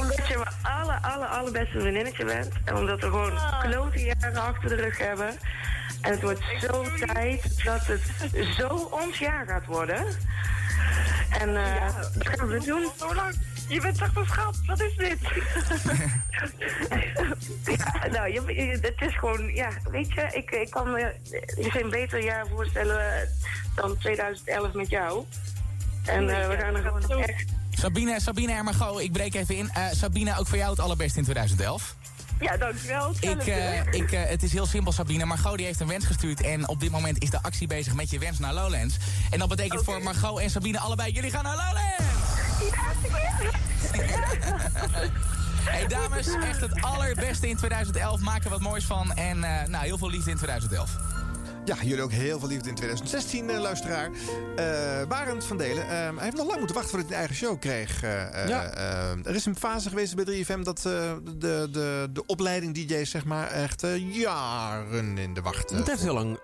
Omdat 0.00 0.26
je 0.28 0.36
mijn 0.36 0.74
alle, 0.80 0.98
alle, 1.02 1.26
allerbeste 1.26 1.80
vriendinnetje 1.80 2.24
bent. 2.24 2.52
En 2.64 2.76
omdat 2.76 3.00
we 3.00 3.06
gewoon 3.06 3.38
klote 3.60 4.02
jaren 4.02 4.42
achter 4.42 4.68
de 4.68 4.74
rug 4.74 4.98
hebben. 4.98 5.28
En 6.00 6.10
het 6.10 6.22
wordt 6.22 6.42
zo 6.60 6.84
tijd 7.06 7.64
dat 7.64 7.86
het 7.86 8.02
zo 8.56 8.88
ons 8.90 9.18
jaar 9.18 9.46
gaat 9.46 9.66
worden. 9.66 10.06
En 11.38 11.56
eh 11.56 11.96
dat 12.14 12.28
gaan 12.28 12.48
we 12.48 12.64
doen. 12.64 12.90
Zo 12.98 13.14
lang. 13.14 13.34
Je 13.70 13.80
bent 13.80 13.98
toch 13.98 14.14
een 14.14 14.26
schat. 14.26 14.56
Wat 14.66 14.80
is 14.80 14.96
dit? 14.96 15.18
ja, 17.78 18.06
nou, 18.10 18.32
je, 18.32 18.42
je- 18.54 18.78
het 18.80 19.00
is 19.08 19.16
gewoon, 19.18 19.54
ja, 19.54 19.68
weet 19.90 20.12
je, 20.12 20.28
ik, 20.32 20.50
ik 20.50 20.70
kan 20.70 20.92
me 20.92 20.98
je 21.62 21.70
geen 21.70 21.90
beter 21.90 22.24
jaar 22.24 22.46
voorstellen 22.48 23.28
dan 23.74 23.98
2011 23.98 24.72
met 24.72 24.88
jou. 24.88 25.24
En 26.04 26.28
eh, 26.28 26.48
we 26.48 26.56
gaan 26.56 26.74
er 26.74 26.82
gewoon 26.82 27.22
echt. 27.22 27.44
Sabine, 27.70 28.20
Sabine 28.20 28.52
en 28.52 28.64
Margot, 28.64 29.00
ik 29.00 29.12
breek 29.12 29.34
even 29.34 29.56
in. 29.56 29.70
Eh, 29.70 29.84
Sabine, 29.92 30.38
ook 30.38 30.46
voor 30.46 30.58
jou 30.58 30.70
het 30.70 30.80
allerbeste 30.80 31.18
in 31.18 31.24
2011. 31.24 31.94
Ja, 32.40 32.56
dankjewel. 32.56 33.14
Ik, 33.20 33.46
eh, 33.46 33.92
ik, 33.92 34.12
eh, 34.12 34.22
het 34.28 34.42
is 34.42 34.52
heel 34.52 34.66
simpel, 34.66 34.92
Sabine. 34.92 35.24
Margot 35.24 35.56
die 35.56 35.66
heeft 35.66 35.80
een 35.80 35.86
wens 35.86 36.04
gestuurd. 36.06 36.40
En 36.40 36.68
op 36.68 36.80
dit 36.80 36.90
moment 36.90 37.22
is 37.22 37.30
de 37.30 37.42
actie 37.42 37.66
bezig 37.66 37.94
met 37.94 38.10
je 38.10 38.18
wens 38.18 38.38
naar 38.38 38.54
Lowlands. 38.54 38.96
En 39.30 39.38
dat 39.38 39.48
betekent 39.48 39.84
voor 39.84 40.02
Margot 40.02 40.38
en 40.40 40.50
Sabine 40.50 40.78
allebei... 40.78 41.12
jullie 41.12 41.30
gaan 41.30 41.42
naar 41.44 41.56
Lowlands! 41.56 42.49
hey 45.70 45.86
dames, 45.86 46.34
echt 46.34 46.60
het 46.60 46.82
allerbeste 46.82 47.48
in 47.48 47.56
2011. 47.56 48.20
Maak 48.20 48.44
er 48.44 48.50
wat 48.50 48.60
moois 48.60 48.84
van. 48.84 49.12
En 49.12 49.44
eh, 49.44 49.68
nou, 49.68 49.84
heel 49.84 49.98
veel 49.98 50.10
liefde 50.10 50.30
in 50.30 50.36
2011. 50.36 51.19
Ja, 51.64 51.76
jullie 51.82 52.02
ook 52.02 52.12
heel 52.12 52.38
veel 52.38 52.48
liefde 52.48 52.68
in 52.68 52.74
2016, 52.74 53.50
eh, 53.50 53.60
luisteraar. 53.60 54.10
Eh 54.56 55.08
Barend 55.08 55.44
van 55.44 55.56
Delen, 55.56 55.82
eh, 55.82 55.88
hij 55.90 56.12
heeft 56.18 56.36
nog 56.36 56.46
lang 56.46 56.58
moeten 56.58 56.76
wachten 56.76 56.90
voordat 56.90 57.10
hij 57.10 57.20
een 57.20 57.26
eigen 57.26 57.46
show 57.46 57.60
kreeg. 57.60 58.00
Ja. 58.00 58.74
er 59.24 59.34
is 59.34 59.46
een 59.46 59.56
fase 59.56 59.88
geweest 59.88 60.14
bij 60.14 60.24
3FM 60.24 60.62
dat 60.62 60.78
de, 60.82 61.20
de, 61.38 62.08
de 62.12 62.26
opleiding 62.26 62.74
DJ's 62.74 63.10
zeg 63.10 63.24
maar 63.24 63.46
echt 63.46 63.86
jaren 63.98 65.18
in 65.18 65.34
de 65.34 65.40
wacht. 65.40 65.70
Het 65.70 65.88
heeft 65.88 66.02
heel 66.02 66.14
lang 66.14 66.38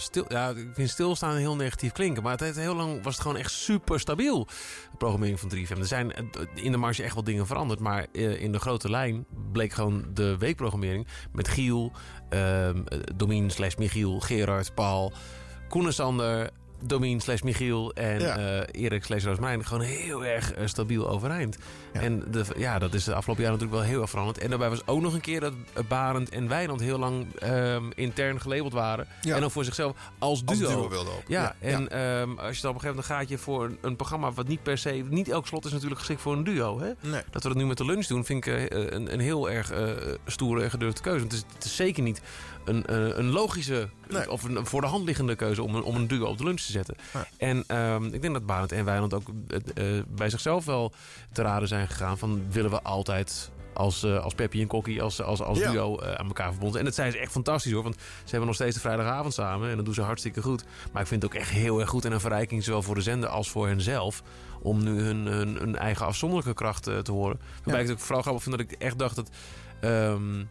stil... 0.00 0.24
Ja, 0.28 0.48
ik 0.48 0.68
vind 0.74 0.90
stilstaan 0.90 1.36
heel 1.36 1.56
negatief 1.56 1.92
klinken. 1.92 2.22
Maar 2.22 2.32
het 2.32 2.40
heeft 2.40 2.56
heel 2.56 2.74
lang 2.74 3.02
was 3.02 3.12
het 3.12 3.22
gewoon 3.22 3.36
echt 3.36 3.50
super 3.52 4.00
stabiel. 4.00 4.44
De 4.90 4.96
programmering 4.98 5.40
van 5.40 5.52
3FM. 5.54 5.78
Er 5.78 5.86
zijn 5.86 6.12
in 6.54 6.72
de 6.72 6.78
marge 6.78 7.02
echt 7.02 7.14
wel 7.14 7.24
dingen 7.24 7.46
veranderd. 7.46 7.80
Maar 7.80 8.06
in 8.12 8.52
de 8.52 8.58
grote 8.58 8.90
lijn 8.90 9.26
bleek 9.52 9.72
gewoon 9.72 10.04
de 10.14 10.36
weekprogrammering... 10.38 11.06
met 11.32 11.48
Giel, 11.48 11.92
Domien 13.14 13.50
slash 13.50 13.76
Michiel, 13.78 14.20
Gerard, 14.20 14.72
Paul... 14.74 15.12
Koen 15.68 15.86
en 15.86 15.92
Sander, 15.92 16.50
Domien 16.80 17.20
slash 17.20 17.40
Michiel 17.40 17.92
en 17.94 18.20
Ja. 18.20 18.36
eh, 18.36 18.82
Erik 18.82 19.04
slash 19.04 19.24
Roosmarijn 19.24 19.64
gewoon 19.66 19.82
heel 19.82 20.24
erg 20.24 20.52
eh, 20.52 20.66
stabiel 20.66 21.08
overeind. 21.08 21.56
En 21.92 22.24
de, 22.30 22.44
ja, 22.56 22.78
dat 22.78 22.94
is 22.94 23.04
de 23.04 23.14
afgelopen 23.14 23.44
jaren 23.44 23.58
natuurlijk 23.58 23.82
wel 23.84 23.92
heel 23.92 24.00
erg 24.00 24.10
veranderd. 24.10 24.38
En 24.38 24.48
daarbij 24.50 24.68
was 24.70 24.86
ook 24.86 25.00
nog 25.00 25.14
een 25.14 25.20
keer 25.20 25.40
dat 25.40 25.52
eh, 25.72 25.82
Barend 25.88 26.28
en 26.28 26.48
Wijnand 26.48 26.80
heel 26.80 26.98
lang 26.98 27.34
ehm, 27.34 27.84
intern 27.94 28.40
gelabeld 28.40 28.72
waren. 28.72 29.06
Ja. 29.20 29.34
En 29.34 29.40
dan 29.40 29.50
voor 29.50 29.64
zichzelf 29.64 29.96
als 30.18 30.44
duo. 30.44 30.64
Als 30.66 30.74
duo 30.74 30.88
wilden 30.88 31.12
ook. 31.12 31.22
Ja, 31.26 31.54
en 31.58 31.88
ehm, 31.90 32.30
als 32.38 32.56
je 32.56 32.62
dan 32.62 32.70
op 32.70 32.76
een 32.76 32.82
gegeven 32.82 32.86
moment 32.88 33.06
gaat 33.06 33.28
je 33.28 33.38
voor 33.38 33.64
een, 33.64 33.78
een 33.80 33.96
programma 33.96 34.32
wat 34.32 34.48
niet 34.48 34.62
per 34.62 34.78
se... 34.78 34.90
Niet 35.08 35.28
elk 35.28 35.46
slot 35.46 35.64
is 35.64 35.72
natuurlijk 35.72 35.98
geschikt 35.98 36.20
voor 36.20 36.32
een 36.32 36.44
duo. 36.44 36.80
Hè? 36.80 36.90
Nee. 37.00 37.22
Dat 37.30 37.42
we 37.42 37.48
dat 37.48 37.58
nu 37.58 37.66
met 37.66 37.78
de 37.78 37.84
lunch 37.84 38.06
doen, 38.06 38.24
vind 38.24 38.46
ik 38.46 38.70
een, 38.72 39.12
een 39.12 39.20
heel 39.20 39.50
erg 39.50 39.72
stoere 40.26 40.62
en 40.62 40.70
gedurfde 40.70 41.00
keuze. 41.02 41.18
Want 41.20 41.32
het 41.32 41.44
is, 41.48 41.54
het 41.54 41.64
is 41.64 41.76
zeker 41.76 42.02
niet 42.02 42.20
een, 42.66 42.86
eh, 42.86 43.16
een 43.16 43.30
logische 43.30 43.88
of 44.28 44.42
een 44.42 44.66
voor 44.66 44.80
de 44.80 44.86
hand 44.86 45.04
liggende 45.04 45.34
keuze 45.34 45.62
om 45.62 45.74
een, 45.74 45.82
om 45.82 45.94
een 45.96 46.06
duo 46.08 46.26
op 46.26 46.38
de 46.38 46.44
lunch 46.44 46.60
te 46.60 46.72
zetten. 46.72 46.96
En 47.36 47.64
ehm, 47.66 48.04
ik 48.04 48.20
denk 48.22 48.32
dat 48.34 48.46
Barend 48.46 48.72
en 48.72 48.84
Wijnand 48.84 49.14
ook 49.14 49.28
eh, 49.74 49.84
bij 50.08 50.30
zichzelf 50.30 50.64
wel 50.64 50.92
te 51.32 51.42
raden 51.42 51.68
zijn 51.68 51.88
gegaan 51.88 52.18
van 52.18 52.42
willen 52.50 52.70
we 52.70 52.82
altijd 52.82 53.50
als, 53.74 54.02
eh 54.02 54.22
als 54.24 54.34
Peppy 54.34 54.60
en 54.60 54.66
Kokkie 54.66 55.02
als, 55.02 55.22
als, 55.22 55.42
als 55.42 55.58
Ja. 55.58 55.70
duo 55.70 56.00
aan 56.02 56.26
elkaar 56.26 56.50
verbonden. 56.50 56.78
En 56.78 56.84
dat 56.84 56.94
zijn 56.94 57.12
ze 57.12 57.18
echt 57.18 57.32
fantastisch 57.32 57.72
hoor. 57.72 57.82
Want 57.82 57.94
ze 57.96 58.30
hebben 58.30 58.46
nog 58.46 58.54
steeds 58.54 58.74
de 58.74 58.80
vrijdagavond 58.80 59.34
samen. 59.34 59.70
En 59.70 59.76
dat 59.76 59.84
doen 59.84 59.94
ze 59.94 60.02
hartstikke 60.02 60.42
goed. 60.42 60.64
Maar 60.92 61.02
ik 61.02 61.08
vind 61.08 61.22
het 61.22 61.32
ook 61.32 61.38
echt 61.40 61.50
heel 61.50 61.80
erg 61.80 61.88
goed. 61.88 62.04
En 62.04 62.12
een 62.12 62.20
verrijking 62.20 62.64
zowel 62.64 62.82
voor 62.82 62.94
de 62.94 63.00
zender 63.00 63.28
als 63.28 63.50
voor 63.50 63.68
henzelf. 63.68 64.22
Om 64.62 64.84
nu 64.84 65.00
hun, 65.00 65.16
hun, 65.26 65.56
hun 65.56 65.76
eigen 65.76 66.06
afzonderlijke 66.06 66.54
kracht 66.54 66.82
te 66.82 67.12
horen. 67.12 67.40
Waarbij 67.62 67.82
ik 67.82 67.88
het 67.88 67.96
ook 67.98 68.02
vooral 68.04 68.22
grappig 68.22 68.42
vind 68.42 68.58
dat 68.58 68.66
ik 68.70 68.72
echt 68.78 68.98
dacht 68.98 69.16
dat... 69.16 69.30
ehm, 69.80 70.44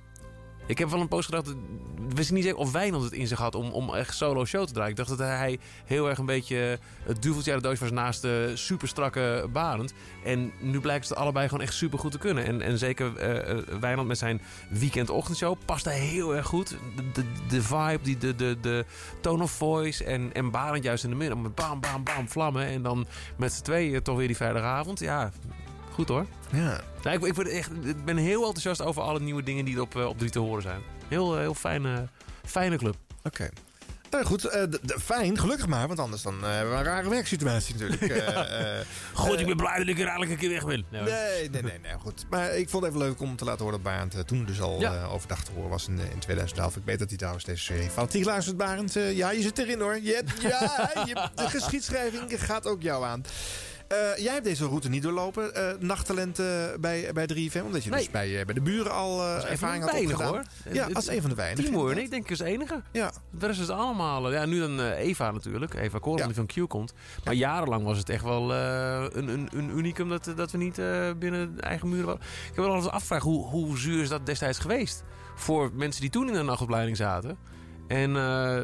ik 0.67 0.77
heb 0.77 0.89
wel 0.89 0.99
een 0.99 1.07
post 1.07 1.25
gedacht, 1.25 1.49
ik 2.09 2.15
wist 2.15 2.31
niet 2.31 2.43
zeker 2.43 2.59
of 2.59 2.71
Wijnand 2.71 3.03
het 3.03 3.13
in 3.13 3.27
zich 3.27 3.39
had 3.39 3.55
om, 3.55 3.71
om 3.71 3.93
echt 3.93 4.15
solo 4.15 4.45
show 4.45 4.65
te 4.65 4.73
draaien. 4.73 4.91
Ik 4.91 4.97
dacht 4.97 5.09
dat 5.09 5.19
hij 5.19 5.59
heel 5.85 6.09
erg 6.09 6.17
een 6.17 6.25
beetje 6.25 6.79
het 7.03 7.21
duveltje 7.21 7.51
uit 7.51 7.61
de 7.61 7.67
doos 7.67 7.79
was 7.79 7.91
naast 7.91 8.21
de 8.21 8.51
super 8.53 8.87
strakke 8.87 9.47
Barend. 9.51 9.93
En 10.23 10.51
nu 10.59 10.79
blijkt 10.79 11.09
het 11.09 11.17
allebei 11.17 11.47
gewoon 11.47 11.63
echt 11.63 11.73
super 11.73 11.99
goed 11.99 12.11
te 12.11 12.17
kunnen. 12.17 12.45
En, 12.45 12.61
en 12.61 12.77
zeker 12.77 13.13
Wijnand 13.79 14.07
met 14.07 14.17
zijn 14.17 14.41
weekendochtendshow 14.69 15.57
past 15.65 15.85
hij 15.85 15.99
heel 15.99 16.35
erg 16.35 16.45
goed. 16.45 16.77
De, 17.13 17.23
de, 17.47 17.61
vibe, 17.61 17.99
die, 18.01 18.17
de, 18.17 18.35
de, 18.35 18.57
de 18.61 18.85
tone 19.21 19.43
of 19.43 19.51
voice 19.51 20.03
en, 20.03 20.33
en 20.33 20.51
Barend 20.51 20.83
juist 20.83 21.03
in 21.03 21.09
de 21.09 21.15
midden. 21.15 21.53
Bam, 21.53 21.79
bam, 21.79 22.03
bam, 22.03 22.29
vlammen. 22.29 22.65
En 22.65 22.81
dan 22.81 23.07
met 23.37 23.53
z'n 23.53 23.63
tweeën 23.63 24.01
toch 24.01 24.17
weer 24.17 24.27
die 24.27 24.35
vrijdagavond. 24.35 24.99
Ja, 24.99 25.31
goed 25.95 26.07
hoor. 26.07 26.26
Ja. 26.51 26.81
Ik, 27.11 27.38
echt, 27.38 27.69
ik 27.84 28.05
ben 28.05 28.17
heel 28.17 28.43
enthousiast 28.45 28.81
over 28.81 29.01
alle 29.01 29.19
nieuwe 29.19 29.43
dingen 29.43 29.65
die 29.65 29.76
er 29.76 29.81
op, 29.81 29.95
eh, 29.95 30.05
op 30.07 30.17
3 30.17 30.30
te 30.30 30.39
horen 30.39 30.61
zijn. 30.61 30.81
Heel, 31.07 31.34
eh, 31.34 31.39
heel 31.39 31.53
fijne, 31.53 32.07
fijne 32.45 32.77
club. 32.77 32.95
Oké. 33.23 33.49
Nou 34.15 34.26
goed, 34.27 34.45
eh, 34.45 34.63
fijn, 35.01 35.38
gelukkig 35.39 35.67
maar, 35.67 35.88
want 35.88 35.99
anders 35.99 36.22
dan 36.22 36.43
hebben 36.43 36.72
we 36.72 36.77
een 36.77 36.84
rare 36.84 37.09
werksituatie 37.09 37.76
natuurlijk. 37.76 38.01
Eh, 38.15 38.81
God, 39.13 39.39
ik 39.39 39.45
ben 39.45 39.57
blij 39.57 39.77
dat 39.77 39.88
ik 39.88 39.99
er 39.99 40.07
eigenlijk 40.07 40.31
een 40.31 40.38
keer 40.38 40.49
weg 40.49 40.65
ben. 40.65 40.85
Nee, 40.89 41.49
nee, 41.49 41.61
nee, 41.61 41.80
nee, 41.80 41.93
goed. 41.99 42.26
Maar 42.30 42.57
ik 42.57 42.69
vond 42.69 42.84
het 42.84 42.93
even 42.93 43.05
leuk 43.07 43.22
om 43.22 43.35
te 43.35 43.45
laten 43.45 43.65
horen 43.65 43.84
dat 43.84 43.93
Barend 43.93 44.27
toen 44.27 44.45
dus 44.45 44.61
al 44.61 44.80
Ja. 44.80 45.05
overdag 45.05 45.43
te 45.43 45.51
horen 45.51 45.69
was 45.69 45.88
in, 45.88 45.99
in 45.99 46.19
2011. 46.19 46.76
Ik 46.76 46.81
weet 46.85 46.99
dat 46.99 47.07
hij 47.09 47.17
trouwens 47.17 47.45
deze 47.45 47.63
serie 47.63 47.89
fanatiek 47.89 48.26
luistert, 48.26 48.57
Barend. 48.57 48.93
Ja, 48.93 49.31
je 49.31 49.41
zit 49.41 49.57
erin 49.57 49.80
hoor. 49.80 49.99
Je 50.01 50.13
hebt, 50.13 50.41
ja, 50.41 50.91
je, 51.05 51.30
de 51.35 51.49
geschiedschrijving 51.49 52.45
gaat 52.45 52.67
ook 52.67 52.81
jou 52.81 53.05
aan. 53.05 53.23
Eh, 53.88 53.98
jij 54.18 54.34
hebt 54.34 54.44
deze 54.45 54.66
route 54.66 54.90
niet 54.90 55.03
doorlopen, 55.03 55.56
eh 55.56 55.80
nachttalent 55.80 56.40
eh, 56.40 56.45
bij, 56.80 57.10
bij 57.14 57.28
3FM, 57.34 57.62
omdat 57.66 57.84
je 57.84 57.90
Nee. 57.90 57.99
dus 57.99 58.12
bij, 58.12 58.45
bij 58.45 58.53
de 58.53 58.62
buren 58.62 58.91
al 58.91 59.24
ervaring 59.26 59.84
had 59.84 59.94
opgedaan. 59.99 60.28
hoor. 60.28 60.41
Ja, 60.72 60.88
als 60.94 61.07
een 61.07 61.22
van 61.22 61.30
de 61.30 61.36
weinigen. 61.36 61.66
Timo 61.72 61.88
en 61.90 61.98
ik 61.98 62.10
denk 62.10 62.24
ik 62.24 62.30
als 62.30 62.40
enige. 62.40 62.82
Ja. 62.91 63.12
De 63.32 63.45
rest 63.45 63.60
is 63.62 63.68
het 63.68 63.78
allemaal. 63.78 64.32
Ja, 64.32 64.45
nu 64.45 64.60
dan 64.60 64.80
Eva 64.82 65.32
natuurlijk. 65.32 65.74
Eva 65.74 65.99
Koren 65.99 66.26
die 66.26 66.36
van 66.36 66.45
Q 66.45 66.68
komt. 66.70 66.94
Maar 67.24 67.34
jarenlang 67.34 67.84
was 67.84 67.98
het 67.98 68.10
echt 68.10 68.24
wel 68.24 68.53
een, 68.53 69.28
een, 69.28 69.49
een 69.53 69.78
unicum 69.78 70.10
dat, 70.10 70.32
dat 70.36 70.52
we 70.52 70.57
niet 70.57 70.76
binnen 71.20 71.56
de 71.56 71.62
eigen 71.62 71.90
muren 71.90 72.06
waren. 72.06 72.22
Ik 72.22 72.56
heb 72.56 72.66
wel 72.66 72.74
altijd 72.74 72.91
afgevraagd, 72.94 73.24
hoe, 73.24 73.45
hoe 73.45 73.78
zuur 73.78 74.02
is 74.02 74.10
dat 74.10 74.26
destijds 74.26 74.60
geweest? 74.60 75.03
Voor 75.36 75.72
mensen 75.74 76.02
die 76.02 76.10
toen 76.10 76.28
in 76.28 76.34
de 76.34 76.41
nachtopleiding 76.41 76.98
zaten. 76.98 77.38
En, 77.88 78.12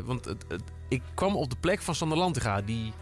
want 0.05 0.25
het, 0.25 0.45
het- 0.47 0.63
ik 0.89 1.01
kwam 1.13 1.35
op 1.35 1.49
de 1.49 1.55
plek 1.59 1.81
van 1.81 1.95
Sander 1.95 2.17
Lantinga, 2.17 2.61
die 2.61 2.93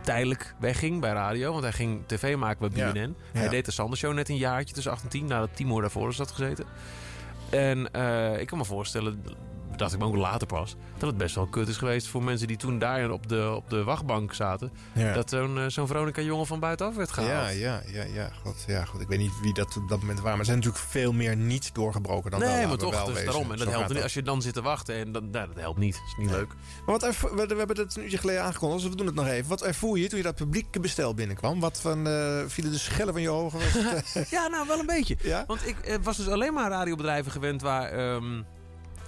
tijdelijk 0.00 0.54
wegging 0.58 1.00
bij 1.00 1.12
radio. 1.12 1.50
Want 1.50 1.62
hij 1.62 1.72
ging 1.72 2.02
tv 2.06 2.36
maken 2.36 2.70
bij 2.72 2.84
Ja. 2.86 2.92
BNN. 2.92 3.16
Hij 3.32 3.44
Ja. 3.44 3.50
deed 3.50 3.64
de 3.64 3.70
Sander 3.70 3.98
Show 3.98 4.14
net 4.14 4.28
een 4.28 4.36
jaartje 4.36 4.74
tussen 4.74 4.92
8 4.92 5.02
en 5.02 5.08
10. 5.08 5.26
Nadat 5.26 5.56
Timo 5.56 5.80
daarvoor 5.80 6.08
is 6.08 6.16
dat 6.16 6.30
gezeten. 6.30 6.64
En 7.50 7.92
eh, 7.92 8.40
ik 8.40 8.46
kan 8.46 8.58
me 8.58 8.64
voorstellen, 8.64 9.24
dacht 9.80 9.92
ik 9.92 9.98
me 9.98 10.04
ook 10.04 10.16
later 10.16 10.46
pas... 10.46 10.76
dat 10.98 11.08
het 11.08 11.18
best 11.18 11.34
wel 11.34 11.46
kut 11.46 11.68
is 11.68 11.76
geweest 11.76 12.06
voor 12.08 12.22
mensen 12.22 12.46
die 12.46 12.56
toen 12.56 12.78
daar 12.78 13.10
op 13.10 13.28
de, 13.28 13.52
op 13.56 13.70
de 13.70 13.84
wachtbank 13.84 14.34
zaten. 14.34 14.72
Ja. 14.92 15.12
Dat 15.12 15.30
zo'n 15.30 15.58
eh, 15.58 15.64
zo'n 15.66 15.86
Veronica 15.86 16.22
jongen 16.22 16.46
van 16.46 16.60
buitenaf 16.60 16.94
werd 16.94 17.10
gehaald. 17.10 17.30
Ja, 17.30 17.48
ja, 17.48 17.82
ja, 17.86 18.02
ja. 18.14 18.30
God, 18.44 18.64
ja, 18.66 18.84
goed. 18.84 19.00
Ik 19.00 19.08
weet 19.08 19.18
niet 19.18 19.40
wie 19.42 19.54
dat 19.54 19.76
op 19.76 19.88
dat 19.88 20.00
moment 20.00 20.16
waren. 20.18 20.30
Maar 20.30 20.38
er 20.38 20.44
zijn 20.44 20.56
natuurlijk 20.58 20.84
veel 20.84 21.12
meer 21.12 21.36
niet 21.36 21.74
doorgebroken 21.74 22.30
dan 22.30 22.40
wel. 22.40 22.48
nee, 22.54 22.66
maar 22.66 22.76
toch, 22.76 22.94
wel 22.94 23.04
dus 23.04 23.14
wezen. 23.14 23.30
daarom. 23.30 23.50
En 23.52 23.58
dat 23.58 23.66
Zo 23.66 23.72
helpt 23.72 23.88
niet 23.92 24.02
als 24.02 24.14
je 24.14 24.22
dan 24.22 24.42
zit 24.42 24.54
te 24.54 24.62
wachten. 24.62 24.94
En 24.94 25.12
dan, 25.12 25.30
nou, 25.30 25.46
dat 25.46 25.56
helpt 25.62 25.78
niet. 25.78 25.94
Dat 25.94 26.02
is 26.06 26.14
niet 26.16 26.30
leuk. 26.30 26.48
Maar 26.86 26.98
wat 26.98 27.02
we, 27.20 27.46
we 27.46 27.54
hebben 27.56 27.76
het 27.76 27.96
een 27.96 28.02
uurtje 28.02 28.18
geleden 28.18 28.42
aangekondigd, 28.42 28.80
dus 28.82 28.90
we 28.90 28.96
doen 28.96 29.06
het 29.06 29.14
nog 29.14 29.26
even. 29.26 29.48
Wat 29.48 29.62
ervoer 29.62 29.98
je 29.98 30.08
toen 30.08 30.18
je 30.18 30.24
dat 30.24 30.34
publieke 30.34 30.80
bestel 30.80 31.14
binnenkwam? 31.14 31.60
Wat 31.60 31.80
van, 31.80 32.06
eh 32.06 32.38
vielen 32.46 32.72
de 32.72 32.78
schellen 32.78 33.12
van 33.12 33.22
je 33.22 33.30
ogen? 33.30 33.58
Eh, 34.14 34.24
Ja, 34.30 34.46
nou 34.48 34.66
wel 34.66 34.78
een 34.78 34.86
beetje. 34.86 35.16
Ja? 35.22 35.44
Want 35.46 35.66
ik 35.66 35.98
was 36.02 36.16
dus 36.16 36.28
alleen 36.28 36.54
maar 36.54 36.70
radiobedrijven 36.70 37.32
gewend 37.32 37.62
waar, 37.62 37.90
ehm, 37.90 38.42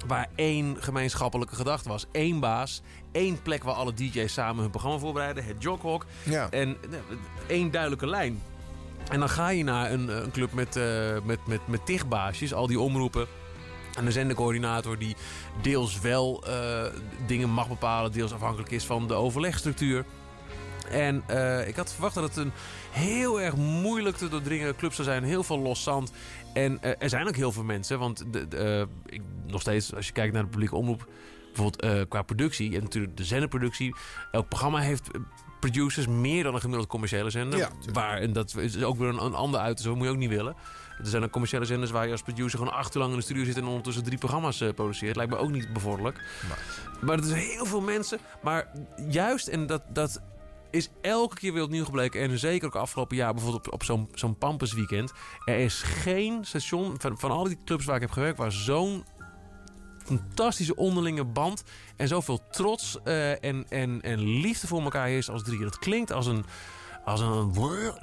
waar 0.06 0.28
één 0.34 0.76
gemeenschappelijke 0.80 1.54
gedachte 1.54 1.88
was. 1.88 2.06
Eén 2.12 2.40
baas, 2.40 2.82
één 3.12 3.42
plek 3.42 3.64
waar 3.64 3.74
alle 3.74 3.94
DJ's 3.94 4.32
samen 4.32 4.62
hun 4.62 4.70
programma 4.70 4.98
voorbereiden. 4.98 5.44
Het. 5.44 5.66
Ja. 6.22 6.50
En 6.50 6.76
eh, 6.90 6.98
één 7.46 7.70
duidelijke 7.70 8.06
lijn. 8.06 8.42
En 9.10 9.18
dan 9.18 9.28
ga 9.28 9.48
je 9.48 9.64
naar 9.64 9.92
een, 9.92 10.08
een 10.08 10.30
club 10.30 10.52
met, 10.52 10.76
eh 10.76 11.16
met, 11.24 11.46
met, 11.46 11.66
met 11.66 11.86
tig 11.86 12.08
baasjes, 12.08 12.54
al 12.54 12.66
die 12.66 12.80
omroepen. 12.80 13.26
En 13.96 14.06
een 14.06 14.12
zendercoördinator 14.12 14.98
die 14.98 15.16
deels 15.62 16.00
wel 16.00 16.44
eh, 16.46 16.84
dingen 17.26 17.50
mag 17.50 17.68
bepalen, 17.68 18.12
deels 18.12 18.32
afhankelijk 18.32 18.70
is 18.70 18.84
van 18.84 19.08
de 19.08 19.14
overlegstructuur. 19.14 20.04
En 20.90 21.22
eh, 21.26 21.68
ik 21.68 21.76
had 21.76 21.92
verwacht 21.92 22.14
dat 22.14 22.24
het 22.24 22.36
een 22.36 22.52
heel 22.90 23.40
erg 23.40 23.56
moeilijk 23.56 24.16
te 24.16 24.28
doordringen 24.28 24.76
club 24.76 24.92
zou 24.92 25.08
zijn. 25.08 25.24
Heel 25.24 25.42
veel 25.42 25.58
los 25.58 25.82
zand. 25.82 26.12
En 26.52 26.82
eh, 26.82 26.92
er 26.98 27.08
zijn 27.08 27.28
ook 27.28 27.36
heel 27.36 27.52
veel 27.52 27.64
mensen. 27.64 27.98
Want 27.98 28.32
de, 28.32 28.48
de, 28.48 28.56
eh, 28.56 29.14
ik, 29.14 29.20
nog 29.46 29.60
steeds, 29.60 29.94
als 29.94 30.06
je 30.06 30.12
kijkt 30.12 30.32
naar 30.32 30.42
de 30.42 30.48
publieke 30.48 30.76
omroep... 30.76 31.06
bijvoorbeeld 31.46 31.82
eh, 31.82 32.00
qua 32.08 32.22
productie 32.22 32.74
en 32.74 32.82
natuurlijk 32.82 33.16
de 33.16 33.24
zenderproductie... 33.24 33.94
elk 34.30 34.48
programma 34.48 34.78
heeft 34.78 35.10
producers 35.60 36.06
meer 36.06 36.42
dan 36.42 36.54
een 36.54 36.60
gemiddeld 36.60 36.88
commerciële 36.88 37.30
zender. 37.30 37.58
Ja, 37.58 37.70
waar, 37.92 38.18
en 38.18 38.32
dat 38.32 38.56
is 38.56 38.82
ook 38.82 38.98
weer 38.98 39.08
een, 39.08 39.24
een 39.24 39.34
ander 39.34 39.60
uit. 39.60 39.80
Zo 39.80 39.96
moet 39.96 40.04
je 40.04 40.12
ook 40.12 40.18
niet 40.18 40.28
willen. 40.28 40.56
Er 40.98 41.08
zijn 41.08 41.24
ook 41.24 41.30
commerciële 41.30 41.64
zenders 41.64 41.90
waar 41.90 42.04
je 42.04 42.12
als 42.12 42.22
producer 42.22 42.58
gewoon 42.58 42.74
acht 42.74 42.94
uur 42.94 43.00
lang 43.00 43.12
in 43.12 43.18
de 43.18 43.24
studio 43.24 43.44
zit... 43.44 43.56
en 43.56 43.64
ondertussen 43.64 44.04
drie 44.04 44.18
programma's 44.18 44.64
produceert. 44.74 45.16
Lijkt 45.16 45.32
me 45.32 45.38
ook 45.38 45.50
niet 45.50 45.72
bevorderlijk. 45.72 46.20
Maar 47.00 47.18
er 47.18 47.24
zijn 47.24 47.40
heel 47.40 47.66
veel 47.66 47.80
mensen. 47.80 48.18
Maar 48.42 48.66
juist, 49.08 49.48
en 49.48 49.66
dat, 49.66 49.82
dat 49.88 50.20
is 50.72 50.90
elke 51.00 51.36
keer 51.36 51.52
weer 51.52 51.62
opnieuw 51.62 51.84
gebleken. 51.84 52.20
En 52.20 52.38
zeker 52.38 52.66
ook 52.66 52.76
afgelopen 52.76 53.16
jaar, 53.16 53.34
bijvoorbeeld 53.34 53.66
op, 53.66 53.72
op 53.72 53.84
zo'n 53.84 54.08
zo'n 54.14 54.38
Pampus 54.38 54.72
weekend. 54.72 55.12
Er 55.44 55.58
is 55.58 55.82
geen 55.82 56.44
station 56.44 56.94
van, 56.98 57.18
van 57.18 57.30
al 57.30 57.44
die 57.44 57.58
clubs 57.64 57.84
waar 57.84 57.94
ik 57.94 58.00
heb 58.00 58.10
gewerkt... 58.10 58.38
waar 58.38 58.52
zo'n 58.52 59.04
fantastische 60.04 60.76
onderlinge 60.76 61.24
band... 61.24 61.64
en 61.96 62.08
zoveel 62.08 62.40
trots 62.50 62.98
eh, 63.04 63.44
en, 63.44 63.66
en, 63.68 64.00
en 64.02 64.18
liefde 64.20 64.66
voor 64.66 64.82
elkaar 64.82 65.10
is 65.10 65.30
als 65.30 65.42
drie. 65.42 65.60
Dat 65.60 65.78
klinkt 65.78 66.12
als 66.12 66.26
een... 66.26 66.44
Als 67.04 67.20
een 67.20 67.52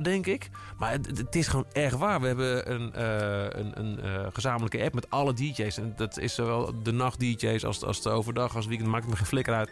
denk 0.02 0.26
ik. 0.26 0.50
Maar 0.78 0.92
het, 0.92 1.18
het 1.18 1.36
is 1.36 1.48
gewoon 1.48 1.66
echt 1.72 1.98
waar. 1.98 2.22
We 2.22 2.28
hebben 2.28 2.72
een, 2.72 2.94
eh, 2.94 3.60
een, 3.60 3.80
een 3.80 4.00
eh, 4.00 4.28
gezamenlijke 4.34 4.84
app 4.84 4.94
met 4.94 5.10
alle 5.10 5.34
DJ's. 5.34 5.78
En 5.78 5.94
dat 5.96 6.18
is 6.18 6.36
zowel 6.36 6.84
de 6.84 6.92
nacht-DJ's 6.92 7.64
als, 7.64 7.84
als 7.84 8.02
de 8.02 8.10
overdag, 8.10 8.56
als 8.56 8.66
weekend. 8.66 8.90
Maakt 8.90 9.08
me 9.08 9.16
geen 9.16 9.26
flikker 9.26 9.54
uit. 9.54 9.70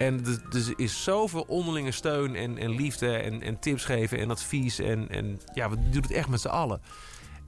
En 0.00 0.26
er 0.26 0.50
dus 0.50 0.68
er 0.68 0.74
is 0.76 1.02
zoveel 1.02 1.44
onderlinge 1.48 1.90
steun 1.90 2.34
en, 2.34 2.58
en 2.58 2.70
liefde 2.70 3.16
en, 3.16 3.42
en 3.42 3.58
tips 3.58 3.84
geven 3.84 4.18
en 4.18 4.30
advies. 4.30 4.78
En, 4.78 5.08
en 5.08 5.40
ja, 5.54 5.70
we 5.70 5.76
doen 5.90 6.02
het 6.02 6.10
echt 6.10 6.28
met 6.28 6.40
z'n 6.40 6.48
allen. 6.48 6.80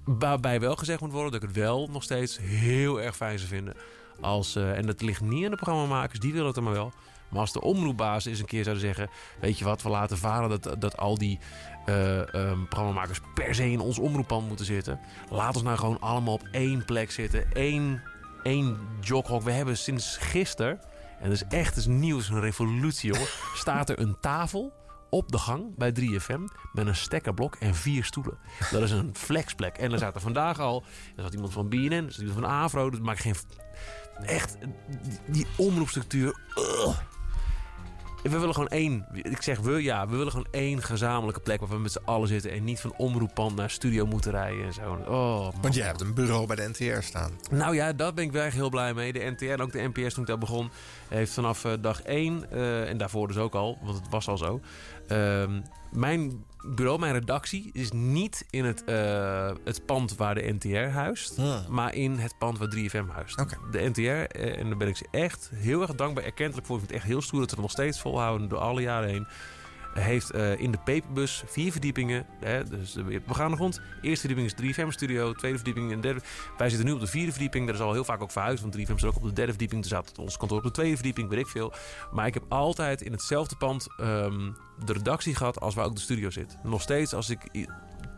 Waarbij 0.05 0.61
wel 0.61 0.77
gezegd 0.77 1.01
moet 1.01 1.13
worden 1.13 1.33
dat 1.33 1.43
ik 1.43 1.49
het 1.49 1.57
wel 1.57 1.89
nog 1.93 2.03
steeds 2.03 2.39
heel 2.41 3.01
erg 3.01 3.17
fijn 3.17 3.39
zou 3.39 3.51
vinden. 3.51 3.75
Als, 4.21 4.57
eh, 4.57 4.77
en 4.77 4.87
dat 4.87 5.03
ligt 5.03 5.21
niet 5.21 5.45
aan 5.45 5.51
de 5.51 5.57
programmamakers, 5.57 6.21
die 6.21 6.33
willen 6.33 6.47
het 6.47 6.57
er 6.57 6.63
maar 6.63 6.73
wel. 6.73 6.93
Maar 7.29 7.41
als 7.41 7.53
de 7.53 7.61
omroepbaas 7.61 8.25
eens 8.25 8.39
een 8.39 8.47
keer 8.47 8.65
zouden 8.65 8.85
zeggen... 8.85 9.11
weet 9.41 9.59
je 9.59 9.65
wat, 9.65 9.83
we 9.83 9.89
laten 9.89 10.19
varen 10.19 10.49
dat, 10.49 10.81
dat 10.81 10.97
al 10.97 11.19
die 11.19 11.39
eh, 11.87 12.35
ehm, 12.35 12.65
programmamakers... 12.65 13.21
per 13.35 13.55
se 13.55 13.71
in 13.71 13.81
ons 13.81 13.99
omroeppand 13.99 14.49
moeten 14.49 14.67
zitten. 14.67 15.01
Laat 15.31 15.55
ons 15.55 15.65
nou 15.65 15.79
gewoon 15.79 16.01
allemaal 16.01 16.35
op 16.35 16.49
één 16.51 16.85
plek 16.85 17.11
zitten. 17.11 17.53
Één, 17.53 18.03
één 18.43 18.79
joghok. 19.01 19.43
We 19.43 19.53
hebben 19.53 19.77
sinds 19.77 20.17
gisteren... 20.17 20.81
en 21.23 21.29
dat 21.29 21.43
is 21.43 21.45
echt 21.59 21.77
is 21.77 21.87
nieuw, 21.87 22.17
het 22.17 22.25
is 22.25 22.31
een 22.31 22.41
revolutie 22.41 23.17
hoor... 23.17 23.29
staat 23.55 23.89
er 23.89 23.99
een 23.99 24.17
tafel 24.21 24.73
op 25.11 25.33
de 25.33 25.39
gang 25.39 25.77
bij 25.77 25.95
3FM 26.01 26.41
met 26.73 26.87
een 26.87 26.97
stekkerblok 26.97 27.55
en 27.55 27.75
vier 27.75 28.05
stoelen. 28.05 28.39
Dat 28.71 28.83
is 28.83 28.91
een 28.91 29.11
flexplek. 29.17 29.79
En 29.79 29.93
er 29.93 29.99
zaten 29.99 30.21
vandaag 30.21 30.59
al, 30.59 30.85
er 31.17 31.23
zat 31.23 31.35
iemand 31.35 31.53
van 31.53 31.69
BNN, 31.69 31.93
er 31.93 32.13
zat 32.13 32.21
iemand 32.21 32.41
van 32.41 32.51
Avro, 32.51 32.91
dat 32.91 33.01
maakt 33.01 33.21
geen... 33.21 33.35
Echt, 34.23 34.57
die, 35.03 35.19
die 35.27 35.47
omroepstructuur... 35.57 36.37
ugh. 36.55 36.99
We 38.23 38.39
willen 38.39 38.55
gewoon 38.55 38.69
één. 38.69 39.07
Ik 39.13 39.43
zeg 39.43 39.61
we, 39.61 39.83
ja, 39.83 40.09
we 40.09 40.17
willen 40.17 40.33
gewoon 40.33 40.47
één 40.51 40.83
gezamenlijke 40.83 41.41
plek 41.41 41.61
waar 41.61 41.69
we 41.69 41.79
met 41.79 41.93
z'n 41.93 42.05
allen 42.05 42.29
zitten. 42.29 42.51
En 42.51 42.65
niet 42.65 42.81
van 42.81 42.95
omroeppand 42.97 43.57
naar 43.57 43.71
studio 43.71 44.07
moeten 44.07 44.31
rijden 44.31 44.65
en 44.65 44.73
zo. 44.73 44.99
Oh, 45.07 45.41
man. 45.43 45.61
Want 45.61 45.75
jij 45.75 45.87
hebt 45.87 46.01
een 46.01 46.15
bureau 46.15 46.47
bij 46.47 46.57
de 46.57 46.69
NTR 46.69 47.03
staan. 47.03 47.31
Nou 47.51 47.75
ja, 47.75 47.93
daar 47.93 48.15
ben 48.15 48.25
ik 48.25 48.33
wel 48.33 48.43
echt 48.43 48.55
heel 48.55 48.71
blij 48.71 48.95
mee. 48.95 49.13
De 49.13 49.35
NTR 49.37 49.45
en 49.45 49.61
ook 49.61 49.73
de 49.73 49.91
NPS 49.93 50.15
toen 50.15 50.23
ik 50.23 50.29
daar 50.29 50.39
begon... 50.39 50.71
heeft 51.09 51.33
vanaf 51.33 51.65
eh, 51.65 51.73
dag 51.81 52.03
1, 52.03 52.51
eh, 52.51 52.89
en 52.89 52.99
daarvoor 52.99 53.29
dus 53.29 53.37
ook 53.37 53.55
al, 53.55 53.79
want 53.83 53.99
het 53.99 54.09
was 54.11 54.29
al 54.29 54.39
zo... 54.39 54.61
ehm, 55.09 55.61
mijn 55.91 56.45
bureau, 56.65 56.99
mijn 56.99 57.13
redactie, 57.13 57.71
is 57.73 57.91
niet 57.93 58.47
in 58.51 58.65
het, 58.65 58.85
eh, 58.85 59.51
het 59.65 59.87
pand 59.87 60.17
waar 60.17 60.35
de 60.35 60.53
NTR 60.53 60.77
huist... 60.77 61.39
Ah. 61.39 61.69
maar 61.69 61.95
in 61.95 62.19
het 62.19 62.35
pand 62.39 62.59
waar 62.59 62.69
3FM 62.69 63.09
huist. 63.09 63.45
De 63.71 63.89
NTR, 63.89 64.01
eh, 64.01 64.59
en 64.59 64.69
daar 64.69 64.77
ben 64.77 64.89
ik 64.89 64.97
ze 64.97 65.07
echt 65.11 65.51
heel 65.55 65.83
erg 65.83 65.95
dankbaar, 65.95 66.25
erkentelijk 66.25 66.67
voor... 66.67 66.77
ik 66.77 66.83
vind 66.83 66.95
het 66.95 67.03
echt 67.03 67.11
heel 67.11 67.23
stoer 67.23 67.41
dat 67.41 67.49
ze 67.49 67.55
het 67.55 67.65
nog 67.65 67.73
steeds 67.73 68.01
volhouden 68.01 68.49
door 68.49 68.59
alle 68.59 68.81
jaren 68.81 69.09
heen 69.09 69.27
heeft 69.95 70.31
eh, 70.31 70.61
in 70.61 70.71
de 70.71 70.79
paperbus 70.79 71.43
vier 71.47 71.73
verdiepingen. 71.73 72.27
Hè, 72.41 72.65
dus 72.65 72.93
de 72.93 73.23
begaande 73.27 73.57
grond. 73.57 73.81
Eerste 74.01 74.27
verdieping 74.27 74.61
is 74.61 74.77
3FM 74.77 74.89
Studio. 74.89 75.33
Tweede 75.33 75.57
verdieping 75.57 75.93
en 75.93 76.01
derde. 76.01 76.21
Wij 76.57 76.69
zitten 76.69 76.87
nu 76.87 76.93
op 76.93 77.01
de 77.01 77.07
vierde 77.07 77.31
verdieping. 77.31 77.67
Dat 77.67 77.75
is 77.75 77.81
al 77.81 77.93
heel 77.93 78.05
vaak 78.05 78.23
ook 78.23 78.31
verhuisd. 78.31 78.63
Want 78.63 78.77
3FM 78.77 78.95
zit 78.95 79.05
ook 79.05 79.17
op 79.17 79.23
de 79.23 79.33
derde 79.33 79.51
verdieping. 79.51 79.83
Toen 79.83 79.91
zat 79.91 80.19
ons 80.19 80.37
kantoor 80.37 80.59
op 80.59 80.65
de 80.65 80.71
tweede 80.71 80.95
verdieping. 80.95 81.29
Weet 81.29 81.39
ik 81.39 81.47
veel. 81.47 81.73
Maar 82.13 82.27
ik 82.27 82.35
heb 82.35 82.45
altijd 82.49 83.03
in 83.03 83.13
hetzelfde 83.13 83.57
pand 83.57 83.87
ehm, 83.97 84.51
de 84.85 84.93
redactie 84.93 85.35
gehad 85.35 85.61
als 85.61 85.75
waar 85.75 85.85
ook 85.85 85.95
de 85.95 86.01
studio 86.01 86.31
zit. 86.31 86.57
Nog 86.63 86.83
steeds 86.83 87.15
als 87.15 87.31
ik 87.31 87.69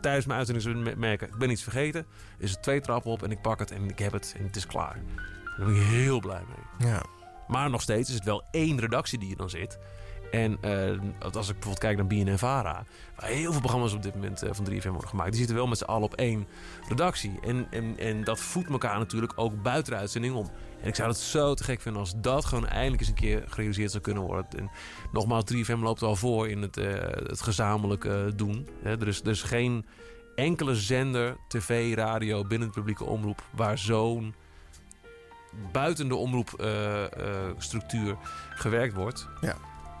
tijdens 0.01 0.25
mijn 0.25 0.39
uitzending 0.39 0.95
merken... 0.95 1.27
ik 1.27 1.37
ben 1.37 1.49
iets 1.49 1.63
vergeten. 1.63 2.05
Is 2.37 2.51
het 2.51 2.63
twee 2.63 2.81
trappen 2.81 3.11
op 3.11 3.23
en 3.23 3.31
ik 3.31 3.41
pak 3.41 3.59
het 3.59 3.71
en 3.71 3.89
ik 3.89 3.99
heb 3.99 4.11
het. 4.11 4.35
En 4.37 4.43
het 4.43 4.55
is 4.55 4.67
klaar. 4.67 5.01
Daar 5.57 5.65
ben 5.65 5.75
ik 5.75 5.81
heel 5.81 6.19
blij 6.19 6.41
mee. 6.47 6.89
Ja. 6.89 7.03
Maar 7.47 7.69
nog 7.69 7.81
steeds 7.81 8.09
is 8.09 8.15
het 8.15 8.23
wel 8.23 8.43
één 8.51 8.79
redactie 8.79 9.19
die 9.19 9.31
er 9.31 9.37
dan 9.37 9.49
zit. 9.49 9.77
En 10.35 10.57
eh, 10.61 10.99
als 11.19 11.49
ik 11.49 11.53
bijvoorbeeld 11.53 11.79
kijk 11.79 11.97
naar 11.97 12.07
BNN 12.07 12.37
Vara... 12.37 12.83
waar 13.15 13.29
heel 13.29 13.51
veel 13.51 13.61
programma's 13.61 13.93
op 13.93 14.03
dit 14.03 14.15
moment 14.15 14.43
eh, 14.43 14.49
van 14.53 14.69
3FM 14.69 14.89
worden 14.89 15.09
gemaakt... 15.09 15.29
die 15.29 15.37
zitten 15.37 15.55
wel 15.55 15.67
met 15.67 15.77
z'n 15.77 15.83
allen 15.83 16.03
op 16.03 16.13
één 16.13 16.47
redactie. 16.87 17.39
En, 17.41 17.67
en, 17.69 17.97
en 17.97 18.23
dat 18.23 18.39
voedt 18.39 18.69
elkaar 18.69 18.97
natuurlijk 18.97 19.33
ook 19.35 19.61
buiten 19.61 19.97
uitzending 19.97 20.35
om. 20.35 20.49
En 20.81 20.87
ik 20.87 20.95
zou 20.95 21.09
het 21.09 21.17
zo 21.17 21.53
te 21.53 21.63
gek 21.63 21.81
vinden 21.81 22.01
als 22.01 22.13
dat 22.17 22.45
gewoon 22.45 22.67
eindelijk 22.67 22.99
eens 22.99 23.09
een 23.09 23.15
keer 23.15 23.43
gerealiseerd 23.47 23.91
zou 23.91 24.03
kunnen 24.03 24.23
worden. 24.23 24.45
En 24.57 24.69
nogmaals, 25.11 25.43
3FM 25.53 25.79
loopt 25.79 26.01
al 26.01 26.15
voor 26.15 26.49
in 26.49 26.61
het, 26.61 26.77
eh, 26.77 26.93
het 27.27 27.41
gezamenlijk 27.41 28.09
doen. 28.35 28.67
Er, 28.83 29.07
is, 29.07 29.21
er 29.21 29.27
is 29.27 29.43
geen 29.43 29.85
enkele 30.35 30.75
zender, 30.75 31.37
tv, 31.47 31.95
radio, 31.95 32.41
binnen 32.41 32.67
het 32.67 32.77
publieke 32.77 33.03
omroep... 33.03 33.43
waar 33.51 33.77
zo'n 33.77 34.35
buiten 35.71 36.07
de 36.07 36.15
omroepstructuur 36.15 38.17
gewerkt 38.55 38.93
wordt. 38.93 39.27
Ja. 39.41 39.55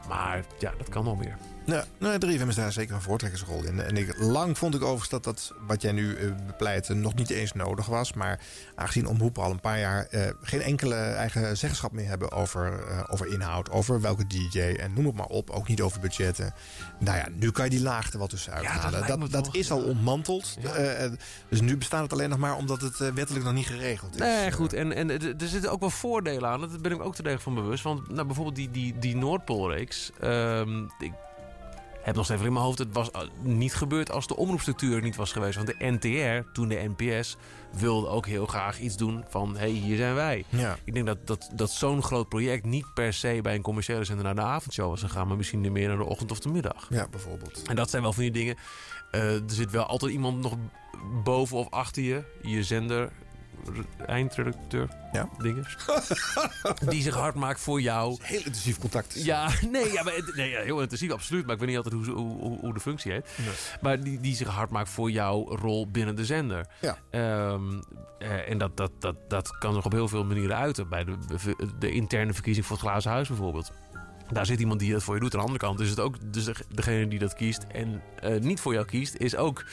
Maar 0.07 0.43
ja, 0.57 0.73
dat 0.77 0.89
kan 0.89 1.03
nog 1.03 1.17
meer. 1.17 1.37
Ja, 1.65 1.85
nou, 1.97 2.37
3FM 2.37 2.47
is 2.47 2.55
daar 2.55 2.71
zeker 2.71 2.95
een 2.95 3.01
voortrekkersrol 3.01 3.63
in. 3.63 3.79
En 3.79 3.97
ik, 3.97 4.15
lang 4.17 4.57
vond 4.57 4.75
ik 4.75 4.81
overigens 4.81 5.09
dat 5.09 5.23
dat 5.23 5.53
wat 5.67 5.81
jij 5.81 5.91
nu 5.91 6.15
eh, 6.15 6.31
bepleit 6.45 6.89
eh, 6.89 6.95
nog 6.95 7.15
niet 7.15 7.29
eens 7.29 7.53
nodig 7.53 7.85
was. 7.85 8.13
Maar 8.13 8.39
aangezien 8.75 9.07
omroepen 9.07 9.43
al 9.43 9.51
een 9.51 9.59
paar 9.59 9.79
jaar 9.79 10.05
eh, 10.05 10.21
geen 10.41 10.61
enkele 10.61 10.95
eigen 10.95 11.57
zeggenschap 11.57 11.91
meer 11.91 12.07
hebben 12.07 12.31
over, 12.31 12.83
over 13.09 13.27
inhoud, 13.27 13.69
over 13.69 14.01
welke 14.01 14.27
DJ 14.27 14.59
en 14.59 14.93
noem 14.93 15.05
het 15.05 15.15
maar 15.15 15.25
op. 15.25 15.49
Ook 15.49 15.67
niet 15.67 15.81
over 15.81 15.99
budgetten. 15.99 16.53
Nou 16.99 17.17
ja, 17.17 17.27
nu 17.31 17.51
kan 17.51 17.63
je 17.63 17.69
die 17.69 17.81
laagte 17.81 18.17
wat 18.17 18.29
tussenuit 18.29 18.63
dat 18.63 18.71
halen. 18.71 18.99
lijkt 18.99 19.17
me 19.17 19.29
dat, 19.29 19.45
dat 19.45 19.55
is 19.55 19.71
al 19.71 19.83
ontmanteld. 19.83 20.57
Dus 21.49 21.61
nu 21.61 21.77
bestaat 21.77 22.01
het 22.01 22.13
alleen 22.13 22.29
nog 22.29 22.39
maar 22.39 22.55
omdat 22.55 22.81
het 22.81 22.97
wettelijk 22.97 23.45
nog 23.45 23.53
niet 23.53 23.67
geregeld 23.67 24.13
is. 24.13 24.19
Nee, 24.19 24.51
goed. 24.51 24.73
En, 24.73 24.93
en 24.93 25.09
er 25.09 25.47
zitten 25.47 25.71
ook 25.71 25.79
wel 25.79 25.89
voordelen 25.89 26.49
aan. 26.49 26.59
Daar 26.59 26.81
ben 26.81 26.91
ik 26.91 27.01
ook 27.01 27.15
te 27.15 27.23
degen 27.23 27.41
van 27.41 27.55
bewust. 27.55 27.83
Want 27.83 28.09
nou, 28.09 28.25
bijvoorbeeld 28.25 28.55
die, 28.55 28.71
die, 28.71 28.99
die 28.99 29.15
Noordpoolreeks. 29.15 30.11
ehm, 30.19 30.83
ik 30.99 31.11
heb 32.05 32.15
nog 32.15 32.25
steeds 32.25 32.41
in 32.41 32.53
mijn 32.53 32.65
hoofd... 32.65 32.79
het 32.79 32.93
was 32.93 33.11
eh, 33.11 33.21
niet 33.41 33.73
gebeurd 33.73 34.11
als 34.11 34.27
de 34.27 34.35
omroepstructuur 34.35 35.01
niet 35.01 35.15
was 35.15 35.31
geweest. 35.31 35.55
Want 35.55 35.67
de 35.67 35.75
NTR, 35.79 36.51
toen 36.53 36.67
de 36.67 36.93
NPS... 36.95 37.37
wilde 37.71 38.07
ook 38.07 38.25
heel 38.25 38.45
graag 38.45 38.79
iets 38.79 38.97
doen 38.97 39.23
van... 39.29 39.53
hé, 39.53 39.59
hey, 39.59 39.69
hier 39.69 39.97
zijn 39.97 40.15
wij. 40.15 40.45
Ja. 40.49 40.77
Ik 40.83 40.93
denk 40.93 41.05
dat, 41.05 41.27
dat, 41.27 41.49
dat 41.53 41.71
zo'n 41.71 42.03
groot 42.03 42.29
project... 42.29 42.65
niet 42.65 42.85
per 42.93 43.13
se 43.13 43.39
bij 43.41 43.55
een 43.55 43.61
commerciële 43.61 44.03
zender 44.03 44.25
naar 44.25 44.35
de 44.35 44.41
avondshow 44.41 44.89
was 44.89 45.01
gegaan... 45.01 45.27
maar 45.27 45.37
misschien 45.37 45.71
meer 45.71 45.87
naar 45.87 45.97
de 45.97 46.03
ochtend 46.03 46.31
of 46.31 46.39
de 46.39 46.49
middag. 46.49 46.87
Ja, 46.89 47.07
bijvoorbeeld. 47.07 47.61
En 47.67 47.75
dat 47.75 47.89
zijn 47.89 48.01
wel 48.01 48.13
van 48.13 48.23
die 48.23 48.31
dingen. 48.31 48.55
Eh, 49.11 49.33
er 49.33 49.41
zit 49.47 49.71
wel 49.71 49.85
altijd 49.85 50.11
iemand 50.11 50.41
nog 50.41 50.55
boven 51.23 51.57
of 51.57 51.69
achter 51.69 52.03
je. 52.03 52.23
Je 52.41 52.63
zender, 52.63 53.11
eindredacteur, 54.05 54.89
ja. 55.11 55.29
dingen. 55.37 55.65
die 56.89 57.01
zich 57.01 57.15
hard 57.15 57.35
maakt 57.35 57.59
voor 57.59 57.81
jou. 57.81 58.17
Heel 58.21 58.37
intensief 58.37 58.79
contact. 58.79 59.23
Ja, 59.23 59.49
nee, 59.71 59.91
ja, 59.91 60.03
maar, 60.03 60.13
nee 60.35 60.49
ja, 60.49 60.61
heel 60.61 60.81
intensief, 60.81 61.11
absoluut. 61.11 61.45
Maar 61.45 61.53
ik 61.53 61.59
weet 61.59 61.69
niet 61.69 61.77
altijd 61.77 61.95
hoe, 61.95 62.15
hoe, 62.15 62.59
hoe, 62.59 62.73
de 62.73 62.79
functie 62.79 63.11
heet. 63.11 63.37
Maar 63.81 64.03
die, 64.03 64.19
die 64.19 64.35
zich 64.35 64.47
hard 64.47 64.69
maakt 64.69 64.89
voor 64.89 65.11
jouw 65.11 65.55
rol 65.55 65.91
binnen 65.91 66.15
de 66.15 66.25
zender. 66.25 66.65
Ja. 66.81 66.97
Ehm, 67.09 67.81
eh, 68.19 68.49
en 68.49 68.57
dat, 68.57 68.77
dat, 68.77 68.91
dat, 68.99 69.15
dat 69.27 69.57
kan 69.57 69.73
zich 69.73 69.85
op 69.85 69.91
heel 69.91 70.07
veel 70.07 70.25
manieren 70.25 70.57
uiten. 70.57 70.89
Bij 70.89 71.03
de, 71.03 71.15
de 71.79 71.91
interne 71.91 72.33
verkiezing 72.33 72.65
voor 72.65 72.77
het 72.77 72.85
Glazen 72.85 73.11
Huis 73.11 73.27
bijvoorbeeld. 73.27 73.71
Daar 74.31 74.45
zit 74.45 74.59
iemand 74.59 74.79
die 74.79 74.91
dat 74.91 75.03
voor 75.03 75.13
je 75.15 75.21
doet. 75.21 75.33
Aan 75.33 75.39
de 75.39 75.45
andere 75.45 75.65
kant 75.65 75.79
is 75.79 75.89
het 75.89 75.99
ook 75.99 76.33
dus 76.33 76.45
de- 76.45 76.65
degene 76.69 77.07
die 77.07 77.19
dat 77.19 77.33
kiest 77.33 77.65
en 77.71 78.01
eh, 78.19 78.39
niet 78.39 78.59
voor 78.59 78.73
jou 78.73 78.85
kiest, 78.85 79.15
is 79.15 79.35
ook 79.35 79.63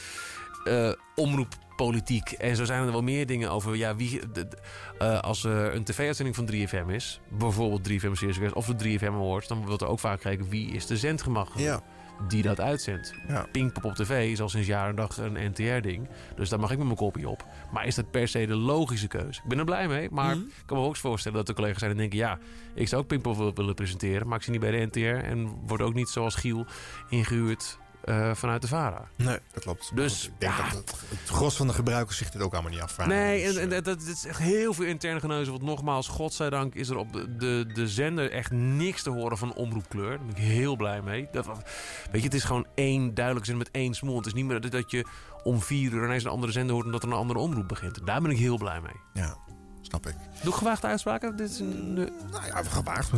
eh, 0.63 0.91
omroeppolitiek. 1.15 2.31
En 2.31 2.55
zo 2.55 2.65
zijn 2.65 2.85
er 2.85 2.91
wel 2.91 3.01
meer 3.03 3.25
dingen 3.25 3.51
over. 3.51 3.75
Ja, 3.75 3.95
wie, 3.95 4.19
de- 4.33 4.47
de- 4.47 4.57
eh, 4.99 5.19
als 5.19 5.43
er 5.43 5.75
een 5.75 5.83
tv-uitzending 5.83 6.35
van 6.35 6.45
3FM 6.45 6.89
is, 6.89 7.19
bijvoorbeeld 7.29 7.83
3FM 7.83 8.13
Series 8.13 8.53
of 8.53 8.65
de 8.65 8.75
3FM 8.99 9.13
Awards, 9.13 9.47
dan 9.47 9.65
wordt 9.65 9.81
er 9.81 9.87
ook 9.87 9.99
vaak 9.99 10.21
gekeken 10.21 10.49
wie 10.49 10.71
is 10.71 10.85
de 10.85 10.97
zendgemacht 10.97 11.59
Ja. 11.59 11.81
die 12.27 12.41
dat 12.43 12.59
uitzendt. 12.59 13.13
Ja. 13.27 13.45
Pinkpop 13.51 13.83
op 13.85 13.95
tv 13.95 14.31
is 14.31 14.41
al 14.41 14.49
sinds 14.49 14.67
jaar 14.67 14.89
en 14.89 14.95
dag 14.95 15.17
een 15.17 15.49
NTR-ding. 15.51 16.07
Dus 16.35 16.49
daar 16.49 16.59
mag 16.59 16.71
ik 16.71 16.77
met 16.77 16.85
mijn 16.85 16.97
kopie 16.99 17.29
op. 17.29 17.45
Maar 17.71 17.85
is 17.85 17.95
dat 17.95 18.11
per 18.11 18.27
se 18.27 18.45
de 18.47 18.55
logische 18.55 19.07
keuze? 19.07 19.41
Ik 19.43 19.49
ben 19.49 19.59
er 19.59 19.65
blij 19.65 19.87
mee, 19.87 20.09
maar 20.11 20.35
Mhm. 20.35 20.45
ik 20.45 20.63
kan 20.65 20.77
me 20.77 20.83
ook 20.83 20.89
eens 20.89 20.99
voorstellen 20.99 21.37
dat 21.37 21.47
er 21.49 21.55
collega's 21.55 21.79
zijn 21.79 21.91
die 21.91 21.99
denken... 21.99 22.17
ja, 22.19 22.39
ik 22.75 22.87
zou 22.87 23.01
ook 23.01 23.07
Pinkpop 23.07 23.37
willen- 23.37 23.55
willen 23.55 23.75
presenteren, 23.75 24.27
maar 24.27 24.37
ik 24.37 24.43
zie 24.43 24.51
niet 24.51 24.61
bij 24.61 24.71
de 24.71 24.85
NTR... 24.85 25.25
en 25.25 25.45
word 25.67 25.81
ook 25.81 25.93
niet 25.93 26.09
zoals 26.09 26.35
Giel 26.35 26.65
ingehuurd 27.09 27.77
eh, 28.03 28.31
vanuit 28.33 28.61
de 28.61 28.67
VARA. 28.67 29.07
Nee, 29.15 29.37
dat 29.53 29.63
klopt. 29.63 29.91
Dus 29.95 30.25
ik 30.25 30.31
denk 30.37 30.57
dat 30.57 30.65
het, 30.65 30.95
het 31.09 31.29
gros 31.29 31.55
van 31.55 31.67
de 31.67 31.73
gebruikers 31.73 32.17
zich 32.17 32.29
dit 32.29 32.41
ook 32.41 32.53
allemaal 32.53 32.71
niet 32.71 32.81
afvragen. 32.81 33.13
Nee, 33.13 33.45
Dus, 33.45 33.55
en, 33.55 33.61
en 33.61 33.69
dat, 33.69 33.85
dat 33.85 34.01
is 34.01 34.25
echt 34.25 34.39
heel 34.39 34.73
veel 34.73 34.85
interne 34.85 35.19
geneuzel. 35.19 35.53
Want 35.53 35.65
nogmaals, 35.65 36.07
godzijdank 36.07 36.75
is 36.75 36.89
er 36.89 36.97
op 36.97 37.13
de, 37.13 37.35
de, 37.35 37.65
de 37.73 37.87
zender 37.87 38.31
echt 38.31 38.51
niks 38.51 39.03
te 39.03 39.09
horen 39.09 39.37
van 39.37 39.53
omroepkleur. 39.53 40.09
Daar 40.17 40.25
ben 40.25 40.35
ik 40.35 40.41
heel 40.41 40.75
blij 40.75 41.01
mee. 41.01 41.27
Dat, 41.31 41.45
weet 41.45 42.21
je, 42.21 42.27
het 42.27 42.33
is 42.33 42.43
gewoon 42.43 42.65
één 42.75 43.13
duidelijk 43.13 43.45
zin 43.45 43.57
met 43.57 43.71
één 43.71 43.93
smoel. 43.93 44.17
Het 44.17 44.25
is 44.25 44.33
niet 44.33 44.45
meer 44.45 44.61
dat, 44.61 44.71
dat 44.71 44.91
je 44.91 45.05
om 45.43 45.61
vier 45.61 45.91
uur 45.91 46.03
ineens 46.05 46.23
een 46.23 46.29
andere 46.29 46.51
zender 46.51 46.73
hoort... 46.73 46.85
omdat 46.85 47.03
er 47.03 47.09
een 47.09 47.15
andere 47.15 47.39
omroep 47.39 47.67
begint. 47.67 48.05
Daar 48.05 48.21
ben 48.21 48.31
ik 48.31 48.37
heel 48.37 48.57
blij 48.57 48.81
mee. 48.81 48.95
Ja, 49.13 49.37
snap 49.81 50.07
ik. 50.07 50.15
Doe 50.43 50.53
gewaagde 50.53 50.87
uitspraken? 50.87 51.35
Dit 51.35 51.49
is 51.49 51.59
een, 51.59 51.97
eh, 51.97 52.31
Nou 52.31 52.45
ja, 52.45 52.63
gewaagd. 52.63 53.11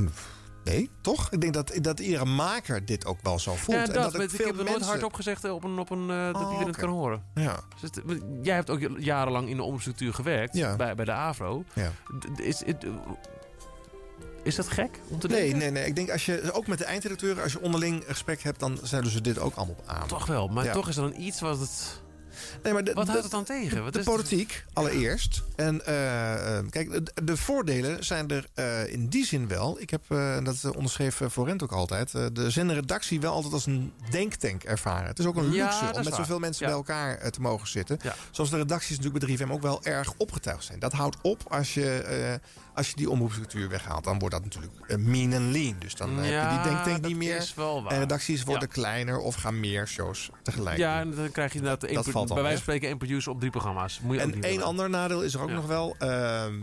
Nee, 0.66 0.90
toch? 1.02 1.32
Ik 1.32 1.42
denk 1.42 1.54
dat, 1.54 1.72
dat 1.82 2.00
iedere 2.00 2.26
maker 2.26 2.86
dit 2.86 3.06
ook 3.06 3.18
wel 3.22 3.40
zo 3.40 3.54
voelt. 3.56 3.78
ja, 3.78 3.84
en 3.86 3.94
dat, 3.94 3.96
maar 4.14 4.22
ook 4.22 4.28
ik 4.28 4.30
veel 4.36 4.46
heb 4.46 4.48
het 4.48 4.56
nooit 4.56 4.70
mensen... 4.70 4.88
hardop 4.92 5.14
gezegd 5.14 5.44
eh, 5.44 5.54
op 5.54 5.64
een, 5.64 5.80
op 5.80 5.90
een, 5.90 6.10
eh, 6.10 6.26
dat 6.26 6.36
Oh, 6.36 6.42
iedereen 6.42 6.68
het 6.68 6.78
kan 6.78 6.90
horen. 6.90 7.24
Ja. 7.36 7.60
Dus 7.82 7.82
het- 7.82 8.02
jij 8.42 8.56
hebt 8.56 8.70
ook 8.70 8.80
jarenlang 8.98 9.50
in 9.50 9.56
de 9.58 9.64
omroepstructuur 9.64 10.14
gewerkt 10.14 10.56
Ja. 10.56 10.76
bij, 10.76 10.96
bij 10.96 11.06
de 11.06 11.12
AVRO. 11.12 11.64
Ja. 11.74 11.92
Is, 12.36 12.62
is, 12.64 12.74
is 14.44 14.56
dat 14.56 14.68
gek 14.68 15.00
om 15.08 15.20
te 15.20 15.28
Nee, 15.28 15.40
denken? 15.42 15.58
nee, 15.60 15.72
nee. 15.72 15.86
Ik 15.86 15.96
denk 15.96 16.10
als 16.12 16.26
je, 16.26 16.52
ook 16.52 16.68
met 16.68 16.78
de 16.78 16.86
eindredacteuren, 16.86 17.44
als 17.44 17.52
je 17.52 17.62
onderling 17.62 18.04
gesprek 18.08 18.42
hebt, 18.42 18.60
dan 18.60 18.80
zullen 18.84 19.12
ze 19.12 19.22
dit 19.22 19.40
ook 19.40 19.56
allemaal 19.56 19.76
aan. 19.86 20.08
Toch 20.08 20.26
wel, 20.26 20.48
maar 20.48 20.66
Ja. 20.66 20.72
toch 20.74 20.88
is 20.88 20.98
er 20.98 21.02
dan 21.12 21.22
iets 21.22 21.40
wat 21.40 21.60
het... 21.60 22.02
Nee, 22.64 22.74
maar 22.74 22.84
de, 22.84 22.94
Wat 22.94 23.08
houdt 23.08 23.22
het 23.22 23.32
dan 23.32 23.44
tegen? 23.44 23.84
Wat 23.84 23.94
de 23.94 24.00
is 24.00 24.06
politiek, 24.06 24.66
allereerst. 24.74 25.44
En 25.56 25.86
eh, 25.86 26.58
eh, 26.58 26.66
kijk, 26.70 26.92
de, 26.92 27.24
de 27.24 27.38
voordelen 27.38 28.06
zijn 28.06 28.30
er 28.30 28.48
eh, 28.54 28.94
in 28.94 29.08
die 29.08 29.26
zin 29.26 29.48
wel. 29.48 29.82
Ik 29.82 29.90
heb, 29.90 30.04
dat 30.44 30.76
onderschreef 30.76 31.22
Forent 31.32 31.64
ook 31.64 31.72
altijd... 31.72 32.12
de 32.12 32.50
zenderredactie 32.50 33.20
wel 33.22 33.34
altijd 33.34 33.54
als 33.54 33.66
een 33.66 33.94
denktank 34.10 34.64
ervaren. 34.64 35.08
Het 35.08 35.20
is 35.20 35.26
ook 35.26 35.36
een 35.36 35.50
luxe 35.50 35.86
om 35.86 35.96
met 35.96 36.10
waar. 36.10 36.16
zoveel 36.16 36.40
mensen 36.40 36.66
Ja. 36.66 36.72
bij 36.72 36.78
elkaar 36.78 37.32
te 37.32 37.42
mogen 37.42 37.68
zitten. 37.68 38.00
Ja. 38.02 38.16
Zoals 38.32 38.50
de 38.50 38.58
redacties 38.58 38.98
natuurlijk 38.98 39.26
bij 39.26 39.38
3FM 39.38 39.52
ook 39.52 39.62
wel 39.62 39.84
erg 39.84 40.14
opgetuigd 40.18 40.64
zijn. 40.64 40.80
Dat 40.80 40.94
houdt 40.94 41.18
op 41.22 41.44
als 41.48 41.74
je, 41.74 42.40
als 42.76 42.90
je 42.90 42.96
die 42.96 43.10
omroepstructuur 43.10 43.70
weghaalt. 43.70 44.04
Dan 44.04 44.20
wordt 44.20 44.36
dat 44.36 44.44
natuurlijk 44.44 44.74
eh, 44.88 44.98
mean 44.98 45.32
en 45.34 45.52
lean. 45.52 45.76
Dus 45.80 45.96
dan 45.96 46.10
eh, 46.10 46.16
heb 46.16 46.50
je 46.52 46.56
die 46.56 46.72
denktank 46.72 47.02
dat 47.02 47.08
niet 47.10 47.18
meer. 47.18 47.36
is 47.38 47.54
wel 47.54 47.84
waar. 47.84 47.92
En 47.92 48.00
redacties 48.00 48.44
worden 48.44 48.68
kleiner 48.70 49.18
of 49.18 49.36
gaan 49.36 49.60
meer 49.60 49.88
shows 49.88 50.30
tegelijk 50.44 50.78
Ja, 50.78 51.00
en 51.00 51.16
dan 51.16 51.32
krijg 51.32 51.52
je 51.52 51.58
inderdaad 51.58 51.82
de 51.90 51.94
Dat 51.94 52.08
valt 52.10 52.28
bij 52.28 52.36
wijze 52.36 52.52
van 52.54 52.62
spreken 52.62 52.88
één 52.88 52.98
producer 52.98 53.32
op 53.32 53.40
drie 53.40 53.52
programma's. 53.52 54.00
Moet 54.04 54.16
je 54.16 54.22
En 54.22 54.42
één 54.44 54.62
ander 54.62 54.90
nadeel 54.90 55.24
is 55.24 55.34
er 55.34 55.42
ook 55.42 55.52
nog 55.52 55.66
wel. 55.66 55.96
ehm, 56.00 56.54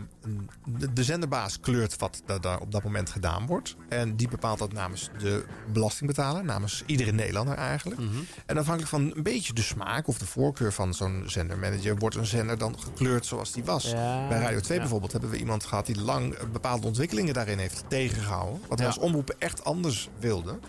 de, 0.65 0.93
de 0.93 1.03
zenderbaas 1.03 1.59
kleurt 1.59 1.97
wat 1.97 2.21
da- 2.25 2.39
daar 2.39 2.59
op 2.59 2.71
dat 2.71 2.83
moment 2.83 3.09
gedaan 3.09 3.45
wordt. 3.45 3.75
En 3.89 4.15
die 4.15 4.27
bepaalt 4.27 4.59
dat 4.59 4.73
namens 4.73 5.09
de 5.19 5.45
belastingbetaler. 5.73 6.43
Namens 6.45 6.83
iedere 6.85 7.11
Nederlander 7.11 7.55
eigenlijk. 7.55 7.99
Mhm. 8.01 8.09
En 8.45 8.57
afhankelijk 8.57 8.89
van 8.91 9.11
een 9.15 9.23
beetje 9.23 9.53
de 9.53 9.61
smaak 9.61 10.07
of 10.07 10.17
de 10.17 10.25
voorkeur 10.25 10.73
van 10.73 10.93
zo'n 10.93 11.23
zendermanager... 11.25 11.95
wordt 11.97 12.15
een 12.15 12.25
zender 12.25 12.57
dan 12.57 12.79
gekleurd 12.79 13.25
zoals 13.25 13.51
die 13.51 13.63
was. 13.63 13.83
Ja. 13.83 14.27
Bij 14.27 14.39
Radio 14.39 14.59
2 14.59 14.73
Ja. 14.77 14.81
bijvoorbeeld 14.83 15.11
hebben 15.11 15.29
we 15.29 15.37
iemand 15.37 15.65
gehad... 15.65 15.85
die 15.85 16.01
lang 16.03 16.35
bepaalde 16.51 16.87
ontwikkelingen 16.87 17.33
daarin 17.33 17.57
heeft 17.57 17.83
tegengehouden. 17.87 18.61
Wat 18.67 18.79
Ja. 18.79 18.85
als 18.85 18.97
omroepen 18.97 19.35
echt 19.39 19.63
anders 19.63 20.09
wilden. 20.19 20.59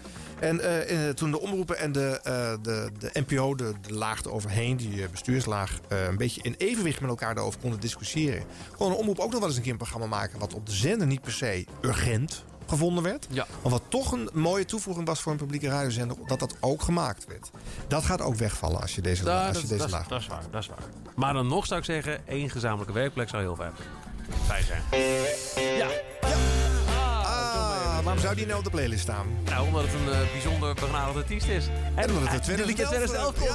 En 0.41 0.61
eh, 0.61 1.09
eh, 1.09 1.15
toen 1.15 1.31
de 1.31 1.41
omroepen 1.41 1.79
en 1.79 1.93
de, 1.93 2.21
eh, 2.23 2.53
de, 2.63 2.91
de 2.99 3.11
NPO, 3.13 3.55
de, 3.55 3.73
de 3.81 3.95
laag 3.95 4.25
eroverheen, 4.25 4.77
die 4.77 5.09
bestuurslaag, 5.09 5.81
een 5.89 6.17
beetje 6.17 6.43
in 6.43 6.55
evenwicht 6.59 7.01
met 7.01 7.11
elkaar 7.11 7.35
daarover 7.35 7.61
konden 7.61 7.81
discussiëren. 7.81 8.45
Gewoon 8.77 8.93
een 8.93 8.99
omroep 8.99 9.19
ook 9.19 9.31
nog 9.31 9.39
wel 9.39 9.49
eens 9.49 9.57
een 9.57 9.63
keer 9.63 9.73
een 9.73 9.79
programma 9.79 10.07
maken 10.07 10.39
wat 10.39 10.55
op 10.55 10.67
de 10.67 10.73
zender 10.73 11.07
niet 11.07 11.21
per 11.21 11.33
se 11.33 11.67
urgent 11.81 12.45
gevonden 12.67 13.03
werd. 13.03 13.27
Ja. 13.31 13.47
Maar 13.63 13.73
wat 13.73 13.83
toch 13.89 14.13
een 14.13 14.29
mooie 14.33 14.65
toevoeging 14.65 15.07
was 15.07 15.21
voor 15.21 15.33
een 15.33 15.39
publieke 15.39 15.69
radiozender, 15.69 16.17
dat 16.27 16.39
dat 16.39 16.57
ook 16.61 16.83
gemaakt 16.83 17.27
werd. 17.27 17.51
Dat 17.89 18.05
gaat 18.05 18.21
ook 18.21 18.35
wegvallen 18.35 18.81
als 18.81 18.95
je 18.95 19.01
deze, 19.01 19.31
als 19.31 19.53
dat, 19.53 19.61
je 19.63 19.69
deze 19.69 19.81
dat, 19.83 19.91
laag 19.91 20.09
dat 20.09 20.21
is 20.21 20.27
waar, 20.27 20.43
dat 20.51 20.63
is 20.63 20.69
waar. 20.69 20.79
Maar 21.15 21.33
dan 21.33 21.47
nog 21.47 21.67
zou 21.67 21.81
ik 21.81 21.87
zeggen, 21.87 22.27
één 22.27 22.51
gezamenlijke 22.51 22.93
werkplek 22.93 23.29
zou 23.29 23.43
heel 23.43 23.57
fijn 23.57 23.73
fijn 24.47 24.65
zijn. 24.65 24.83
Ja. 25.77 25.89
Ah, 26.91 28.05
waarom 28.05 28.19
zou 28.19 28.35
die 28.35 28.47
nou 28.47 28.59
op 28.59 28.65
de 28.65 28.71
playlist 28.71 29.03
staan? 29.03 29.27
Nou, 29.45 29.67
omdat 29.67 29.83
het 29.83 29.93
een 29.93 30.13
eh, 30.13 30.33
bijzonder 30.33 30.75
begenadigd 30.75 31.17
artiest 31.17 31.47
is. 31.47 31.65
En 31.95 32.11
omdat 32.11 32.23
het 32.23 32.49
eh, 32.49 32.59
in 32.59 32.75
2011, 32.75 32.89
2011 32.89 33.35
komt. 33.35 33.51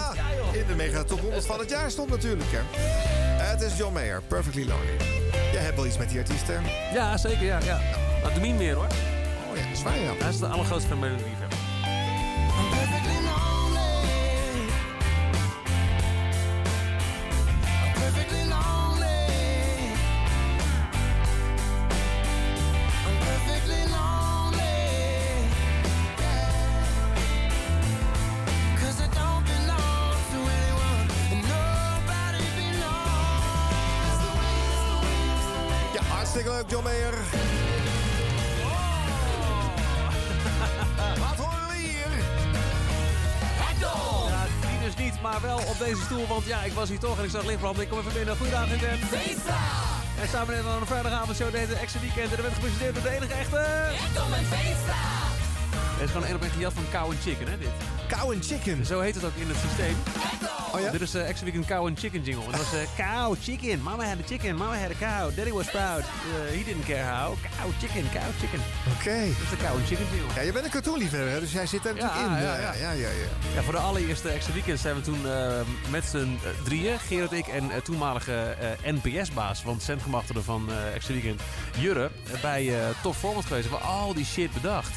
Ja, 0.53 0.59
in 0.59 0.67
de 0.67 0.75
mega 0.75 1.03
top 1.03 1.19
100 1.19 1.45
van 1.45 1.59
het 1.59 1.69
jaar 1.69 1.91
stond 1.91 2.09
natuurlijk. 2.09 2.49
Hè. 2.51 2.59
Eh, 3.43 3.49
het 3.49 3.61
is 3.61 3.77
John 3.77 3.93
Mayer, 3.93 4.21
Perfectly 4.27 4.67
Lonely. 4.67 4.97
Jij 5.51 5.61
hebt 5.61 5.75
wel 5.75 5.85
iets 5.85 5.97
met 5.97 6.09
die 6.09 6.19
artiesten. 6.19 6.63
Ja, 6.93 7.17
zeker, 7.17 7.45
ja. 7.45 7.59
ja. 7.63 7.79
Niet 8.41 8.55
meer 8.55 8.75
hoor. 8.75 8.87
Oh 9.51 9.57
ja, 9.57 9.63
dat 9.63 9.71
is 9.73 9.83
waar 9.83 9.99
ja. 9.99 10.13
Hij 10.17 10.29
is 10.29 10.39
de 10.39 10.47
allergrootste 10.47 10.89
fan 10.89 10.99
bij 10.99 11.09
de 11.09 11.15
liefhebber. 11.15 11.57
Deze 45.89 46.01
stoel. 46.01 46.27
Want 46.27 46.45
ja, 46.45 46.63
ik 46.63 46.73
was 46.73 46.89
hier 46.89 46.99
toch 46.99 47.17
en 47.17 47.23
ik 47.23 47.29
zag 47.29 47.45
lichtbranden. 47.45 47.83
Ik 47.83 47.89
kom 47.89 47.99
even 47.99 48.13
binnen. 48.13 48.37
Goeiedag, 48.37 48.71
ik 48.71 48.79
ben... 48.79 48.99
En 50.21 50.27
samen 50.31 50.55
net 50.55 50.65
aan 50.65 50.81
een 50.81 50.87
vrijdagavondshow 50.87 51.51
deze 51.51 51.73
extra 51.73 51.99
weekend. 51.99 52.31
En 52.31 52.37
er 52.37 52.41
werd 52.41 52.53
gepresenteerd 52.53 52.93
door 52.93 53.03
de 53.03 53.09
enige 53.09 53.33
echte... 53.33 53.61
Kom 54.15 54.33
en 54.33 54.45
feesta! 54.45 55.01
Het 55.99 56.07
is 56.07 56.11
gewoon 56.11 56.27
een 56.27 56.35
op 56.35 56.41
een 56.41 56.49
jas 56.57 56.73
van 56.73 56.83
Cow 56.91 57.05
and 57.11 57.21
Chicken, 57.21 57.47
hè, 57.47 57.57
dit. 57.57 57.75
Cow 58.07 58.31
and 58.31 58.45
Chicken? 58.45 58.85
Zo 58.85 58.99
heet 58.99 59.15
het 59.15 59.23
ook 59.23 59.35
in 59.35 59.47
het 59.47 59.57
systeem. 59.67 59.95
Oh 60.79 60.85
ja? 60.85 60.91
Dit 60.91 61.01
is 61.01 61.15
uh, 61.15 61.27
extra 61.27 61.43
weekend 61.45 61.65
Cow 61.65 61.85
and 61.87 61.99
Chicken 61.99 62.21
jingle. 62.23 62.43
En 62.45 62.51
dat 62.51 62.59
was 62.59 62.73
uh, 62.73 62.87
cow, 62.97 63.35
chicken. 63.41 63.81
Mama 63.81 64.03
had 64.03 64.17
a 64.23 64.27
chicken, 64.27 64.55
mama 64.55 64.75
had 64.77 64.91
a 64.91 64.99
cow. 64.99 65.35
Daddy 65.35 65.51
was 65.51 65.67
proud. 65.69 65.99
Uh, 66.01 66.57
he 66.57 66.63
didn't 66.63 66.85
care 66.85 67.03
how. 67.03 67.37
Cow, 67.57 67.71
chicken, 67.79 68.03
cow, 68.13 68.29
chicken. 68.39 68.59
Oké. 68.97 69.19
Dat 69.19 69.43
is 69.43 69.49
de 69.49 69.57
Cow 69.65 69.75
and 69.75 69.87
Chicken 69.87 70.05
jingle. 70.11 70.33
Ja, 70.35 70.41
je 70.41 70.51
bent 70.51 70.65
een 70.65 70.71
cartoonliefhebber, 70.71 71.39
dus 71.39 71.51
jij 71.51 71.65
zit 71.65 71.85
er 71.85 71.93
natuurlijk 71.93 72.21
in. 72.21 72.31
ja, 72.31 72.57
Ja, 72.57 72.73
ja. 72.73 72.91
ja, 72.91 73.09
ja, 73.55 73.61
voor 73.61 73.73
de 73.73 73.79
allereerste 73.79 74.29
extra 74.29 74.53
weekend 74.53 74.79
zijn 74.79 74.95
we 74.95 75.01
toen 75.01 75.27
eh, 75.27 75.59
met 75.89 76.05
z'n 76.05 76.17
eh, 76.43 76.49
drieën, 76.63 76.99
Gerard, 76.99 77.31
ik 77.31 77.47
en 77.47 77.71
eh, 77.71 77.77
toenmalige 77.81 78.33
eh, 78.83 78.93
NPS-baas, 78.93 79.63
want 79.63 79.81
centrummachtige 79.81 80.43
van 80.43 80.69
eh 80.71 80.95
extra 80.95 81.13
weekend, 81.13 81.41
Jurre, 81.77 82.09
eh, 82.33 82.41
bij 82.41 82.79
eh 82.79 82.87
Top 83.01 83.15
Format 83.15 83.45
geweest. 83.45 83.69
We 83.69 83.75
hebben 83.75 83.89
al 83.93 84.13
die 84.13 84.25
shit 84.25 84.53
bedacht. 84.53 84.91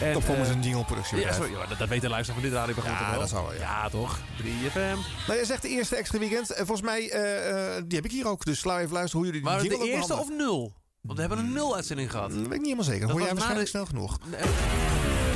En, 0.00 0.12
Top 0.12 0.22
Format 0.22 0.44
is 0.46 0.50
eh, 0.50 0.56
een 0.56 0.62
jingleproductie. 0.62 1.18
Ja, 1.18 1.32
sorry, 1.32 1.52
ja, 1.52 1.66
dat, 1.66 1.78
dat 1.78 1.88
weet 1.88 2.00
de 2.00 2.08
luisteraar 2.08 2.40
van 2.40 2.50
dit 2.50 2.58
radioprogramma 2.58 2.98
Ja, 3.00 3.04
toch 3.04 3.12
wel? 3.14 3.20
dat 3.20 3.30
zal 3.30 3.42
wel, 3.42 3.54
ja. 3.54 3.60
Ja, 3.60 3.88
toch? 3.88 4.18
3FM. 4.42 4.98
Nou, 5.26 5.38
jij 5.38 5.44
zegt 5.44 5.62
de 5.62 5.68
eerste 5.68 5.96
extra 5.96 6.18
weekend. 6.18 6.50
En 6.50 6.66
volgens 6.66 6.86
mij, 6.88 7.10
eh, 7.10 7.76
eh, 7.76 7.82
die 7.86 7.96
heb 7.96 8.04
ik 8.04 8.10
hier 8.10 8.26
ook. 8.28 8.44
Dus 8.44 8.58
sla 8.58 8.78
even 8.80 8.92
luisteren 8.92 9.24
hoe 9.24 9.26
jullie 9.32 9.42
die 9.42 9.50
Maar 9.50 9.60
jingle 9.62 9.78
de 9.78 9.84
ook 9.84 9.96
eerste 9.96 10.16
of 10.16 10.28
nul? 10.28 10.72
Want 11.00 11.14
we 11.20 11.20
hebben 11.26 11.44
een 11.44 11.52
nul-uitzending 11.52 12.10
gehad. 12.10 12.28
Dat 12.30 12.38
weet 12.38 12.44
ik 12.46 12.52
niet 12.52 12.62
helemaal 12.62 12.84
zeker. 12.84 13.00
Dat 13.00 13.10
Hoor 13.10 13.20
jij 13.20 13.28
waarschijnlijk 13.34 13.64
de- 13.72 13.78
snel 13.78 13.86
genoeg. 13.86 14.18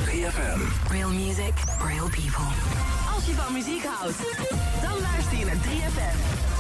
3FM. 0.07 0.61
Real 0.91 1.11
music, 1.11 1.53
real 1.87 2.09
people. 2.09 2.49
Als 3.15 3.25
je 3.27 3.33
van 3.33 3.53
muziek 3.53 3.85
houdt, 3.85 4.17
dan 4.83 5.01
luister 5.01 5.39
je 5.39 5.45
naar 5.45 5.57
3FM. 5.67 6.52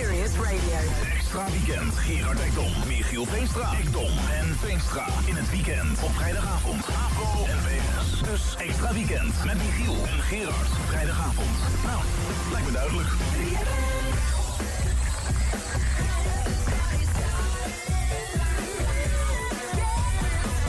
Serious 0.00 0.36
Radio. 0.38 0.78
Extra 1.14 1.44
weekend. 1.50 1.92
Gerard 1.94 2.40
Ekdom, 2.40 2.72
Michiel 2.86 3.26
Veenstra, 3.26 3.72
Ekdom 3.78 4.12
en 4.32 4.56
Veenstra. 4.58 5.06
In 5.26 5.36
het 5.36 5.50
weekend 5.50 6.02
op 6.02 6.10
vrijdagavond. 6.14 6.84
AVO 6.84 7.44
en 7.44 7.58
BNS. 7.62 8.20
Dus 8.30 8.56
extra 8.56 8.92
weekend 8.92 9.44
met 9.44 9.56
Michiel 9.56 9.94
en 10.06 10.22
Gerard. 10.22 10.68
Vrijdagavond. 10.88 11.56
Nou, 11.84 12.02
lijkt 12.52 12.66
me 12.66 12.72
duidelijk. 12.72 13.08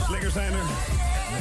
Lekker 0.09 0.31
zijn 0.31 0.53
er. 0.53 0.65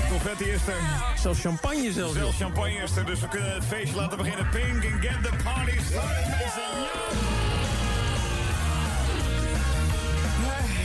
Confetti 0.09 0.45
is 0.45 0.67
er. 0.67 0.83
Zelfs 1.17 1.41
champagne 1.41 1.93
zelfs. 1.93 2.15
Zelfs 2.15 2.37
champagne 2.37 2.83
is 2.83 2.97
er, 2.97 3.07
dus 3.07 3.21
we 3.21 3.29
kunnen 3.29 3.55
het 3.55 3.65
feestje 3.65 3.97
laten 3.97 4.19
beginnen. 4.19 4.49
Pink 4.49 4.85
and 4.93 5.03
get 5.03 5.23
the 5.23 5.33
party 5.45 5.79
started, 5.89 6.29
mensen. 6.29 6.63
Ja! 7.43 7.50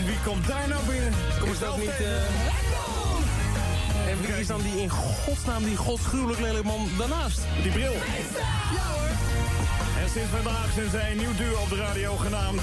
Wie 0.06 0.18
komt 0.26 0.48
daar 0.48 0.68
nou 0.68 0.86
binnen? 0.88 1.14
Kom 1.40 1.50
eens 1.50 1.60
dat 1.60 1.78
niet... 1.78 1.90
eh, 2.00 2.08
En 4.12 4.22
wie 4.22 4.40
is 4.40 4.48
dan 4.48 4.62
die 4.62 4.82
in 4.82 4.90
godsnaam, 4.90 5.64
die 5.64 5.76
godsgruwelijk 5.78 6.40
lelijke 6.40 6.68
man 6.68 6.90
daarnaast? 6.98 7.40
Die 7.62 7.72
bril. 7.72 7.94
En 10.02 10.10
sinds 10.14 10.30
vandaag 10.36 10.68
zijn 10.76 10.90
zij 10.90 11.12
een 11.12 11.18
nieuw 11.18 11.36
duo 11.38 11.58
op 11.62 11.70
de 11.70 11.76
radio 11.76 12.16
genaamd. 12.18 12.62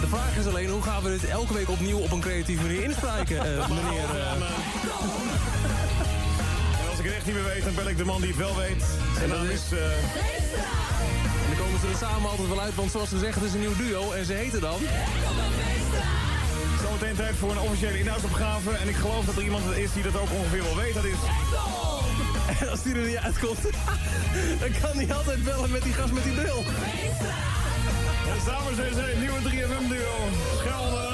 De 0.00 0.06
vraag 0.06 0.36
is 0.36 0.46
alleen, 0.46 0.68
hoe 0.68 0.82
gaan 0.82 1.02
we 1.02 1.10
dit 1.10 1.24
elke 1.30 1.54
week 1.54 1.68
opnieuw 1.70 1.98
op 1.98 2.10
een 2.12 2.20
creatieve 2.20 2.62
manier 2.62 2.82
inspreken, 2.82 3.36
eh, 3.38 3.68
meneer... 3.76 4.10
eh, 4.14 4.32
En 6.80 6.88
als 6.90 6.98
ik 6.98 7.04
het 7.04 7.14
echt 7.14 7.26
niet 7.26 7.34
meer 7.34 7.44
weet, 7.44 7.64
dan 7.64 7.74
bel 7.74 7.88
ik 7.88 7.96
de 7.96 8.04
man 8.04 8.20
die 8.20 8.28
het 8.30 8.38
wel 8.38 8.56
weet. 8.56 8.84
Zijn 9.18 9.28
naam 9.28 9.50
is... 9.50 9.62
eh, 9.72 9.78
En 11.44 11.50
dan 11.50 11.58
komen 11.64 11.80
ze 11.80 11.86
er 11.86 11.96
samen 11.96 12.30
altijd 12.30 12.48
wel 12.48 12.60
uit, 12.60 12.74
want 12.74 12.90
zoals 12.90 13.08
ze 13.08 13.18
zeggen, 13.18 13.42
het 13.42 13.48
is 13.50 13.54
een 13.54 13.60
nieuw 13.60 13.76
duo 13.76 14.12
en 14.12 14.24
ze 14.24 14.32
heten 14.32 14.60
dan... 14.60 14.78
Zometeen 16.82 17.16
tijd 17.16 17.36
voor 17.36 17.50
een 17.50 17.60
officiële 17.60 17.98
inhoudsopgave. 17.98 18.70
En 18.70 18.88
ik 18.88 18.96
geloof 18.96 19.24
dat 19.24 19.36
er 19.36 19.42
iemand 19.42 19.76
is 19.76 19.92
die 19.92 20.02
dat 20.02 20.16
ook 20.16 20.30
ongeveer 20.30 20.62
wel 20.62 20.76
weet. 20.76 20.94
Dat 20.94 21.04
is... 21.04 21.16
En 22.60 22.70
als 22.70 22.82
die 22.82 22.94
er 22.94 23.06
niet 23.06 23.16
uitkomt, 23.16 23.62
dan 24.60 24.70
kan 24.80 24.96
hij 24.96 25.14
altijd 25.14 25.44
bellen 25.44 25.70
met 25.70 25.82
die 25.82 25.92
gast 25.92 26.12
met 26.12 26.22
die 26.22 26.32
bril. 26.32 26.64
En 28.32 28.40
samen 28.46 28.76
zijn 28.76 28.94
zij 28.94 29.12
een 29.12 29.20
nieuwe 29.20 29.40
3FM-duo. 29.40 30.16
Schelden. 30.58 31.12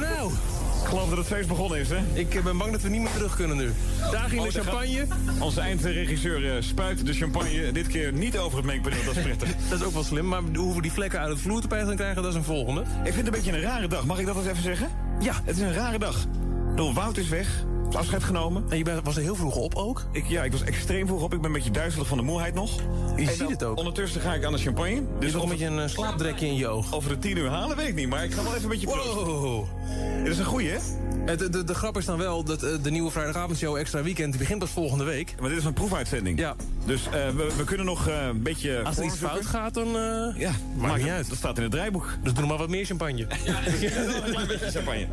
Nou, 0.00 0.32
Ik 0.82 0.86
geloof 0.86 1.08
dat 1.08 1.18
het 1.18 1.26
feest 1.26 1.48
begonnen 1.48 1.78
is, 1.78 1.88
hè? 1.88 1.98
ik 2.12 2.34
eh, 2.34 2.42
ben 2.42 2.58
bang 2.58 2.72
dat 2.72 2.80
we 2.80 2.88
niet 2.88 3.00
meer 3.00 3.12
terug 3.12 3.36
kunnen 3.36 3.56
nu. 3.56 3.72
Daar 4.10 4.28
ging 4.28 4.42
de 4.42 4.58
Oh, 4.58 4.64
champagne. 4.64 5.06
Onze 5.38 5.60
eindregisseur 5.60 6.56
eh, 6.56 6.62
spuit 6.62 7.06
de 7.06 7.12
champagne 7.12 7.72
dit 7.72 7.86
keer 7.86 8.12
niet 8.12 8.38
over 8.38 8.56
het 8.56 8.66
mengpaneel. 8.66 9.04
Dat 9.04 9.16
is 9.16 9.22
prettig. 9.22 9.48
Dat 9.68 9.80
is 9.80 9.86
ook 9.86 9.92
wel 9.92 10.04
slim, 10.04 10.28
maar 10.28 10.42
hoe 10.54 10.74
we 10.74 10.82
die 10.82 10.92
vlekken 10.92 11.20
uit 11.20 11.28
het 11.28 11.40
vloertapijt 11.40 11.86
gaan 11.86 11.96
krijgen, 11.96 12.22
dat 12.22 12.30
is 12.30 12.36
een 12.36 12.44
volgende. 12.44 12.80
Ik 12.80 12.86
vind 13.12 13.16
het 13.16 13.26
een 13.26 13.32
beetje 13.32 13.52
een 13.52 13.60
rare 13.60 13.88
dag. 13.88 14.04
Mag 14.04 14.18
ik 14.18 14.26
dat 14.26 14.36
eens 14.36 14.46
even 14.46 14.62
zeggen? 14.62 14.88
Ja. 15.20 15.32
Het 15.44 15.56
is 15.56 15.62
een 15.62 15.72
rare 15.72 15.98
dag. 15.98 16.26
Door 16.74 16.92
Wout 16.92 17.16
is 17.16 17.28
weg. 17.28 17.64
Afscheid 17.96 18.24
genomen. 18.24 18.64
En 18.68 18.76
je 18.78 18.84
bent- 18.84 19.04
was 19.04 19.16
er 19.16 19.22
heel 19.22 19.34
vroeg 19.34 19.56
op 19.56 19.74
ook? 19.74 20.04
Ik, 20.12 20.26
ja, 20.26 20.42
ik 20.42 20.52
was 20.52 20.62
extreem 20.62 21.06
vroeg 21.06 21.22
op. 21.22 21.32
Ik 21.34 21.40
ben 21.40 21.46
een 21.46 21.56
beetje 21.56 21.70
duizelig 21.70 22.06
van 22.06 22.18
de 22.18 22.24
moeheid 22.24 22.54
nog. 22.54 22.74
Je 23.16 23.22
En 23.22 23.28
ziet 23.28 23.38
dan 23.38 23.50
het 23.50 23.62
ook. 23.64 23.78
Ondertussen 23.78 24.20
ga 24.20 24.34
ik 24.34 24.44
aan 24.44 24.52
de 24.52 24.58
champagne. 24.58 25.02
Dus 25.18 25.32
nog 25.32 25.42
een 25.42 25.48
beetje 25.48 25.66
een 25.66 25.90
slaapdrekje 25.90 26.46
in 26.46 26.54
je 26.56 26.68
oog. 26.68 27.00
we 27.02 27.08
de 27.08 27.18
tien 27.18 27.36
uur 27.36 27.48
halen, 27.48 27.76
weet 27.76 27.88
ik 27.88 27.94
niet. 27.94 28.08
Maar 28.08 28.24
ik 28.24 28.32
ga 28.32 28.42
wel 28.42 28.52
even 28.52 28.62
een 28.62 28.68
beetje. 28.68 28.86
Wow. 28.86 29.64
Dit 30.24 30.32
is 30.32 30.38
een 30.38 30.44
goeie, 30.44 30.68
hè? 30.68 30.78
De, 31.36 31.50
de, 31.50 31.64
de 31.64 31.74
grap 31.74 31.96
is 31.96 32.04
dan 32.04 32.18
wel 32.18 32.44
dat 32.44 32.62
eh, 32.62 32.70
de 32.82 32.90
nieuwe 32.90 33.10
vrijdagavondshow 33.10 33.76
Extra 33.76 34.02
Weekend 34.02 34.38
begint 34.38 34.58
pas 34.58 34.70
volgende 34.70 35.04
week. 35.04 35.34
Maar 35.40 35.48
dit 35.48 35.58
is 35.58 35.64
een 35.64 35.72
proefuitzending. 35.72 36.38
Ja. 36.38 36.54
Dus 36.84 37.06
eh, 37.06 37.10
we, 37.12 37.52
we 37.56 37.64
kunnen 37.64 37.86
nog 37.86 38.08
eh, 38.08 38.26
een 38.26 38.42
beetje... 38.42 38.82
Als 38.82 38.96
er 38.98 39.04
iets 39.04 39.16
fout 39.16 39.46
gaat, 39.46 39.74
dan 39.74 39.86
uh, 39.96 40.34
Ja, 40.36 40.50
maakt 40.76 41.02
niet 41.02 41.10
uit. 41.12 41.28
Dat 41.28 41.38
staat 41.38 41.56
in 41.56 41.62
het 41.62 41.72
draaiboek. 41.72 42.08
Dus 42.22 42.32
doe 42.34 42.46
maar 42.46 42.56
wat 42.58 42.68
meer 42.68 42.84
champagne. 42.84 43.26
Ja, 43.44 43.58
een 43.66 44.22
klein 44.32 44.46
beetje 44.46 44.70
champagne. 44.70 45.06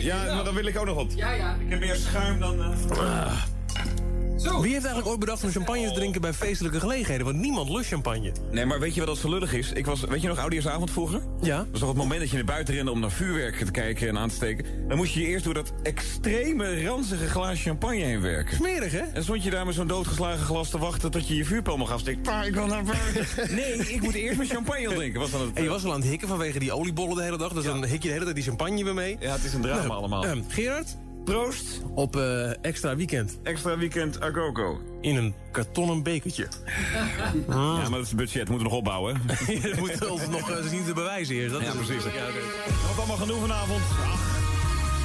Ja, 0.00 0.34
maar 0.34 0.44
dan 0.44 0.54
wil 0.54 0.66
ik 0.66 0.78
ook 0.78 0.86
nog 0.86 0.94
wat. 0.94 1.12
Ja, 1.16 1.32
ja. 1.32 1.56
Ik 1.60 1.70
heb 1.70 1.80
meer 1.80 1.94
schuim 1.96 2.40
dan... 2.40 2.74
eh, 4.44 4.60
Wie 4.60 4.72
heeft 4.72 4.84
eigenlijk 4.84 5.06
ooit 5.08 5.18
bedacht 5.18 5.44
om 5.44 5.50
champagne 5.50 5.86
te 5.88 5.92
drinken 5.94 6.20
bij 6.20 6.32
feestelijke 6.32 6.80
gelegenheden? 6.80 7.24
Want 7.26 7.38
niemand 7.38 7.68
lust 7.70 7.88
champagne. 7.88 8.32
Nee, 8.50 8.64
maar 8.66 8.80
weet 8.80 8.94
je 8.94 9.00
wat 9.00 9.08
dat 9.08 9.18
zo 9.18 9.28
lullig 9.28 9.52
is? 9.52 9.72
Ik 9.72 9.86
was, 9.86 10.00
weet 10.00 10.22
je 10.22 10.28
nog, 10.28 10.38
Oudejaarsavond 10.38 10.90
vroeger? 10.90 11.20
Ja. 11.40 11.56
Dat 11.56 11.66
was 11.70 11.80
toch 11.80 11.88
het 11.88 11.98
moment 11.98 12.20
dat 12.20 12.30
je 12.30 12.36
naar 12.36 12.44
buiten 12.44 12.74
rende 12.74 12.90
om 12.90 13.00
naar 13.00 13.10
vuurwerk 13.10 13.64
te 13.64 13.70
kijken 13.70 14.08
en 14.08 14.18
aan 14.18 14.28
te 14.28 14.34
steken. 14.34 14.64
Dan 14.88 14.96
moest 14.96 15.12
je 15.12 15.20
je 15.20 15.26
eerst 15.26 15.44
door 15.44 15.54
dat 15.54 15.72
extreme 15.82 16.84
ranzige 16.84 17.28
glaasje 17.28 17.62
champagne 17.62 18.04
heen 18.04 18.20
werken. 18.20 18.56
Smerig, 18.56 18.92
hè? 18.92 19.02
En 19.12 19.22
stond 19.22 19.42
je 19.44 19.50
daar 19.50 19.66
met 19.66 19.74
zo'n 19.74 19.86
doodgeslagen 19.86 20.44
glas 20.46 20.70
te 20.70 20.78
wachten 20.78 21.10
tot 21.10 21.28
je 21.28 21.36
je 21.36 21.44
vuurpijl 21.44 21.76
mag 21.76 21.90
afsteken. 21.92 22.22
Pa, 22.22 22.42
ik 22.42 22.54
wil 22.54 22.66
naar 22.66 22.84
buiten. 22.84 23.26
Nee, 23.56 23.72
ik 23.94 24.02
moet 24.02 24.14
eerst 24.14 24.36
mijn 24.36 24.48
champagne 24.48 24.94
drinken. 24.94 25.20
Was 25.20 25.30
dan 25.30 25.40
het, 25.40 25.50
En 25.54 25.62
je 25.62 25.68
was 25.68 25.84
al 25.84 25.92
aan 25.92 26.00
het 26.00 26.08
hikken 26.08 26.28
vanwege 26.28 26.58
die 26.58 26.72
oliebollen 26.72 27.16
de 27.16 27.22
hele 27.22 27.38
dag. 27.38 27.52
Dus 27.52 27.64
dan 27.64 27.84
hik 27.84 28.02
je 28.02 28.06
de 28.08 28.12
hele 28.12 28.22
tijd 28.24 28.34
die 28.36 28.44
champagne 28.44 28.84
weer 28.84 28.94
mee. 28.94 29.16
Ja, 29.20 29.32
het 29.32 29.44
is 29.44 29.52
een 29.54 29.60
drama 29.60 29.82
Nou, 29.82 29.92
allemaal. 29.92 30.24
ehm, 30.24 30.40
Gerard? 30.48 30.96
Proost. 31.32 31.80
Op 31.94 32.16
eh, 32.16 32.64
extra 32.64 32.96
weekend. 32.96 33.38
Extra 33.42 33.78
weekend 33.78 34.20
Agogo. 34.20 34.80
In 35.00 35.16
een 35.16 35.34
kartonnen 35.52 36.02
bekertje. 36.02 36.46
Ja, 37.48 37.54
maar 37.54 37.90
dat 37.90 38.00
is 38.02 38.08
het 38.08 38.16
budget. 38.16 38.48
Moeten 38.48 38.56
we 38.56 38.62
nog 38.72 38.72
opbouwen. 38.72 39.20
Je 39.46 39.74
moet 39.78 40.08
ons 40.10 40.28
nog 40.28 40.50
eh, 40.50 40.56
zien 40.68 40.84
te 40.84 40.92
bewijzen 40.92 41.34
eerst. 41.34 41.52
Dat 41.52 41.60
Ja, 41.62 41.66
is 41.68 41.74
het. 41.74 41.86
precies. 41.86 42.04
Ja, 42.04 42.24
allemaal 42.96 43.16
genoeg 43.16 43.40
vanavond. 43.40 43.80
Ach, 44.02 44.36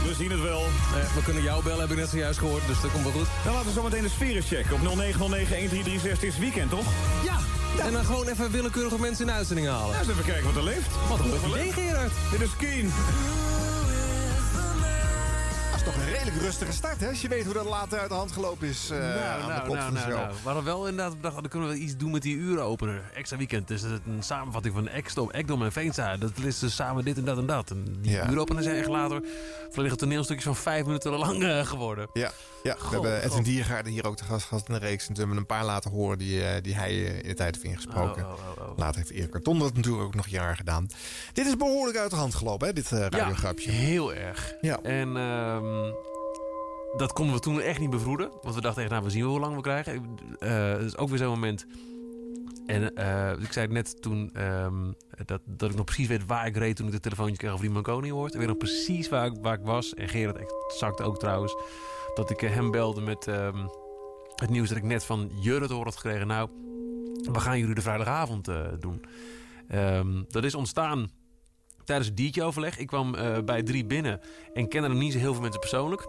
we 0.08 0.14
zien 0.18 0.32
het 0.32 0.42
wel. 0.42 0.62
Eh, 0.62 1.16
we 1.16 1.24
kunnen 1.24 1.44
jou 1.44 1.64
bellen, 1.64 1.80
heb 1.80 1.90
ik 1.92 1.98
net 1.98 2.10
zojuist 2.10 2.40
gehoord. 2.40 2.68
Dus 2.68 2.82
dat 2.82 2.92
komt 2.92 3.04
wel 3.04 3.12
goed. 3.14 3.28
Dan 3.44 3.54
laten 3.54 3.68
we 3.68 3.74
zo 3.74 3.84
meteen 3.84 4.02
de 4.04 4.10
sfeer 4.10 4.36
eens 4.36 4.48
checken. 4.48 4.74
Op 4.74 4.80
0909-1336 4.80 6.10
het 6.10 6.24
is 6.24 6.38
weekend, 6.38 6.70
toch? 6.70 6.86
Ja. 7.24 7.38
En 7.86 7.94
dan 7.94 8.06
gewoon 8.06 8.28
even 8.28 8.52
willekeurige 8.52 9.00
mensen 9.00 9.22
in 9.22 9.28
de 9.32 9.38
uitzending 9.38 9.68
halen. 9.68 9.94
Ja, 9.94 10.00
eens 10.00 10.10
even 10.10 10.24
kijken 10.26 10.44
wat 10.46 10.56
er 10.56 10.64
leeft. 10.64 10.90
Wat 11.10 11.20
een 11.20 11.30
leuk 11.30 11.46
idee, 11.46 11.72
Gerard. 11.72 12.12
Dit 12.32 12.42
is 12.42 12.56
Keen. 12.58 12.92
Redelijk 16.24 16.46
rustige 16.46 16.72
start, 16.72 17.00
hè? 17.00 17.08
Als 17.08 17.22
je 17.22 17.28
weet 17.28 17.46
hoe 17.46 17.54
dat 17.54 17.66
later 17.66 18.00
uit 18.00 18.10
de 18.10 18.16
hand 18.16 18.32
gelopen 18.32 18.68
is 18.68 18.90
eh, 18.90 19.32
aan 19.42 19.56
de 19.56 19.68
kop 19.68 19.78
van 19.80 19.94
de 19.94 20.00
show. 20.00 20.10
nou. 20.10 20.28
We 20.34 20.40
hadden 20.44 20.64
wel 20.64 20.88
inderdaad 20.88 21.16
bedacht, 21.16 21.36
dan 21.36 21.48
kunnen 21.48 21.70
we 21.70 21.76
iets 21.76 21.98
doen 21.98 22.12
met 22.12 22.22
die 22.22 22.36
urenopener. 22.36 23.02
Extra 23.14 23.38
weekend. 23.38 23.68
Dus 23.68 23.82
het 23.82 24.02
een 24.08 24.24
samenvatting 24.24 24.74
van 24.74 24.88
Ekdom, 24.88 25.32
Ekdom 25.32 25.64
en 25.64 25.72
Veenstra. 25.72 26.18
Dat 26.18 26.32
is 26.44 26.60
dus 26.60 26.76
samen 26.76 27.04
dit 27.06 27.18
en 27.18 27.26
dat 27.26 27.38
en 27.38 27.46
dat. 27.46 27.72
En 27.72 27.98
die 28.02 28.12
Ja. 28.12 28.46
zijn 28.60 28.76
echt 28.76 28.88
later 28.88 29.22
volledige 29.70 29.96
toneelstukjes 30.00 30.46
van 30.46 30.56
vijf 30.56 30.86
minuten 30.86 31.12
lang 31.12 31.44
eh, 31.44 31.66
geworden. 31.66 32.10
Ja, 32.14 32.32
ja 32.64 32.76
we 32.76 32.90
hebben 32.90 33.16
Edwin 33.16 33.32
God. 33.32 33.46
Diergaarden 33.46 33.92
hier 33.92 34.06
ook 34.08 34.18
te 34.18 34.24
gast 34.24 34.46
gehad 34.46 34.68
in 34.68 34.74
de 34.74 34.80
reeks. 34.80 35.08
En 35.08 35.14
toen 35.14 35.18
hebben 35.18 35.36
we 35.36 35.42
een 35.42 35.58
paar 35.58 35.66
laten 35.66 35.92
horen 35.92 36.18
die, 36.18 36.44
eh, 36.46 36.62
die 36.64 36.76
hij 36.76 36.96
in 37.02 37.28
de 37.28 37.34
tijd 37.34 37.56
heeft 37.56 37.68
ingesproken. 37.68 38.24
Oh, 38.26 38.32
oh, 38.32 38.64
oh, 38.64 38.70
oh. 38.70 38.78
Later 38.78 38.96
heeft 38.98 39.12
Erik 39.12 39.32
Karton 39.32 39.60
dat 39.60 39.74
natuurlijk 39.74 40.04
ook 40.04 40.16
nog 40.16 40.28
jaren 40.28 40.56
gedaan. 40.56 40.88
Dit 41.34 41.46
is 41.46 41.58
behoorlijk 41.58 41.98
uit 41.98 42.10
de 42.10 42.16
hand 42.16 42.36
gelopen, 42.36 42.68
hè? 42.68 42.74
Dit 42.74 42.92
eh 42.92 43.00
radiograpje. 43.00 43.70
heel 43.72 44.14
erg. 44.14 44.54
Ja. 44.62 44.80
En 44.82 45.18
ehm, 45.18 45.92
dat 46.98 47.14
konden 47.14 47.36
we 47.36 47.42
toen 47.42 47.62
echt 47.62 47.80
niet 47.80 47.90
bevroeden. 47.90 48.32
Want 48.42 48.56
we 48.56 48.62
dachten 48.62 48.82
echt, 48.82 48.92
nou, 48.92 49.04
we 49.04 49.10
zien 49.10 49.22
wel 49.22 49.32
hoe 49.32 49.40
lang 49.40 49.56
we 49.56 49.62
krijgen. 49.62 50.18
Eh 50.40 50.72
Het 50.72 50.86
is 50.86 50.98
ook 50.98 51.10
weer 51.10 51.18
zo'n 51.18 51.30
moment. 51.30 51.66
En 52.66 52.96
eh, 52.96 53.32
ik 53.40 53.52
zei 53.52 53.66
het 53.66 53.74
net 53.74 54.02
toen 54.02 54.30
ehm, 54.34 54.92
dat, 55.26 55.42
dat 55.46 55.70
ik 55.70 55.76
nog 55.76 55.86
precies 55.86 56.08
weet 56.08 56.26
waar 56.26 56.46
ik 56.46 56.58
reed 56.58 56.76
toen 56.76 56.86
ik 56.86 56.92
de 56.92 57.00
telefoontje 57.00 57.38
kreeg 57.38 57.52
over 57.52 57.66
die 57.66 57.74
Marconi 57.74 58.12
hoort. 58.12 58.34
Ik 58.34 58.40
weet 58.40 58.48
nog 58.48 58.58
precies 58.58 59.10
waar 59.10 59.26
ik, 59.26 59.34
waar 59.42 59.60
ik 59.60 59.66
was. 59.66 59.94
En 59.94 60.10
Gerard 60.10 60.38
exact 60.38 61.02
ook 61.02 61.20
trouwens. 61.20 61.56
Dat 62.14 62.30
ik 62.30 62.42
eh, 62.42 62.54
hem 62.54 62.72
belde 62.72 63.02
met 63.02 63.28
ehm, 63.28 63.68
het 64.36 64.50
nieuws 64.50 64.68
dat 64.70 64.78
ik 64.78 64.84
net 64.84 65.06
van 65.06 65.32
Jurre 65.42 65.68
horen 65.68 65.84
had 65.84 65.96
gekregen. 65.96 66.28
Nou, 66.28 66.50
we 67.32 67.40
gaan 67.40 67.60
jullie 67.60 67.76
de 67.76 67.82
vrijdagavond 67.82 68.50
doen. 68.80 69.06
Ehm, 69.68 70.24
dat 70.28 70.44
is 70.44 70.56
ontstaan 70.56 71.12
tijdens 71.84 72.08
het 72.08 72.18
diertje-overleg. 72.18 72.78
Ik 72.78 72.88
kwam 72.88 73.12
bij 73.46 73.64
drie 73.64 73.86
binnen 73.86 74.20
en 74.54 74.68
kende 74.68 74.88
nog 74.88 74.98
niet 74.98 75.14
zo 75.14 75.20
heel 75.20 75.34
veel 75.34 75.42
mensen 75.42 75.60
persoonlijk. 75.60 76.08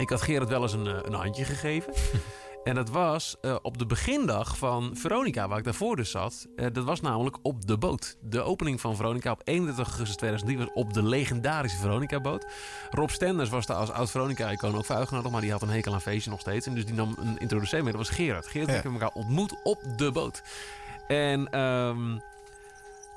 Ik 0.00 0.08
had 0.08 0.22
Gerard 0.22 0.48
wel 0.48 0.62
eens 0.62 0.72
een, 0.72 0.86
eh, 0.86 0.98
een 1.02 1.12
handje 1.12 1.44
gegeven. 1.44 1.92
en 2.64 2.74
dat 2.74 2.90
was 2.90 3.36
eh, 3.40 3.56
op 3.62 3.78
de 3.78 3.86
begindag 3.86 4.58
van 4.58 4.96
Veronica, 4.96 5.48
waar 5.48 5.58
ik 5.58 5.64
daarvoor 5.64 5.96
dus 5.96 6.10
zat. 6.10 6.46
Eh, 6.56 6.66
dat 6.72 6.84
was 6.84 7.00
namelijk 7.00 7.36
op 7.42 7.66
de 7.66 7.78
boot. 7.78 8.16
De 8.20 8.42
opening 8.42 8.80
van 8.80 8.96
Veronica 8.96 9.30
op 9.30 9.40
31 9.44 9.86
augustus 9.86 10.16
2003 10.16 10.58
was 10.58 10.74
op 10.74 10.92
de 10.92 11.02
legendarische 11.02 11.78
Veronica-boot. 11.78 12.46
Rob 12.90 13.08
Stenders 13.08 13.48
was 13.48 13.66
daar 13.66 13.76
als 13.76 13.90
oud 13.90 14.10
Veronica-icoon 14.10 14.76
ook 14.76 14.84
voor 14.84 14.96
uitgenodigd, 14.96 15.32
maar 15.32 15.40
die 15.40 15.52
had 15.52 15.62
een 15.62 15.68
hekel 15.68 15.92
aan 15.92 16.00
feestje 16.00 16.30
nog 16.30 16.40
steeds. 16.40 16.66
En 16.66 16.74
dus 16.74 16.86
die 16.86 16.94
nam 16.94 17.16
een 17.18 17.38
introducee 17.38 17.82
mee, 17.82 17.92
dat 17.92 18.00
was 18.00 18.16
Gerard. 18.16 18.46
Gerard 18.46 18.70
en 18.70 18.76
ik 18.76 18.82
hebben 18.82 19.00
elkaar 19.00 19.22
ontmoet 19.22 19.54
op 19.62 19.82
de 19.96 20.12
boot. 20.12 20.42
En 21.08 21.50
ehm, 21.50 22.18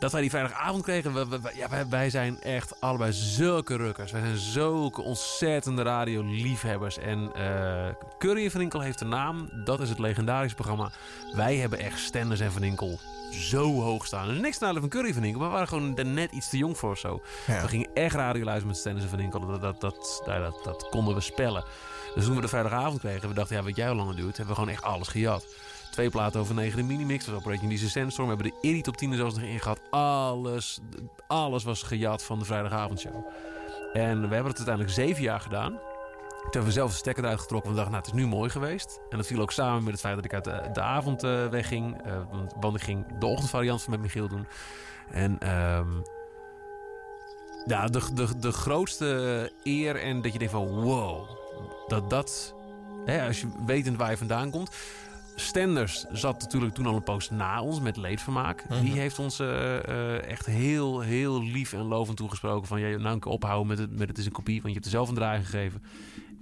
dat 0.04 0.12
wij 0.12 0.22
die 0.22 0.30
vrijdagavond 0.30 0.84
kregen, 0.84 1.14
we, 1.14 1.40
ja, 1.56 1.70
wij, 1.70 1.88
wij 1.88 2.10
zijn 2.10 2.42
echt 2.42 2.82
allebei 2.82 3.14
zulke 3.14 3.76
rukkers. 3.76 4.12
Wij 4.12 4.22
zijn 4.22 4.38
zulke 4.38 5.02
ontzettende 5.02 5.82
radioliefhebbers. 5.82 6.98
En 6.98 7.32
eh 7.36 7.90
Curry 8.18 8.44
en 8.44 8.52
Van 8.52 8.62
Inkel 8.62 8.80
heeft 8.80 9.02
een 9.02 9.10
naam. 9.10 9.50
Dat 9.66 9.80
is 9.80 9.90
het 9.90 10.00
legendarische 10.00 10.56
programma. 10.56 10.92
Wij 11.36 11.56
hebben 11.56 11.80
echt 11.80 12.00
Stenders 12.00 12.40
en 12.40 12.52
Van 12.52 12.64
Inkel 12.64 13.00
zo 13.32 13.82
hoog 13.82 14.06
staan. 14.06 14.28
Er 14.28 14.36
is 14.36 14.42
niks 14.42 14.60
nadeel 14.60 14.80
van 14.80 14.90
Curry 14.90 15.14
Van 15.14 15.24
Inkel, 15.24 15.40
maar 15.40 15.50
we 15.50 15.54
waren 15.54 15.68
gewoon 15.68 15.98
er 15.98 16.06
net 16.06 16.32
iets 16.32 16.50
te 16.50 16.58
jong 16.58 16.78
voor 16.78 16.92
of 16.92 17.00
zo. 17.00 17.22
Ja. 17.48 17.62
We 17.62 17.68
gingen 17.68 17.90
echt 17.94 18.16
radio 18.16 18.44
luisteren 18.44 18.70
met 18.70 18.78
Stenders 18.78 19.04
en 19.04 19.12
Van 19.12 19.20
Inkel. 19.20 19.40
Dat, 19.40 19.62
dat, 19.62 19.82
dat, 19.82 20.22
dat, 20.26 20.60
dat 20.64 20.88
konden 20.90 21.16
we 21.16 21.22
spellen. 21.22 21.64
Dus 22.16 22.26
toen 22.26 22.36
we 22.36 22.42
de 22.42 22.48
vrijdagavond 22.48 23.00
kregen, 23.00 23.28
we 23.30 23.36
dachten, 23.36 23.56
ja, 23.56 23.64
weet 23.64 23.76
jij 23.76 23.88
hoe 23.88 23.96
lang 23.96 24.08
het 24.08 24.18
duurt? 24.18 24.38
Hebben 24.38 24.56
we 24.56 24.62
gewoon 24.62 24.76
echt 24.76 24.84
alles 24.84 25.08
gejat. 25.08 25.46
Twee 25.94 26.10
platen 26.10 26.40
over 26.40 26.56
negen 26.56 26.78
de 26.78 26.84
minimix. 26.84 27.26
Dat 27.26 27.34
was 27.34 27.44
Operation 27.44 27.70
DC 27.70 27.90
Sandstorm. 27.90 28.28
We 28.28 28.36
hebben 28.36 28.52
de 28.52 28.68
Irrie 28.68 28.82
top 28.82 28.98
10 28.98 29.12
er 29.12 29.18
zelfs 29.18 29.36
nog 29.36 29.44
in 29.44 29.60
gehad. 29.60 29.80
Alles, 29.90 30.80
alles 31.28 31.64
was 31.64 31.84
gejat 31.84 32.24
van 32.24 32.40
de 32.40 32.46
vrijdagavondshow. 32.46 33.26
En 33.94 34.22
we 34.22 34.34
hebben 34.34 34.52
het 34.52 34.68
uiteindelijk 34.68 34.90
zeven 34.90 35.24
jaar 35.24 35.40
gedaan. 35.40 35.72
Toen 35.72 36.52
hebben 36.52 36.64
we 36.64 36.72
zelf 36.72 36.92
de 36.92 36.98
stekker 36.98 37.24
eruit 37.24 37.40
getrokken. 37.40 37.74
Want 37.74 37.86
we 37.86 37.92
dachten, 37.92 38.02
nou, 38.02 38.06
het 38.06 38.22
is 38.22 38.32
nu 38.32 38.38
mooi 38.38 38.50
geweest. 38.50 39.00
En 39.10 39.18
dat 39.18 39.28
viel 39.28 39.42
ook 39.42 39.52
samen 39.52 39.84
met 39.84 39.92
het 39.92 40.02
feit 40.02 40.16
dat 40.16 40.26
ik 40.26 40.34
uit 40.34 40.76
de, 40.76 40.82
avond 40.82 41.24
eh, 41.24 41.48
wegging. 41.48 42.02
Eh, 42.02 42.14
want, 42.32 42.54
want 42.60 42.76
ik 42.76 42.82
ging 42.82 43.18
de 43.20 43.26
ochtendvariant 43.26 43.82
van 43.82 43.92
met 43.92 44.02
Michiel 44.02 44.28
doen. 44.28 44.48
En 45.12 45.40
ehm, 45.40 45.92
ja, 47.66 47.88
de, 47.88 48.14
de, 48.14 48.40
de 48.40 48.52
grootste 48.52 49.52
eer 49.64 49.96
en 49.96 50.22
dat 50.22 50.34
je 50.34 50.40
denkt 50.40 50.54
van 50.54 50.68
wow. 50.68 51.30
Dat 51.88 52.10
dat, 52.10 52.56
hè, 53.06 53.28
als 53.28 53.42
je 53.42 53.48
wetend 53.66 53.98
waar 53.98 54.10
je 54.10 54.18
vandaan 54.18 54.50
komt. 54.50 54.76
Stenders 55.36 56.06
zat 56.12 56.42
natuurlijk 56.42 56.74
toen 56.74 56.86
al 56.86 56.96
een 56.96 57.04
post 57.04 57.32
na 57.32 57.62
ons 57.62 57.80
met 57.80 57.98
leedvermaak. 57.98 58.70
Mhm. 58.70 58.84
Die 58.84 59.00
heeft 59.00 59.20
ons 59.20 59.40
eh, 59.40 59.76
eh, 59.88 60.30
echt 60.30 60.46
heel, 60.46 61.00
heel 61.00 61.44
lief 61.44 61.74
en 61.74 61.84
lovend 61.84 62.18
toegesproken. 62.18 62.68
Van 62.68 62.80
ja, 62.80 62.98
nou 62.98 63.20
ophouden 63.20 63.68
met 63.68 63.78
het, 63.78 63.98
met 63.98 64.08
het 64.08 64.18
is 64.18 64.26
een 64.26 64.32
kopie, 64.32 64.62
want 64.62 64.68
je 64.68 64.74
hebt 64.74 64.86
er 64.86 64.92
zelf 64.92 65.10
een 65.10 65.16
draai 65.16 65.44
gegeven. 65.44 65.82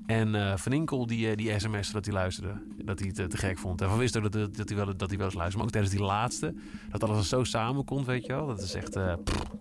En 0.05 0.35
eh 0.35 0.57
Van 0.57 0.73
Inkel, 0.73 1.05
die, 1.05 1.35
die 1.35 1.59
sms 1.59 1.91
dat 1.91 2.05
hij 2.05 2.13
luisterde, 2.13 2.53
dat 2.83 2.99
hij 2.99 3.11
het 3.15 3.29
te 3.29 3.37
gek 3.37 3.57
vond. 3.57 3.81
En 3.81 3.89
van 3.89 3.97
wist 3.97 4.17
ook 4.17 4.31
dat, 4.31 4.55
dat, 4.55 4.69
hij 4.69 4.77
wel, 4.77 4.97
dat 4.97 5.09
hij 5.09 5.17
wel 5.17 5.27
eens 5.27 5.35
luisterde. 5.35 5.55
Maar 5.55 5.65
ook 5.65 5.71
tijdens 5.71 5.93
die 5.93 6.03
laatste, 6.03 6.53
dat 6.89 7.03
alles 7.03 7.29
zo 7.29 7.43
samenkomt, 7.43 8.05
weet 8.05 8.25
je 8.25 8.33
wel. 8.33 8.47
Dat 8.47 8.61
is 8.61 8.73
echt, 8.73 8.95
eh, 8.95 9.13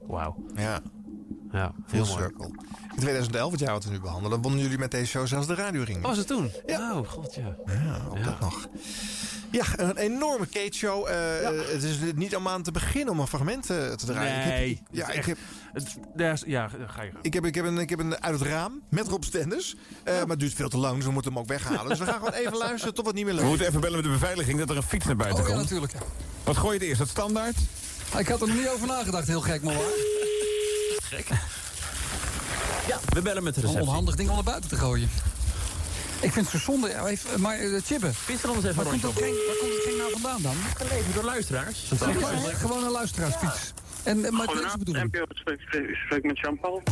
wauw. 0.06 0.36
Ja. 0.54 0.80
Ja, 1.52 1.72
Full 1.86 1.98
heel 1.98 2.06
mooi. 2.06 2.18
circle. 2.22 2.46
In 2.94 2.96
2011, 3.00 3.50
het 3.50 3.60
jaar 3.60 3.72
wat 3.72 3.84
we 3.84 3.90
nu 3.90 4.00
behandelen, 4.00 4.42
wonnen 4.42 4.60
jullie 4.60 4.78
met 4.78 4.90
deze 4.90 5.06
show 5.06 5.26
zelfs 5.26 5.46
de 5.46 5.54
radioring. 5.54 6.02
Was 6.02 6.16
het 6.16 6.26
toen? 6.26 6.50
Ja. 6.66 6.98
Oh, 6.98 7.08
god, 7.08 7.34
ja. 7.34 7.56
Ja, 7.66 8.00
ook 8.10 8.24
dat 8.24 8.40
nog. 8.40 8.68
Ja, 9.50 9.64
een 9.76 9.96
enorme 9.96 10.46
Kate 10.46 10.76
show. 10.76 11.08
Eh, 11.08 11.14
Het 11.72 11.82
is 11.82 11.96
niet 12.14 12.36
om 12.36 12.48
aan 12.48 12.62
te 12.62 12.70
beginnen 12.72 13.14
om 13.14 13.20
een 13.20 13.26
fragment 13.26 13.70
eh, 13.70 13.76
te 13.92 14.06
draaien. 14.06 14.48
Nee, 14.48 14.70
Ik 14.70 14.78
heb, 14.78 14.86
ja, 14.90 15.06
het 15.06 15.08
is 15.08 15.14
ik 15.14 15.16
echt- 15.16 15.26
heb, 15.26 15.38
Het, 15.72 15.96
daar 16.14 16.32
is- 16.32 16.42
ja, 16.46 16.68
ga 16.86 17.02
je. 17.02 17.10
ik, 17.22 17.34
heb, 17.34 17.44
ik, 17.46 17.54
heb 17.54 17.64
een, 17.64 17.78
ik 17.78 17.90
heb 17.90 17.98
een 17.98 18.22
uit 18.22 18.38
het 18.40 18.48
raam 18.48 18.82
met 18.88 19.08
Rob 19.08 19.22
Stenders. 19.22 19.74
Eh, 20.04 20.14
Maar 20.14 20.26
het 20.26 20.38
duurt 20.38 20.54
veel 20.54 20.68
te 20.68 20.78
lang, 20.78 20.96
dus 20.96 21.04
we 21.04 21.10
moeten 21.12 21.32
hem 21.32 21.40
ook 21.40 21.48
weghalen. 21.48 21.88
Dus 21.88 21.98
we 21.98 22.04
gaan 22.04 22.14
gewoon 22.14 22.32
even 22.32 22.56
luisteren 22.66 22.94
tot 22.94 23.04
wat 23.04 23.14
niet 23.14 23.24
meer 23.24 23.34
We 23.34 23.40
leuk 23.40 23.48
moeten 23.48 23.66
even 23.66 23.80
bellen 23.80 23.96
met 23.96 24.04
de 24.04 24.10
beveiliging 24.10 24.58
dat 24.58 24.70
er 24.70 24.76
een 24.76 24.82
fiets 24.82 25.06
naar 25.06 25.16
buiten 25.16 25.40
Oh 25.42 25.46
ja, 25.48 25.52
komt. 25.54 25.62
natuurlijk. 25.70 25.92
Wat 26.44 26.56
gooi 26.56 26.72
je 26.72 26.78
het 26.78 26.88
eerst? 26.88 26.98
Dat 26.98 27.08
standaard? 27.08 27.56
Ik 28.18 28.28
had 28.28 28.40
er 28.40 28.46
nog 28.48 28.56
niet 28.56 28.68
over 28.68 28.86
nagedacht, 28.86 29.26
heel 29.26 29.40
gek 29.40 29.62
maar 29.62 29.74
waar. 29.74 29.84
Gek. 31.10 31.28
Ja, 32.86 32.98
we 33.08 33.22
bellen 33.22 33.42
met 33.42 33.54
de 33.54 33.60
Een 33.60 33.66
receptie. 33.66 33.88
onhandig 33.88 34.14
ding 34.16 34.28
om 34.28 34.34
naar 34.34 34.44
buiten 34.44 34.70
te 34.70 34.76
gooien. 34.76 35.10
Ik 36.20 36.32
vind 36.32 36.50
het 36.52 36.60
zo 36.60 36.72
zonde, 36.72 36.88
ja, 36.88 37.06
even- 37.06 37.40
maar 37.40 37.60
uh, 37.60 37.80
Chibbe. 37.84 38.12
Fiets 38.14 38.42
er 38.42 38.48
anders 38.48 38.66
even 38.66 38.76
waar 38.82 38.86
komt, 38.86 39.02
dat 39.02 39.12
rondje 39.12 39.32
geen, 39.34 39.46
waar 39.46 39.56
komt 39.60 39.72
het 39.72 39.82
geen 39.84 39.96
nou 39.96 40.10
vandaan 40.10 40.42
dan? 40.42 40.54
Geleverd 40.76 41.14
door 41.14 41.24
luisteraars. 41.24 41.90
Gewoon 42.58 42.84
een 42.84 42.90
luisteraarsfiets. 42.90 43.72
En, 44.02 44.24
eh, 44.24 44.30
maar 44.30 44.46
het 44.46 44.64
is 44.64 44.72
de 44.72 44.78
bedoeling. 44.78 45.12
NPO 45.12 45.24
spreekt 45.34 45.62
spreek 46.06 46.22
met 46.22 46.38
Jean-Paul. 46.38 46.82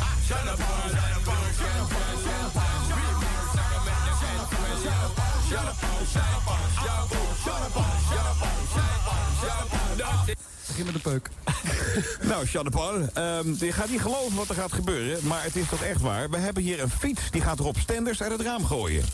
Begin 10.79 10.93
met 10.93 11.03
de 11.03 11.11
peuk. 11.11 11.29
Nou, 12.29 12.45
Jean 12.45 12.71
Paul, 12.71 13.09
ehm, 13.15 13.55
je 13.59 13.73
gaat 13.73 13.89
niet 13.89 14.01
geloven 14.01 14.37
wat 14.37 14.49
er 14.49 14.55
gaat 14.55 14.73
gebeuren, 14.73 15.27
maar 15.27 15.43
het 15.43 15.57
is 15.57 15.69
toch 15.69 15.83
echt 15.83 16.01
waar. 16.01 16.31
We 16.31 16.37
hebben 16.37 16.63
hier 16.63 16.83
een 16.83 16.91
fiets, 16.91 17.31
die 17.31 17.41
gaat 17.41 17.59
Rob 17.59 17.77
Stenders 17.77 18.23
uit 18.23 18.33
het 18.33 18.41
raam 18.41 18.65
gooien. 18.65 19.05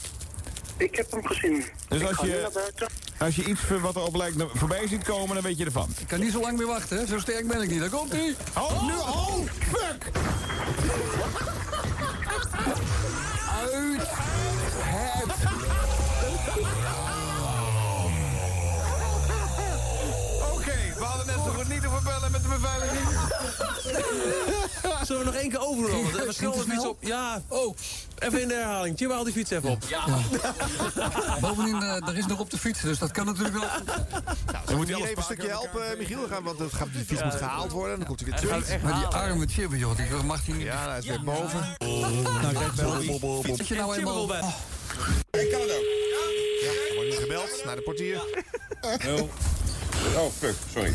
Ik 0.77 0.97
heb 0.97 1.11
hem 1.11 1.27
gezien. 1.27 1.65
Dus 1.89 2.01
ik 2.01 2.09
als 2.09 2.27
je-. 2.27 2.89
Als 3.19 3.37
je 3.37 3.45
iets 3.45 3.61
wat 3.81 3.97
erop 3.97 4.17
lijkt 4.17 4.37
voorbij 4.55 4.89
ziet 4.89 5.05
komen, 5.05 5.35
dan 5.35 5.45
weet 5.45 5.59
je 5.59 5.65
ervan. 5.65 5.89
Ik 5.99 6.07
kan 6.07 6.21
niet 6.21 6.33
zo 6.33 6.41
lang 6.41 6.57
meer 6.59 6.67
wachten, 6.67 6.99
hè? 6.99 7.07
zo 7.07 7.19
sterk 7.19 7.49
ben 7.49 7.63
ik 7.63 7.71
niet. 7.71 7.81
Daar 7.81 7.89
komt 7.89 8.13
hij. 8.13 8.35
Oh, 8.57 8.87
nu, 8.87 8.93
oh, 8.93 9.39
fuck! 9.73 10.11
Uit 13.61 14.09
zo 21.45 21.51
goed 21.53 21.69
niet 21.69 21.85
hoeven 21.85 22.05
bellen 22.05 22.31
met 22.31 22.43
de 22.43 22.49
beveiliging. 22.49 23.09
Zullen 25.07 25.25
we 25.25 25.31
nog 25.31 25.41
één 25.41 25.51
keer 25.51 25.61
overrollen? 25.61 26.05
Ging- 26.07 26.19
We 26.19 26.27
de 26.27 26.65
te 26.65 26.71
fiets 26.71 26.87
op. 26.87 26.97
Ja. 27.01 27.43
Oh. 27.49 27.77
Even 28.19 28.41
in 28.41 28.49
de 28.49 28.55
herhaling. 28.55 28.97
Tjibbe, 28.97 29.15
haal 29.15 29.25
die 29.25 29.33
fiets 29.33 29.51
even 29.51 29.71
op. 29.71 29.83
Ja. 29.89 30.05
Bovendien, 31.41 31.83
eh, 31.83 32.09
er 32.09 32.17
is 32.17 32.27
nog 32.27 32.39
op 32.39 32.51
de 32.51 32.59
fiets, 32.59 32.81
dus 32.81 32.99
dat 32.99 33.11
kan 33.11 33.27
natuurlijk 33.27 33.55
wel. 33.55 33.69
Dan 34.65 34.77
moet 34.77 34.89
je 34.89 34.95
hier 34.95 35.05
even 35.05 35.17
een 35.17 35.23
stukje 35.23 35.49
helpen, 35.49 35.91
eh, 35.91 35.99
Michiel. 35.99 36.27
Gaan, 36.29 36.43
want 36.43 36.61
gaat, 36.73 36.93
die 36.93 37.05
fiets 37.05 37.23
moet 37.23 37.35
gehaald 37.35 37.73
worden. 37.73 37.97
Dan 37.99 38.07
komt 38.07 38.21
hij 38.21 38.29
weer 38.31 38.39
terug. 38.39 38.83
Maar 38.83 38.95
die 38.95 39.07
arme 39.07 39.47
Chibbe, 39.47 39.79
joh, 39.79 39.97
die 39.97 40.07
mag 40.25 40.47
hij 40.47 40.55
niet. 40.55 40.65
Ja, 40.65 40.89
hij 40.89 40.99
is 40.99 41.07
weer 41.07 41.23
boven. 41.25 41.77
Nou, 41.79 42.53
kijk, 42.53 42.73
Fiets 43.45 43.69
je 43.69 43.75
nou 43.75 43.97
eenmaal... 43.97 44.23
Ik 44.25 45.51
kan 45.51 45.61
het 45.61 45.71
ook. 45.71 45.85
Ja, 46.63 46.71
er 46.71 46.95
wordt 46.95 47.11
nu 47.11 47.17
gebeld 47.17 47.63
naar 47.65 47.77
de 47.77 47.83
portier. 47.83 48.23
Oh, 50.17 50.31
fuck, 50.39 50.55
sorry. 50.73 50.95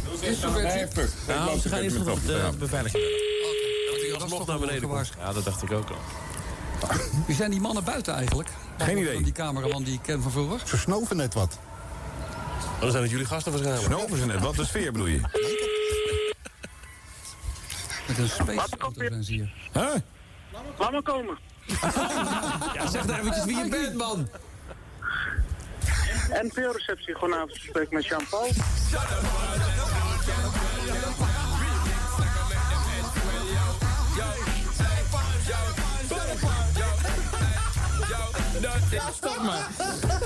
Nee, 0.64 0.88
fuck. 0.88 1.10
Nou, 1.28 1.60
ze 1.60 1.70
gaan 1.70 1.80
eerst 1.80 1.98
met 1.98 2.06
nog 2.06 2.22
de 2.22 2.50
beveiliging. 2.60 3.04
Oké, 3.04 4.20
Dat 4.20 4.30
nog 4.30 4.48
naar 4.48 4.60
beneden 4.60 4.90
komt. 4.90 5.12
Ja, 5.20 5.34
dat 5.34 5.44
dacht 5.44 5.64
ik 5.64 5.72
ook 5.72 5.90
al. 5.90 5.98
Wie 7.28 7.36
zijn 7.36 7.52
die 7.52 7.62
mannen 7.62 7.84
buiten 7.84 8.14
eigenlijk? 8.14 8.50
Geen 8.78 8.98
idee. 8.98 9.14
Van 9.14 9.24
die 9.24 9.34
cameraman 9.34 9.84
die 9.84 9.94
ik 9.94 10.02
ken 10.02 10.22
van 10.22 10.32
vroeger. 10.32 10.62
Ze 10.66 10.78
snoven 10.78 11.18
net 11.18 11.34
wat. 11.34 11.60
Oh, 12.76 12.82
dan 12.82 12.92
zijn 12.92 13.04
het 13.04 13.12
jullie 13.12 13.26
gasten 13.26 13.52
waarschijnlijk. 13.52 13.88
Snoven 13.94 14.18
ze 14.18 14.26
net. 14.26 14.40
Wat 14.40 14.56
de 14.56 14.66
sfeer 14.66 14.92
bedoel 14.92 15.08
je? 15.08 15.22
Met 18.08 18.18
een 18.18 18.30
space 18.30 19.24
zie 19.24 19.38
je. 19.38 19.50
Huh? 19.74 19.96
Laat 20.78 20.92
maar 20.92 21.02
komen. 21.02 21.38
Ja, 22.74 22.88
zeg 22.90 23.06
nou 23.06 23.20
eventjes 23.20 23.46
wie 23.46 23.58
je 23.58 23.68
bent, 23.70 23.94
man. 23.94 24.30
NPO-receptie, 26.34 27.14
goedenavond. 27.14 27.56
Ik 27.56 27.61
spreek 27.61 27.91
met 27.91 28.06
Jean-Paul. 28.06 28.49
Ja, 38.91 39.11
stop 39.11 39.41
maar. 39.41 39.68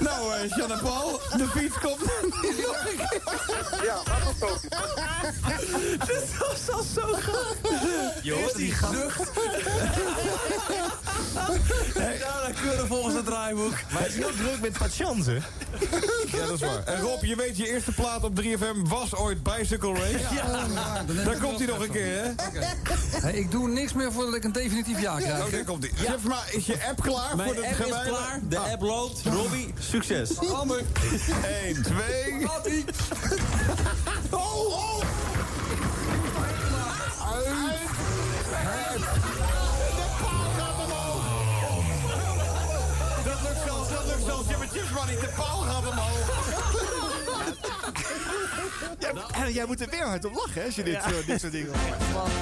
Nou, 0.04 0.34
eh 0.36 0.50
Jean 0.58 0.72
en 0.72 0.80
Paul, 0.80 1.20
de 1.38 1.48
fiets 1.48 1.76
komt 1.80 2.00
niet 2.42 2.66
nog 2.66 2.78
een 2.90 2.96
keer. 2.98 3.22
Ja, 3.84 3.96
laat 3.96 4.24
maar 4.24 4.34
komen. 4.40 4.60
Dit 6.08 6.38
was 6.40 6.70
al 6.76 6.84
zo 6.96 7.14
gaaf. 7.20 7.56
Je 8.22 8.34
hoort 8.34 8.56
die. 8.56 8.74
Ja, 11.96 12.42
dan 12.42 12.54
kunnen 12.62 12.88
volgens 12.88 13.16
het 13.16 13.26
draaiboek. 13.26 13.72
Maar 13.92 14.00
hij 14.02 14.08
is 14.08 14.16
heel 14.16 14.32
druk 14.38 14.62
met 14.62 14.78
patiënten. 14.78 15.44
Ja, 16.32 16.46
dat 16.46 16.54
is 16.54 16.60
waar. 16.60 16.84
En 16.84 17.00
Rob, 17.02 17.24
je 17.24 17.36
weet, 17.36 17.58
je 17.58 17.68
eerste 17.68 17.92
plaat 17.92 18.24
op 18.24 18.42
3FM 18.42 18.88
was 18.88 19.16
ooit 19.16 19.44
Bicycle 19.44 19.94
Race. 19.94 20.44
Daar 21.26 21.38
komt 21.38 21.58
hij 21.58 21.68
nog 21.68 21.80
een 21.80 21.92
keer, 21.92 22.24
hè? 22.24 22.32
Hey, 23.22 23.34
ik 23.34 23.52
doe 23.52 23.68
niks 23.70 23.94
meer 23.94 24.12
voordat 24.12 24.36
ik 24.36 24.44
een 24.44 24.52
definitief 24.52 25.02
ja 25.02 25.16
krijg. 25.18 25.46
Oh, 25.46 25.52
daar 25.52 25.64
komt 25.64 25.84
hij. 25.84 25.92
Zeg 26.06 26.24
maar, 26.24 26.44
is 26.52 26.66
je 26.66 26.78
app 26.90 27.02
klaar 27.02 27.36
Mijn 27.36 27.48
voor 27.48 27.62
de 27.62 27.68
app 27.68 27.80
is 27.80 28.08
klaar. 28.08 28.40
De 28.50 28.58
Ah. 28.58 28.72
app 28.72 28.82
loopt. 28.82 29.22
Robbie, 29.26 29.74
succes. 30.02 30.38
Ander. 30.54 30.82
1, 31.64 31.84
2. 31.84 32.46
Oh, 34.30 34.66
oh. 34.68 35.02
Uit. 37.34 37.48
Het. 38.56 39.00
De 39.00 40.08
paal 40.22 40.52
gaat 40.58 40.86
omhoog. 40.86 41.24
Dat 43.26 43.42
lukt 43.44 43.62
zelfs, 43.66 43.90
dat 43.90 44.06
lukt 44.06 44.24
zelfs. 44.26 44.50
Ja, 44.50 44.58
maar 44.58 44.68
chips 44.68 44.90
niet. 45.10 45.20
De 45.22 45.30
paal 45.36 45.60
gaat 45.62 45.88
omhoog. 45.90 46.28
Ja, 49.38 49.50
jij 49.50 49.66
moet 49.66 49.82
er 49.82 49.90
weer 49.90 50.06
hard 50.06 50.26
op 50.26 50.34
lachen 50.34 50.54
hè, 50.62 50.66
als 50.66 50.76
je 50.76 50.84
dit, 50.84 50.94
Ja. 50.94 51.10
zo- 51.10 51.24
dit 51.26 51.40
soort 51.40 51.52
dingen 51.52 51.72
hoort. 51.80 52.34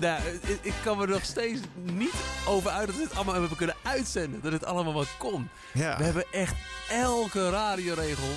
Nou, 0.00 0.20
ik- 0.62 0.74
kan 0.84 0.96
me 0.96 1.02
er 1.02 1.08
nog 1.08 1.24
steeds 1.24 1.60
niet 1.82 2.12
over 2.46 2.70
uit 2.70 2.86
dat 2.86 2.96
we 2.96 3.02
dit 3.02 3.14
allemaal 3.14 3.34
hebben 3.34 3.56
kunnen 3.56 3.76
uitzenden. 3.82 4.40
Dat 4.40 4.52
het 4.52 4.64
allemaal 4.64 4.92
wat 4.92 5.08
kon. 5.18 5.48
Ja. 5.72 5.96
We 5.96 6.04
hebben 6.04 6.24
echt 6.32 6.54
elke 6.90 7.50
radioregel 7.50 8.28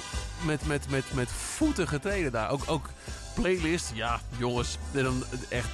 met, 0.45 0.65
met, 0.65 0.89
met, 0.89 1.03
met 1.13 1.29
voeten 1.31 1.87
getreden 1.87 2.31
daar. 2.31 2.49
Ook, 2.49 2.63
ook 2.67 2.89
playlist, 3.33 3.91
ja, 3.93 4.19
jongens. 4.37 4.77
En 4.91 5.03
dan 5.03 5.23
echt, 5.49 5.67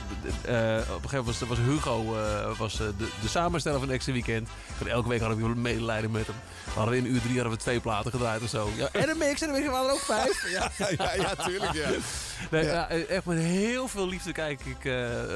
eh, 0.45 0.77
op 0.95 1.03
een 1.03 1.09
gegeven 1.09 1.17
moment 1.17 1.39
was, 1.39 1.57
Hugo 1.57 2.15
eh, 2.17 2.57
was, 2.57 2.73
eh, 2.79 2.87
de, 2.97 3.07
de 3.21 3.27
samensteller 3.27 3.79
van 3.79 3.89
Extra 3.91 4.13
Weekend. 4.13 4.47
En 4.79 4.87
elke 4.87 5.09
week 5.09 5.19
hadden 5.19 5.53
we 5.53 5.59
medelijden 5.59 6.11
met 6.11 6.27
hem. 6.27 6.35
We 6.63 6.71
hadden 6.71 6.97
in 6.97 7.05
uur 7.05 7.21
drie 7.21 7.33
hadden 7.33 7.51
we 7.53 7.59
twee 7.59 7.79
platen 7.79 8.11
gedraaid 8.11 8.41
of 8.41 8.49
zo. 8.49 8.69
Ja, 8.75 8.89
en 8.91 9.09
een 9.09 9.17
mix, 9.17 9.41
en 9.41 9.47
een 9.47 9.53
mix, 9.53 9.67
hadden 9.67 9.87
er 9.87 9.93
ook 9.93 9.99
vijf. 9.99 10.45
Ja, 10.57 10.71
ja, 10.77 11.13
ja, 11.13 11.35
tuurlijk, 11.35 11.73
ja. 11.73 11.89
Nee, 12.51 12.63
Ja. 12.65 12.71
ja, 12.71 12.89
echt 12.89 13.25
met 13.25 13.37
heel 13.37 13.87
veel 13.87 14.07
liefde 14.07 14.31
kijk 14.31 14.61
ik 14.65 14.81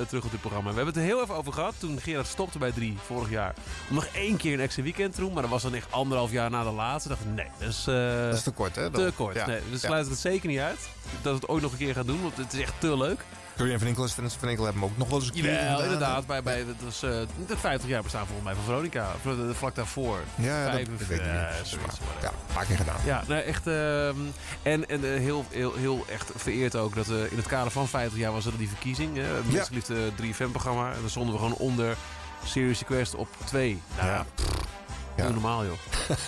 terug 0.07 0.23
op 0.23 0.31
dit 0.31 0.39
programma. 0.39 0.69
We 0.69 0.76
hebben 0.76 0.93
het 0.93 1.03
er 1.03 1.10
heel 1.10 1.22
even 1.22 1.35
over 1.35 1.53
gehad 1.53 1.73
toen 1.77 1.99
Gerard 2.02 2.27
stopte 2.27 2.57
bij 2.57 2.72
3 2.72 2.98
vorig 3.06 3.30
jaar. 3.30 3.53
Om 3.89 3.95
nog 3.95 4.06
één 4.06 4.38
keer 4.38 4.53
een 4.53 4.60
extra 4.60 4.84
weekend 4.84 5.15
te 5.15 5.22
doen. 5.22 5.34
Maar 5.34 5.41
dat 5.41 5.52
was 5.52 5.61
dan 5.61 5.73
echt 5.73 5.91
anderhalf 5.91 6.31
jaar 6.31 6.49
na 6.49 6.64
de 6.64 6.69
laatste. 6.69 7.10
Dacht 7.10 7.22
nee, 7.35 7.48
dat 7.60 7.69
is, 7.69 7.84
Dat 7.84 8.34
is 8.34 8.43
te 8.43 8.52
kort, 8.52 8.76
hè? 8.76 8.91
te 8.91 9.11
kort. 9.15 9.45
Nee, 9.45 9.60
we 9.72 9.77
sluiten 9.77 10.11
het 10.11 10.22
zeker 10.22 10.49
niet 10.49 10.60
uit. 10.60 10.80
Dat 11.21 11.33
het 11.35 11.47
ooit 11.47 11.61
nog 11.61 11.71
een 11.71 11.77
keer 11.77 11.93
gaan 11.93 12.05
doen, 12.05 12.21
want 12.21 12.37
het 12.37 12.53
is 12.53 12.59
echt 12.61 12.73
te 12.79 12.97
leuk. 12.97 13.25
Julian 13.57 13.79
van 13.79 13.87
Inkel 13.87 14.03
en 14.03 14.09
van 14.09 14.49
Inkel 14.49 14.63
hebben 14.63 14.81
hem 14.81 14.91
ook 14.91 14.97
nog 14.97 15.07
wel 15.09 15.17
eens 15.19 15.27
een 15.27 15.33
keer 15.33 15.57
gedaan. 15.57 15.83
inderdaad. 15.83 16.27
Bij, 16.27 16.43
bij, 16.43 16.65
dat 16.65 16.75
was 16.83 17.03
eh, 17.03 17.09
het 17.47 17.59
50 17.59 17.89
jaar 17.89 18.01
bestaan 18.03 18.25
volgens 18.25 18.45
mij 18.45 18.55
van 18.55 18.63
Veronica. 18.63 19.11
Eh, 19.25 19.31
Vlak 19.55 19.75
daarvoor. 19.75 20.19
Ja, 20.35 20.63
Vijf- 20.71 20.87
dat 20.97 21.07
weet 21.07 21.19
ik 21.19 21.25
niet. 21.25 21.33
eh. 21.33 22.21
Ja, 22.21 22.27
een 22.29 22.53
paar 22.53 22.65
keer 22.65 22.77
gedaan. 22.77 22.95
Ja, 23.05 23.23
nee, 23.27 23.41
echt. 23.41 23.67
ehm, 23.67 24.15
en 24.61 24.89
en 24.89 25.13
eh, 25.13 25.19
heel, 25.19 25.45
heel, 25.49 25.73
heel 25.75 26.05
echt 26.09 26.31
vereerd 26.35 26.75
ook 26.75 26.95
dat 26.95 27.07
in 27.07 27.37
het 27.37 27.47
kader 27.47 27.71
van 27.71 27.87
50 27.87 28.19
jaar 28.19 28.31
was 28.31 28.45
er 28.45 28.57
die 28.57 28.67
verkiezing. 28.67 29.15
hè, 29.15 29.21
Het 29.23 29.43
Ja. 29.47 29.51
Mensenliefde 29.53 29.95
3FM-programma. 30.15 30.91
En 30.93 30.99
dan 31.01 31.09
stonden 31.09 31.33
we 31.33 31.39
gewoon 31.39 31.55
onder 31.57 31.95
Serious 32.45 32.79
Request 32.79 33.15
op 33.15 33.27
2. 33.45 33.81
Nou 33.97 34.07
ja, 34.09 34.25
pff, 34.35 34.47
Ja. 35.17 35.23
Doe 35.23 35.33
normaal, 35.33 35.65
joh. 35.65 35.77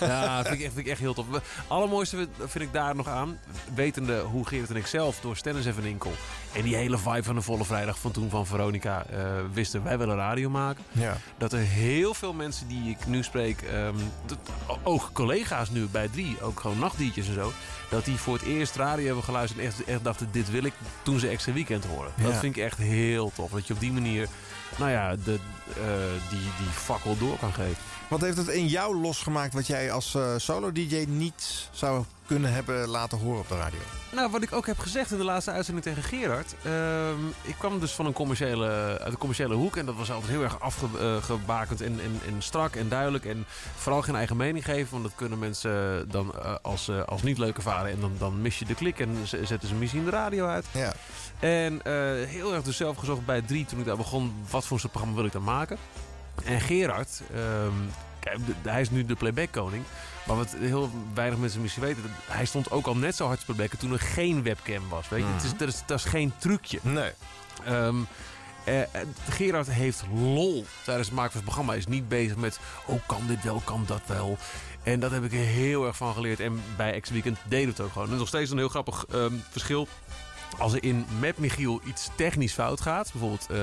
Ja, 0.00 0.42
vind 0.42 0.54
ik, 0.54 0.60
echt, 0.60 0.72
vind 0.74 0.86
ik 0.86 0.92
echt 0.92 1.00
heel 1.00 1.14
tof. 1.14 1.26
Allermooiste 1.68 2.28
vind 2.38 2.64
ik 2.64 2.72
daar 2.72 2.96
nog 2.96 3.08
aan, 3.08 3.38
wetende 3.74 4.20
hoe 4.20 4.46
Gerrit 4.46 4.70
en 4.70 4.76
ik 4.76 4.86
zelf 4.86 5.20
door 5.20 5.36
Stennis 5.36 5.66
en 5.66 5.74
Van 5.74 5.84
Inkel 5.84 6.12
en 6.52 6.62
die 6.62 6.76
hele 6.76 6.98
vibe 6.98 7.22
van 7.22 7.34
de 7.34 7.40
volle 7.42 7.64
vrijdag 7.64 7.98
van 7.98 8.10
toen 8.10 8.30
van 8.30 8.46
Veronica 8.46 9.04
eh, 9.06 9.18
wisten, 9.52 9.82
wij 9.84 9.98
willen 9.98 10.16
radio 10.16 10.50
maken. 10.50 10.84
Ja. 10.92 11.16
Dat 11.38 11.52
er 11.52 11.58
heel 11.58 12.14
veel 12.14 12.32
mensen 12.32 12.68
die 12.68 12.90
ik 12.90 13.06
nu 13.06 13.22
spreek, 13.22 13.62
ehm, 13.62 13.94
dat- 14.26 14.38
ook 14.82 15.10
collega's 15.12 15.70
nu 15.70 15.84
bij 15.86 16.08
drie, 16.08 16.36
ook 16.42 16.60
gewoon 16.60 16.78
nachtdiertjes 16.78 17.28
en 17.28 17.34
zo, 17.34 17.52
dat 17.90 18.04
die 18.04 18.16
voor 18.16 18.34
het 18.34 18.42
eerst 18.42 18.76
radio 18.76 19.04
hebben 19.06 19.24
geluisterd 19.24 19.60
en 19.60 19.66
echt, 19.66 19.84
echt 19.84 20.04
dachten, 20.04 20.28
dit 20.30 20.50
wil 20.50 20.64
ik, 20.64 20.72
toen 21.02 21.18
ze 21.18 21.28
extra 21.28 21.52
weekend 21.52 21.84
horen. 21.84 22.12
Dat 22.22 22.36
vind 22.36 22.56
ik 22.56 22.62
echt 22.62 22.78
heel 22.78 23.32
tof. 23.34 23.50
Dat 23.50 23.66
je 23.66 23.74
op 23.74 23.80
die 23.80 23.92
manier, 23.92 24.28
nou 24.78 24.90
ja, 24.90 25.16
de, 25.24 25.38
eh, 25.68 25.84
die, 26.30 26.38
die 26.58 26.66
fakkel 26.72 27.18
door 27.18 27.38
kan 27.38 27.52
geven. 27.52 27.76
Wat 28.08 28.20
heeft 28.20 28.36
het 28.36 28.48
in 28.48 28.66
jou 28.66 28.96
losgemaakt 28.96 29.54
wat 29.54 29.66
jij 29.66 29.92
als 29.92 30.14
eh, 30.14 30.34
solo-dj 30.36 31.04
niet 31.08 31.68
zou 31.72 32.04
kunnen 32.26 32.52
hebben 32.52 32.88
laten 32.88 33.18
horen 33.18 33.40
op 33.40 33.48
de 33.48 33.56
radio? 33.56 33.78
Nou, 34.12 34.30
wat 34.30 34.42
ik 34.42 34.52
ook 34.52 34.66
heb 34.66 34.78
gezegd 34.78 35.10
in 35.10 35.18
de 35.18 35.24
laatste 35.24 35.50
uitzending 35.50 35.86
tegen 35.86 36.02
Gerard. 36.02 36.54
ehm, 36.62 37.26
ik 37.42 37.54
kwam 37.58 37.80
dus 37.80 37.92
van 37.92 38.06
een 38.06 38.12
commerciële, 38.12 38.98
uit 39.00 39.12
de 39.12 39.18
commerciële 39.18 39.54
hoek. 39.54 39.76
En 39.76 39.86
dat 39.86 39.94
was 39.94 40.10
altijd 40.10 40.30
heel 40.30 40.42
erg 40.42 40.60
afgebakend 40.60 41.80
en, 41.80 42.00
en, 42.00 42.20
en 42.26 42.42
strak 42.42 42.74
en 42.76 42.88
duidelijk. 42.88 43.24
En 43.24 43.44
vooral 43.76 44.02
geen 44.02 44.16
eigen 44.16 44.36
mening 44.36 44.64
geven. 44.64 44.90
Want 44.90 45.02
dat 45.02 45.12
kunnen 45.14 45.38
mensen 45.38 46.04
dan 46.10 46.34
eh, 46.34 46.54
als, 46.62 46.88
eh, 46.88 47.02
als 47.02 47.22
niet 47.22 47.38
leuk 47.38 47.56
ervaren. 47.56 47.90
En 47.90 48.00
dan, 48.00 48.12
dan 48.18 48.42
mis 48.42 48.58
je 48.58 48.64
de 48.64 48.74
klik 48.74 49.00
en 49.00 49.16
zetten 49.42 49.68
ze 49.68 49.74
misschien 49.74 50.04
de 50.04 50.10
radio 50.10 50.46
uit. 50.46 50.66
Ja. 50.70 50.92
En 51.40 51.82
eh, 51.84 51.92
heel 52.28 52.54
erg 52.54 52.62
dus 52.62 52.76
zelf 52.76 52.96
gezocht 52.96 53.24
bij 53.26 53.42
drie 53.42 53.64
toen 53.64 53.78
ik 53.78 53.84
daar 53.84 53.96
begon. 53.96 54.34
Wat 54.50 54.66
voor 54.66 54.80
soort 54.80 54.92
programma 54.92 55.16
wil 55.16 55.26
ik 55.26 55.32
dan 55.32 55.44
maken? 55.44 55.78
En 56.44 56.60
Gerard, 56.60 57.22
ehm, 57.34 57.72
kijk, 58.18 58.38
hij 58.62 58.80
is 58.80 58.90
nu 58.90 59.04
de 59.04 59.14
playback-koning. 59.14 59.84
Maar 60.26 60.36
wat 60.36 60.54
heel 60.58 60.90
weinig 61.14 61.38
mensen 61.38 61.60
misschien 61.60 61.82
weten, 61.82 62.02
hij 62.26 62.44
stond 62.44 62.70
ook 62.70 62.86
al 62.86 62.96
net 62.96 63.16
zo 63.16 63.26
hard 63.26 63.38
te 63.38 63.44
playbacken 63.44 63.78
toen 63.78 63.92
er 63.92 64.00
geen 64.00 64.42
webcam 64.42 64.88
was. 64.88 65.08
Weet 65.08 65.20
je? 65.20 65.26
Mhm. 65.26 65.34
Het 65.34 65.44
is, 65.44 65.56
dat, 65.56 65.68
is, 65.68 65.82
dat 65.86 65.98
is 65.98 66.04
geen 66.04 66.32
trucje. 66.38 66.78
Nee. 66.82 67.10
Ehm, 67.64 67.96
eh, 68.64 68.82
eh, 68.82 68.88
Gerard 69.28 69.70
heeft 69.70 70.04
lol 70.14 70.64
tijdens 70.84 71.06
het 71.06 71.16
maken 71.16 71.32
van 71.32 71.40
het 71.40 71.44
programma. 71.44 71.70
Hij 71.70 71.80
is 71.80 71.86
niet 71.86 72.08
bezig 72.08 72.36
met, 72.36 72.60
oh 72.86 73.00
kan 73.06 73.26
dit 73.26 73.44
wel, 73.44 73.62
kan 73.64 73.84
dat 73.86 74.02
wel. 74.06 74.38
En 74.82 75.00
dat 75.00 75.10
heb 75.10 75.24
ik 75.24 75.32
er 75.32 75.38
heel 75.38 75.86
erg 75.86 75.96
van 75.96 76.14
geleerd. 76.14 76.40
En 76.40 76.62
bij 76.76 77.00
X-Weekend 77.00 77.38
deed 77.48 77.66
het 77.66 77.80
ook 77.80 77.92
gewoon. 77.92 78.10
En 78.10 78.16
nog 78.16 78.28
steeds 78.28 78.50
een 78.50 78.58
heel 78.58 78.68
grappig 78.68 79.04
ehm, 79.12 79.32
verschil. 79.50 79.88
Als 80.58 80.72
er 80.72 80.82
in 80.84 81.06
met 81.18 81.38
Michiel 81.38 81.80
iets 81.84 82.08
technisch 82.16 82.52
fout 82.52 82.80
gaat, 82.80 83.10
bijvoorbeeld 83.12 83.42
eh, 83.50 83.56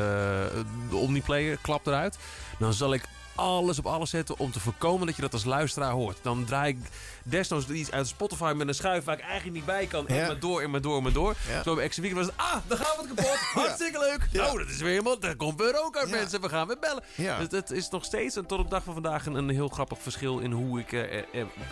de 0.90 0.96
Omniplayer 0.96 1.58
klapt 1.62 1.88
eruit, 1.88 2.18
dan 2.60 2.74
zal 2.74 2.94
ik 2.94 3.04
alles 3.36 3.80
op 3.80 3.86
alles 3.86 4.10
zetten 4.10 4.38
om 4.40 4.52
te 4.52 4.60
voorkomen 4.60 5.08
dat 5.08 5.16
je 5.16 5.22
dat 5.22 5.34
als 5.34 5.44
luisteraar 5.46 5.92
hoort. 5.92 6.18
Dan 6.22 6.46
draai 6.46 6.70
ik 6.74 6.78
desnoods 7.24 7.68
iets 7.68 7.92
uit 7.92 8.08
Spotify 8.08 8.54
met 8.56 8.68
een 8.68 8.74
schuif 8.74 9.04
waar 9.04 9.18
ik 9.18 9.24
eigenlijk 9.24 9.54
niet 9.54 9.66
bij 9.66 9.86
kan. 9.86 10.08
En 10.08 10.16
Ja. 10.16 10.28
maar 10.28 10.40
door, 10.40 10.62
en 10.62 10.70
maar 10.70 10.82
door, 10.82 10.98
en 10.98 11.04
maar 11.04 11.12
door. 11.14 11.36
Ja. 11.50 11.64
Zo 11.64 11.76
bij 11.76 11.84
Extra 11.84 12.02
Weekend 12.04 12.26
was 12.26 12.36
het, 12.36 12.46
ah, 12.46 12.62
dan 12.68 12.78
gaat 12.78 12.98
het 12.98 13.08
kapot. 13.08 13.38
Hartstikke 13.64 14.00
leuk. 14.00 14.28
Ja. 14.32 14.48
Oh, 14.52 14.58
dat 14.58 14.68
is 14.68 14.78
weer 14.78 14.90
helemaal, 14.90 15.20
daar 15.20 15.36
komt 15.36 15.60
weer 15.60 15.84
ook 15.86 15.98
uit 15.98 16.10
mensen. 16.10 16.42
We 16.42 16.50
gaan 16.50 16.68
weer 16.68 16.80
bellen. 16.80 17.04
Dus 17.16 17.60
het 17.60 17.72
is 17.72 17.90
nog 17.90 18.06
steeds, 18.06 18.36
en 18.36 18.46
tot 18.46 18.60
op 18.60 18.64
de 18.66 18.70
dag 18.76 18.84
van 18.84 18.94
vandaag, 18.94 19.26
een, 19.26 19.36
een 19.36 19.50
heel 19.50 19.68
grappig 19.70 19.98
verschil 20.02 20.40
in 20.40 20.52
hoe 20.52 20.80
ik 20.80 20.92
eh, 20.92 21.18
eh, 21.18 21.24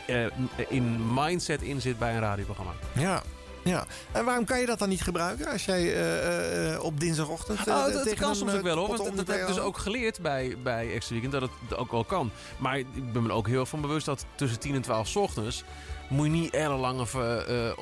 eh, 0.07 0.26
eh, 0.26 0.31
in 0.69 1.14
mindset 1.14 1.61
in 1.61 1.81
zit 1.81 1.99
bij 1.99 2.14
een 2.14 2.19
radioprogramma. 2.19 2.72
Ja. 2.94 3.22
Ja, 3.69 3.85
en 4.11 4.25
waarom 4.25 4.45
kan 4.45 4.59
je 4.59 4.65
dat 4.65 4.79
dan 4.79 4.89
niet 4.89 5.01
gebruiken 5.01 5.47
als 5.51 5.65
jij 5.65 5.93
eh, 5.95 6.73
eh, 6.73 6.83
op 6.83 6.99
dinsdagochtend... 6.99 7.59
eh, 7.67 7.75
Oh, 7.75 7.83
dat, 7.93 7.93
dat 8.05 8.13
kan 8.13 8.35
soms 8.35 8.51
eh, 8.51 8.57
ook 8.57 8.63
wel 8.63 8.75
hoor. 8.77 8.87
Want 8.87 9.15
dat, 9.17 9.27
heb 9.27 9.39
ik 9.41 9.47
dus 9.47 9.59
ook 9.59 9.77
geleerd 9.77 10.21
bij, 10.21 10.55
bij 10.63 10.93
Extra 10.93 11.13
Weekend. 11.19 11.41
Dat 11.41 11.49
het 11.69 11.77
ook 11.77 11.91
wel 11.91 12.03
kan. 12.03 12.31
Maar 12.57 12.77
ik 12.79 13.13
ben 13.13 13.23
me 13.23 13.31
ook 13.31 13.47
heel 13.47 13.59
erg 13.59 13.69
van 13.69 13.81
bewust 13.81 14.05
dat 14.05 14.25
tussen 14.35 14.59
10 14.59 14.75
en 14.75 14.81
12 14.81 15.07
's 15.07 15.15
ochtends. 15.15 15.63
Moet 16.10 16.26
je 16.26 16.31
niet 16.31 16.53
ellenlange 16.53 17.06
eh, 17.14 17.69
eh, 17.69 17.76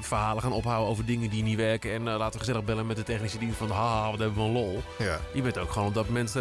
verhalen 0.00 0.42
gaan 0.42 0.52
ophouden 0.52 0.90
over 0.90 1.04
dingen 1.04 1.30
die 1.30 1.42
niet 1.42 1.56
werken. 1.56 1.92
En 1.92 2.08
eh, 2.08 2.16
laten 2.16 2.32
we 2.32 2.38
gezellig 2.38 2.64
bellen 2.64 2.86
met 2.86 2.96
de 2.96 3.02
technische 3.02 3.38
dienst 3.38 3.56
van. 3.56 3.70
Haha, 3.70 4.10
wat 4.10 4.18
hebben 4.18 4.38
we 4.38 4.44
een 4.44 4.52
lol. 4.52 4.82
Ja. 4.98 5.18
Je 5.34 5.42
bent 5.42 5.58
ook 5.58 5.70
gewoon 5.70 5.88
op 5.88 5.94
dat 5.94 6.06
moment 6.06 6.32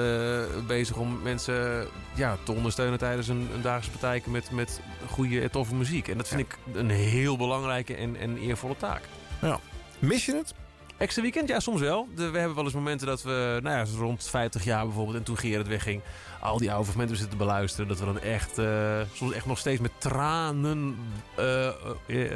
bezig 0.68 0.96
om 0.96 1.22
mensen 1.22 1.88
ja, 2.14 2.38
te 2.44 2.52
ondersteunen 2.52 3.00
tijdens 3.00 3.28
een, 3.28 3.50
een 3.54 3.62
dagelijkse 3.62 3.92
partij 3.92 4.22
met, 4.26 4.52
met 4.52 4.82
goede 5.10 5.42
en 5.42 5.52
toffe 5.52 5.76
muziek. 5.76 6.08
En 6.08 6.18
dat 6.18 6.28
vind 6.28 6.42
ik 6.42 6.58
een 6.74 6.90
heel 6.90 7.38
belangrijke 7.38 7.96
en, 7.96 8.16
en 8.16 8.38
eervolle 8.38 8.76
taak. 8.78 9.02
Ja. 9.42 9.60
Mis 10.00 10.26
je 10.26 10.36
het? 10.36 10.54
Extra 11.02 11.22
weekend? 11.22 11.48
Ja, 11.48 11.60
soms 11.60 11.80
wel. 11.80 12.07
We 12.15 12.22
hebben 12.23 12.56
wel 12.56 12.64
eens 12.64 12.73
momenten 12.73 13.07
dat 13.07 13.23
we, 13.23 13.60
nou 13.64 13.78
ja, 13.78 13.86
rond 13.98 14.23
50 14.23 14.64
jaar 14.64 14.86
bijvoorbeeld, 14.86 15.18
en 15.18 15.23
toen 15.23 15.38
Gerard 15.38 15.68
wegging, 15.68 16.02
al 16.40 16.57
die 16.57 16.69
oude 16.69 16.84
fragmenten 16.84 17.18
zitten 17.18 17.38
te 17.38 17.44
beluisteren. 17.44 17.88
Dat 17.88 17.99
we 17.99 18.06
dan 18.06 18.19
echt, 18.19 18.57
eh, 18.57 19.02
soms 19.14 19.34
echt 19.34 19.45
nog 19.45 19.57
steeds 19.57 19.82
met 19.82 19.91
tranen 19.98 20.98
eh, 21.36 21.69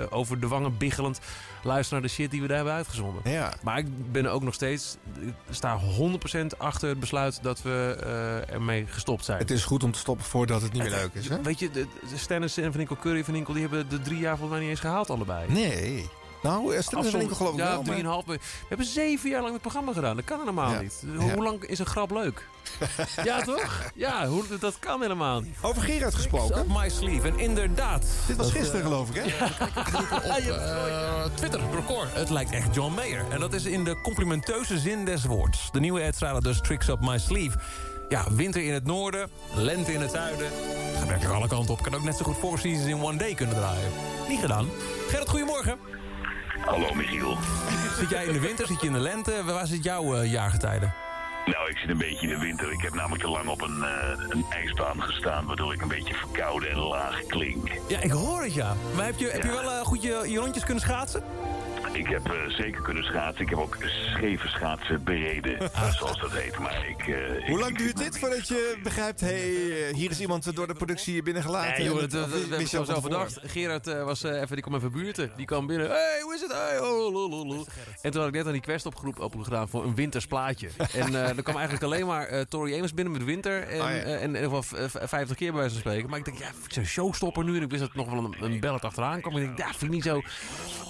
over 0.09 0.39
de 0.39 0.47
wangen 0.47 0.77
biggelend 0.77 1.19
luisteren 1.63 2.01
naar 2.01 2.09
de 2.09 2.15
shit 2.15 2.31
die 2.31 2.41
we 2.41 2.47
daar 2.47 2.55
hebben 2.55 2.73
uitgezonden. 2.75 3.31
Ja. 3.31 3.53
Maar 3.63 3.77
ik 3.77 4.11
ben 4.11 4.25
ook 4.25 4.43
nog 4.43 4.53
steeds, 4.53 4.97
ik 5.19 5.33
sta 5.49 5.79
100% 5.79 6.57
achter 6.57 6.89
het 6.89 6.99
besluit 6.99 7.39
dat 7.41 7.61
we 7.61 7.97
ermee 8.49 8.85
gestopt 8.87 9.25
zijn. 9.25 9.37
Het 9.37 9.51
is 9.51 9.63
goed 9.63 9.83
om 9.83 9.91
te 9.91 9.99
stoppen 9.99 10.25
voordat 10.25 10.61
het 10.61 10.73
niet 10.73 10.81
meer 10.81 10.91
leuk 10.91 11.13
is, 11.13 11.29
hè? 11.29 11.41
Weet 11.41 11.59
je, 11.59 11.71
de, 11.71 11.87
de 12.09 12.17
Stennis 12.17 12.57
en 12.57 12.71
Van 12.71 12.81
Inkel, 12.81 12.97
Curry 12.97 13.23
Van 13.23 13.35
Inkel, 13.35 13.53
die 13.53 13.61
hebben 13.61 13.89
de 13.89 14.01
drie 14.01 14.19
jaar 14.19 14.37
volgens 14.37 14.49
mij 14.49 14.59
niet 14.59 14.69
eens 14.69 14.79
gehaald 14.79 15.09
allebei. 15.09 15.51
Nee. 15.51 16.09
Nou, 16.45 16.81
Stennis 16.81 17.05
en 17.05 17.11
Van 17.11 17.19
Inkel 17.21 17.35
geloof 17.35 17.53
ik 17.53 17.59
ja, 17.59 17.65
wel, 17.67 17.75
maar- 17.75 17.85
drieënhalf. 17.85 18.25
We 18.25 18.39
hebben 18.69 18.85
zeven 18.85 19.29
jaar 19.29 19.41
lang 19.41 19.53
het 19.53 19.61
programma 19.61 19.93
gedaan. 19.93 20.15
Dat 20.15 20.25
kan 20.25 20.39
helemaal 20.39 20.71
Ja. 20.71 20.79
niet. 20.81 21.03
Hoe 21.17 21.25
Ja. 21.29 21.35
lang 21.41 21.63
is 21.63 21.79
een 21.79 21.85
grap 21.85 22.11
leuk? 22.11 22.47
ja, 23.23 23.41
toch? 23.41 23.81
Ja, 23.95 24.27
hoe, 24.27 24.43
dat 24.59 24.79
kan 24.79 25.01
helemaal 25.01 25.39
niet. 25.41 25.55
Over 25.61 25.81
Gerard 25.81 26.15
gesproken. 26.15 26.57
Up 26.57 26.65
my 26.67 26.89
sleeve. 26.89 27.27
En 27.27 27.39
inderdaad. 27.39 28.05
Dit 28.27 28.35
was 28.37 28.45
Dat, 28.45 28.55
gisteren, 28.55 28.81
eh, 28.81 28.87
geloof 28.87 29.09
ik, 29.09 29.15
hè? 29.15 29.45
eh, 30.49 31.25
Twitter, 31.33 31.59
record. 31.75 32.13
Het 32.13 32.29
lijkt 32.29 32.51
echt 32.51 32.75
John 32.75 32.93
Mayer. 32.93 33.25
En 33.29 33.39
dat 33.39 33.53
is 33.53 33.65
in 33.65 33.83
de 33.83 34.01
complimenteuze 34.01 34.79
zin 34.79 35.05
des 35.05 35.25
woords. 35.25 35.69
De 35.71 35.79
nieuwe 35.79 36.01
uitstraler 36.01 36.41
dus 36.43 36.61
Tricks 36.61 36.87
Up 36.87 36.99
My 37.01 37.17
Sleeve. 37.17 37.57
Ja, 38.09 38.25
winter 38.33 38.61
in 38.63 38.73
het 38.73 38.85
noorden, 38.85 39.29
lente 39.55 39.93
in 39.93 40.01
het 40.01 40.11
zuiden. 40.11 40.47
Gaat 40.97 41.07
werkelijk 41.07 41.35
alle 41.35 41.47
kanten 41.47 41.73
op. 41.73 41.81
Kan 41.81 41.95
ook 41.95 42.03
net 42.03 42.17
zo 42.17 42.23
goed 42.25 42.37
Four 42.37 42.59
Seasons 42.59 42.85
in 42.87 43.03
One 43.03 43.17
Day 43.17 43.33
kunnen 43.33 43.55
draaien. 43.55 43.91
Niet 44.27 44.39
gedaan. 44.39 44.67
Gerrit, 45.09 45.29
goedemorgen. 45.29 45.77
Hallo 46.59 46.93
Michiel. 46.93 47.37
Zit 47.97 48.09
jij 48.09 48.25
in 48.25 48.33
de 48.33 48.39
winter, 48.39 48.67
zit 48.67 48.81
je 48.81 48.87
in 48.87 48.93
de 48.93 48.99
lente? 48.99 49.43
Waar 49.45 49.67
zit 49.67 49.83
jouw 49.83 50.15
eh, 50.15 50.31
jaargetijden? 50.31 50.93
Nou, 51.45 51.69
ik 51.69 51.77
zit 51.77 51.89
een 51.89 51.97
beetje 51.97 52.27
in 52.27 52.33
de 52.33 52.39
winter. 52.39 52.71
Ik 52.71 52.81
heb 52.81 52.93
namelijk 52.93 53.23
te 53.23 53.29
lang 53.29 53.47
op 53.47 53.61
een, 53.61 53.83
eh, 53.83 54.19
een 54.29 54.45
ijsbaan 54.49 55.01
gestaan... 55.01 55.45
waardoor 55.45 55.73
ik 55.73 55.81
een 55.81 55.87
beetje 55.87 56.13
verkouden 56.13 56.69
en 56.69 56.77
laag 56.77 57.25
klink. 57.27 57.71
Ja, 57.87 57.99
ik 57.99 58.11
hoor 58.11 58.43
het 58.43 58.53
ja. 58.53 58.75
Maar 58.95 59.05
heb 59.05 59.17
je, 59.17 59.29
heb 59.29 59.43
je 59.43 59.49
wel 59.49 59.71
eh, 59.71 59.79
goed 59.79 60.01
je, 60.01 60.23
je 60.27 60.39
rondjes 60.39 60.63
kunnen 60.63 60.83
schaatsen? 60.83 61.23
Ik 61.95 62.07
heb 62.07 62.25
eh, 62.27 62.49
zeker 62.49 62.81
kunnen 62.81 63.03
schaatsen. 63.03 63.43
Ik 63.43 63.49
heb 63.49 63.59
ook 63.59 63.77
scheve 63.81 64.47
schaatsen 64.47 65.03
bereden, 65.03 65.59
eh, 65.59 65.89
zoals 65.97 66.19
dat 66.19 66.31
heet. 66.31 66.59
Maar 66.59 66.87
ik... 66.89 67.07
eh, 67.07 67.15
Hoe 67.47 67.57
ik- 67.57 67.59
lang 67.59 67.77
duurt 67.77 67.97
dit 67.97 68.19
voordat 68.19 68.47
je 68.47 68.79
begrijpt... 68.83 69.19
hé, 69.19 69.27
hey, 69.27 69.91
hier 69.93 70.09
is 70.11 70.19
iemand 70.19 70.55
door 70.55 70.67
de 70.67 70.73
productie 70.73 71.23
binnengelaten? 71.23 71.71
Nee, 71.83 71.83
joh, 71.83 71.99
dat, 71.99 72.11
dat, 72.11 72.31
dat, 72.31 72.49
heb 72.49 72.59
ik 72.59 72.67
zo 72.67 72.83
tevoren? 72.83 73.27
Gerard 73.43 73.87
eh, 73.87 74.03
was 74.03 74.23
eh, 74.23 74.31
even, 74.41 74.47
die 74.47 74.61
kwam 74.61 74.75
even 74.75 74.91
buurten. 74.91 75.31
Die 75.35 75.45
kwam 75.45 75.67
binnen. 75.67 75.87
hey, 75.89 76.19
hoe 76.23 76.33
is 76.33 76.41
het? 76.41 76.51
Hey, 76.51 76.79
oh. 76.79 77.65
En 78.01 78.11
toen 78.11 78.19
had 78.21 78.29
ik 78.29 78.35
net 78.35 78.45
aan 78.45 78.51
die 78.51 78.61
quest 78.61 78.85
opgeroep, 78.85 79.19
opgedaan 79.19 79.69
voor 79.69 79.83
een 79.83 79.95
winters 79.95 80.25
plaatje. 80.27 80.69
en 80.93 81.15
eh 81.15 81.27
er 81.37 81.43
kwam 81.43 81.55
eigenlijk 81.55 81.83
alleen 81.85 82.05
maar 82.05 82.25
eh 82.27 82.41
Tori 82.41 82.75
Amos 82.77 82.93
binnen 82.93 83.13
met 83.13 83.23
winter. 83.23 83.61
En, 83.67 83.81
Oh, 83.81 83.87
ja. 83.89 83.95
eh, 83.95 84.13
en 84.13 84.21
in 84.21 84.27
ieder 84.27 84.43
geval 84.43 84.63
v- 84.63 85.09
50 85.09 85.37
keer 85.37 85.51
bij 85.51 85.59
wijze 85.59 85.73
van 85.73 85.83
spreken. 85.83 86.09
Maar 86.09 86.19
ik 86.19 86.25
denk, 86.25 86.37
ja, 86.37 86.47
ik 86.47 86.73
zijn 86.73 86.85
showstopper 86.85 87.43
nu. 87.43 87.55
En 87.57 87.61
ik 87.63 87.69
wist 87.69 87.81
dat 87.81 87.93
nog 87.95 88.09
wel 88.09 88.23
een, 88.23 88.35
een 88.39 88.59
bellet 88.59 88.83
achteraan 88.85 89.21
kwam. 89.21 89.35
En 89.35 89.41
ik 89.41 89.45
denk, 89.47 89.57
ja, 89.57 89.67
vind 89.67 89.81
ik 89.83 89.89
niet 89.89 90.03
zo. 90.03 90.21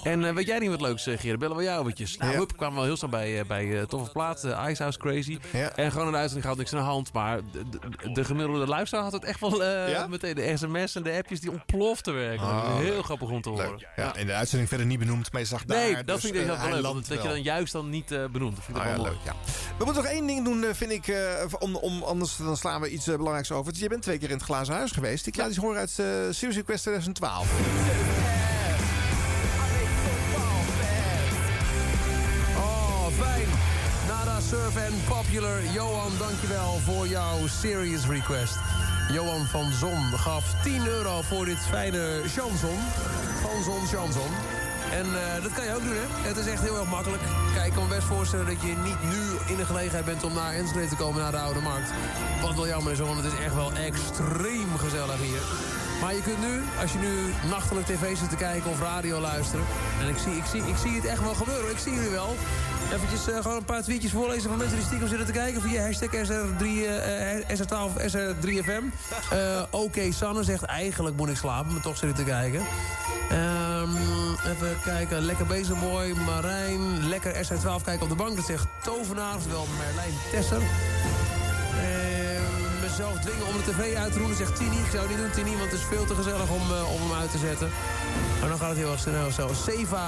En 0.06 0.24
eh, 0.24 0.34
weet 0.34 0.46
jij 0.46 0.58
niet 0.58 0.70
wat 0.70 0.80
leuks, 0.80 1.06
eh, 1.06 1.18
Gerard? 1.18 1.38
Bellen 1.38 1.56
we 1.56 1.62
jou 1.62 1.80
eventjes. 1.80 2.16
Nou, 2.16 2.32
Ja. 2.32 2.38
hup, 2.38 2.52
kwamen 2.56 2.68
we 2.74 2.78
wel 2.78 2.84
heel 2.86 2.96
snel 2.96 3.10
bij, 3.10 3.38
eh, 3.40 3.46
bij 3.46 3.86
Toffe 3.86 4.10
Plaat, 4.12 4.44
eh, 4.44 4.66
Icehouse 4.70 4.98
Crazy. 4.98 5.38
Ja. 5.52 5.70
En 5.76 5.92
gewoon 5.92 6.06
een 6.06 6.14
uitzending 6.14 6.42
gehad, 6.42 6.56
niks 6.58 6.72
aan 6.72 6.78
de 6.78 6.84
hand. 6.84 7.12
Maar 7.12 7.40
de, 7.52 7.62
de, 7.68 8.12
de 8.12 8.24
gemiddelde 8.24 8.66
luisteraar 8.66 9.04
had 9.04 9.12
het 9.12 9.24
echt 9.24 9.40
wel 9.40 9.64
Ja? 9.64 10.06
meteen. 10.06 10.34
De 10.34 10.56
sms 10.56 10.94
en 10.94 11.02
de 11.02 11.12
appjes 11.12 11.40
die 11.40 11.50
ontplofte 11.50 12.10
werken. 12.12 12.46
Oh, 12.46 12.76
heel 12.78 13.02
grappig 13.02 13.28
om 13.28 13.40
te 13.42 13.48
horen. 13.48 13.86
Ja, 13.96 14.16
in 14.16 14.26
de 14.26 14.32
uitzending 14.34 14.68
verder 14.68 14.86
niet 14.86 14.98
benoemd, 14.98 15.32
maar 15.32 15.40
je 15.40 15.46
zag 15.46 15.64
daar... 15.64 15.78
Nee, 15.78 15.94
dat 15.94 16.06
dus, 16.06 16.20
vind 16.30 16.34
ik 16.34 16.46
wel 16.46 16.80
leuk. 16.80 17.08
Dat 17.08 17.22
je 17.22 17.28
dan 17.28 17.42
juist 17.42 17.72
dan 17.72 17.90
niet 17.90 18.08
benoemt. 18.32 18.56
Dat 18.56 18.64
vind 18.64 18.76
ik 18.76 18.82
Ah, 18.82 18.94
wel 18.94 19.02
leuk, 19.04 19.18
ja. 19.24 19.34
We 19.78 19.84
moeten 19.84 20.02
nog 20.02 20.12
één 20.12 20.26
ding 20.26 20.44
doen, 20.44 20.64
vind 20.74 20.90
ik, 20.90 21.16
om, 21.58 21.76
om, 21.76 22.02
anders 22.02 22.36
dan 22.36 22.56
slaan 22.56 22.80
we 22.80 22.90
iets 22.90 23.04
belangrijks 23.04 23.52
over. 23.52 23.72
Dus 23.72 23.80
je 23.82 23.88
bent 23.88 24.02
twee 24.02 24.18
keer 24.18 24.28
in 24.30 24.34
het 24.36 24.44
glazen 24.44 24.74
huis 24.74 24.90
geweest. 24.90 25.26
Ik 25.26 25.36
laat 25.36 25.48
iets 25.48 25.58
horen 25.58 25.78
uit 25.78 25.96
uh, 26.00 26.06
Series 26.30 26.56
Request 26.56 26.82
2012. 26.82 28.25
En 34.76 34.92
Popular. 35.08 35.62
Johan, 35.72 36.12
dankjewel 36.18 36.78
voor 36.84 37.08
jouw 37.08 37.46
serious 37.46 38.06
request. 38.06 38.58
Johan 39.12 39.46
van 39.46 39.72
Zon 39.72 40.02
gaf 40.02 40.44
10 40.62 40.86
euro 40.86 41.22
voor 41.22 41.44
dit 41.44 41.58
fijne 41.58 42.20
chanson. 42.26 42.78
Van 43.42 43.62
Zon 43.62 43.86
chanson. 43.86 44.30
En 44.92 45.06
eh, 45.06 45.42
dat 45.42 45.52
kan 45.52 45.64
je 45.64 45.74
ook 45.74 45.82
doen, 45.82 45.94
hè? 45.94 46.28
Het 46.28 46.36
is 46.36 46.46
echt 46.46 46.62
heel 46.62 46.78
erg 46.78 46.88
makkelijk. 46.88 47.22
Kijk, 47.54 47.66
ik 47.66 47.72
kan 47.72 47.82
me 47.82 47.94
best 47.94 48.06
voorstellen 48.06 48.46
dat 48.46 48.62
je 48.62 48.66
niet 48.66 49.02
nu 49.02 49.52
in 49.52 49.56
de 49.56 49.64
gelegenheid 49.64 50.04
bent... 50.04 50.24
om 50.24 50.34
naar 50.34 50.52
Enschede 50.52 50.88
te 50.88 50.96
komen, 50.96 51.22
naar 51.22 51.30
de 51.30 51.38
Oude 51.38 51.60
Markt. 51.60 51.90
Wat 52.42 52.54
wel 52.54 52.66
jammer 52.66 52.92
is, 52.92 52.98
want 52.98 53.22
het 53.22 53.32
is 53.32 53.44
echt 53.44 53.54
wel 53.54 53.72
extreem 53.72 54.78
gezellig 54.78 55.20
hier. 55.20 55.42
Maar 56.00 56.14
je 56.14 56.22
kunt 56.22 56.40
nu, 56.40 56.62
als 56.80 56.92
je 56.92 56.98
nu 56.98 57.34
nachtelijk 57.48 57.86
tv 57.86 58.16
zit 58.16 58.30
te 58.30 58.36
kijken 58.36 58.70
of 58.70 58.80
radio 58.80 59.20
luisteren... 59.20 59.64
en 60.00 60.08
ik 60.08 60.16
zie, 60.18 60.36
ik 60.36 60.44
zie, 60.44 60.62
ik 60.62 60.76
zie 60.76 60.94
het 60.94 61.04
echt 61.04 61.22
wel 61.22 61.34
gebeuren, 61.34 61.70
ik 61.70 61.78
zie 61.78 61.94
jullie 61.94 62.10
wel... 62.10 62.36
Eventjes 62.92 63.28
eh, 63.28 63.42
gewoon 63.42 63.56
een 63.56 63.64
paar 63.64 63.82
tweetjes 63.82 64.12
voorlezen 64.12 64.48
van 64.48 64.58
mensen 64.58 64.76
die 64.76 64.86
stiekem 64.86 65.08
zitten 65.08 65.26
te 65.26 65.32
kijken... 65.32 65.62
via 65.62 65.82
hashtag 65.82 66.10
SR3, 66.10 66.64
eh, 66.64 67.58
SR12, 67.58 68.12
SR3FM. 68.12 68.84
Eh, 69.30 69.62
Oké, 69.70 70.12
Sanne 70.12 70.42
zegt 70.42 70.62
eigenlijk 70.62 71.16
moet 71.16 71.28
ik 71.28 71.36
slapen, 71.36 71.72
maar 71.72 71.82
toch 71.82 71.96
zitten 71.96 72.24
te 72.24 72.30
kijken. 72.30 72.62
Ehm, 73.30 73.90
even 74.50 74.76
kijken, 74.84 75.20
lekker 75.20 75.46
bezig 75.46 75.76
Marijn. 76.26 77.08
Lekker 77.08 77.34
SR12 77.34 77.84
kijken 77.84 78.02
op 78.02 78.08
de 78.08 78.14
bank, 78.14 78.36
dat 78.36 78.46
zegt 78.46 78.66
Tovenaar, 78.82 79.34
oftewel 79.34 79.66
Merlijn 79.78 80.14
Tesser. 80.30 80.62
Mezelf 82.96 83.20
dwingen 83.20 83.46
om 83.46 83.56
de 83.56 83.70
tv 83.70 83.96
uit 83.96 84.12
te. 84.12 84.18
Dat 84.18 84.36
zegt 84.36 84.56
Tini. 84.56 84.78
Ik 84.78 84.90
zou 84.92 85.08
niet 85.08 85.16
doen, 85.16 85.30
Tini, 85.30 85.50
want 85.56 85.70
het 85.70 85.80
is 85.80 85.86
veel 85.86 86.04
te 86.04 86.14
gezellig 86.14 86.50
om, 86.50 86.64
eh, 86.72 86.92
om 86.94 87.00
hem 87.00 87.18
uit 87.20 87.30
te 87.30 87.38
zetten. 87.38 87.70
Maar 88.40 88.48
dan 88.48 88.58
gaat 88.58 88.68
het 88.68 88.78
heel 88.78 88.90
erg 88.90 89.00
snel 89.00 89.30
zo. 89.30 89.50
Seva 89.68 90.04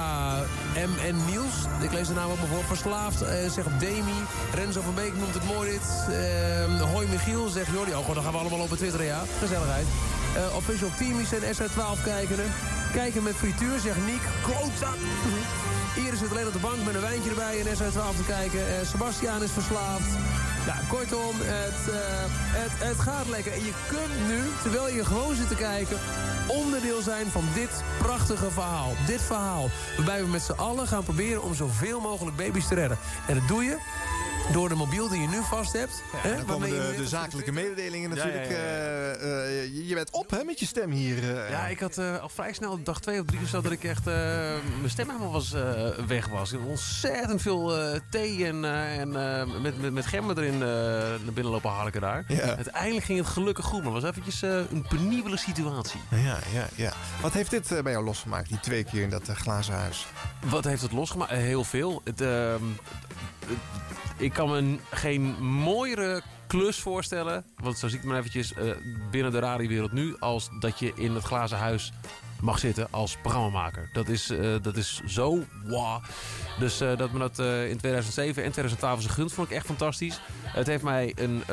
M 0.75 0.93
en 1.07 1.15
Niels. 1.25 1.57
Ik 1.81 1.91
lees 1.93 2.07
de 2.07 2.13
naam 2.13 2.31
op 2.31 2.39
me 2.41 2.47
voor. 2.47 2.63
Verslaafd, 2.63 3.21
eh, 3.21 3.49
zegt 3.49 3.79
Demi. 3.79 4.19
Renzo 4.53 4.81
van 4.81 4.93
Beek 4.93 5.13
noemt 5.17 5.33
het 5.33 5.47
mooi 5.53 5.69
dit. 5.69 5.87
Eh, 6.09 6.91
Hoi 6.91 7.07
Michiel, 7.07 7.47
zegt 7.47 7.71
Jordi. 7.73 7.93
Oh, 7.93 8.13
dan 8.13 8.23
gaan 8.23 8.31
we 8.31 8.37
allemaal 8.37 8.59
op 8.59 8.77
Twitter, 8.77 9.03
ja. 9.03 9.23
Gezelligheid. 9.39 9.87
Eh 10.35 10.55
official 10.55 10.91
Teamies 10.97 11.31
en 11.31 11.55
SR12 11.55 12.03
kijken. 12.03 12.37
Kijken 12.93 13.23
met 13.23 13.35
frituur, 13.35 13.79
zegt 13.79 14.05
Niek. 14.05 14.23
Klootzak. 14.43 14.99
Iris 15.95 16.19
zit 16.19 16.31
alleen 16.31 16.47
op 16.47 16.53
de 16.53 16.67
bank 16.69 16.79
met 16.85 16.95
een 16.95 17.07
wijntje 17.09 17.29
erbij 17.29 17.59
en 17.59 17.75
SR12 17.77 18.15
te 18.21 18.27
kijken. 18.27 18.59
Eh 18.59 18.87
Sebastiaan 18.91 19.43
is 19.43 19.51
verslaafd. 19.51 20.11
Ja, 20.65 20.75
kortom, 20.89 21.35
het, 21.39 21.93
eh, 21.93 21.99
het, 22.61 22.87
het 22.87 22.99
gaat 22.99 23.27
lekker. 23.27 23.53
En 23.53 23.63
je 23.63 23.73
kunt 23.87 24.27
nu, 24.27 24.39
terwijl 24.61 24.89
je 24.89 25.05
gewoon 25.05 25.35
zit 25.35 25.47
te 25.47 25.55
kijken... 25.55 25.97
onderdeel 26.47 27.01
zijn 27.01 27.27
van 27.27 27.43
dit 27.53 27.83
prachtige 27.97 28.51
verhaal. 28.51 28.93
Dit 29.05 29.21
verhaal 29.21 29.69
waarbij 29.97 30.21
we 30.21 30.27
met 30.27 30.41
z'n 30.41 30.51
allen 30.51 30.87
gaan 30.87 31.03
proberen... 31.03 31.43
om 31.43 31.55
zoveel 31.55 31.99
mogelijk 31.99 32.37
baby's 32.37 32.67
te 32.67 32.75
redden. 32.75 32.97
En 33.27 33.35
dat 33.35 33.47
doe 33.47 33.63
je 33.63 33.77
door 34.51 34.69
de 34.69 34.75
mobiel 34.75 35.07
die 35.09 35.21
je 35.21 35.27
nu 35.27 35.41
vast 35.43 35.73
hebt. 35.73 36.03
hè, 36.15 36.29
En 36.29 36.35
dan 36.37 36.45
komen 36.45 36.69
waarmee 36.69 36.91
je 36.91 36.97
de, 36.97 37.07
zakelijke 37.07 37.51
mededelingen 37.51 38.09
Ja, 38.09 38.15
natuurlijk. 38.15 38.49
ja, 38.51 38.57
ja, 38.57 38.63
Eh, 38.63 39.57
eh, 39.63 39.63
je, 39.75 39.87
je 39.87 39.95
bent 39.95 40.11
op 40.11 40.29
hè, 40.29 40.43
met 40.43 40.59
je 40.59 40.65
stem 40.65 40.91
hier. 40.91 41.17
eh. 41.37 41.49
Ja, 41.49 41.67
ik 41.67 41.79
had 41.79 41.97
eh, 41.97 42.17
al 42.21 42.29
vrij 42.29 42.53
snel, 42.53 42.83
dag 42.83 42.99
twee 43.01 43.19
of 43.19 43.25
drie 43.25 43.39
of 43.43 43.47
zo, 43.49 43.61
dat 43.61 43.71
ik 43.71 43.83
echt 43.83 44.07
eh, 44.07 44.13
mijn 44.77 44.89
stem 44.89 45.07
helemaal 45.09 45.31
was, 45.31 45.53
eh, 45.53 45.87
weg 46.07 46.27
was. 46.27 46.51
Ik 46.51 46.59
had 46.59 46.67
ontzettend 46.67 47.41
veel 47.41 47.77
eh, 47.79 47.99
thee 48.09 48.45
en, 48.45 48.65
eh, 48.65 48.97
en 48.99 49.39
eh, 49.39 49.61
met, 49.61 49.81
met, 49.81 49.93
met 49.93 50.05
gember 50.05 50.37
erin 50.37 50.53
eh, 50.53 50.59
naar 51.23 51.33
binnen 51.33 51.51
lopen 51.53 51.69
harken 51.71 52.01
daar. 52.01 52.23
Ja. 52.27 52.55
Uiteindelijk 52.55 53.05
ging 53.05 53.19
het 53.19 53.27
gelukkig 53.27 53.65
goed, 53.65 53.83
maar 53.83 53.93
het 53.93 54.01
was 54.01 54.11
eventjes 54.11 54.41
eh, 54.41 54.55
een 54.71 54.85
penibele 54.89 55.37
situatie. 55.37 55.99
Ja, 56.09 56.37
ja, 56.53 56.67
ja. 56.75 56.93
Wat 57.21 57.33
heeft 57.33 57.49
dit 57.49 57.71
eh, 57.71 57.81
bij 57.83 57.91
jou 57.91 58.03
losgemaakt, 58.05 58.49
die 58.49 58.59
twee 58.59 58.83
keer 58.83 59.01
in 59.01 59.09
dat 59.09 59.27
eh, 59.27 59.35
glazen 59.35 59.73
huis? 59.73 60.07
Wat 60.45 60.63
heeft 60.63 60.81
het 60.81 60.91
losgemaakt? 60.91 61.31
Eh, 61.31 61.37
Heel 61.37 61.63
veel. 61.63 62.01
Het, 62.03 62.21
ehm, 62.21 62.29
het- 62.43 63.38
ik 64.17 64.33
kan 64.33 64.49
me 64.49 64.77
geen 64.91 65.43
mooiere 65.43 66.21
klus 66.49 66.79
voorstellen. 66.79 67.45
Want 67.55 67.77
zo 67.77 67.87
zie 67.87 67.97
ik 67.97 68.03
maar 68.03 68.17
eventjes 68.17 68.53
eh, 68.53 68.71
binnen 69.11 69.31
de 69.31 69.39
radiowereld 69.39 69.91
nu. 69.91 70.15
Als 70.19 70.49
dat 70.59 70.79
je 70.79 70.91
in 70.95 71.13
het 71.13 71.23
glazen 71.23 71.57
huis 71.57 71.91
mag 72.41 72.59
zitten 72.59 72.87
als 72.91 73.17
programmamaker. 73.21 73.89
Dat 73.93 74.07
is, 74.07 74.29
eh, 74.29 74.55
dat 74.61 74.75
is 74.77 75.01
zo 75.05 75.43
wow. 75.65 76.03
Dus 76.59 76.81
eh, 76.81 76.97
dat 76.97 77.11
me 77.11 77.19
dat 77.19 77.39
in 77.69 77.77
2007 77.77 78.43
en 78.43 78.51
2012 78.51 78.99
is 78.99 79.33
vond 79.33 79.49
ik 79.49 79.55
echt 79.55 79.65
fantastisch. 79.65 80.19
Het 80.43 80.67
heeft 80.67 80.83
mij 80.83 81.13
een 81.15 81.43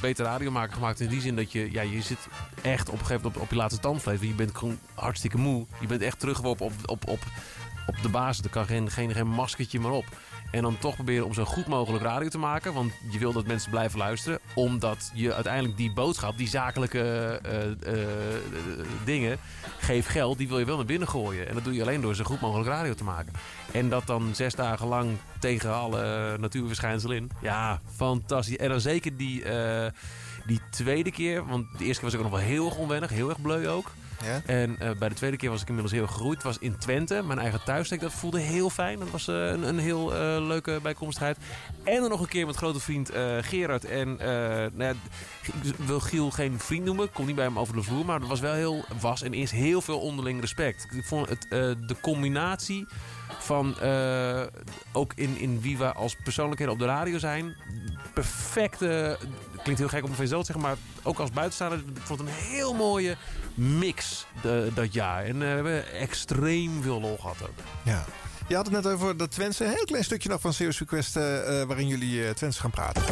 beter 0.00 0.24
radiomaker 0.24 0.74
gemaakt 0.74 1.00
in 1.00 1.08
die 1.08 1.20
zin 1.20 1.36
dat 1.36 1.52
je, 1.52 1.72
ja, 1.72 1.82
je 1.82 2.02
zit 2.02 2.28
echt 2.62 2.88
op 2.88 2.92
een 2.92 3.06
gegeven 3.06 3.22
moment 3.22 3.36
op, 3.36 3.42
op 3.42 3.50
je 3.50 3.56
laatste 3.56 3.80
tandvlees. 3.80 4.20
Je 4.20 4.34
bent 4.34 4.56
gewoon 4.56 4.78
hartstikke 4.94 5.38
moe. 5.38 5.66
Je 5.80 5.86
bent 5.86 6.02
echt 6.02 6.18
teruggeworpen 6.18 6.66
op, 6.66 6.72
op, 6.86 7.08
op, 7.08 7.20
op 7.86 8.02
de 8.02 8.08
basis. 8.08 8.44
Er 8.44 8.50
kan 8.50 8.66
geen, 8.66 8.90
geen, 8.90 9.12
geen 9.12 9.28
maskertje 9.28 9.80
meer 9.80 9.90
op. 9.90 10.04
En 10.52 10.62
dan 10.62 10.78
toch 10.78 10.94
proberen 10.94 11.26
om 11.26 11.34
zo 11.34 11.44
goed 11.44 11.66
mogelijk 11.66 12.04
radio 12.04 12.28
te 12.28 12.38
maken. 12.38 12.74
Want 12.74 12.92
je 13.10 13.18
wil 13.18 13.32
dat 13.32 13.46
mensen 13.46 13.70
blijven 13.70 13.98
luisteren. 13.98 14.38
Omdat 14.54 15.10
je 15.14 15.34
uiteindelijk 15.34 15.76
die 15.76 15.92
boodschap, 15.92 16.36
die 16.36 16.48
zakelijke 16.48 17.00
eh, 17.42 17.70
eh, 17.70 18.08
dingen, 19.04 19.38
geef 19.78 20.06
geld, 20.06 20.38
die 20.38 20.48
wil 20.48 20.58
je 20.58 20.64
wel 20.64 20.76
naar 20.76 20.84
binnen 20.84 21.08
gooien. 21.08 21.48
En 21.48 21.54
dat 21.54 21.64
doe 21.64 21.74
je 21.74 21.82
alleen 21.82 22.00
door 22.00 22.14
zo 22.14 22.24
goed 22.24 22.40
mogelijk 22.40 22.68
radio 22.68 22.94
te 22.94 23.04
maken. 23.04 23.32
En 23.72 23.88
dat 23.88 24.06
dan 24.06 24.34
zes 24.34 24.54
dagen 24.54 24.86
lang 24.86 25.16
tegen 25.38 25.74
alle 25.74 26.36
natuurverschijnselen 26.38 27.16
in. 27.16 27.30
Ja, 27.40 27.80
fantastisch. 27.94 28.56
En 28.56 28.68
dan 28.68 28.80
zeker 28.80 29.16
die, 29.16 29.44
eh, 29.44 29.90
die 30.46 30.60
tweede 30.70 31.10
keer. 31.10 31.46
Want 31.46 31.66
de 31.78 31.84
eerste 31.84 32.02
keer 32.02 32.10
was 32.10 32.12
ik 32.12 32.18
ook 32.18 32.30
nog 32.30 32.40
wel 32.40 32.48
heel 32.48 32.66
erg 32.66 32.76
onwennig. 32.76 33.10
Heel 33.10 33.28
erg 33.28 33.40
bleu 33.40 33.68
ook. 33.68 33.90
Ja? 34.22 34.40
En 34.46 34.76
eh, 34.78 34.90
bij 34.98 35.08
de 35.08 35.14
tweede 35.14 35.36
keer 35.36 35.50
was 35.50 35.60
ik 35.60 35.68
inmiddels 35.68 35.94
heel 35.94 36.06
gegroeid. 36.06 36.34
Het 36.34 36.42
was 36.42 36.58
in 36.58 36.78
Twente, 36.78 37.22
mijn 37.22 37.38
eigen 37.38 37.64
thuissteek. 37.64 38.00
Dat 38.00 38.12
voelde 38.12 38.40
heel 38.40 38.70
fijn. 38.70 38.98
Dat 38.98 39.10
was 39.10 39.28
eh, 39.28 39.46
een, 39.46 39.68
een 39.68 39.78
heel 39.78 40.14
eh, 40.14 40.46
leuke 40.46 40.78
bijkomstigheid. 40.82 41.36
En 41.84 42.00
dan 42.00 42.10
nog 42.10 42.20
een 42.20 42.28
keer 42.28 42.46
met 42.46 42.56
grote 42.56 42.80
vriend 42.80 43.10
Gerard. 43.40 43.84
En 43.84 44.16
nou 44.74 44.84
ja, 44.84 44.94
ik 45.62 45.74
wil 45.76 46.00
Giel 46.00 46.30
geen 46.30 46.58
vriend 46.58 46.84
noemen. 46.84 47.12
Kom 47.12 47.26
niet 47.26 47.34
bij 47.34 47.44
hem 47.44 47.58
over 47.58 47.74
de 47.74 47.82
vloer. 47.82 48.04
Maar 48.04 48.20
er 48.20 48.26
was 48.26 48.40
wel 48.40 48.54
heel, 48.54 48.84
was 49.00 49.22
en 49.22 49.34
is 49.34 49.50
heel 49.50 49.80
veel 49.80 50.00
onderling 50.00 50.40
respect. 50.40 50.86
Ik 50.90 51.04
vond 51.04 51.28
het, 51.28 51.46
de 51.88 51.96
combinatie 52.00 52.86
van 53.38 53.76
ook 54.92 55.12
in, 55.14 55.38
in 55.38 55.60
wie 55.60 55.78
we 55.78 55.92
als 55.92 56.16
persoonlijkheden 56.24 56.72
op 56.72 56.78
de 56.78 56.86
radio 56.86 57.18
zijn. 57.18 57.56
Perfecte, 58.14 59.18
klinkt 59.62 59.80
heel 59.80 59.88
gek 59.88 60.04
om 60.04 60.12
van 60.12 60.24
jezelf 60.24 60.44
te 60.44 60.52
zeggen, 60.52 60.70
maar 60.70 60.76
ook 61.02 61.18
als 61.18 61.30
buitenstaander, 61.30 61.82
vond 62.02 62.20
het 62.20 62.28
een 62.28 62.34
heel 62.34 62.74
mooie 62.74 63.16
mix 63.54 64.26
de- 64.42 64.70
dat 64.74 64.92
jaar. 64.92 65.24
En 65.24 65.32
eh, 65.34 65.38
we 65.40 65.44
hebben 65.44 65.92
extreem 65.92 66.82
veel 66.82 67.00
lol 67.00 67.16
gehad. 67.20 67.36
Ja. 67.82 68.04
Je 68.48 68.54
had 68.54 68.66
het 68.66 68.74
net 68.84 68.92
over 68.92 69.16
dat 69.16 69.30
Twentse. 69.30 69.64
Een 69.64 69.70
heel 69.70 69.84
klein 69.84 70.04
stukje 70.04 70.28
nog 70.28 70.40
van 70.40 70.52
Serious 70.52 70.78
Request... 70.78 71.16
eh, 71.16 71.60
eh, 71.60 71.66
waarin 71.66 71.86
jullie 71.86 72.24
eh 72.24 72.30
Twents 72.34 72.58
gaan 72.58 72.70
praten. 72.70 73.02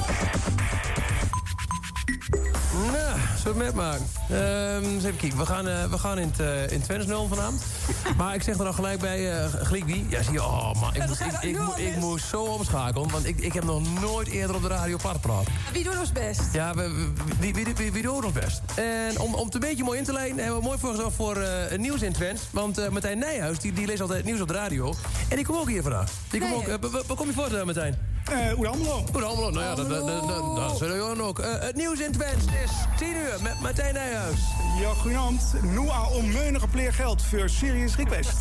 Nou, 2.86 3.18
zullen 3.42 3.58
we 3.58 3.64
het 3.64 3.74
maken? 3.74 4.06
Ehm, 4.30 4.84
eens 4.84 5.04
even 5.04 5.16
kijken. 5.16 5.38
We 5.38 5.46
gaan, 5.46 5.68
eh, 5.68 5.84
we 5.84 5.98
gaan 5.98 6.18
in 6.18 6.28
het, 6.36 6.40
eh, 6.40 6.70
in 7.00 7.06
nul 7.06 7.28
vanavond. 7.28 7.62
Maar 8.16 8.34
ik 8.34 8.42
zeg 8.42 8.58
er 8.58 8.66
al 8.66 8.72
gelijk 8.72 9.00
bij, 9.00 9.44
uh, 9.44 9.44
Glikby. 9.62 10.04
Ja, 10.08 10.22
zie 10.22 10.32
je, 10.32 10.42
oh 10.42 10.80
man, 10.80 10.94
ik, 10.94 11.06
moest, 11.06 11.20
ik, 11.20 11.42
ik, 11.42 11.58
mo- 11.58 11.74
ik 11.76 11.96
moest 11.96 12.28
zo 12.28 12.42
omschakelen. 12.42 13.10
Want 13.10 13.26
ik, 13.26 13.40
ik 13.40 13.52
heb 13.52 13.64
nog 13.64 14.00
nooit 14.00 14.28
eerder 14.28 14.56
op 14.56 14.62
de 14.62 14.68
radio 14.68 14.96
apart 14.96 15.20
praten. 15.20 15.52
Wie 15.72 15.84
doet 15.84 15.98
ons 15.98 16.12
best? 16.12 16.40
Ja, 16.52 16.74
we, 16.74 16.82
we- 16.90 17.12
wie, 17.38 17.54
wie, 17.54 17.66
wie, 17.76 17.92
wie 17.92 18.02
doet 18.02 18.24
ons 18.24 18.32
best? 18.32 18.60
En 18.74 19.18
om, 19.20 19.34
om 19.34 19.44
het 19.44 19.54
een 19.54 19.60
beetje 19.60 19.84
mooi 19.84 19.98
in 19.98 20.04
te 20.04 20.12
leiden... 20.12 20.38
hebben 20.38 20.56
we 20.60 20.64
mooi 20.66 20.78
voorgezorgd 20.78 21.16
voor 21.16 21.36
eh, 21.36 21.48
het 21.68 21.80
nieuws 21.80 22.02
in 22.02 22.12
Twents. 22.12 22.42
Want 22.50 22.78
eh, 22.78 22.88
Martijn 22.88 23.18
Nijhuis, 23.18 23.58
die, 23.58 23.72
die 23.72 23.86
leest 23.86 24.00
altijd 24.00 24.18
het 24.18 24.26
nieuws 24.28 24.40
op 24.40 24.48
de 24.48 24.54
radio. 24.54 24.94
En 25.28 25.36
die 25.36 25.44
komt 25.46 25.58
ook 25.58 25.68
hier 25.68 25.82
vandaag. 25.82 26.10
Die 26.30 26.40
komt 26.40 26.54
ook, 26.54 26.66
eh, 26.68 26.74
wa- 26.80 26.88
wa- 26.90 27.02
waar 27.06 27.16
kom 27.16 27.26
je 27.26 27.32
voor, 27.32 27.54
eh, 27.54 27.64
Martijn? 27.64 27.98
Uh. 28.32 28.58
Oede 28.58 28.68
Almelo, 28.68 29.50
nou 29.50 29.60
ja, 29.60 29.74
dat, 29.74 29.88
dat, 29.88 30.06
dat, 30.06 30.28
dat, 30.28 30.56
dat 30.56 30.78
zullen 30.78 31.16
we 31.16 31.22
ook. 31.22 31.38
Eh, 31.38 31.52
het 31.60 31.76
nieuws 31.76 32.00
in 32.00 32.12
Twents 32.12 32.44
is 32.64 32.70
10 32.98 33.16
uur 33.16 33.36
met 33.42 33.60
Martijn 33.60 33.94
Nijhuis. 33.94 34.40
Ja, 34.80 34.92
goedenavond. 34.92 35.54
Nu 35.62 35.78
al 35.78 36.10
onmeunige 36.10 36.68
pleergeld 36.68 37.22
voor 37.22 37.48
Serious 37.48 37.96
Request. 37.96 38.38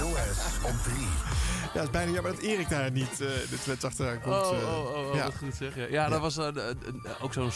NOS 0.00 0.38
op 0.62 0.74
3. 0.82 0.96
Ja, 1.74 1.82
het 1.82 1.82
is 1.82 1.90
bijna 1.90 2.12
jammer 2.12 2.32
dat 2.32 2.40
Erik 2.42 2.68
daar 2.68 2.90
niet 2.90 3.10
eh, 3.12 3.18
de 3.18 3.58
Twents 3.62 3.84
achteraan 3.84 4.20
komt. 4.20 4.34
Oh, 4.34 4.56
eh. 4.58 4.68
oh, 4.78 4.96
oh, 4.96 5.08
oh 5.08 5.14
ja. 5.14 5.28
goed 5.38 5.54
zeg. 5.54 5.76
Ja, 5.76 5.86
ja 5.90 6.08
dat 6.08 6.20
was 6.20 6.36
eh, 6.36 6.46
ook 7.20 7.32
zo'n 7.32 7.50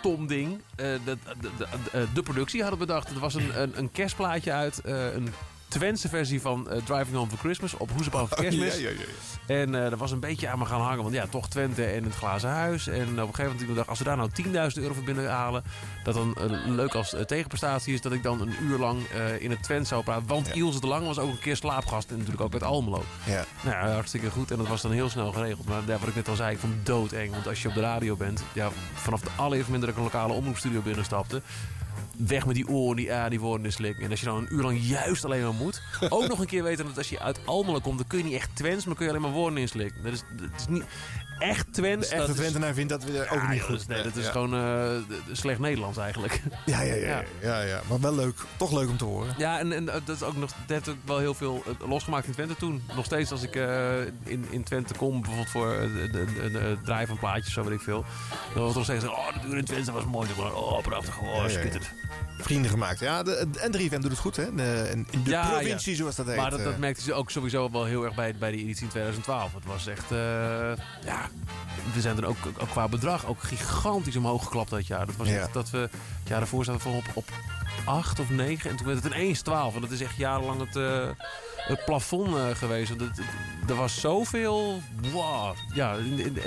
stom 0.00 0.26
ding. 0.26 0.62
Eh, 0.76 0.86
de, 1.04 1.18
de, 1.40 1.50
de, 1.92 2.06
de- 2.14 2.22
productie 2.22 2.60
hadden 2.60 2.78
bedacht. 2.78 3.10
Er 3.10 3.18
was 3.18 3.34
een, 3.34 3.60
een, 3.62 3.72
een 3.78 3.90
kerstplaatje 3.90 4.52
uit. 4.52 4.80
eh, 4.80 5.14
een 5.14 5.34
Twentse 5.78 6.08
versie 6.08 6.40
van 6.40 6.70
eh, 6.70 6.82
Driving 6.84 7.16
Home 7.16 7.30
for 7.30 7.38
Christmas. 7.38 7.74
Op 7.76 7.90
Hoezebouw 7.90 8.26
voor 8.26 8.36
Oh, 8.36 8.42
Kerstmis. 8.42 8.76
ja, 8.78 8.88
ja, 8.88 8.96
ja, 9.46 9.54
En 9.54 9.74
eh 9.84 9.90
dat 9.90 9.98
was 9.98 10.10
een 10.10 10.20
beetje 10.20 10.48
aan 10.48 10.58
me 10.58 10.64
gaan 10.64 10.80
hangen. 10.80 11.02
Want 11.02 11.14
ja, 11.14 11.26
toch 11.26 11.48
Twente 11.48 11.84
en 11.84 12.04
het 12.04 12.14
glazen 12.14 12.50
huis. 12.50 12.86
En 12.86 13.02
op 13.22 13.28
een 13.28 13.34
gegeven 13.34 13.56
moment 13.56 13.76
dacht, 13.76 13.88
als 13.88 13.98
we 13.98 14.04
daar 14.04 14.16
nou 14.16 14.30
10.000 14.42 14.52
euro 14.82 14.94
voor 14.94 15.02
binnenhalen. 15.04 15.62
Dat 16.04 16.14
dan 16.14 16.34
eh, 16.36 16.44
leuk 16.66 16.94
als 16.94 17.14
eh, 17.14 17.20
tegenprestatie 17.24 17.94
is 17.94 18.00
dat 18.00 18.12
ik 18.12 18.22
dan 18.22 18.40
een 18.40 18.54
uur 18.62 18.78
lang 18.78 19.06
eh, 19.06 19.42
in 19.42 19.50
het 19.50 19.62
Twent 19.62 19.86
zou 19.88 20.02
praten. 20.04 20.26
Want 20.26 20.54
Ilse 20.54 20.80
de 20.80 20.86
Lang 20.86 21.06
was 21.06 21.18
ook 21.18 21.30
een 21.30 21.38
keer 21.38 21.56
slaapgast. 21.56 22.10
En 22.10 22.16
natuurlijk 22.16 22.42
ook 22.42 22.52
uit 22.52 22.62
Almelo. 22.62 23.04
Ja. 23.26 23.44
Nou 23.62 23.76
ja, 23.86 23.92
hartstikke 23.92 24.30
goed. 24.30 24.50
En 24.50 24.56
dat 24.56 24.68
was 24.68 24.82
dan 24.82 24.92
heel 24.92 25.08
snel 25.08 25.32
geregeld. 25.32 25.66
Maar 25.68 25.82
ja, 25.86 25.98
wat 25.98 26.08
ik 26.08 26.14
net 26.14 26.28
al 26.28 26.36
zei, 26.36 26.52
ik 26.54 26.58
vond 26.58 26.74
het 26.74 26.86
doodeng. 26.86 27.30
Want 27.30 27.48
als 27.48 27.62
je 27.62 27.68
op 27.68 27.74
de 27.74 27.80
radio 27.80 28.16
bent, 28.16 28.42
ja, 28.52 28.68
vanaf 28.94 29.20
de 29.20 29.30
allereerste 29.36 29.72
moment 29.72 29.80
dat 29.80 29.90
ik 29.90 29.96
een 29.96 30.12
lokale 30.12 30.32
omroepstudio 30.32 30.80
binnenstapte. 30.80 31.42
Weg 32.16 32.46
met 32.46 32.54
die 32.54 32.68
oren, 32.68 32.96
die 32.96 33.12
A, 33.12 33.28
die 33.28 33.40
woorden 33.40 33.66
in 33.66 33.72
slik. 33.72 33.98
En 33.98 34.10
als 34.10 34.20
je 34.20 34.26
dan 34.26 34.36
een 34.36 34.54
uur 34.54 34.62
lang 34.62 34.78
juist 34.80 35.24
alleen 35.24 35.42
maar 35.42 35.54
moet. 35.54 35.82
Ook 36.08 36.28
nog 36.28 36.38
een 36.38 36.46
keer 36.46 36.62
weten 36.62 36.84
dat 36.84 36.98
als 36.98 37.08
je 37.08 37.20
uit 37.20 37.46
Almelo 37.46 37.80
komt, 37.80 37.98
dan 37.98 38.06
kun 38.06 38.18
je 38.18 38.24
niet 38.24 38.34
echt 38.34 38.56
Twents, 38.56 38.84
maar 38.84 38.94
kun 38.94 39.04
je 39.04 39.10
alleen 39.10 39.22
maar 39.22 39.32
woorden 39.32 39.58
inslikken. 39.58 40.02
Dat 40.02 40.12
is, 40.12 40.22
dat 40.36 40.48
is 40.56 40.66
niet 40.68 40.84
echt 41.38 41.72
Twents. 41.72 42.08
De 42.08 42.14
echte 42.14 42.26
dat 42.26 42.36
is- 42.36 42.40
Twentenaar 42.40 42.74
vindt 42.74 42.90
dat 42.90 43.04
we 43.04 43.26
ook 43.30 43.48
niet 43.48 43.60
goed. 43.62 43.70
dat 43.70 43.80
is- 43.80 43.86
Nee, 43.86 44.02
dat 44.02 44.16
is 44.16 44.24
Ja. 44.24 44.30
gewoon 44.30 44.54
eh, 44.54 45.16
slecht 45.32 45.58
Nederlands 45.58 45.98
eigenlijk. 45.98 46.42
Ja, 46.66 46.80
ja, 46.82 46.94
ja, 46.94 47.06
ja, 47.06 47.22
ja, 47.42 47.60
ja. 47.60 47.80
Maar 47.88 48.00
wel 48.00 48.14
leuk. 48.14 48.36
Toch 48.56 48.72
leuk 48.72 48.88
om 48.88 48.96
te 48.96 49.04
horen. 49.04 49.34
Ja, 49.38 49.58
en, 49.58 49.72
en 49.72 49.84
dat 49.84 50.08
is 50.08 50.22
ook 50.22 50.36
nog 50.36 50.50
dat 50.66 50.88
ook 50.88 50.96
wel 51.04 51.18
heel 51.18 51.34
veel 51.34 51.62
eh, 51.80 51.88
losgemaakt 51.88 52.26
in 52.26 52.32
Twente 52.32 52.56
toen. 52.56 52.82
Nog 52.96 53.04
steeds 53.04 53.30
als 53.30 53.42
ik 53.42 53.56
eh, 53.56 54.00
in, 54.24 54.46
in 54.50 54.62
Twente 54.62 54.94
kom, 54.94 55.20
bijvoorbeeld 55.20 55.48
voor 55.50 55.72
eh, 55.72 56.12
de 56.12 56.76
draai 56.84 57.06
van 57.06 57.18
plaatjes, 57.18 57.52
zo 57.52 57.62
weet 57.64 57.72
ik 57.72 57.80
veel. 57.80 58.04
Dan 58.54 58.62
wordt 58.62 58.70
er 58.70 58.74
nog 58.76 58.84
steeds 58.84 59.04
oh, 59.04 59.50
de 59.50 59.56
in 59.56 59.64
Twente 59.64 59.92
was 59.92 60.04
mooi. 60.04 60.28
Maar, 60.38 60.54
oh, 60.54 60.82
prachtig. 60.82 61.20
Oh, 61.20 61.48
schitterend. 61.48 61.90
Vrienden 62.38 62.70
gemaakt. 62.70 63.00
Ja, 63.00 63.22
de, 63.22 63.48
en 63.60 63.72
3FM 63.78 63.98
doet 64.00 64.10
het 64.10 64.18
goed, 64.18 64.36
hè? 64.36 64.54
De, 64.54 64.88
in 64.92 65.06
de 65.24 65.30
Ja, 65.30 65.48
provincie, 65.48 65.90
ja. 65.92 65.98
zoals 65.98 66.16
dat 66.16 66.26
heet. 66.26 66.36
Maar 66.36 66.50
dat, 66.50 66.64
dat 66.64 66.72
eh. 66.72 66.78
merkte 66.78 67.02
ze 67.02 67.12
ook 67.12 67.30
sowieso 67.30 67.70
wel 67.70 67.84
heel 67.84 68.04
erg 68.04 68.14
bij, 68.14 68.34
bij 68.38 68.50
de 68.50 68.56
editie 68.56 68.82
in 68.82 68.88
2012. 68.88 69.54
Het 69.54 69.64
was 69.64 69.86
echt, 69.86 70.10
eh, 70.12 70.18
ja, 71.04 71.23
we 71.94 72.00
zijn 72.00 72.16
er 72.16 72.26
ook, 72.26 72.36
ook 72.58 72.68
qua 72.70 72.88
bedrag 72.88 73.26
ook 73.26 73.42
gigantisch 73.42 74.16
omhoog 74.16 74.44
geklapt 74.44 74.70
dat 74.70 74.86
jaar. 74.86 75.06
Dat 75.06 75.16
was 75.16 75.28
Ja. 75.28 75.34
echt 75.40 75.52
dat 75.52 75.70
we, 75.70 75.78
het 75.78 76.28
jaar 76.28 76.38
daarvoor 76.38 76.64
zaten 76.64 76.90
we 76.90 76.96
op, 76.96 77.04
op 77.14 77.28
8 77.84 78.20
of 78.20 78.30
9 78.30 78.70
en 78.70 78.76
toen 78.76 78.86
werd 78.86 79.02
het 79.04 79.12
ineens 79.12 79.40
12. 79.40 79.74
En 79.74 79.80
dat 79.80 79.90
is 79.90 80.00
echt 80.00 80.16
jarenlang 80.16 80.60
het, 80.60 80.76
eh, 80.76 81.08
het 81.56 81.84
plafond 81.84 82.36
eh, 82.36 82.46
geweest. 82.54 82.88
Het- 82.88 83.20
er 83.68 83.74
was 83.74 84.00
zoveel, 84.00 84.80
wow, 85.12 85.54
ja, 85.74 85.94
in- 85.94 86.38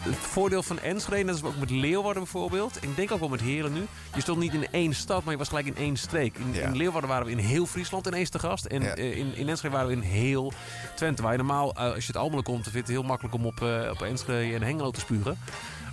het 0.00 0.14
voordeel 0.16 0.62
van 0.62 0.78
Enschede, 0.78 1.22
net 1.24 1.34
als 1.34 1.42
ook 1.42 1.56
met 1.58 1.70
Leeuwarden 1.70 2.22
bijvoorbeeld. 2.22 2.78
En 2.78 2.88
ik 2.88 2.96
denk 2.96 3.10
ook 3.12 3.20
wel 3.20 3.28
met 3.28 3.40
Heren 3.40 3.72
nu. 3.72 3.86
Je 4.14 4.20
stond 4.20 4.38
niet 4.38 4.52
in 4.54 4.66
één 4.70 4.94
stad, 4.94 5.22
maar 5.24 5.32
je 5.32 5.38
was 5.38 5.48
gelijk 5.48 5.66
in 5.66 5.76
één 5.76 5.96
streek. 5.96 6.36
In, 6.38 6.54
in 6.62 6.76
Leeuwarden 6.76 7.10
waren 7.10 7.26
we 7.26 7.32
in 7.32 7.38
heel 7.38 7.66
Friesland 7.66 8.06
ineens 8.06 8.28
te 8.30 8.38
gast. 8.38 8.64
En 8.64 8.82
Ja. 8.82 8.94
eh, 8.94 9.16
in, 9.16 9.36
in 9.36 9.48
Enschede 9.48 9.74
waren 9.74 9.88
we 9.88 9.94
in 9.94 10.00
heel 10.00 10.52
Twente. 10.96 11.22
Waar 11.22 11.32
je 11.32 11.38
normaal, 11.38 11.74
eh, 11.74 11.84
als 11.84 12.06
je 12.06 12.12
het 12.12 12.16
Almelo 12.16 12.42
komt, 12.42 12.64
dan 12.64 12.72
vind 12.72 12.86
je 12.86 12.92
het 12.92 13.00
heel 13.00 13.08
makkelijk 13.08 13.34
om 13.34 13.46
op, 13.46 13.62
eh, 13.62 13.90
op 13.90 14.02
Enschede 14.02 14.54
en 14.54 14.62
Hengelo 14.62 14.90
te 14.90 15.00
spugen. 15.00 15.38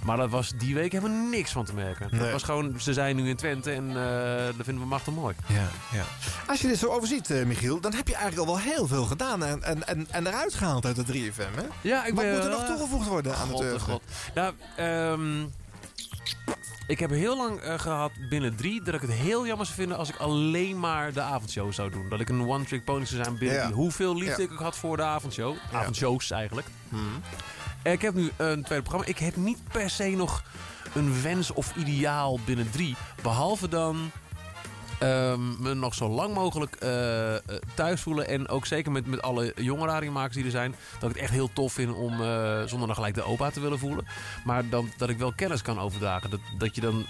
Maar 0.04 0.18
dat 0.18 0.30
was 0.30 0.52
die 0.58 0.76
week 0.76 0.92
helemaal 0.92 1.30
niks 1.30 1.52
van 1.52 1.66
te 1.66 1.74
merken. 1.74 2.06
Het 2.10 2.20
Nee. 2.20 2.32
was 2.32 2.44
gewoon, 2.44 2.80
ze 2.80 2.94
zijn 2.94 3.16
nu 3.16 3.30
in 3.30 3.36
Twente 3.36 3.72
en 3.72 3.88
eh, 3.88 4.46
dat 4.46 4.66
vinden 4.66 4.80
we 4.84 4.86
machtig 4.90 5.14
mooi. 5.14 5.36
Ja, 5.48 5.68
ja. 5.92 6.04
Als 6.48 6.62
je 6.62 6.68
dit 6.68 6.78
zo 6.78 6.88
overziet, 6.88 7.30
eh, 7.30 7.46
Michiel, 7.46 7.80
dan 7.80 7.94
heb 7.94 8.08
je 8.08 8.16
eigenlijk 8.16 8.48
al 8.48 8.56
wel 8.56 8.64
heel 8.64 8.88
veel 8.88 9.04
gedaan 9.06 9.44
en, 9.44 9.64
en, 9.64 9.88
en, 9.88 10.08
en 10.12 10.28
eruit 10.28 10.54
gehaald 10.54 10.86
uit 10.86 10.96
de 10.96 11.06
3FM, 11.32 11.56
hè? 11.56 11.64
Ja, 11.82 12.06
ik 12.06 12.14
Wat 12.14 12.24
ben 12.24 12.34
moet 12.36 12.44
er 12.44 12.50
nog 12.50 12.66
toegevoegd 12.66 13.08
worden 13.08 13.36
aan 13.36 13.48
God, 13.48 13.60
het? 13.64 13.82
God. 13.82 14.02
Nou, 14.34 14.54
ehm, 14.76 15.44
ik 16.88 17.00
heb 17.00 17.10
heel 17.10 17.38
lang 17.38 17.60
eh, 17.60 17.80
gehad 17.80 18.12
binnen 18.30 18.56
drie 18.56 18.84
dat 18.84 18.94
ik 18.94 19.02
het 19.02 19.12
heel 19.12 19.46
jammer 19.48 19.66
zou 19.66 19.78
vinden 19.78 19.98
als 19.98 20.10
ik 20.10 20.16
alleen 20.18 20.80
maar 20.80 21.14
de 21.14 21.22
avondshow 21.22 21.74
zou 21.74 21.90
doen. 21.92 22.10
Dat 22.10 22.20
ik 22.20 22.30
een 22.30 22.48
one-trick 22.48 22.84
pony 22.86 23.06
zou 23.06 23.24
zijn 23.24 23.38
binnen 23.38 23.58
Ja. 23.58 23.72
Hoeveel 23.72 24.16
liefde 24.16 24.42
Ja. 24.42 24.48
ik 24.48 24.52
ook 24.52 24.60
had 24.60 24.76
voor 24.78 24.98
de 24.98 25.04
avondshow. 25.04 25.56
Avondshows 25.72 26.32
eigenlijk. 26.32 26.68
Hmm. 26.90 27.22
Eh, 27.84 27.92
Ik 27.92 28.02
heb 28.02 28.14
nu 28.14 28.32
een 28.38 28.64
tweede 28.64 28.84
programma. 28.84 29.06
Ik 29.08 29.18
heb 29.18 29.36
niet 29.36 29.60
per 29.72 29.90
se 29.90 30.08
nog 30.10 30.44
een 30.94 31.22
wens 31.22 31.52
of 31.52 31.76
ideaal 31.76 32.40
binnen 32.46 32.72
drie. 32.72 32.96
Behalve 33.22 33.68
dan 33.68 34.12
ehm, 35.00 35.62
me 35.62 35.74
nog 35.74 35.94
zo 35.94 36.10
lang 36.10 36.34
mogelijk 36.34 36.76
eh, 36.76 37.36
eh, 37.36 37.42
thuis 37.74 38.02
voelen. 38.02 38.28
En 38.28 38.48
ook 38.48 38.66
zeker 38.66 38.92
met, 38.92 39.08
met 39.08 39.22
alle 39.22 39.54
jonge 39.56 39.86
radiomakers 39.86 40.36
die 40.36 40.46
er 40.46 40.52
zijn. 40.52 40.76
Dat 41.00 41.10
ik 41.10 41.16
het 41.16 41.24
echt 41.24 41.34
heel 41.34 41.54
tof 41.54 41.74
vind 41.74 41.94
om 41.94 42.12
zonder 42.66 42.88
dan 42.88 42.96
gelijk 42.96 43.16
de 43.16 43.24
opa 43.24 43.50
te 43.50 43.60
willen 43.60 43.80
voelen. 43.80 44.06
Maar 44.44 44.70
dan, 44.70 44.90
dat 44.98 45.10
ik 45.10 45.18
wel 45.18 45.34
kennis 45.34 45.62
kan 45.62 45.80
overdragen. 45.80 46.30
Dat, 46.30 46.40
dat 46.58 46.76
je 46.76 46.82
dan, 46.82 47.06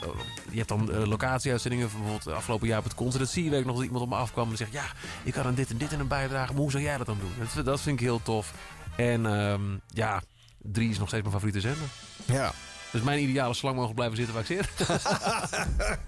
je 0.49 0.57
hebt 0.57 0.69
dan 0.69 1.07
locatieuitzendingen. 1.07 1.87
Bijvoorbeeld 1.87 2.27
afgelopen 2.27 2.67
jaar 2.67 2.77
op 2.77 2.83
het 2.83 2.95
concert. 2.95 3.23
Dat 3.23 3.31
zie 3.31 3.43
je 3.43 3.49
weet 3.49 3.59
ik 3.59 3.65
nog 3.65 3.75
dat 3.75 3.85
iemand 3.85 4.03
op 4.03 4.09
me 4.09 4.15
afkwam 4.15 4.49
en 4.49 4.57
zegt... 4.57 4.71
Ja, 4.71 4.85
ik 5.23 5.33
kan 5.33 5.45
aan 5.45 5.55
dit 5.55 5.69
en 5.69 5.77
dit 5.77 5.93
en 5.93 5.99
een 5.99 6.07
bijdrage. 6.07 6.53
Maar 6.53 6.61
hoe 6.61 6.71
zou 6.71 6.83
jij 6.83 6.97
dat 6.97 7.05
dan 7.05 7.19
doen? 7.19 7.47
Dat, 7.55 7.65
dat 7.65 7.81
vind 7.81 7.99
ik 7.99 8.05
heel 8.05 8.21
tof. 8.23 8.53
En 8.95 9.25
ehm, 9.25 9.61
ja, 9.87 10.21
drie 10.63 10.89
is 10.89 10.97
nog 10.99 11.07
steeds 11.07 11.21
mijn 11.23 11.33
favoriete 11.33 11.61
zender. 11.67 11.87
Ja. 12.25 12.51
Dus 12.91 13.01
mijn 13.01 13.23
ideale 13.23 13.53
slang 13.53 13.75
mogen 13.75 13.95
blijven 13.95 14.17
zitten 14.17 14.33
waar 14.35 14.43
ik 14.49 14.57
zit. 14.77 14.87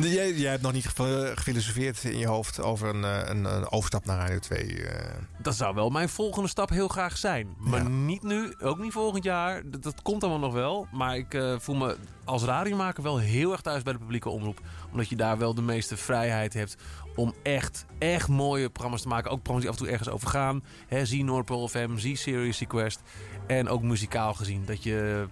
Jij, 0.00 0.32
jij 0.32 0.50
hebt 0.50 0.62
nog 0.62 0.72
niet 0.72 0.86
ge- 0.86 1.32
gefilosofeerd 1.34 2.04
in 2.04 2.18
je 2.18 2.26
hoofd 2.26 2.60
over 2.60 2.88
een, 2.88 3.04
eh, 3.04 3.28
een, 3.28 3.44
een 3.44 3.70
overstap 3.70 4.04
naar 4.04 4.18
Radio 4.18 4.38
2. 4.38 4.86
eh. 4.88 5.10
Dat 5.38 5.54
zou 5.54 5.74
wel 5.74 5.90
mijn 5.90 6.08
volgende 6.08 6.48
stap 6.48 6.68
heel 6.70 6.88
graag 6.88 7.16
zijn. 7.16 7.54
Maar 7.58 7.90
niet 7.90 8.22
nu, 8.22 8.54
ook 8.60 8.78
niet 8.78 8.92
volgend 8.92 9.24
jaar. 9.24 9.62
Dat, 9.70 9.82
dat 9.82 10.02
komt 10.02 10.22
allemaal 10.22 10.40
nog 10.48 10.52
wel. 10.52 10.86
Maar 10.92 11.16
ik 11.16 11.34
eh, 11.34 11.54
voel 11.58 11.74
me 11.76 11.96
als 12.24 12.42
radiomaker 12.42 13.02
wel 13.02 13.18
heel 13.18 13.52
erg 13.52 13.60
thuis 13.60 13.82
bij 13.82 13.92
de 13.92 13.98
publieke 13.98 14.28
omroep. 14.28 14.60
Omdat 14.92 15.08
je 15.08 15.16
daar 15.16 15.38
wel 15.38 15.54
de 15.54 15.62
meeste 15.62 15.96
vrijheid 15.96 16.54
hebt 16.54 16.76
om 17.14 17.34
echt, 17.42 17.84
echt 17.98 18.28
mooie 18.28 18.68
programma's 18.70 19.02
te 19.02 19.08
maken. 19.08 19.30
Ook 19.30 19.42
programma's 19.42 19.62
die 19.64 19.70
af 19.72 19.78
en 19.78 19.84
toe 19.84 19.92
ergens 19.92 20.14
over 20.14 20.28
gaan. 20.28 20.64
Zie 21.02 21.24
Noordpool 21.24 21.68
FM, 21.68 21.96
zie 21.96 22.16
Serious 22.16 22.58
Request. 22.58 23.00
En 23.58 23.68
ook 23.68 23.82
muzikaal 23.82 24.34
gezien. 24.34 24.64
Dat 24.66 24.82
je... 24.82 25.26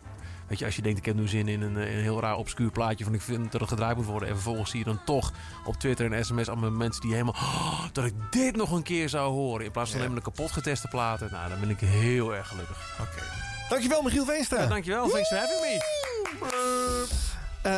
Weet 0.46 0.58
je, 0.58 0.64
als 0.64 0.76
je 0.76 0.82
denkt, 0.82 0.98
ik 0.98 1.04
heb 1.04 1.14
nu 1.14 1.28
zin 1.28 1.48
in 1.48 1.62
een, 1.62 1.76
een 1.76 2.02
heel 2.02 2.20
raar 2.20 2.36
obscuur 2.36 2.70
plaatje 2.70 3.04
van 3.04 3.14
ik 3.14 3.20
vind 3.20 3.52
dat 3.52 3.60
het 3.60 3.70
gedraaid 3.70 3.96
moet 3.96 4.06
worden. 4.06 4.28
En 4.28 4.34
vervolgens 4.34 4.70
zie 4.70 4.78
je 4.78 4.84
dan 4.84 5.00
toch 5.04 5.32
op 5.64 5.76
Twitter 5.76 6.12
en 6.12 6.24
sms 6.24 6.48
allemaal 6.48 6.70
mensen 6.70 7.00
die 7.02 7.12
helemaal... 7.12 7.34
"Oh, 7.34 7.84
dat 7.92 8.04
ik 8.04 8.14
dit 8.30 8.56
nog 8.56 8.70
een 8.70 8.82
keer 8.82 9.08
zou 9.08 9.32
horen. 9.32 9.64
In 9.64 9.70
plaats 9.70 9.90
van 9.90 9.98
alleen 9.98 10.12
maar 10.12 10.22
de 10.22 10.30
kapot 10.30 10.52
geteste 10.52 10.88
platen. 10.88 11.28
Nou, 11.30 11.48
dan 11.48 11.60
ben 11.60 11.70
ik 11.70 11.80
heel 11.80 12.34
erg 12.34 12.48
gelukkig. 12.48 12.98
Oké. 13.00 13.22
Dankjewel, 13.68 14.02
Michiel 14.02 14.24
Veenstra. 14.24 14.60
Ja, 14.62 14.66
dankjewel, 14.66 15.08
thanks 15.08 15.28
for 15.28 15.38
having 15.38 15.60
me. 15.60 17.39
Ehm, 17.62 17.74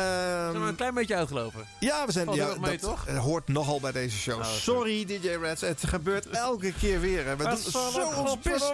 Zijn 0.51 0.61
we 0.61 0.67
een 0.67 0.75
klein 0.75 0.93
beetje 0.93 1.15
uitgelopen? 1.15 1.65
Ja, 1.79 2.05
we 2.05 2.11
zijn 2.11 2.25
Valt 2.25 2.37
ja, 2.37 2.55
mee, 2.59 2.71
dat 2.77 2.79
toch? 2.89 3.07
eh, 3.07 3.17
hoort 3.17 3.47
nogal 3.47 3.79
bij 3.79 3.91
deze 3.91 4.17
show. 4.17 4.39
Oh, 4.39 4.45
Sorry, 4.45 5.05
DJ 5.05 5.27
Reds. 5.41 5.61
Het 5.61 5.83
gebeurt 5.87 6.29
elke 6.29 6.73
keer 6.73 6.99
weer. 6.99 7.25
hè. 7.25 7.35
We 7.35 7.43
Dat 7.43 7.63
doen 7.63 7.71
zo 7.91 8.07
ons 8.15 8.39
best. 8.39 8.73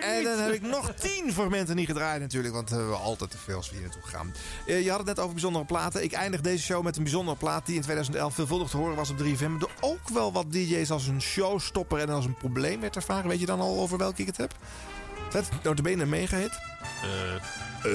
En 0.00 0.24
dan 0.24 0.38
heb 0.38 0.52
ik 0.52 0.62
nog 0.62 0.92
tien 1.00 1.32
fragmenten 1.32 1.76
niet 1.76 1.86
gedraaid 1.86 2.20
natuurlijk. 2.20 2.54
Want 2.54 2.70
we 2.70 2.76
hebben 2.76 3.00
altijd 3.00 3.30
te 3.30 3.38
veel 3.38 3.56
als 3.56 3.68
we 3.70 3.76
hier 3.76 3.84
naartoe 3.84 4.02
gaan. 4.10 4.34
Eh, 4.66 4.82
je 4.84 4.88
had 4.88 4.98
het 4.98 5.06
net 5.08 5.18
over 5.18 5.32
bijzondere 5.32 5.64
platen. 5.64 6.02
Ik 6.02 6.12
eindig 6.12 6.40
deze 6.40 6.62
show 6.64 6.82
met 6.84 6.96
een 6.96 7.02
bijzondere 7.02 7.36
plaat 7.36 7.66
die 7.66 7.74
in 7.74 7.82
2011 7.82 8.34
veelvuldig 8.34 8.68
te 8.70 8.76
horen 8.76 8.96
was 8.96 9.10
op 9.10 9.18
3FM. 9.18 9.60
Er 9.60 9.68
ook 9.80 10.08
wel 10.08 10.32
wat 10.32 10.52
DJ's 10.52 10.90
als 10.90 11.06
een 11.06 11.22
showstopper 11.22 11.98
en 11.98 12.08
als 12.08 12.24
een 12.24 12.34
probleem 12.36 12.80
werd 12.80 12.96
ervaren. 12.96 13.28
Weet 13.28 13.40
je 13.40 13.46
dan 13.46 13.60
al 13.60 13.78
over 13.80 13.98
welke 13.98 14.20
ik 14.20 14.26
het 14.26 14.36
heb? 14.36 14.54
Vet, 15.28 15.48
notabene 15.62 16.02
een 16.02 16.08
mega 16.08 16.36
hit. 16.36 16.58
Eh, 17.82 17.92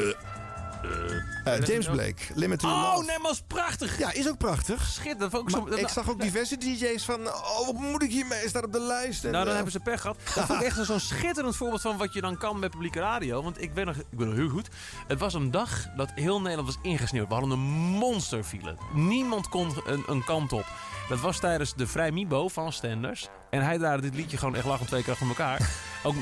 James 1.44 1.88
Blake, 1.88 2.22
Limit 2.34 2.60
to 2.60 2.68
Your 2.68 2.98
Oh, 2.98 3.06
nee, 3.06 3.20
maar 3.20 3.32
is 3.32 3.44
prachtig. 3.48 3.98
Ja, 3.98 4.12
is 4.12 4.30
ook 4.30 4.38
prachtig. 4.38 4.86
Schitterend. 4.86 5.36
Ook 5.36 5.50
zo, 5.50 5.66
ik 5.66 5.88
zag 5.88 6.10
ook 6.10 6.22
diverse 6.22 6.58
DJ's 6.58 7.06
van... 7.06 7.28
Oh, 7.28 7.66
wat 7.66 7.74
moet 7.74 8.04
ik 8.04 8.12
hiermee? 8.12 8.48
Staat 8.48 8.64
op 8.64 8.74
de 8.74 8.80
lijst. 8.80 9.24
En, 9.24 9.32
Nou, 9.32 9.44
dan 9.44 9.48
eh, 9.48 9.56
hebben 9.56 9.72
ze 9.72 9.80
pech 9.80 10.02
gehad. 10.02 10.18
Dat 10.36 10.46
vond 10.46 10.60
ik 10.62 10.66
echt 10.66 10.86
zo'n 10.86 11.00
schitterend 11.00 11.56
voorbeeld 11.56 11.82
van 11.82 11.98
wat 11.98 12.14
je 12.14 12.22
dan 12.22 12.38
kan 12.38 12.60
met 12.60 12.72
publieke 12.72 13.00
radio. 13.00 13.44
Want 13.44 13.62
ik 13.62 13.74
ben 13.74 13.86
nog, 13.86 13.96
ik 13.96 14.18
ben 14.18 14.28
nog 14.28 14.36
heel 14.36 14.50
goed. 14.50 14.70
Het 15.08 15.20
was 15.20 15.34
een 15.34 15.52
dag 15.52 15.88
dat 15.96 16.12
heel 16.16 16.42
Nederland 16.42 16.68
was 16.68 16.78
ingesneeuwd. 16.82 17.28
We 17.28 17.34
hadden 17.34 17.52
een 17.52 17.66
monsterfile. 18.00 18.76
Niemand 18.94 19.50
kon 19.50 19.74
een, 19.86 20.04
een 20.08 20.24
kant 20.24 20.52
op. 20.54 20.66
Dat 21.10 21.20
was 21.20 21.40
tijdens 21.40 21.74
de 21.76 21.88
Vrij 21.88 22.12
Mibo 22.12 22.48
van 22.48 22.74
Stenders. 22.74 23.30
En 23.50 23.62
hij 23.62 23.78
draaide 23.78 24.02
dit 24.02 24.16
liedje 24.16 24.38
gewoon 24.38 24.56
echt 24.56 24.66
lachend 24.66 24.88
twee 24.88 25.04
keer 25.04 25.12
achter 25.12 25.28
elkaar. 25.28 25.70
Ook, 26.04 26.16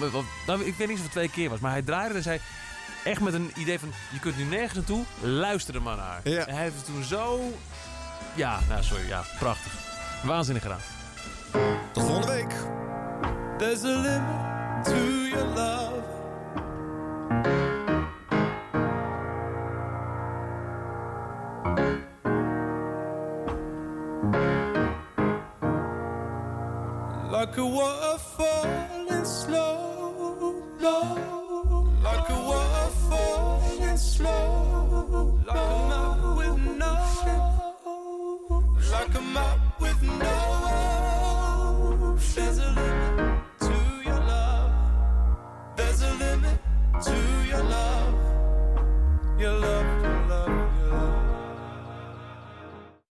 nou, 0.47 0.63
ik 0.63 0.75
weet 0.75 0.87
niet 0.87 0.97
of 0.97 1.03
het 1.03 1.11
twee 1.11 1.29
keer 1.29 1.49
was. 1.49 1.59
Maar 1.59 1.71
hij 1.71 1.81
draaide 1.81 2.15
en 2.15 2.23
zei... 2.23 2.39
Echt 3.03 3.21
met 3.21 3.33
een 3.33 3.51
idee 3.55 3.79
van, 3.79 3.93
je 4.11 4.19
kunt 4.19 4.37
nu 4.37 4.43
nergens 4.43 4.73
naartoe, 4.73 5.03
luister 5.21 5.75
er 5.75 5.81
maar 5.81 5.97
naar. 5.97 6.19
Ja. 6.23 6.45
En 6.45 6.53
hij 6.53 6.63
heeft 6.63 6.75
het 6.75 6.85
toen 6.85 7.03
zo... 7.03 7.53
Ja, 8.35 8.59
nou 8.69 8.83
sorry, 8.83 9.07
ja, 9.07 9.23
prachtig. 9.39 9.73
Waanzinnig 10.23 10.63
gedaan. 10.63 10.79
Tot 11.91 12.03
volgende 12.03 12.27
week. 12.27 12.53
There's 13.57 13.83
a 13.83 14.01
limit 14.01 14.83
to 14.83 14.95
your 15.29 15.45
love. 15.45 16.09
Like 27.31 27.57
a 27.57 27.69
waterfall 27.69 28.67
in 29.09 29.25
slow, 29.25 30.55
low. 30.79 31.40
Slow, 34.01 35.39
like 35.45 36.35
with 36.37 36.57
no, 36.79 36.93
like 38.91 39.13
with 39.79 40.01
no. 40.03 40.33
There's 42.35 42.57
a 42.57 42.69
limit 42.71 43.39
to 43.59 43.75
your 44.03 44.19
love. 44.33 44.71
There's 45.77 46.01
a 46.01 46.13
limit 46.15 46.59
to 47.03 47.15
your 47.47 47.63
love. 47.63 48.13
Your 49.39 49.53
love. 49.53 50.00